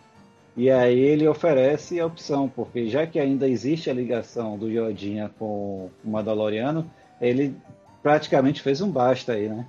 e 0.56 0.68
aí 0.68 0.98
ele 0.98 1.28
oferece 1.28 2.00
a 2.00 2.06
opção, 2.06 2.48
porque 2.48 2.88
já 2.88 3.06
que 3.06 3.18
ainda 3.18 3.48
existe 3.48 3.88
a 3.88 3.94
ligação 3.94 4.58
do 4.58 4.68
Yodinha 4.68 5.30
com 5.38 5.90
o 6.04 6.10
Mandaloriano, 6.10 6.90
ele 7.20 7.54
praticamente 8.02 8.60
fez 8.60 8.80
um 8.80 8.90
basta 8.90 9.32
aí, 9.32 9.48
né? 9.48 9.66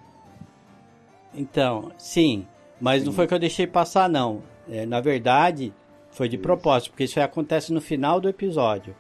Então, 1.34 1.91
sim, 1.98 2.45
mas 2.80 3.02
sim. 3.02 3.06
não 3.06 3.14
foi 3.14 3.28
que 3.28 3.34
eu 3.34 3.40
deixei 3.40 3.68
passar, 3.68 4.10
não. 4.10 4.41
É, 4.69 4.86
na 4.86 4.99
verdade, 4.99 5.73
foi 6.10 6.28
de 6.28 6.36
isso. 6.36 6.44
propósito, 6.44 6.91
porque 6.91 7.03
isso 7.03 7.19
acontece 7.19 7.72
no 7.72 7.80
final 7.80 8.19
do 8.19 8.28
episódio. 8.28 8.95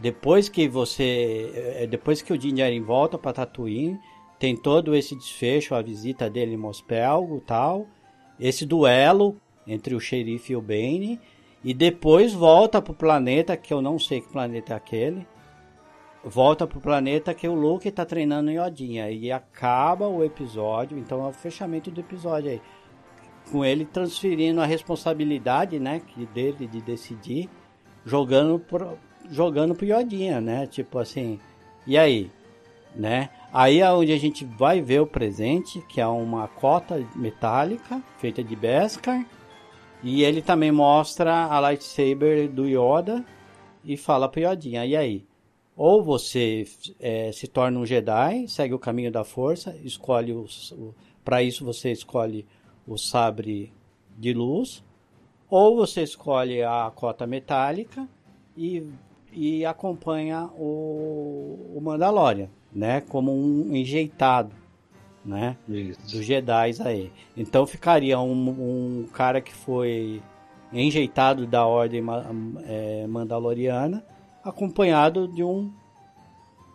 Depois 0.00 0.48
que 0.48 0.66
você. 0.68 1.50
É, 1.76 1.86
depois 1.86 2.22
que 2.22 2.32
o 2.32 2.38
Djarin 2.38 2.82
volta 2.82 3.18
para 3.18 3.34
Tatooine, 3.34 3.98
tem 4.40 4.56
todo 4.56 4.96
esse 4.96 5.14
desfecho, 5.14 5.76
a 5.76 5.82
visita 5.82 6.28
dele 6.28 6.54
em 6.54 6.56
Mospelgo 6.56 7.40
tal. 7.46 7.86
Esse 8.40 8.66
duelo 8.66 9.36
entre 9.64 9.94
o 9.94 10.00
xerife 10.00 10.52
e 10.52 10.56
o 10.56 10.60
Bane. 10.60 11.20
E 11.62 11.72
depois 11.72 12.32
volta 12.32 12.82
pro 12.82 12.92
planeta, 12.92 13.56
que 13.56 13.72
eu 13.72 13.80
não 13.80 14.00
sei 14.00 14.20
que 14.20 14.32
planeta 14.32 14.72
é 14.72 14.76
aquele 14.76 15.24
volta 16.24 16.66
pro 16.66 16.80
planeta 16.80 17.34
que 17.34 17.48
o 17.48 17.54
Luke 17.54 17.90
tá 17.90 18.04
treinando 18.04 18.50
em 18.50 18.58
Odinha. 18.58 19.10
E 19.10 19.32
acaba 19.32 20.06
o 20.06 20.24
episódio, 20.24 20.98
então 20.98 21.24
é 21.24 21.28
o 21.28 21.32
fechamento 21.32 21.90
do 21.90 22.00
episódio 22.00 22.50
aí. 22.50 22.62
Com 23.50 23.64
ele 23.64 23.84
transferindo 23.84 24.60
a 24.60 24.66
responsabilidade, 24.66 25.80
né, 25.80 26.02
dele 26.32 26.66
de 26.66 26.80
decidir, 26.80 27.48
jogando 28.04 28.58
pro, 28.58 28.98
jogando 29.30 29.74
pro 29.74 29.86
Yodinha, 29.86 30.40
né? 30.40 30.66
Tipo 30.66 30.98
assim, 30.98 31.40
e 31.86 31.98
aí? 31.98 32.30
Né? 32.94 33.30
Aí 33.52 33.80
é 33.80 33.92
onde 33.92 34.12
a 34.12 34.18
gente 34.18 34.44
vai 34.44 34.80
ver 34.80 35.00
o 35.00 35.06
presente, 35.06 35.80
que 35.88 36.00
é 36.00 36.06
uma 36.06 36.48
cota 36.48 37.06
metálica 37.14 38.02
feita 38.18 38.42
de 38.42 38.56
Beskar. 38.56 39.24
E 40.02 40.22
ele 40.24 40.40
também 40.42 40.72
mostra 40.72 41.44
a 41.44 41.60
lightsaber 41.60 42.48
do 42.48 42.66
Yoda 42.66 43.24
e 43.84 43.96
fala 43.96 44.28
pro 44.28 44.40
Yodinha, 44.40 44.84
e 44.86 44.96
aí? 44.96 45.24
Ou 45.76 46.02
você 46.02 46.66
é, 46.98 47.32
se 47.32 47.46
torna 47.46 47.78
um 47.78 47.86
Jedi, 47.86 48.46
segue 48.48 48.74
o 48.74 48.78
caminho 48.78 49.10
da 49.10 49.24
força, 49.24 49.76
escolhe 49.82 50.32
o, 50.32 50.46
para 51.24 51.42
isso 51.42 51.64
você 51.64 51.90
escolhe 51.92 52.46
o 52.86 52.96
sabre 52.98 53.72
de 54.18 54.32
luz, 54.32 54.84
ou 55.48 55.76
você 55.76 56.02
escolhe 56.02 56.62
a 56.62 56.90
cota 56.94 57.26
metálica 57.26 58.06
e, 58.56 58.86
e 59.32 59.64
acompanha 59.64 60.50
o, 60.56 61.74
o 61.74 61.80
Mandalorian, 61.82 62.48
né, 62.72 63.00
como 63.00 63.32
um 63.32 63.74
enjeitado, 63.74 64.54
né, 65.24 65.56
dos 65.66 66.24
Jedi 66.24 66.70
aí. 66.84 67.12
Então 67.36 67.66
ficaria 67.66 68.18
um, 68.18 69.02
um 69.02 69.08
cara 69.12 69.40
que 69.40 69.52
foi 69.52 70.22
enjeitado 70.72 71.46
da 71.46 71.66
ordem 71.66 72.02
é, 72.66 73.06
mandaloriana 73.06 74.04
acompanhado 74.42 75.28
de 75.28 75.42
um 75.42 75.72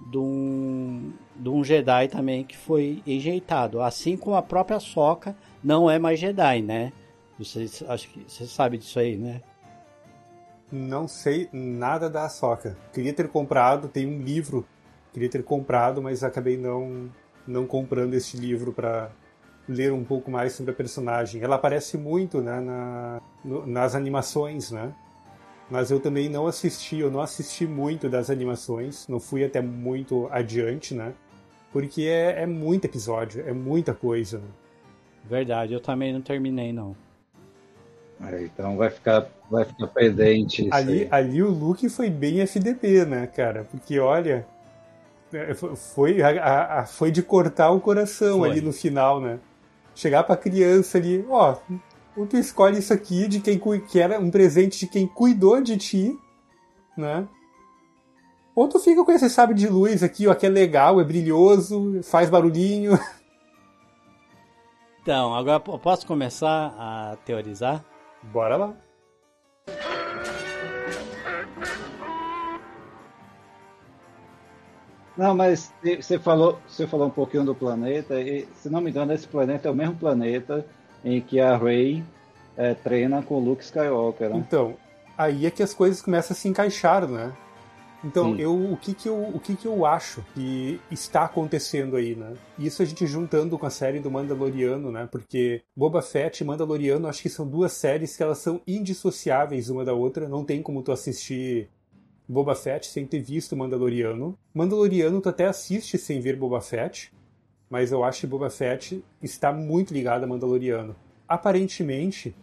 de 0.07 0.17
um, 0.17 1.13
de 1.35 1.49
um 1.49 1.63
Jedi 1.63 2.07
também 2.09 2.43
que 2.43 2.55
foi 2.55 3.01
enjeitado. 3.07 3.81
Assim 3.81 4.15
como 4.15 4.35
a 4.35 4.41
própria 4.41 4.79
Soca 4.79 5.35
não 5.63 5.89
é 5.89 5.97
mais 5.97 6.19
Jedi, 6.19 6.61
né? 6.61 6.91
Você, 7.39 7.65
acho 7.87 8.09
que 8.09 8.23
você 8.27 8.45
sabe 8.45 8.77
disso 8.77 8.99
aí, 8.99 9.17
né? 9.17 9.41
Não 10.71 11.07
sei 11.07 11.49
nada 11.51 12.09
da 12.09 12.29
Soca. 12.29 12.77
Queria 12.93 13.13
ter 13.13 13.27
comprado, 13.29 13.87
tem 13.87 14.05
um 14.05 14.21
livro, 14.21 14.65
queria 15.15 15.29
ter 15.29 15.43
comprado, 15.43 16.01
mas 16.01 16.23
acabei 16.23 16.57
não 16.57 17.09
não 17.47 17.65
comprando 17.65 18.13
este 18.15 18.37
livro 18.37 18.73
para 18.73 19.09
ler 19.69 19.93
um 19.93 20.03
pouco 20.03 20.29
mais 20.29 20.53
sobre 20.53 20.71
a 20.71 20.75
personagem. 20.75 21.41
Ela 21.41 21.55
aparece 21.55 21.95
muito 21.95 22.41
né, 22.41 22.59
na, 22.59 23.21
no, 23.43 23.65
nas 23.65 23.95
animações, 23.95 24.71
né? 24.71 24.93
mas 25.69 25.89
eu 25.89 25.99
também 25.99 26.27
não 26.27 26.47
assisti, 26.47 26.99
eu 26.99 27.09
não 27.09 27.21
assisti 27.21 27.65
muito 27.65 28.09
das 28.09 28.29
animações, 28.29 29.07
não 29.07 29.19
fui 29.19 29.43
até 29.43 29.61
muito 29.61 30.27
adiante, 30.31 30.93
né? 30.93 31.13
Porque 31.71 32.03
é, 32.03 32.43
é 32.43 32.45
muito 32.45 32.85
episódio, 32.85 33.43
é 33.47 33.53
muita 33.53 33.93
coisa. 33.93 34.39
Né? 34.39 34.47
Verdade, 35.23 35.73
eu 35.73 35.79
também 35.79 36.13
não 36.13 36.21
terminei, 36.21 36.73
não. 36.73 36.95
É, 38.21 38.43
então 38.43 38.77
vai 38.77 38.89
ficar, 38.89 39.27
vai 39.49 39.65
ficar 39.65 39.87
pendente. 39.87 40.67
Ali, 40.71 41.07
ali 41.11 41.43
o 41.43 41.49
Luke 41.49 41.89
foi 41.89 42.09
bem 42.09 42.39
FDP, 42.41 43.05
né, 43.05 43.27
cara? 43.27 43.65
Porque 43.65 43.99
olha, 43.99 44.47
foi, 45.75 46.21
a, 46.21 46.79
a, 46.79 46.85
foi 46.85 47.11
de 47.11 47.21
cortar 47.21 47.71
o 47.71 47.81
coração 47.81 48.39
foi. 48.39 48.49
ali 48.49 48.61
no 48.61 48.71
final, 48.71 49.19
né? 49.19 49.39
Chegar 49.93 50.23
pra 50.23 50.35
criança 50.35 50.97
ali, 50.97 51.25
ó, 51.29 51.57
ou 52.15 52.25
tu 52.25 52.37
escolhe 52.37 52.79
isso 52.79 52.93
aqui 52.93 53.27
de 53.27 53.39
quem 53.39 53.59
que 53.81 53.99
era 53.99 54.19
um 54.19 54.31
presente 54.31 54.79
de 54.79 54.87
quem 54.87 55.07
cuidou 55.07 55.61
de 55.61 55.77
ti, 55.77 56.17
né? 56.97 57.27
Ou 58.55 58.69
tu 58.69 58.79
fica 58.79 59.03
com 59.03 59.11
esse 59.11 59.29
sabre 59.29 59.53
de 59.53 59.67
luz 59.67 60.01
aqui, 60.01 60.27
ó, 60.27 60.33
que 60.33 60.45
é 60.45 60.49
legal, 60.49 60.99
é 61.01 61.03
brilhoso, 61.03 62.01
faz 62.03 62.29
barulhinho. 62.29 62.97
Então, 65.05 65.35
agora 65.35 65.59
posso 65.59 66.07
começar 66.07 66.73
a 66.79 67.15
teorizar? 67.23 67.85
Bora 68.23 68.57
lá. 68.57 68.73
Não, 75.17 75.33
mas 75.33 75.73
você 75.81 76.19
falou, 76.19 76.59
você 76.67 76.85
falou 76.85 77.07
um 77.07 77.11
pouquinho 77.11 77.45
do 77.45 77.55
planeta, 77.55 78.19
e 78.19 78.47
se 78.55 78.69
não 78.69 78.81
me 78.81 78.89
engano, 78.89 79.13
esse 79.13 79.27
planeta 79.27 79.67
é 79.67 79.71
o 79.71 79.75
mesmo 79.75 79.95
planeta 79.95 80.65
em 81.03 81.21
que 81.21 81.39
a 81.39 81.55
Rey 81.55 82.03
é, 82.57 82.73
treina 82.73 83.21
com 83.21 83.35
o 83.35 83.39
Luke 83.39 83.63
Skywalker. 83.63 84.29
Né? 84.29 84.37
Então, 84.37 84.75
aí 85.17 85.45
é 85.45 85.51
que 85.51 85.63
as 85.63 85.73
coisas 85.73 86.01
começam 86.01 86.33
a 86.33 86.37
se 86.37 86.47
encaixar, 86.47 87.07
né? 87.07 87.33
Então, 88.05 88.35
eu, 88.37 88.53
o, 88.53 88.77
que 88.77 88.93
que 88.93 89.09
eu, 89.09 89.19
o 89.19 89.39
que 89.39 89.55
que 89.55 89.65
eu 89.65 89.83
acho 89.83 90.23
que 90.35 90.79
está 90.91 91.25
acontecendo 91.25 91.95
aí, 91.95 92.15
né? 92.15 92.33
Isso 92.57 92.83
a 92.83 92.85
gente 92.85 93.07
juntando 93.07 93.57
com 93.57 93.65
a 93.65 93.69
série 93.71 93.99
do 93.99 94.11
Mandaloriano, 94.11 94.91
né? 94.91 95.07
Porque 95.11 95.63
Boba 95.75 96.03
Fett 96.03 96.43
e 96.43 96.45
Mandaloriano, 96.45 97.07
acho 97.07 97.23
que 97.23 97.29
são 97.29 97.47
duas 97.47 97.71
séries 97.71 98.15
que 98.15 98.21
elas 98.21 98.37
são 98.37 98.61
indissociáveis 98.67 99.71
uma 99.71 99.83
da 99.83 99.93
outra. 99.93 100.29
Não 100.29 100.45
tem 100.45 100.61
como 100.61 100.83
tu 100.83 100.91
assistir 100.91 101.67
Boba 102.27 102.55
Fett 102.55 102.87
sem 102.87 103.05
ter 103.05 103.21
visto 103.21 103.55
Mandaloriano. 103.55 104.37
Mandaloriano 104.53 105.21
tu 105.21 105.29
até 105.29 105.45
assiste 105.45 105.97
sem 105.97 106.19
ver 106.19 106.35
Boba 106.35 106.61
Fett, 106.61 107.11
mas 107.69 107.91
eu 107.91 108.03
acho 108.03 108.21
que 108.21 108.27
Boba 108.27 108.49
Fett 108.49 109.03
está 109.21 109.51
muito 109.51 109.93
ligado 109.93 110.23
a 110.23 110.27
Mandaloriano. 110.27 110.95
Aparentemente, 111.27 112.35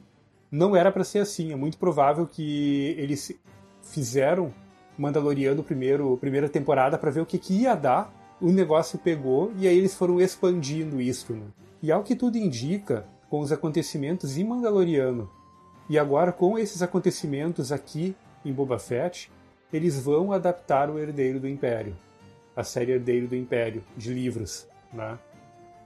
não 0.50 0.76
era 0.76 0.92
para 0.92 1.04
ser 1.04 1.20
assim. 1.20 1.52
É 1.52 1.56
muito 1.56 1.78
provável 1.78 2.26
que 2.26 2.94
eles 2.98 3.34
fizeram 3.82 4.52
Mandaloriano 4.98 5.62
primeiro, 5.62 6.16
primeira 6.18 6.48
temporada 6.48 6.98
para 6.98 7.10
ver 7.10 7.20
o 7.20 7.26
que, 7.26 7.38
que 7.38 7.62
ia 7.62 7.74
dar. 7.74 8.12
O 8.40 8.50
negócio 8.50 8.98
pegou 8.98 9.52
e 9.56 9.66
aí 9.66 9.76
eles 9.76 9.94
foram 9.94 10.20
expandindo 10.20 11.00
isso. 11.00 11.32
Né? 11.32 11.46
E 11.82 11.90
ao 11.90 12.02
que 12.02 12.14
tudo 12.14 12.36
indica, 12.36 13.06
com 13.32 13.40
os 13.40 13.50
acontecimentos 13.50 14.36
em 14.36 14.44
Mandaloriano 14.44 15.30
e 15.88 15.98
agora 15.98 16.30
com 16.32 16.58
esses 16.58 16.82
acontecimentos 16.82 17.72
aqui 17.72 18.14
em 18.44 18.52
Boba 18.52 18.78
Fett, 18.78 19.32
eles 19.72 19.98
vão 19.98 20.32
adaptar 20.32 20.90
o 20.90 20.98
Herdeiro 20.98 21.40
do 21.40 21.48
Império, 21.48 21.96
a 22.54 22.62
série 22.62 22.92
Herdeiro 22.92 23.28
do 23.28 23.36
Império 23.36 23.82
de 23.96 24.12
livros, 24.12 24.66
né? 24.92 25.18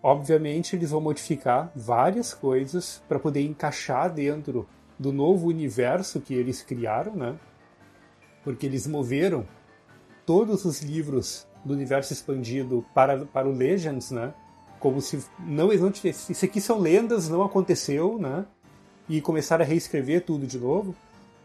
Obviamente 0.03 0.77
eles 0.77 0.91
vão 0.91 1.01
modificar 1.01 1.71
várias 1.75 2.33
coisas 2.33 3.03
para 3.09 3.19
poder 3.19 3.41
encaixar 3.41 4.13
dentro 4.13 4.69
do 4.99 5.13
novo 5.13 5.49
universo 5.49 6.21
que 6.21 6.35
eles 6.35 6.63
criaram, 6.63 7.15
né? 7.15 7.37
porque 8.47 8.65
eles 8.65 8.87
moveram 8.87 9.45
todos 10.25 10.65
os 10.65 10.81
livros 10.81 11.49
do 11.65 11.75
universo 11.75 12.13
expandido 12.13 12.87
para, 12.95 13.27
para 13.27 13.49
o 13.49 13.51
Legends, 13.51 14.13
né? 14.13 14.33
Como 14.79 15.01
se 15.01 15.19
não, 15.41 15.69
tivesse, 15.91 16.31
isso 16.31 16.45
aqui 16.45 16.61
são 16.61 16.79
lendas, 16.79 17.29
não 17.29 17.43
aconteceu, 17.43 18.19
né? 18.21 18.47
E 19.09 19.21
começaram 19.21 19.65
a 19.65 19.67
reescrever 19.67 20.25
tudo 20.25 20.47
de 20.47 20.61
novo. 20.61 20.95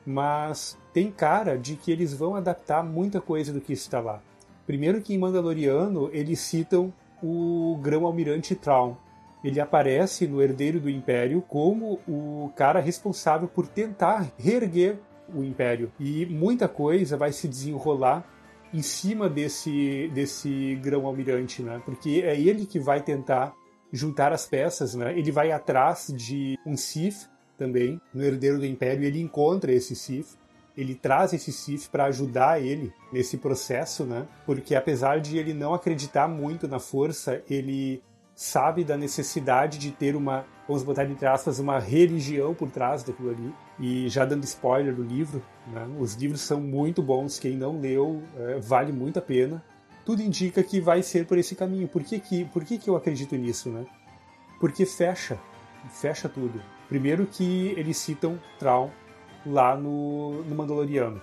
Mas 0.05 0.77
tem 0.93 1.11
cara 1.11 1.57
de 1.57 1.75
que 1.75 1.91
eles 1.91 2.13
vão 2.13 2.35
adaptar 2.35 2.83
muita 2.83 3.21
coisa 3.21 3.53
do 3.53 3.61
que 3.61 3.73
está 3.73 3.99
lá. 3.99 4.21
Primeiro 4.65 5.01
que 5.01 5.13
em 5.13 5.17
Mandaloriano 5.17 6.09
eles 6.13 6.39
citam 6.39 6.93
o 7.21 7.77
grão-almirante 7.81 8.55
Traum. 8.55 8.95
Ele 9.43 9.59
aparece 9.59 10.27
no 10.27 10.41
Herdeiro 10.41 10.79
do 10.79 10.89
Império 10.89 11.41
como 11.47 11.99
o 12.07 12.51
cara 12.55 12.79
responsável 12.79 13.47
por 13.47 13.67
tentar 13.67 14.31
reerguer 14.37 14.99
o 15.33 15.43
Império. 15.43 15.91
E 15.99 16.25
muita 16.25 16.67
coisa 16.67 17.17
vai 17.17 17.31
se 17.31 17.47
desenrolar 17.47 18.23
em 18.73 18.81
cima 18.81 19.29
desse, 19.29 20.09
desse 20.13 20.75
grão-almirante, 20.81 21.61
né? 21.61 21.81
Porque 21.83 22.21
é 22.23 22.39
ele 22.39 22.65
que 22.65 22.79
vai 22.79 23.01
tentar 23.01 23.53
juntar 23.91 24.31
as 24.31 24.45
peças, 24.45 24.95
né? 24.95 25.17
Ele 25.17 25.31
vai 25.31 25.51
atrás 25.51 26.13
de 26.15 26.57
um 26.65 26.77
Sith 26.77 27.29
também, 27.61 28.01
no 28.11 28.23
Herdeiro 28.23 28.57
do 28.57 28.65
Império, 28.65 29.03
ele 29.03 29.21
encontra 29.21 29.71
esse 29.71 29.95
Sith. 29.95 30.35
Ele 30.75 30.95
traz 30.95 31.31
esse 31.31 31.51
Sith 31.51 31.89
para 31.91 32.05
ajudar 32.05 32.59
ele 32.59 32.91
nesse 33.13 33.37
processo, 33.37 34.03
né? 34.03 34.25
Porque 34.47 34.73
apesar 34.73 35.19
de 35.19 35.37
ele 35.37 35.53
não 35.53 35.75
acreditar 35.75 36.27
muito 36.27 36.67
na 36.67 36.79
força, 36.79 37.43
ele 37.47 38.01
sabe 38.33 38.83
da 38.83 38.97
necessidade 38.97 39.77
de 39.77 39.91
ter 39.91 40.15
uma, 40.15 40.43
vamos 40.67 40.81
botar 40.81 41.05
entre 41.05 41.27
aspas, 41.27 41.59
uma 41.59 41.77
religião 41.77 42.55
por 42.55 42.71
trás 42.71 43.03
daquilo 43.03 43.29
ali. 43.29 43.53
E 43.79 44.09
já 44.09 44.25
dando 44.25 44.43
spoiler 44.43 44.95
do 44.95 45.03
livro, 45.03 45.43
né, 45.67 45.87
os 45.99 46.15
livros 46.15 46.41
são 46.41 46.59
muito 46.59 47.03
bons, 47.03 47.37
quem 47.37 47.55
não 47.55 47.79
leu 47.79 48.23
é, 48.39 48.59
vale 48.59 48.91
muito 48.91 49.19
a 49.19 49.21
pena. 49.21 49.63
Tudo 50.03 50.23
indica 50.23 50.63
que 50.63 50.81
vai 50.81 51.03
ser 51.03 51.27
por 51.27 51.37
esse 51.37 51.53
caminho. 51.53 51.87
Por 51.87 52.03
que, 52.03 52.19
que, 52.19 52.45
por 52.45 52.65
que, 52.65 52.79
que 52.79 52.89
eu 52.89 52.95
acredito 52.95 53.35
nisso? 53.35 53.69
Né? 53.69 53.85
Porque 54.59 54.83
fecha, 54.83 55.37
fecha 55.91 56.27
tudo. 56.27 56.59
Primeiro 56.91 57.25
que 57.25 57.69
eles 57.77 57.95
citam 57.95 58.37
Traum 58.59 58.89
lá 59.45 59.77
no, 59.77 60.43
no 60.43 60.53
Mandaloriano. 60.53 61.21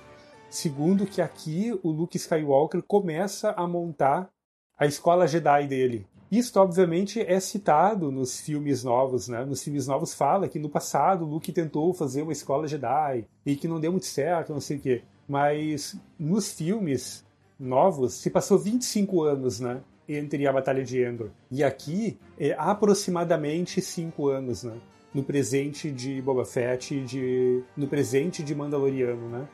Segundo 0.49 1.05
que 1.05 1.21
aqui 1.21 1.79
o 1.83 1.91
Luke 1.91 2.17
Skywalker 2.17 2.83
começa 2.83 3.51
a 3.51 3.69
montar 3.69 4.31
a 4.79 4.87
escola 4.87 5.29
Jedi 5.29 5.67
dele, 5.67 6.07
isso, 6.33 6.59
obviamente, 6.59 7.21
é 7.21 7.39
citado 7.39 8.11
nos 8.11 8.41
filmes 8.41 8.83
novos, 8.83 9.29
né? 9.29 9.45
Nos 9.45 9.63
filmes 9.63 9.87
novos 9.87 10.15
fala 10.15 10.49
que 10.49 10.59
no 10.59 10.71
passado 10.71 11.27
Luke 11.27 11.53
tentou 11.53 11.93
fazer 11.93 12.23
uma 12.23 12.33
escola 12.33 12.67
Jedi 12.67 13.27
e 13.45 13.55
que 13.55 13.69
não 13.69 13.79
deu 13.79 13.93
muito 13.93 14.07
certo, 14.07 14.55
não 14.55 14.63
sei 14.63 14.79
o 14.79 14.81
quê. 14.81 15.03
Mas 15.29 15.95
nos 16.19 16.51
filmes 16.51 17.27
novos 17.61 18.15
se 18.15 18.31
passou 18.31 18.59
25 18.59 19.23
anos, 19.23 19.61
né? 19.61 19.83
Entre 20.09 20.47
a 20.47 20.53
Batalha 20.53 20.83
de 20.83 21.03
Endor. 21.03 21.29
E 21.51 21.63
aqui 21.63 22.19
é 22.39 22.55
aproximadamente 22.59 23.83
5 23.83 24.29
anos, 24.29 24.65
né? 24.65 24.81
No 25.13 25.23
presente 25.23 25.91
de 25.91 26.21
Boba 26.21 26.45
Fett 26.45 26.95
e 26.95 27.05
de... 27.05 27.63
no 27.77 27.89
presente 27.89 28.43
de 28.43 28.55
Mandaloriano, 28.55 29.29
né? 29.29 29.49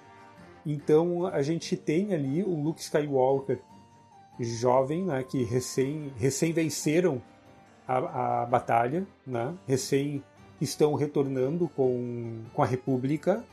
Então 0.66 1.26
a 1.26 1.42
gente 1.42 1.76
tem 1.76 2.12
ali 2.14 2.42
o 2.42 2.54
Luke 2.54 2.80
Skywalker 2.80 3.60
jovem, 4.40 5.04
né, 5.04 5.22
que 5.22 5.44
recém, 5.44 6.12
recém 6.16 6.52
venceram 6.52 7.22
a, 7.86 8.42
a 8.42 8.46
batalha, 8.46 9.06
né, 9.26 9.54
recém 9.66 10.22
estão 10.60 10.94
retornando 10.94 11.68
com, 11.68 12.42
com 12.52 12.62
a 12.62 12.66
República 12.66 13.44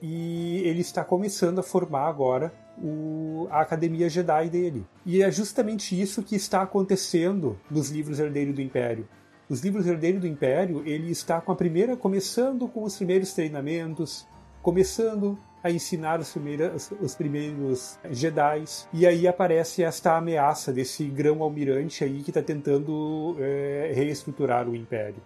e 0.00 0.62
ele 0.64 0.80
está 0.80 1.04
começando 1.04 1.58
a 1.58 1.62
formar 1.62 2.06
agora 2.06 2.52
o, 2.78 3.48
a 3.50 3.60
Academia 3.60 4.08
Jedi 4.08 4.48
dele. 4.48 4.86
E 5.04 5.22
é 5.22 5.30
justamente 5.30 5.98
isso 6.00 6.22
que 6.22 6.36
está 6.36 6.62
acontecendo 6.62 7.58
nos 7.70 7.90
livros 7.90 8.18
Herdeiro 8.18 8.52
do 8.52 8.60
Império. 8.60 9.08
Os 9.48 9.60
livros 9.60 9.86
Herdeiro 9.86 10.18
do 10.18 10.26
Império, 10.26 10.82
ele 10.84 11.10
está 11.10 11.40
com 11.40 11.52
a 11.52 11.56
primeira, 11.56 11.96
começando 11.96 12.66
com 12.66 12.82
os 12.82 12.96
primeiros 12.96 13.32
treinamentos, 13.32 14.26
começando 14.60 15.38
a 15.62 15.70
ensinar 15.70 16.18
os 16.18 16.32
primeiros, 16.32 16.90
os 17.00 17.14
primeiros 17.14 17.96
Jedi. 18.10 18.64
E 18.92 19.06
aí 19.06 19.28
aparece 19.28 19.84
esta 19.84 20.16
ameaça 20.16 20.72
desse 20.72 21.04
grão-almirante 21.04 22.02
aí 22.02 22.24
que 22.24 22.30
está 22.30 22.42
tentando 22.42 23.36
é, 23.38 23.92
reestruturar 23.94 24.68
o 24.68 24.74
Império. 24.74 25.22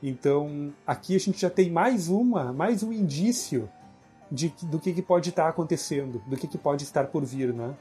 Então, 0.00 0.72
aqui 0.86 1.16
a 1.16 1.18
gente 1.18 1.40
já 1.40 1.50
tem 1.50 1.68
mais 1.68 2.08
uma, 2.08 2.52
mais 2.52 2.84
um 2.84 2.92
indício 2.92 3.68
de, 4.30 4.54
do 4.62 4.78
que, 4.78 4.92
que 4.92 5.02
pode 5.02 5.30
estar 5.30 5.44
tá 5.44 5.48
acontecendo, 5.48 6.22
do 6.26 6.36
que, 6.36 6.46
que 6.46 6.58
pode 6.58 6.84
estar 6.84 7.08
por 7.08 7.24
vir, 7.24 7.52
né? 7.52 7.74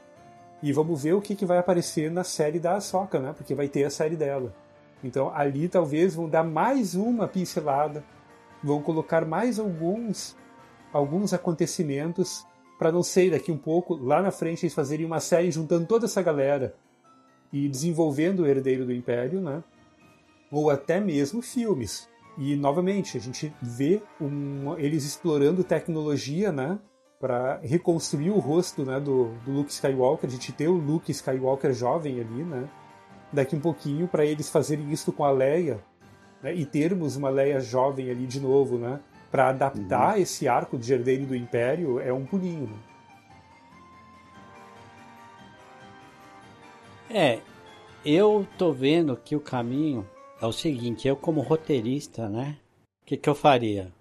E 0.61 0.71
vamos 0.71 1.03
ver 1.03 1.13
o 1.13 1.21
que, 1.21 1.35
que 1.35 1.45
vai 1.45 1.59
aparecer 1.59 2.09
na 2.09 2.23
série 2.23 2.59
da 2.59 2.77
Ahsoka, 2.77 3.19
né? 3.19 3.33
Porque 3.35 3.53
vai 3.53 3.67
ter 3.67 3.83
a 3.83 3.89
série 3.89 4.15
dela. 4.15 4.55
Então, 5.03 5.31
ali 5.35 5.67
talvez 5.67 6.15
vão 6.15 6.29
dar 6.29 6.43
mais 6.43 6.95
uma 6.95 7.27
pincelada, 7.27 8.03
vão 8.63 8.81
colocar 8.81 9.25
mais 9.25 9.59
alguns 9.59 10.35
alguns 10.93 11.33
acontecimentos 11.33 12.45
para 12.77 12.91
não 12.91 13.01
sei 13.01 13.29
daqui 13.29 13.51
um 13.51 13.57
pouco 13.57 13.95
lá 13.95 14.21
na 14.21 14.29
frente 14.29 14.63
eles 14.63 14.75
fazerem 14.75 15.05
uma 15.05 15.19
série 15.19 15.51
juntando 15.51 15.87
toda 15.87 16.05
essa 16.05 16.21
galera 16.21 16.75
e 17.51 17.67
desenvolvendo 17.67 18.41
o 18.41 18.47
herdeiro 18.47 18.85
do 18.85 18.93
império, 18.93 19.41
né? 19.41 19.63
Ou 20.51 20.69
até 20.69 20.99
mesmo 20.99 21.41
filmes. 21.41 22.09
E 22.37 22.55
novamente 22.55 23.17
a 23.17 23.21
gente 23.21 23.53
vê 23.61 24.01
um, 24.19 24.77
eles 24.77 25.05
explorando 25.05 25.63
tecnologia, 25.63 26.51
né? 26.51 26.79
Para 27.19 27.59
reconstruir 27.63 28.31
o 28.31 28.39
rosto 28.39 28.83
né, 28.83 28.99
do, 28.99 29.29
do 29.45 29.51
Luke 29.51 29.71
Skywalker, 29.71 30.29
a 30.29 30.33
gente 30.33 30.51
ter 30.51 30.67
o 30.67 30.73
Luke 30.73 31.11
Skywalker 31.11 31.73
jovem 31.73 32.19
ali, 32.19 32.43
né? 32.43 32.67
Daqui 33.33 33.55
um 33.55 33.59
pouquinho 33.59 34.07
para 34.07 34.25
eles 34.25 34.49
fazerem 34.49 34.91
isso 34.91 35.11
com 35.11 35.25
a 35.25 35.31
Leia 35.31 35.83
né, 36.41 36.53
e 36.53 36.65
termos 36.65 37.15
uma 37.15 37.29
Leia 37.29 37.59
jovem 37.59 38.09
ali 38.09 38.27
de 38.27 38.39
novo, 38.39 38.77
né? 38.77 38.99
para 39.33 39.49
adaptar 39.49 40.13
uhum. 40.13 40.21
esse 40.21 40.47
arco 40.47 40.77
de 40.77 40.93
herdeiro 40.93 41.25
do 41.25 41.35
Império 41.35 41.99
é 41.99 42.13
um 42.13 42.23
pulinho. 42.23 42.67
Né? 42.67 42.77
É, 47.09 47.41
eu 48.05 48.45
tô 48.59 48.71
vendo 48.71 49.17
que 49.17 49.35
o 49.35 49.39
caminho 49.39 50.07
é 50.39 50.45
o 50.45 50.51
seguinte, 50.51 51.07
eu 51.07 51.15
como 51.15 51.41
roteirista, 51.41 52.29
né? 52.29 52.59
O 53.01 53.05
que, 53.07 53.17
que 53.17 53.27
eu 53.27 53.33
faria? 53.33 53.91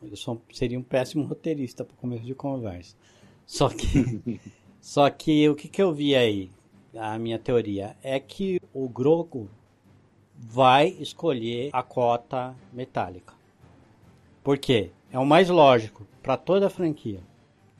Eu 0.00 0.16
sou, 0.16 0.40
seria 0.52 0.78
um 0.78 0.84
péssimo 0.84 1.24
roteirista 1.24 1.84
para 1.84 1.96
começo 1.96 2.24
de 2.24 2.34
conversa. 2.36 2.94
Só 3.44 3.68
que, 3.68 4.38
só 4.80 5.10
que 5.10 5.48
o 5.48 5.56
que, 5.56 5.66
que 5.66 5.82
eu 5.82 5.92
vi 5.92 6.14
aí? 6.14 6.48
A 6.98 7.18
minha 7.18 7.38
teoria 7.38 7.96
é 8.02 8.18
que 8.18 8.60
o 8.72 8.88
Grogu 8.88 9.48
vai 10.34 10.88
escolher 10.88 11.70
a 11.72 11.82
cota 11.82 12.54
metálica. 12.72 13.34
Por 14.42 14.58
quê? 14.58 14.90
É 15.10 15.18
o 15.18 15.26
mais 15.26 15.48
lógico 15.48 16.06
para 16.22 16.36
toda 16.36 16.66
a 16.66 16.70
franquia 16.70 17.20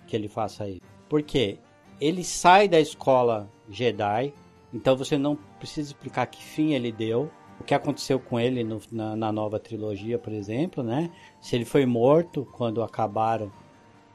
que 0.07 0.17
ele 0.17 0.29
faça 0.29 0.69
isso. 0.69 0.81
Porque 1.09 1.59
ele 2.01 2.25
sai 2.25 2.69
da 2.69 2.81
escola 2.81 3.49
Jedi, 3.69 4.33
então 4.73 4.97
você 4.97 5.17
não 5.19 5.37
precisa 5.59 5.91
explicar 5.91 6.27
que 6.27 6.43
fim 6.43 6.73
ele 6.73 6.93
deu, 6.93 7.31
o 7.61 7.65
que 7.65 7.75
aconteceu 7.75 8.21
com 8.21 8.39
ele 8.39 8.63
no, 8.63 8.81
na, 8.93 9.17
na, 9.17 9.33
nova 9.33 9.59
trilogia, 9.59 10.19
por 10.19 10.33
exemplo, 10.33 10.83
né? 10.83 11.11
Se 11.41 11.57
ele 11.57 11.65
foi 11.65 11.87
morto 11.87 12.47
quando 12.53 12.83
acabaram 12.83 13.51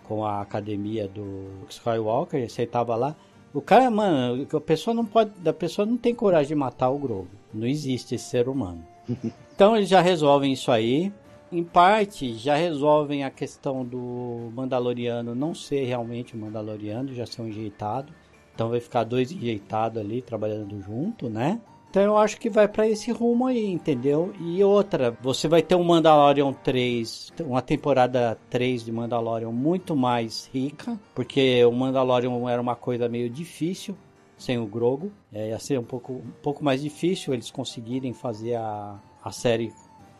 com 0.03 0.23
a 0.25 0.41
academia 0.41 1.07
do 1.07 1.47
Skywalker, 1.69 2.49
você 2.49 2.63
estava 2.63 2.95
lá. 2.95 3.15
O 3.53 3.61
cara, 3.61 3.91
mano, 3.91 4.47
a 4.51 4.61
pessoa 4.61 4.93
não 4.93 5.05
pode, 5.05 5.31
a 5.45 5.53
pessoa 5.53 5.85
não 5.85 5.97
tem 5.97 6.15
coragem 6.15 6.49
de 6.49 6.55
matar 6.55 6.89
o 6.89 6.97
Grogu. 6.97 7.27
Não 7.53 7.67
existe 7.67 8.15
esse 8.15 8.25
ser 8.25 8.47
humano. 8.47 8.85
então 9.53 9.75
eles 9.75 9.89
já 9.89 9.99
resolvem 9.99 10.53
isso 10.53 10.71
aí. 10.71 11.11
Em 11.51 11.63
parte, 11.63 12.33
já 12.35 12.55
resolvem 12.55 13.25
a 13.25 13.29
questão 13.29 13.83
do 13.83 14.49
Mandaloriano 14.53 15.35
não 15.35 15.53
ser 15.53 15.83
realmente 15.83 16.33
o 16.33 16.37
Mandaloriano, 16.37 17.13
já 17.13 17.25
ser 17.25 17.41
um 17.41 17.47
enjeitado. 17.49 18.13
Então 18.55 18.69
vai 18.69 18.79
ficar 18.79 19.03
dois 19.03 19.31
enjeitados 19.31 20.01
ali 20.01 20.21
trabalhando 20.21 20.79
junto, 20.81 21.29
né? 21.29 21.59
Então 21.91 22.03
eu 22.03 22.17
acho 22.17 22.39
que 22.39 22.49
vai 22.49 22.69
para 22.69 22.87
esse 22.87 23.11
rumo 23.11 23.47
aí, 23.47 23.65
entendeu? 23.65 24.33
E 24.39 24.63
outra, 24.63 25.11
você 25.21 25.49
vai 25.49 25.61
ter 25.61 25.75
um 25.75 25.83
Mandalorian 25.83 26.53
3, 26.53 27.33
uma 27.41 27.61
temporada 27.61 28.39
3 28.49 28.85
de 28.85 28.93
Mandalorian 28.93 29.51
muito 29.51 29.93
mais 29.93 30.49
rica, 30.53 30.97
porque 31.13 31.65
o 31.65 31.71
Mandalorian 31.73 32.49
era 32.49 32.61
uma 32.61 32.77
coisa 32.77 33.09
meio 33.09 33.29
difícil 33.29 33.93
sem 34.37 34.57
o 34.57 34.65
Grogo. 34.65 35.11
É, 35.33 35.49
ia 35.49 35.59
ser 35.59 35.77
um 35.77 35.83
pouco, 35.83 36.13
um 36.13 36.31
pouco 36.41 36.63
mais 36.63 36.81
difícil 36.81 37.33
eles 37.33 37.51
conseguirem 37.51 38.13
fazer 38.13 38.55
a, 38.55 38.97
a 39.21 39.31
série 39.33 39.73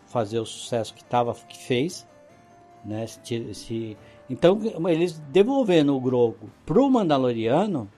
fazer 0.07 0.39
o 0.39 0.45
sucesso 0.45 0.93
que 0.93 1.06
tava, 1.06 1.34
que 1.34 1.57
fez. 1.57 2.06
Né? 2.84 3.07
Se, 3.07 3.53
se, 3.53 3.98
então, 4.30 4.60
eles 4.89 5.19
devolvendo 5.30 5.95
o 5.95 6.02
Grogo 6.02 6.49
pro 6.65 6.89
Mandaloriano 6.89 7.89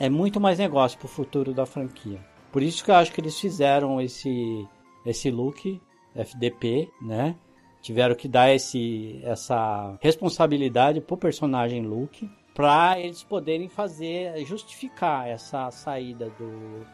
é 0.00 0.10
muito 0.10 0.40
mais 0.40 0.58
negócio 0.58 0.98
pro 0.98 1.06
futuro 1.06 1.54
da 1.54 1.64
franquia. 1.64 2.31
Por 2.52 2.62
isso 2.62 2.84
que 2.84 2.90
eu 2.90 2.94
acho 2.96 3.10
que 3.10 3.20
eles 3.20 3.38
fizeram 3.40 4.00
esse 4.00 4.68
esse 5.04 5.30
look 5.30 5.80
FDP, 6.14 6.90
né? 7.00 7.34
Tiveram 7.80 8.14
que 8.14 8.28
dar 8.28 8.54
esse 8.54 9.20
essa 9.24 9.96
responsabilidade 10.00 11.00
pro 11.00 11.16
personagem 11.16 11.82
Luke 11.82 12.30
para 12.54 13.00
eles 13.00 13.24
poderem 13.24 13.68
fazer 13.68 14.44
justificar 14.44 15.26
essa 15.26 15.70
saída 15.70 16.30
do 16.38 16.86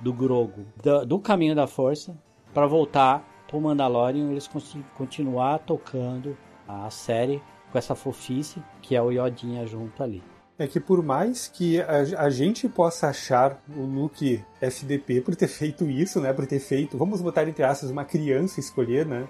do 0.00 0.12
Grogo 0.12 0.66
do, 0.82 1.06
do 1.06 1.18
caminho 1.20 1.54
da 1.54 1.66
força 1.66 2.18
para 2.52 2.66
voltar 2.66 3.24
pro 3.46 3.60
Mandalorian 3.60 4.30
eles 4.30 4.50
continuar 4.96 5.60
tocando 5.60 6.36
a 6.66 6.90
série 6.90 7.40
com 7.70 7.78
essa 7.78 7.94
fofice 7.94 8.62
que 8.82 8.96
é 8.96 9.02
o 9.02 9.12
Yodinha 9.12 9.66
junto 9.66 10.02
ali 10.02 10.22
é 10.60 10.66
que 10.66 10.78
por 10.78 11.02
mais 11.02 11.48
que 11.48 11.80
a, 11.80 12.24
a, 12.24 12.30
gente 12.30 12.68
possa 12.68 13.08
achar 13.08 13.58
o 13.74 13.80
Luke 13.80 14.44
FDP 14.60 15.22
por 15.22 15.34
ter 15.34 15.48
feito 15.48 15.88
isso, 15.88 16.20
né, 16.20 16.34
por 16.34 16.46
ter 16.46 16.58
feito, 16.58 16.98
vamos 16.98 17.22
botar 17.22 17.48
entre 17.48 17.64
aspas, 17.64 17.90
uma 17.90 18.04
criança 18.04 18.60
escolher, 18.60 19.06
né, 19.06 19.26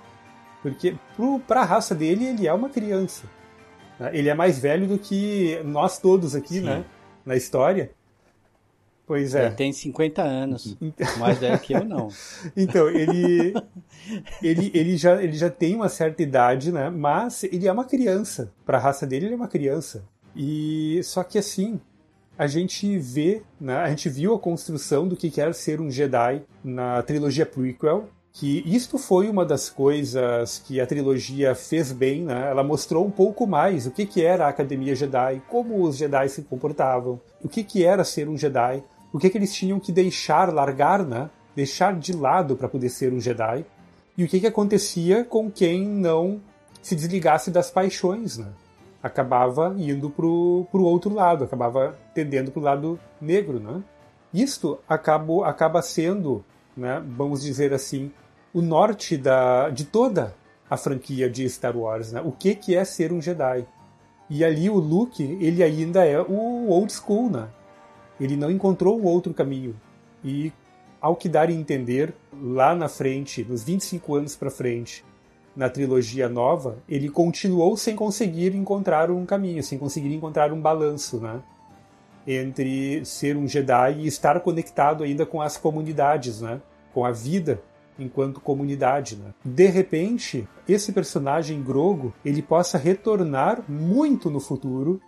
porque 0.60 0.96
para 1.46 1.60
a 1.60 1.64
raça 1.64 1.94
dele 1.94 2.26
ele 2.26 2.48
é 2.48 2.52
uma 2.52 2.68
criança. 2.68 3.26
Né? 3.98 4.10
Ele 4.12 4.28
é 4.28 4.34
mais 4.34 4.58
velho 4.58 4.88
do 4.88 4.98
que 4.98 5.60
nós 5.64 6.00
todos 6.00 6.34
aqui, 6.34 6.54
Sim. 6.54 6.62
né, 6.62 6.84
na 7.24 7.36
história. 7.36 7.92
Pois 9.06 9.34
é. 9.34 9.46
Ele 9.46 9.54
tem 9.54 9.72
50 9.72 10.22
anos. 10.22 10.76
Mais 11.18 11.36
velho 11.36 11.58
que 11.58 11.72
eu, 11.72 11.84
não. 11.84 12.06
então, 12.56 12.88
ele, 12.88 13.52
ele, 14.40 14.70
ele, 14.72 14.96
já, 14.96 15.20
ele 15.20 15.32
já 15.32 15.50
tem 15.50 15.74
uma 15.74 15.88
certa 15.88 16.22
idade, 16.22 16.70
né? 16.70 16.88
Mas 16.90 17.42
ele 17.42 17.66
é 17.66 17.72
uma 17.72 17.84
criança. 17.84 18.52
Para 18.64 18.78
a 18.78 18.80
raça 18.80 19.04
dele, 19.08 19.26
ele 19.26 19.34
é 19.34 19.36
uma 19.36 19.48
criança. 19.48 20.04
E 20.34 21.00
só 21.02 21.22
que 21.22 21.38
assim, 21.38 21.80
a 22.38 22.46
gente 22.46 22.98
vê, 22.98 23.42
né, 23.60 23.76
a 23.76 23.88
gente 23.90 24.08
viu 24.08 24.34
a 24.34 24.38
construção 24.38 25.06
do 25.06 25.16
que 25.16 25.30
quer 25.30 25.52
ser 25.54 25.80
um 25.80 25.90
Jedi 25.90 26.42
na 26.64 27.02
trilogia 27.02 27.44
prequel, 27.44 28.08
que 28.32 28.62
isto 28.64 28.96
foi 28.96 29.28
uma 29.28 29.44
das 29.44 29.68
coisas 29.68 30.62
que 30.64 30.80
a 30.80 30.86
trilogia 30.86 31.54
fez 31.54 31.92
bem, 31.92 32.22
né? 32.22 32.48
Ela 32.48 32.62
mostrou 32.62 33.04
um 33.04 33.10
pouco 33.10 33.46
mais 33.46 33.86
o 33.86 33.90
que, 33.90 34.06
que 34.06 34.24
era 34.24 34.46
a 34.46 34.48
Academia 34.48 34.94
Jedi, 34.94 35.42
como 35.48 35.82
os 35.82 35.96
Jedi 35.96 36.28
se 36.28 36.42
comportavam, 36.42 37.20
o 37.42 37.48
que, 37.48 37.64
que 37.64 37.84
era 37.84 38.04
ser 38.04 38.28
um 38.28 38.38
Jedi, 38.38 38.82
o 39.12 39.18
que, 39.18 39.28
que 39.28 39.36
eles 39.36 39.52
tinham 39.52 39.80
que 39.80 39.90
deixar, 39.90 40.52
largar, 40.52 41.04
né? 41.04 41.28
Deixar 41.56 41.98
de 41.98 42.12
lado 42.12 42.56
para 42.56 42.68
poder 42.68 42.88
ser 42.88 43.12
um 43.12 43.20
Jedi, 43.20 43.66
e 44.16 44.24
o 44.24 44.28
que, 44.28 44.38
que 44.38 44.46
acontecia 44.46 45.24
com 45.24 45.50
quem 45.50 45.86
não 45.86 46.40
se 46.80 46.94
desligasse 46.94 47.50
das 47.50 47.70
paixões, 47.70 48.38
né? 48.38 48.46
Acabava 49.02 49.74
indo 49.78 50.10
pro, 50.10 50.66
pro 50.70 50.84
outro 50.84 51.12
lado, 51.12 51.44
acabava 51.44 51.98
tendendo 52.14 52.50
pro 52.50 52.60
lado 52.60 53.00
negro, 53.20 53.58
né? 53.58 53.82
Isto 54.32 54.78
acabou, 54.88 55.44
acaba 55.44 55.82
sendo, 55.82 56.44
né, 56.76 57.02
vamos 57.16 57.42
dizer 57.42 57.72
assim, 57.72 58.12
o 58.54 58.62
norte 58.62 59.16
da, 59.16 59.70
de 59.70 59.84
toda 59.84 60.34
a 60.68 60.76
franquia 60.76 61.28
de 61.28 61.48
Star 61.48 61.76
Wars, 61.76 62.12
né? 62.12 62.20
O 62.20 62.30
que, 62.30 62.54
que 62.54 62.76
é 62.76 62.84
ser 62.84 63.12
um 63.12 63.20
Jedi? 63.20 63.66
E 64.28 64.44
ali 64.44 64.70
o 64.70 64.76
Luke, 64.76 65.22
ele 65.40 65.62
ainda 65.62 66.04
é 66.04 66.20
o 66.20 66.68
old 66.68 66.92
school, 66.92 67.28
né? 67.28 67.48
Ele 68.20 68.36
não 68.36 68.50
encontrou 68.50 69.00
um 69.00 69.04
outro 69.04 69.34
caminho. 69.34 69.74
E 70.22 70.52
ao 71.00 71.16
que 71.16 71.28
dar 71.28 71.48
a 71.48 71.52
entender, 71.52 72.14
lá 72.32 72.74
na 72.74 72.88
frente, 72.88 73.42
nos 73.42 73.64
25 73.64 74.14
anos 74.14 74.36
para 74.36 74.50
frente, 74.50 75.04
na 75.54 75.68
trilogia 75.68 76.28
nova, 76.28 76.78
ele 76.88 77.08
continuou 77.08 77.76
sem 77.76 77.96
conseguir 77.96 78.54
encontrar 78.54 79.10
um 79.10 79.26
caminho, 79.26 79.62
sem 79.62 79.78
conseguir 79.78 80.14
encontrar 80.14 80.52
um 80.52 80.60
balanço, 80.60 81.18
né? 81.18 81.40
Entre 82.26 83.04
ser 83.04 83.36
um 83.36 83.46
Jedi 83.46 84.00
e 84.00 84.06
estar 84.06 84.40
conectado 84.40 85.02
ainda 85.02 85.26
com 85.26 85.40
as 85.40 85.56
comunidades, 85.56 86.40
né? 86.40 86.60
Com 86.94 87.04
a 87.04 87.10
vida 87.10 87.62
enquanto 87.98 88.40
comunidade, 88.40 89.16
né? 89.16 89.34
De 89.44 89.66
repente, 89.66 90.48
esse 90.68 90.92
personagem 90.92 91.62
Grogo, 91.62 92.14
ele 92.24 92.42
possa 92.42 92.78
retornar 92.78 93.62
muito 93.68 94.30
no 94.30 94.40
futuro, 94.40 95.00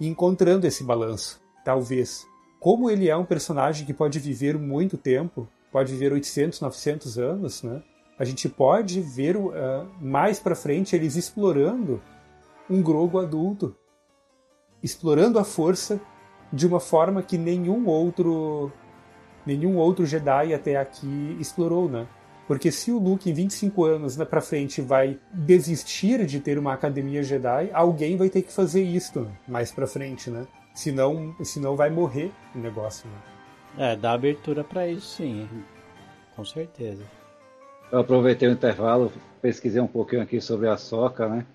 encontrando 0.00 0.66
esse 0.66 0.84
balanço, 0.84 1.40
talvez. 1.64 2.26
Como 2.60 2.90
ele 2.90 3.08
é 3.08 3.16
um 3.16 3.24
personagem 3.24 3.86
que 3.86 3.94
pode 3.94 4.18
viver 4.18 4.58
muito 4.58 4.96
tempo, 4.96 5.48
pode 5.72 5.92
viver 5.92 6.12
800, 6.12 6.60
900 6.60 7.18
anos, 7.18 7.62
né? 7.62 7.82
A 8.18 8.24
gente 8.24 8.48
pode 8.48 9.00
ver 9.00 9.36
uh, 9.36 9.52
mais 10.00 10.40
para 10.40 10.54
frente 10.54 10.96
eles 10.96 11.16
explorando 11.16 12.00
um 12.68 12.82
Grogo 12.82 13.18
adulto, 13.18 13.76
explorando 14.82 15.38
a 15.38 15.44
força 15.44 16.00
de 16.52 16.66
uma 16.66 16.80
forma 16.80 17.22
que 17.22 17.36
nenhum 17.36 17.86
outro 17.86 18.72
nenhum 19.44 19.76
outro 19.76 20.04
Jedi 20.04 20.52
até 20.52 20.76
aqui 20.76 21.36
explorou, 21.38 21.88
né? 21.88 22.06
Porque 22.46 22.70
se 22.70 22.92
o 22.92 22.98
Luke 22.98 23.28
em 23.28 23.32
25 23.32 23.84
anos 23.84 24.16
né, 24.16 24.24
para 24.24 24.40
frente 24.40 24.80
vai 24.80 25.18
desistir 25.32 26.24
de 26.26 26.40
ter 26.40 26.58
uma 26.58 26.72
academia 26.72 27.22
Jedi, 27.22 27.70
alguém 27.72 28.16
vai 28.16 28.28
ter 28.28 28.42
que 28.42 28.52
fazer 28.52 28.82
isso 28.82 29.28
mais 29.48 29.72
para 29.72 29.86
frente, 29.86 30.30
né? 30.30 30.46
Senão, 30.74 31.34
senão 31.42 31.74
vai 31.74 31.90
morrer 31.90 32.30
o 32.54 32.58
negócio. 32.58 33.08
Né? 33.08 33.92
É, 33.92 33.96
dá 33.96 34.12
abertura 34.12 34.62
para 34.62 34.88
isso 34.88 35.16
sim, 35.16 35.48
com 36.34 36.44
certeza. 36.44 37.02
Eu 37.90 38.00
aproveitei 38.00 38.48
o 38.48 38.52
intervalo, 38.52 39.12
pesquisei 39.40 39.80
um 39.80 39.86
pouquinho 39.86 40.22
aqui 40.22 40.40
sobre 40.40 40.68
a 40.68 40.76
Soca, 40.76 41.28
né? 41.28 41.46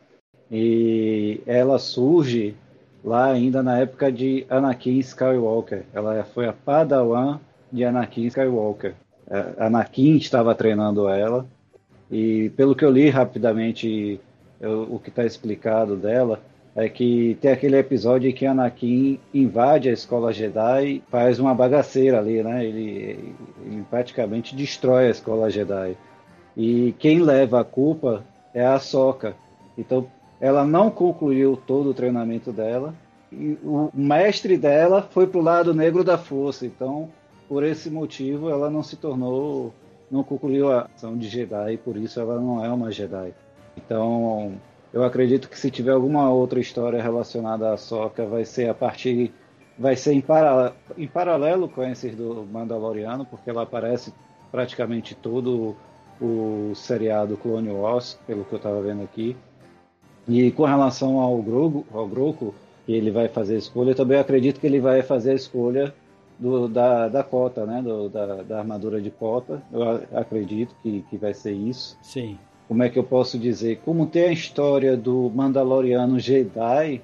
E 0.49 1.41
ela 1.45 1.77
surge 1.77 2.55
lá 3.03 3.31
ainda 3.31 3.61
na 3.61 3.79
época 3.79 4.11
de 4.11 4.45
Anakin 4.49 4.99
Skywalker. 4.99 5.83
Ela 5.93 6.23
foi 6.23 6.47
a 6.47 6.53
Padawan 6.53 7.39
de 7.71 7.83
Anakin 7.83 8.27
Skywalker. 8.27 8.95
É, 9.29 9.65
Anakin 9.65 10.17
estava 10.17 10.55
treinando 10.55 11.07
ela 11.07 11.45
e 12.09 12.49
pelo 12.51 12.75
que 12.75 12.83
eu 12.83 12.91
li 12.91 13.09
rapidamente 13.09 14.19
eu, 14.59 14.83
o 14.93 14.99
que 14.99 15.09
está 15.09 15.25
explicado 15.25 15.95
dela 15.95 16.41
é 16.75 16.87
que 16.87 17.37
tem 17.41 17.51
aquele 17.51 17.77
episódio 17.77 18.29
em 18.29 18.33
que 18.33 18.45
Anakin 18.45 19.19
invade 19.33 19.89
a 19.89 19.93
escola 19.93 20.31
Jedi, 20.31 21.03
faz 21.09 21.39
uma 21.39 21.53
bagaceira 21.53 22.19
ali, 22.19 22.41
né? 22.41 22.65
Ele, 22.65 23.35
ele 23.65 23.85
praticamente 23.89 24.55
destrói 24.55 25.07
a 25.07 25.11
escola 25.11 25.49
Jedi. 25.49 25.97
E 26.55 26.93
quem 26.99 27.19
leva 27.19 27.61
a 27.61 27.63
culpa 27.63 28.23
é 28.53 28.65
a 28.65 28.79
Soca. 28.79 29.35
Então, 29.77 30.07
ela 30.39 30.65
não 30.65 30.89
concluiu 30.89 31.55
todo 31.55 31.89
o 31.89 31.93
treinamento 31.93 32.51
dela. 32.51 32.93
E 33.31 33.57
o 33.63 33.89
mestre 33.93 34.57
dela 34.57 35.07
foi 35.09 35.27
para 35.27 35.39
o 35.39 35.43
lado 35.43 35.73
negro 35.73 36.03
da 36.03 36.17
força. 36.17 36.65
Então, 36.65 37.09
por 37.47 37.63
esse 37.63 37.89
motivo, 37.89 38.49
ela 38.49 38.69
não 38.69 38.83
se 38.83 38.97
tornou, 38.97 39.73
não 40.09 40.23
concluiu 40.23 40.71
a 40.71 40.89
ação 40.95 41.17
de 41.17 41.29
Jedi. 41.29 41.77
Por 41.77 41.95
isso, 41.95 42.19
ela 42.19 42.39
não 42.39 42.63
é 42.63 42.69
uma 42.69 42.91
Jedi. 42.91 43.33
Então, 43.77 44.53
eu 44.93 45.03
acredito 45.03 45.49
que 45.49 45.57
se 45.57 45.71
tiver 45.71 45.91
alguma 45.91 46.29
outra 46.29 46.59
história 46.59 47.01
relacionada 47.01 47.71
à 47.71 47.77
Soca, 47.77 48.25
vai 48.25 48.43
ser 48.43 48.69
a 48.69 48.73
partir, 48.73 49.33
vai 49.79 49.95
ser 49.95 50.13
em, 50.13 50.21
para, 50.21 50.73
em 50.97 51.07
paralelo 51.07 51.69
com 51.69 51.81
esses 51.83 52.13
do 52.13 52.45
Mandaloriano, 52.51 53.25
porque 53.25 53.49
ela 53.49 53.63
aparece 53.63 54.13
praticamente 54.51 55.15
todo 55.15 55.77
o 56.21 56.73
seriado 56.75 57.35
Clone 57.35 57.69
Wars, 57.69 58.19
pelo 58.27 58.45
que 58.45 58.53
eu 58.53 58.57
estava 58.57 58.79
vendo 58.81 59.01
aqui. 59.01 59.35
E 60.27 60.51
com 60.51 60.63
relação 60.63 61.19
ao 61.19 61.41
Grogu, 61.41 61.85
ao 61.91 62.07
Grogu, 62.07 62.53
que 62.85 62.93
ele 62.93 63.09
vai 63.09 63.27
fazer 63.27 63.55
a 63.55 63.57
escolha, 63.57 63.91
eu 63.91 63.95
também 63.95 64.19
acredito 64.19 64.59
que 64.59 64.67
ele 64.67 64.79
vai 64.79 65.01
fazer 65.01 65.31
a 65.31 65.35
escolha 65.35 65.93
do, 66.37 66.67
da, 66.67 67.07
da 67.07 67.23
cota, 67.23 67.65
né? 67.65 67.81
Do, 67.81 68.07
da, 68.07 68.43
da, 68.43 68.59
armadura 68.59 69.01
de 69.01 69.09
cota. 69.09 69.61
Eu 69.71 69.83
acredito 70.13 70.75
que, 70.83 71.03
que 71.09 71.17
vai 71.17 71.33
ser 71.33 71.53
isso. 71.53 71.97
Sim. 72.01 72.37
Como 72.67 72.83
é 72.83 72.89
que 72.89 72.99
eu 72.99 73.03
posso 73.03 73.37
dizer? 73.37 73.81
Como 73.83 74.05
tem 74.05 74.25
a 74.25 74.31
história 74.31 74.95
do 74.95 75.29
Mandaloriano 75.33 76.19
Jedi, 76.19 77.01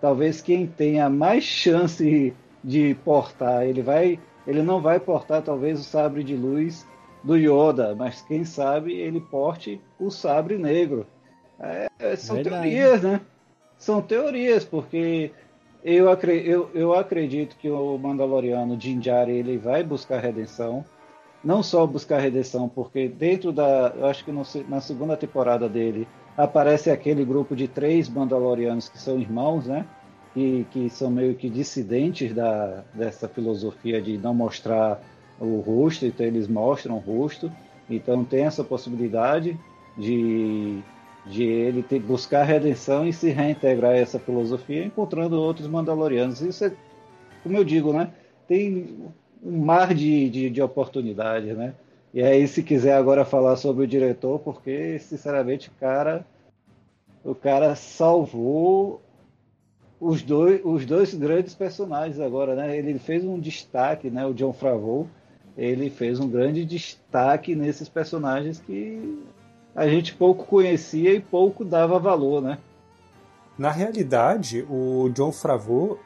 talvez 0.00 0.40
quem 0.40 0.66
tenha 0.66 1.08
mais 1.10 1.44
chance 1.44 2.34
de 2.64 2.94
portar. 3.04 3.64
Ele 3.64 3.82
vai, 3.82 4.18
ele 4.46 4.62
não 4.62 4.80
vai 4.80 4.98
portar 4.98 5.42
talvez 5.42 5.78
o 5.78 5.84
sabre 5.84 6.24
de 6.24 6.34
luz 6.34 6.86
do 7.22 7.36
Yoda, 7.36 7.94
mas 7.94 8.22
quem 8.22 8.44
sabe 8.44 8.92
ele 8.92 9.20
porte 9.20 9.80
o 9.98 10.10
sabre 10.10 10.56
negro. 10.58 11.06
É, 11.60 12.16
são 12.16 12.36
Verdade. 12.36 12.70
teorias, 12.70 13.02
né? 13.02 13.20
São 13.76 14.00
teorias, 14.00 14.64
porque 14.64 15.32
eu, 15.84 16.08
eu, 16.10 16.70
eu 16.74 16.94
acredito 16.94 17.56
que 17.56 17.70
o 17.70 17.96
Mandaloriano 17.98 18.76
Din 18.76 18.98
Djarin, 18.98 19.32
ele 19.32 19.58
vai 19.58 19.82
buscar 19.82 20.20
redenção. 20.20 20.84
Não 21.42 21.62
só 21.62 21.86
buscar 21.86 22.18
redenção, 22.18 22.68
porque 22.68 23.08
dentro 23.08 23.52
da. 23.52 23.92
Eu 23.96 24.06
acho 24.06 24.24
que 24.24 24.32
no, 24.32 24.42
na 24.68 24.80
segunda 24.80 25.16
temporada 25.16 25.68
dele 25.68 26.08
aparece 26.36 26.90
aquele 26.90 27.24
grupo 27.24 27.54
de 27.54 27.68
três 27.68 28.08
Mandalorianos 28.08 28.88
que 28.88 28.98
são 28.98 29.18
irmãos, 29.18 29.66
né? 29.66 29.86
Que, 30.34 30.66
que 30.70 30.90
são 30.90 31.10
meio 31.10 31.34
que 31.34 31.48
dissidentes 31.48 32.34
da, 32.34 32.84
dessa 32.92 33.28
filosofia 33.28 34.02
de 34.02 34.18
não 34.18 34.34
mostrar 34.34 35.00
o 35.40 35.60
rosto, 35.60 36.06
então 36.06 36.26
eles 36.26 36.48
mostram 36.48 36.96
o 36.96 36.98
rosto. 36.98 37.50
Então 37.88 38.24
tem 38.24 38.44
essa 38.44 38.62
possibilidade 38.64 39.58
de 39.96 40.82
de 41.28 41.44
ele 41.44 41.82
ter, 41.82 42.00
buscar 42.00 42.42
redenção 42.42 43.06
e 43.06 43.12
se 43.12 43.28
reintegrar 43.30 43.92
a 43.92 43.96
essa 43.98 44.18
filosofia, 44.18 44.84
encontrando 44.84 45.40
outros 45.40 45.68
Mandalorianos. 45.68 46.40
Isso 46.40 46.64
é, 46.64 46.72
como 47.42 47.56
eu 47.56 47.64
digo, 47.64 47.92
né? 47.92 48.10
Tem 48.46 48.96
um 49.42 49.58
mar 49.64 49.94
de, 49.94 50.28
de, 50.30 50.50
de 50.50 50.62
oportunidades, 50.62 51.56
né? 51.56 51.74
E 52.12 52.22
aí, 52.22 52.48
se 52.48 52.62
quiser 52.62 52.94
agora 52.94 53.24
falar 53.24 53.56
sobre 53.56 53.84
o 53.84 53.86
diretor, 53.86 54.38
porque, 54.40 54.98
sinceramente, 54.98 55.68
o 55.68 55.72
cara, 55.78 56.26
o 57.22 57.34
cara 57.34 57.74
salvou 57.74 59.02
os 60.00 60.22
dois, 60.22 60.60
os 60.64 60.86
dois 60.86 61.12
grandes 61.12 61.54
personagens 61.54 62.18
agora, 62.18 62.54
né? 62.54 62.76
Ele 62.76 62.98
fez 62.98 63.22
um 63.24 63.38
destaque, 63.38 64.08
né? 64.08 64.24
O 64.24 64.32
John 64.32 64.54
Favreau, 64.54 65.06
ele 65.58 65.90
fez 65.90 66.20
um 66.20 66.28
grande 66.28 66.64
destaque 66.64 67.56
nesses 67.56 67.88
personagens 67.88 68.60
que 68.60 69.18
a 69.74 69.88
gente 69.88 70.14
pouco 70.14 70.46
conhecia 70.46 71.12
e 71.12 71.20
pouco 71.20 71.64
dava 71.64 71.98
valor, 71.98 72.40
né? 72.40 72.58
Na 73.58 73.72
realidade, 73.72 74.64
o 74.70 75.10
John 75.10 75.32
Favreau, 75.32 75.98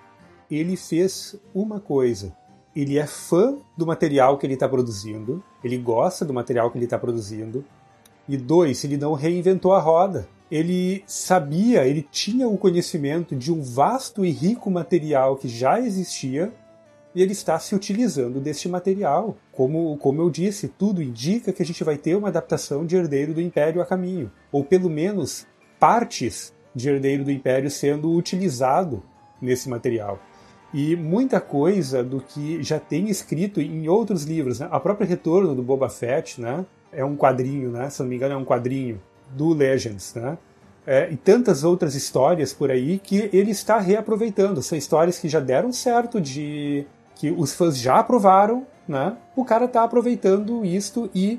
ele 0.50 0.74
fez 0.74 1.36
uma 1.54 1.78
coisa. 1.78 2.34
Ele 2.74 2.96
é 2.96 3.06
fã 3.06 3.58
do 3.76 3.86
material 3.86 4.38
que 4.38 4.46
ele 4.46 4.54
está 4.54 4.66
produzindo, 4.66 5.44
ele 5.62 5.76
gosta 5.76 6.24
do 6.24 6.32
material 6.32 6.70
que 6.70 6.78
ele 6.78 6.86
está 6.86 6.98
produzindo, 6.98 7.62
e 8.26 8.38
dois, 8.38 8.82
ele 8.84 8.96
não 8.96 9.12
reinventou 9.12 9.74
a 9.74 9.80
roda. 9.80 10.26
Ele 10.50 11.04
sabia, 11.06 11.86
ele 11.86 12.06
tinha 12.10 12.48
o 12.48 12.56
conhecimento 12.56 13.36
de 13.36 13.52
um 13.52 13.62
vasto 13.62 14.24
e 14.24 14.30
rico 14.30 14.70
material 14.70 15.36
que 15.36 15.48
já 15.48 15.78
existia 15.78 16.52
e 17.14 17.22
ele 17.22 17.32
está 17.32 17.58
se 17.58 17.74
utilizando 17.74 18.40
deste 18.40 18.68
material. 18.68 19.36
Como, 19.50 19.96
como 19.98 20.20
eu 20.22 20.30
disse, 20.30 20.68
tudo 20.68 21.02
indica 21.02 21.52
que 21.52 21.62
a 21.62 21.66
gente 21.66 21.84
vai 21.84 21.96
ter 21.96 22.14
uma 22.14 22.28
adaptação 22.28 22.86
de 22.86 22.96
Herdeiro 22.96 23.34
do 23.34 23.40
Império 23.40 23.82
a 23.82 23.86
caminho, 23.86 24.30
ou 24.50 24.64
pelo 24.64 24.88
menos 24.88 25.46
partes 25.78 26.52
de 26.74 26.88
Herdeiro 26.88 27.24
do 27.24 27.30
Império 27.30 27.70
sendo 27.70 28.12
utilizado 28.12 29.02
nesse 29.40 29.68
material. 29.68 30.20
E 30.72 30.96
muita 30.96 31.38
coisa 31.38 32.02
do 32.02 32.20
que 32.20 32.62
já 32.62 32.80
tem 32.80 33.10
escrito 33.10 33.60
em 33.60 33.88
outros 33.88 34.24
livros, 34.24 34.60
né? 34.60 34.68
a 34.70 34.80
própria 34.80 35.06
Retorno 35.06 35.54
do 35.54 35.62
Boba 35.62 35.90
Fett, 35.90 36.40
né? 36.40 36.64
é 36.90 37.04
um 37.04 37.14
quadrinho, 37.14 37.70
né? 37.70 37.90
se 37.90 38.00
não 38.00 38.08
me 38.08 38.16
engano 38.16 38.34
é 38.34 38.36
um 38.36 38.44
quadrinho 38.44 39.00
do 39.30 39.52
Legends, 39.52 40.14
né? 40.14 40.38
É, 40.84 41.08
e 41.12 41.16
tantas 41.16 41.62
outras 41.62 41.94
histórias 41.94 42.52
por 42.52 42.68
aí 42.68 42.98
que 42.98 43.30
ele 43.32 43.52
está 43.52 43.78
reaproveitando. 43.78 44.60
São 44.62 44.76
histórias 44.76 45.16
que 45.18 45.28
já 45.28 45.38
deram 45.38 45.72
certo 45.72 46.20
de 46.20 46.84
que 47.22 47.30
os 47.30 47.54
fãs 47.54 47.78
já 47.78 48.00
aprovaram, 48.00 48.66
né? 48.88 49.16
O 49.36 49.44
cara 49.44 49.66
está 49.66 49.84
aproveitando 49.84 50.64
isto 50.64 51.08
e 51.14 51.38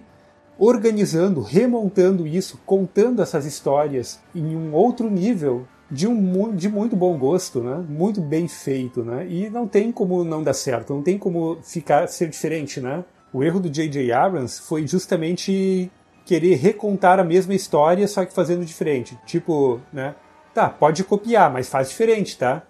organizando, 0.57 1.41
remontando 1.41 2.25
isso, 2.25 2.57
contando 2.65 3.21
essas 3.21 3.45
histórias 3.45 4.21
em 4.33 4.55
um 4.55 4.73
outro 4.73 5.09
nível 5.09 5.67
de 5.91 6.07
um 6.07 6.55
de 6.55 6.69
muito 6.69 6.95
bom 6.95 7.17
gosto, 7.17 7.61
né? 7.61 7.83
Muito 7.85 8.21
bem 8.21 8.47
feito, 8.47 9.03
né? 9.03 9.27
E 9.27 9.49
não 9.49 9.67
tem 9.67 9.91
como 9.91 10.23
não 10.23 10.41
dar 10.41 10.53
certo, 10.53 10.93
não 10.93 11.03
tem 11.03 11.17
como 11.17 11.57
ficar 11.61 12.07
ser 12.07 12.29
diferente, 12.29 12.79
né? 12.79 13.03
O 13.33 13.43
erro 13.43 13.59
do 13.59 13.69
J.J. 13.69 14.09
Abrams 14.13 14.61
foi 14.61 14.87
justamente 14.87 15.91
querer 16.25 16.55
recontar 16.55 17.19
a 17.19 17.25
mesma 17.25 17.53
história, 17.53 18.07
só 18.07 18.23
que 18.23 18.33
fazendo 18.33 18.63
diferente. 18.63 19.19
Tipo, 19.25 19.81
né? 19.91 20.15
Tá, 20.53 20.69
pode 20.69 21.03
copiar, 21.03 21.51
mas 21.51 21.67
faz 21.67 21.89
diferente, 21.89 22.37
tá? 22.37 22.63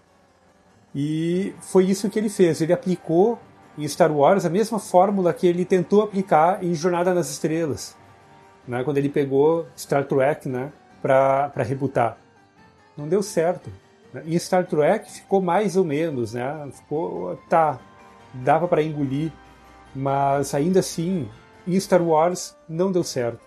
E 0.96 1.54
foi 1.60 1.86
isso 1.86 2.10
que 2.10 2.20
ele 2.20 2.30
fez. 2.30 2.62
Ele 2.62 2.74
aplicou 2.74 3.40
em 3.78 3.88
Star 3.88 4.12
Wars 4.12 4.46
a 4.46 4.50
mesma 4.50 4.80
fórmula 4.80 5.34
que 5.34 5.48
ele 5.48 5.66
tentou 5.66 6.04
aplicar 6.04 6.64
em 6.64 6.74
Jornada 6.76 7.14
nas 7.14 7.30
Estrelas, 7.30 7.96
né? 8.68 8.84
quando 8.84 8.98
ele 8.98 9.10
pegou 9.10 9.66
Star 9.76 10.06
Trek 10.06 10.48
né? 10.48 10.72
para 11.02 11.52
rebutar. 11.58 12.18
Não 12.96 13.08
deu 13.08 13.24
certo. 13.24 13.72
Né? 14.14 14.24
Em 14.28 14.38
Star 14.38 14.66
Trek 14.68 15.12
ficou 15.12 15.42
mais 15.42 15.76
ou 15.76 15.84
menos, 15.84 16.34
né? 16.34 16.70
ficou, 16.72 17.36
tá, 17.50 17.80
dava 18.34 18.68
para 18.68 18.84
engolir, 18.84 19.32
mas 19.96 20.54
ainda 20.54 20.80
assim, 20.80 21.28
em 21.68 21.80
Star 21.80 22.02
Wars 22.02 22.56
não 22.70 22.92
deu 22.92 23.04
certo. 23.04 23.42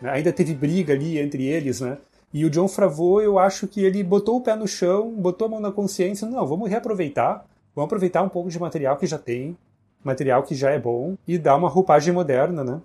Né? 0.00 0.10
Ainda 0.10 0.32
teve 0.32 0.54
briga 0.54 0.92
ali 0.92 1.18
entre 1.18 1.44
eles, 1.44 1.80
né? 1.80 1.98
E 2.32 2.44
o 2.44 2.50
John 2.50 2.68
Favreau, 2.68 3.20
eu 3.20 3.38
acho 3.38 3.66
que 3.66 3.80
ele 3.80 4.04
botou 4.04 4.36
o 4.36 4.40
pé 4.40 4.54
no 4.54 4.68
chão, 4.68 5.10
botou 5.10 5.46
a 5.46 5.50
mão 5.50 5.60
na 5.60 5.72
consciência, 5.72 6.28
não, 6.28 6.46
vamos 6.46 6.70
reaproveitar, 6.70 7.44
vamos 7.74 7.88
aproveitar 7.88 8.22
um 8.22 8.28
pouco 8.28 8.48
de 8.48 8.58
material 8.58 8.96
que 8.96 9.06
já 9.06 9.18
tem, 9.18 9.56
material 10.04 10.44
que 10.44 10.54
já 10.54 10.70
é 10.70 10.78
bom, 10.78 11.16
e 11.26 11.36
dar 11.36 11.56
uma 11.56 11.68
roupagem 11.68 12.14
moderna, 12.14 12.62
né? 12.62 12.80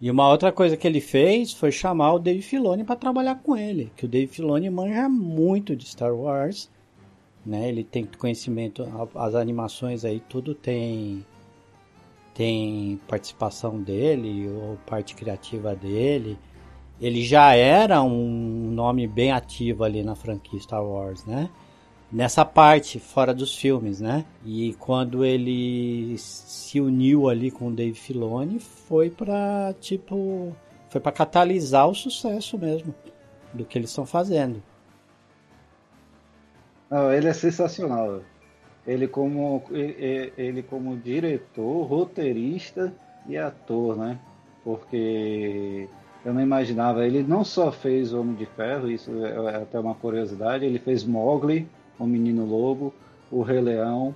E 0.00 0.10
uma 0.10 0.28
outra 0.28 0.52
coisa 0.52 0.76
que 0.76 0.86
ele 0.86 1.00
fez 1.00 1.54
foi 1.54 1.72
chamar 1.72 2.12
o 2.12 2.18
Dave 2.18 2.42
Filoni 2.42 2.84
para 2.84 2.96
trabalhar 2.96 3.36
com 3.36 3.56
ele, 3.56 3.90
que 3.96 4.04
o 4.04 4.08
Dave 4.08 4.26
Filoni 4.26 4.68
manja 4.68 5.08
muito 5.08 5.74
de 5.74 5.86
Star 5.86 6.14
Wars, 6.14 6.70
né? 7.44 7.66
Ele 7.68 7.82
tem 7.84 8.04
conhecimento, 8.04 8.86
as 9.14 9.34
animações 9.34 10.04
aí 10.04 10.20
tudo 10.28 10.54
tem 10.54 11.24
tem 12.34 13.00
participação 13.06 13.80
dele 13.80 14.48
ou 14.48 14.76
parte 14.84 15.14
criativa 15.14 15.74
dele 15.74 16.36
ele 17.00 17.22
já 17.24 17.54
era 17.54 18.02
um 18.02 18.70
nome 18.70 19.06
bem 19.06 19.32
ativo 19.32 19.84
ali 19.84 20.02
na 20.02 20.14
franquia 20.14 20.60
Star 20.60 20.84
Wars, 20.84 21.24
né? 21.24 21.50
Nessa 22.10 22.44
parte 22.44 23.00
fora 23.00 23.34
dos 23.34 23.56
filmes, 23.56 24.00
né? 24.00 24.24
E 24.44 24.74
quando 24.74 25.24
ele 25.24 26.16
se 26.18 26.80
uniu 26.80 27.28
ali 27.28 27.50
com 27.50 27.68
o 27.68 27.72
Dave 27.72 27.98
Filoni, 27.98 28.60
foi 28.60 29.10
para 29.10 29.74
tipo, 29.80 30.54
foi 30.88 31.00
para 31.00 31.10
catalisar 31.10 31.88
o 31.88 31.94
sucesso 31.94 32.56
mesmo 32.56 32.94
do 33.52 33.64
que 33.64 33.76
eles 33.76 33.90
estão 33.90 34.06
fazendo. 34.06 34.62
Não, 36.88 37.12
ele 37.12 37.26
é 37.28 37.32
sensacional. 37.32 38.20
Ele 38.86 39.08
como 39.08 39.64
ele, 39.70 40.32
ele 40.36 40.62
como 40.62 40.96
diretor, 40.96 41.82
roteirista 41.86 42.94
e 43.26 43.36
ator, 43.36 43.96
né? 43.96 44.18
Porque 44.62 45.88
eu 46.24 46.32
não 46.32 46.40
imaginava. 46.40 47.06
Ele 47.06 47.22
não 47.22 47.44
só 47.44 47.70
fez 47.70 48.12
o 48.12 48.20
Homem 48.20 48.34
de 48.34 48.46
Ferro, 48.46 48.90
isso 48.90 49.10
é 49.24 49.56
até 49.56 49.78
uma 49.78 49.94
curiosidade, 49.94 50.64
ele 50.64 50.78
fez 50.78 51.04
Mowgli, 51.04 51.68
O 51.98 52.06
Menino 52.06 52.44
Lobo, 52.44 52.92
O 53.30 53.42
Rei 53.42 53.60
Leão, 53.60 54.14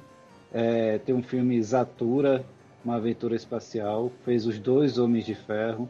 é, 0.53 0.99
tem 0.99 1.15
um 1.15 1.23
filme 1.23 1.63
Zatura, 1.63 2.45
Uma 2.85 2.97
Aventura 2.97 3.37
Espacial, 3.37 4.11
fez 4.25 4.47
os 4.47 4.59
dois 4.59 4.99
Homens 4.99 5.27
de 5.27 5.35
Ferro, 5.35 5.89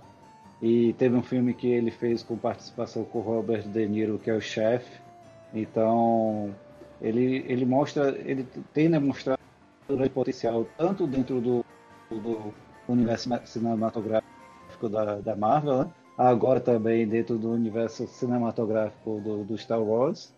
e 0.61 0.93
teve 0.95 1.15
um 1.15 1.23
filme 1.23 1.55
que 1.55 1.69
ele 1.69 1.91
fez 1.91 2.23
com 2.23 2.37
participação 2.37 3.05
com 3.05 3.21
Robert 3.21 3.63
De 3.69 3.87
Niro, 3.87 4.19
que 4.19 4.29
é 4.29 4.35
o 4.35 4.41
chefe. 4.41 5.01
Então, 5.55 6.53
ele, 7.01 7.45
ele 7.47 7.65
mostra, 7.65 8.09
ele 8.25 8.45
tem 8.75 8.91
demonstrado 8.91 9.39
o 9.89 10.11
potencial 10.11 10.67
tanto 10.77 11.07
dentro 11.07 11.41
do, 11.41 11.65
do 12.11 12.53
universo 12.89 13.31
cinematográfico 13.45 14.89
da, 14.91 15.21
da 15.21 15.37
Marvel, 15.37 15.85
né? 15.85 15.91
Agora 16.19 16.61
também 16.61 17.07
dentro 17.07 17.39
do 17.39 17.53
universo 17.53 18.09
cinematográfico 18.09 19.21
do, 19.21 19.45
do 19.45 19.57
Star 19.57 19.81
Wars, 19.81 20.35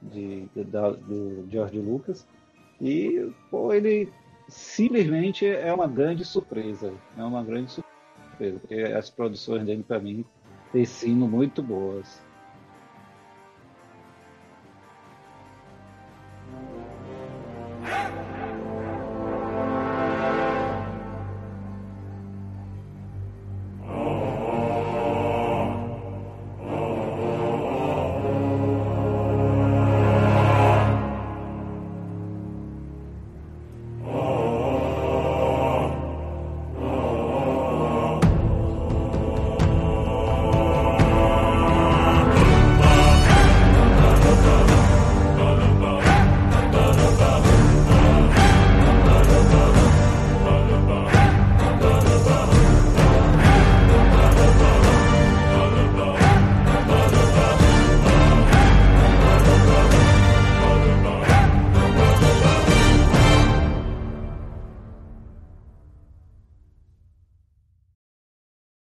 de, 0.00 0.46
de, 0.54 0.64
do 0.64 1.44
George 1.50 1.80
Lucas. 1.80 2.24
E 2.80 3.28
pô, 3.50 3.72
ele 3.72 4.12
simplesmente 4.48 5.44
é 5.44 5.72
uma 5.74 5.88
grande 5.88 6.24
surpresa. 6.24 6.92
É 7.18 7.24
uma 7.24 7.42
grande 7.42 7.72
surpresa, 7.72 8.60
porque 8.60 8.74
as 8.74 9.10
produções 9.10 9.64
dele, 9.64 9.82
para 9.82 9.98
mim, 9.98 10.24
têm 10.72 10.84
sido 10.84 11.26
muito 11.26 11.62
boas. 11.62 12.22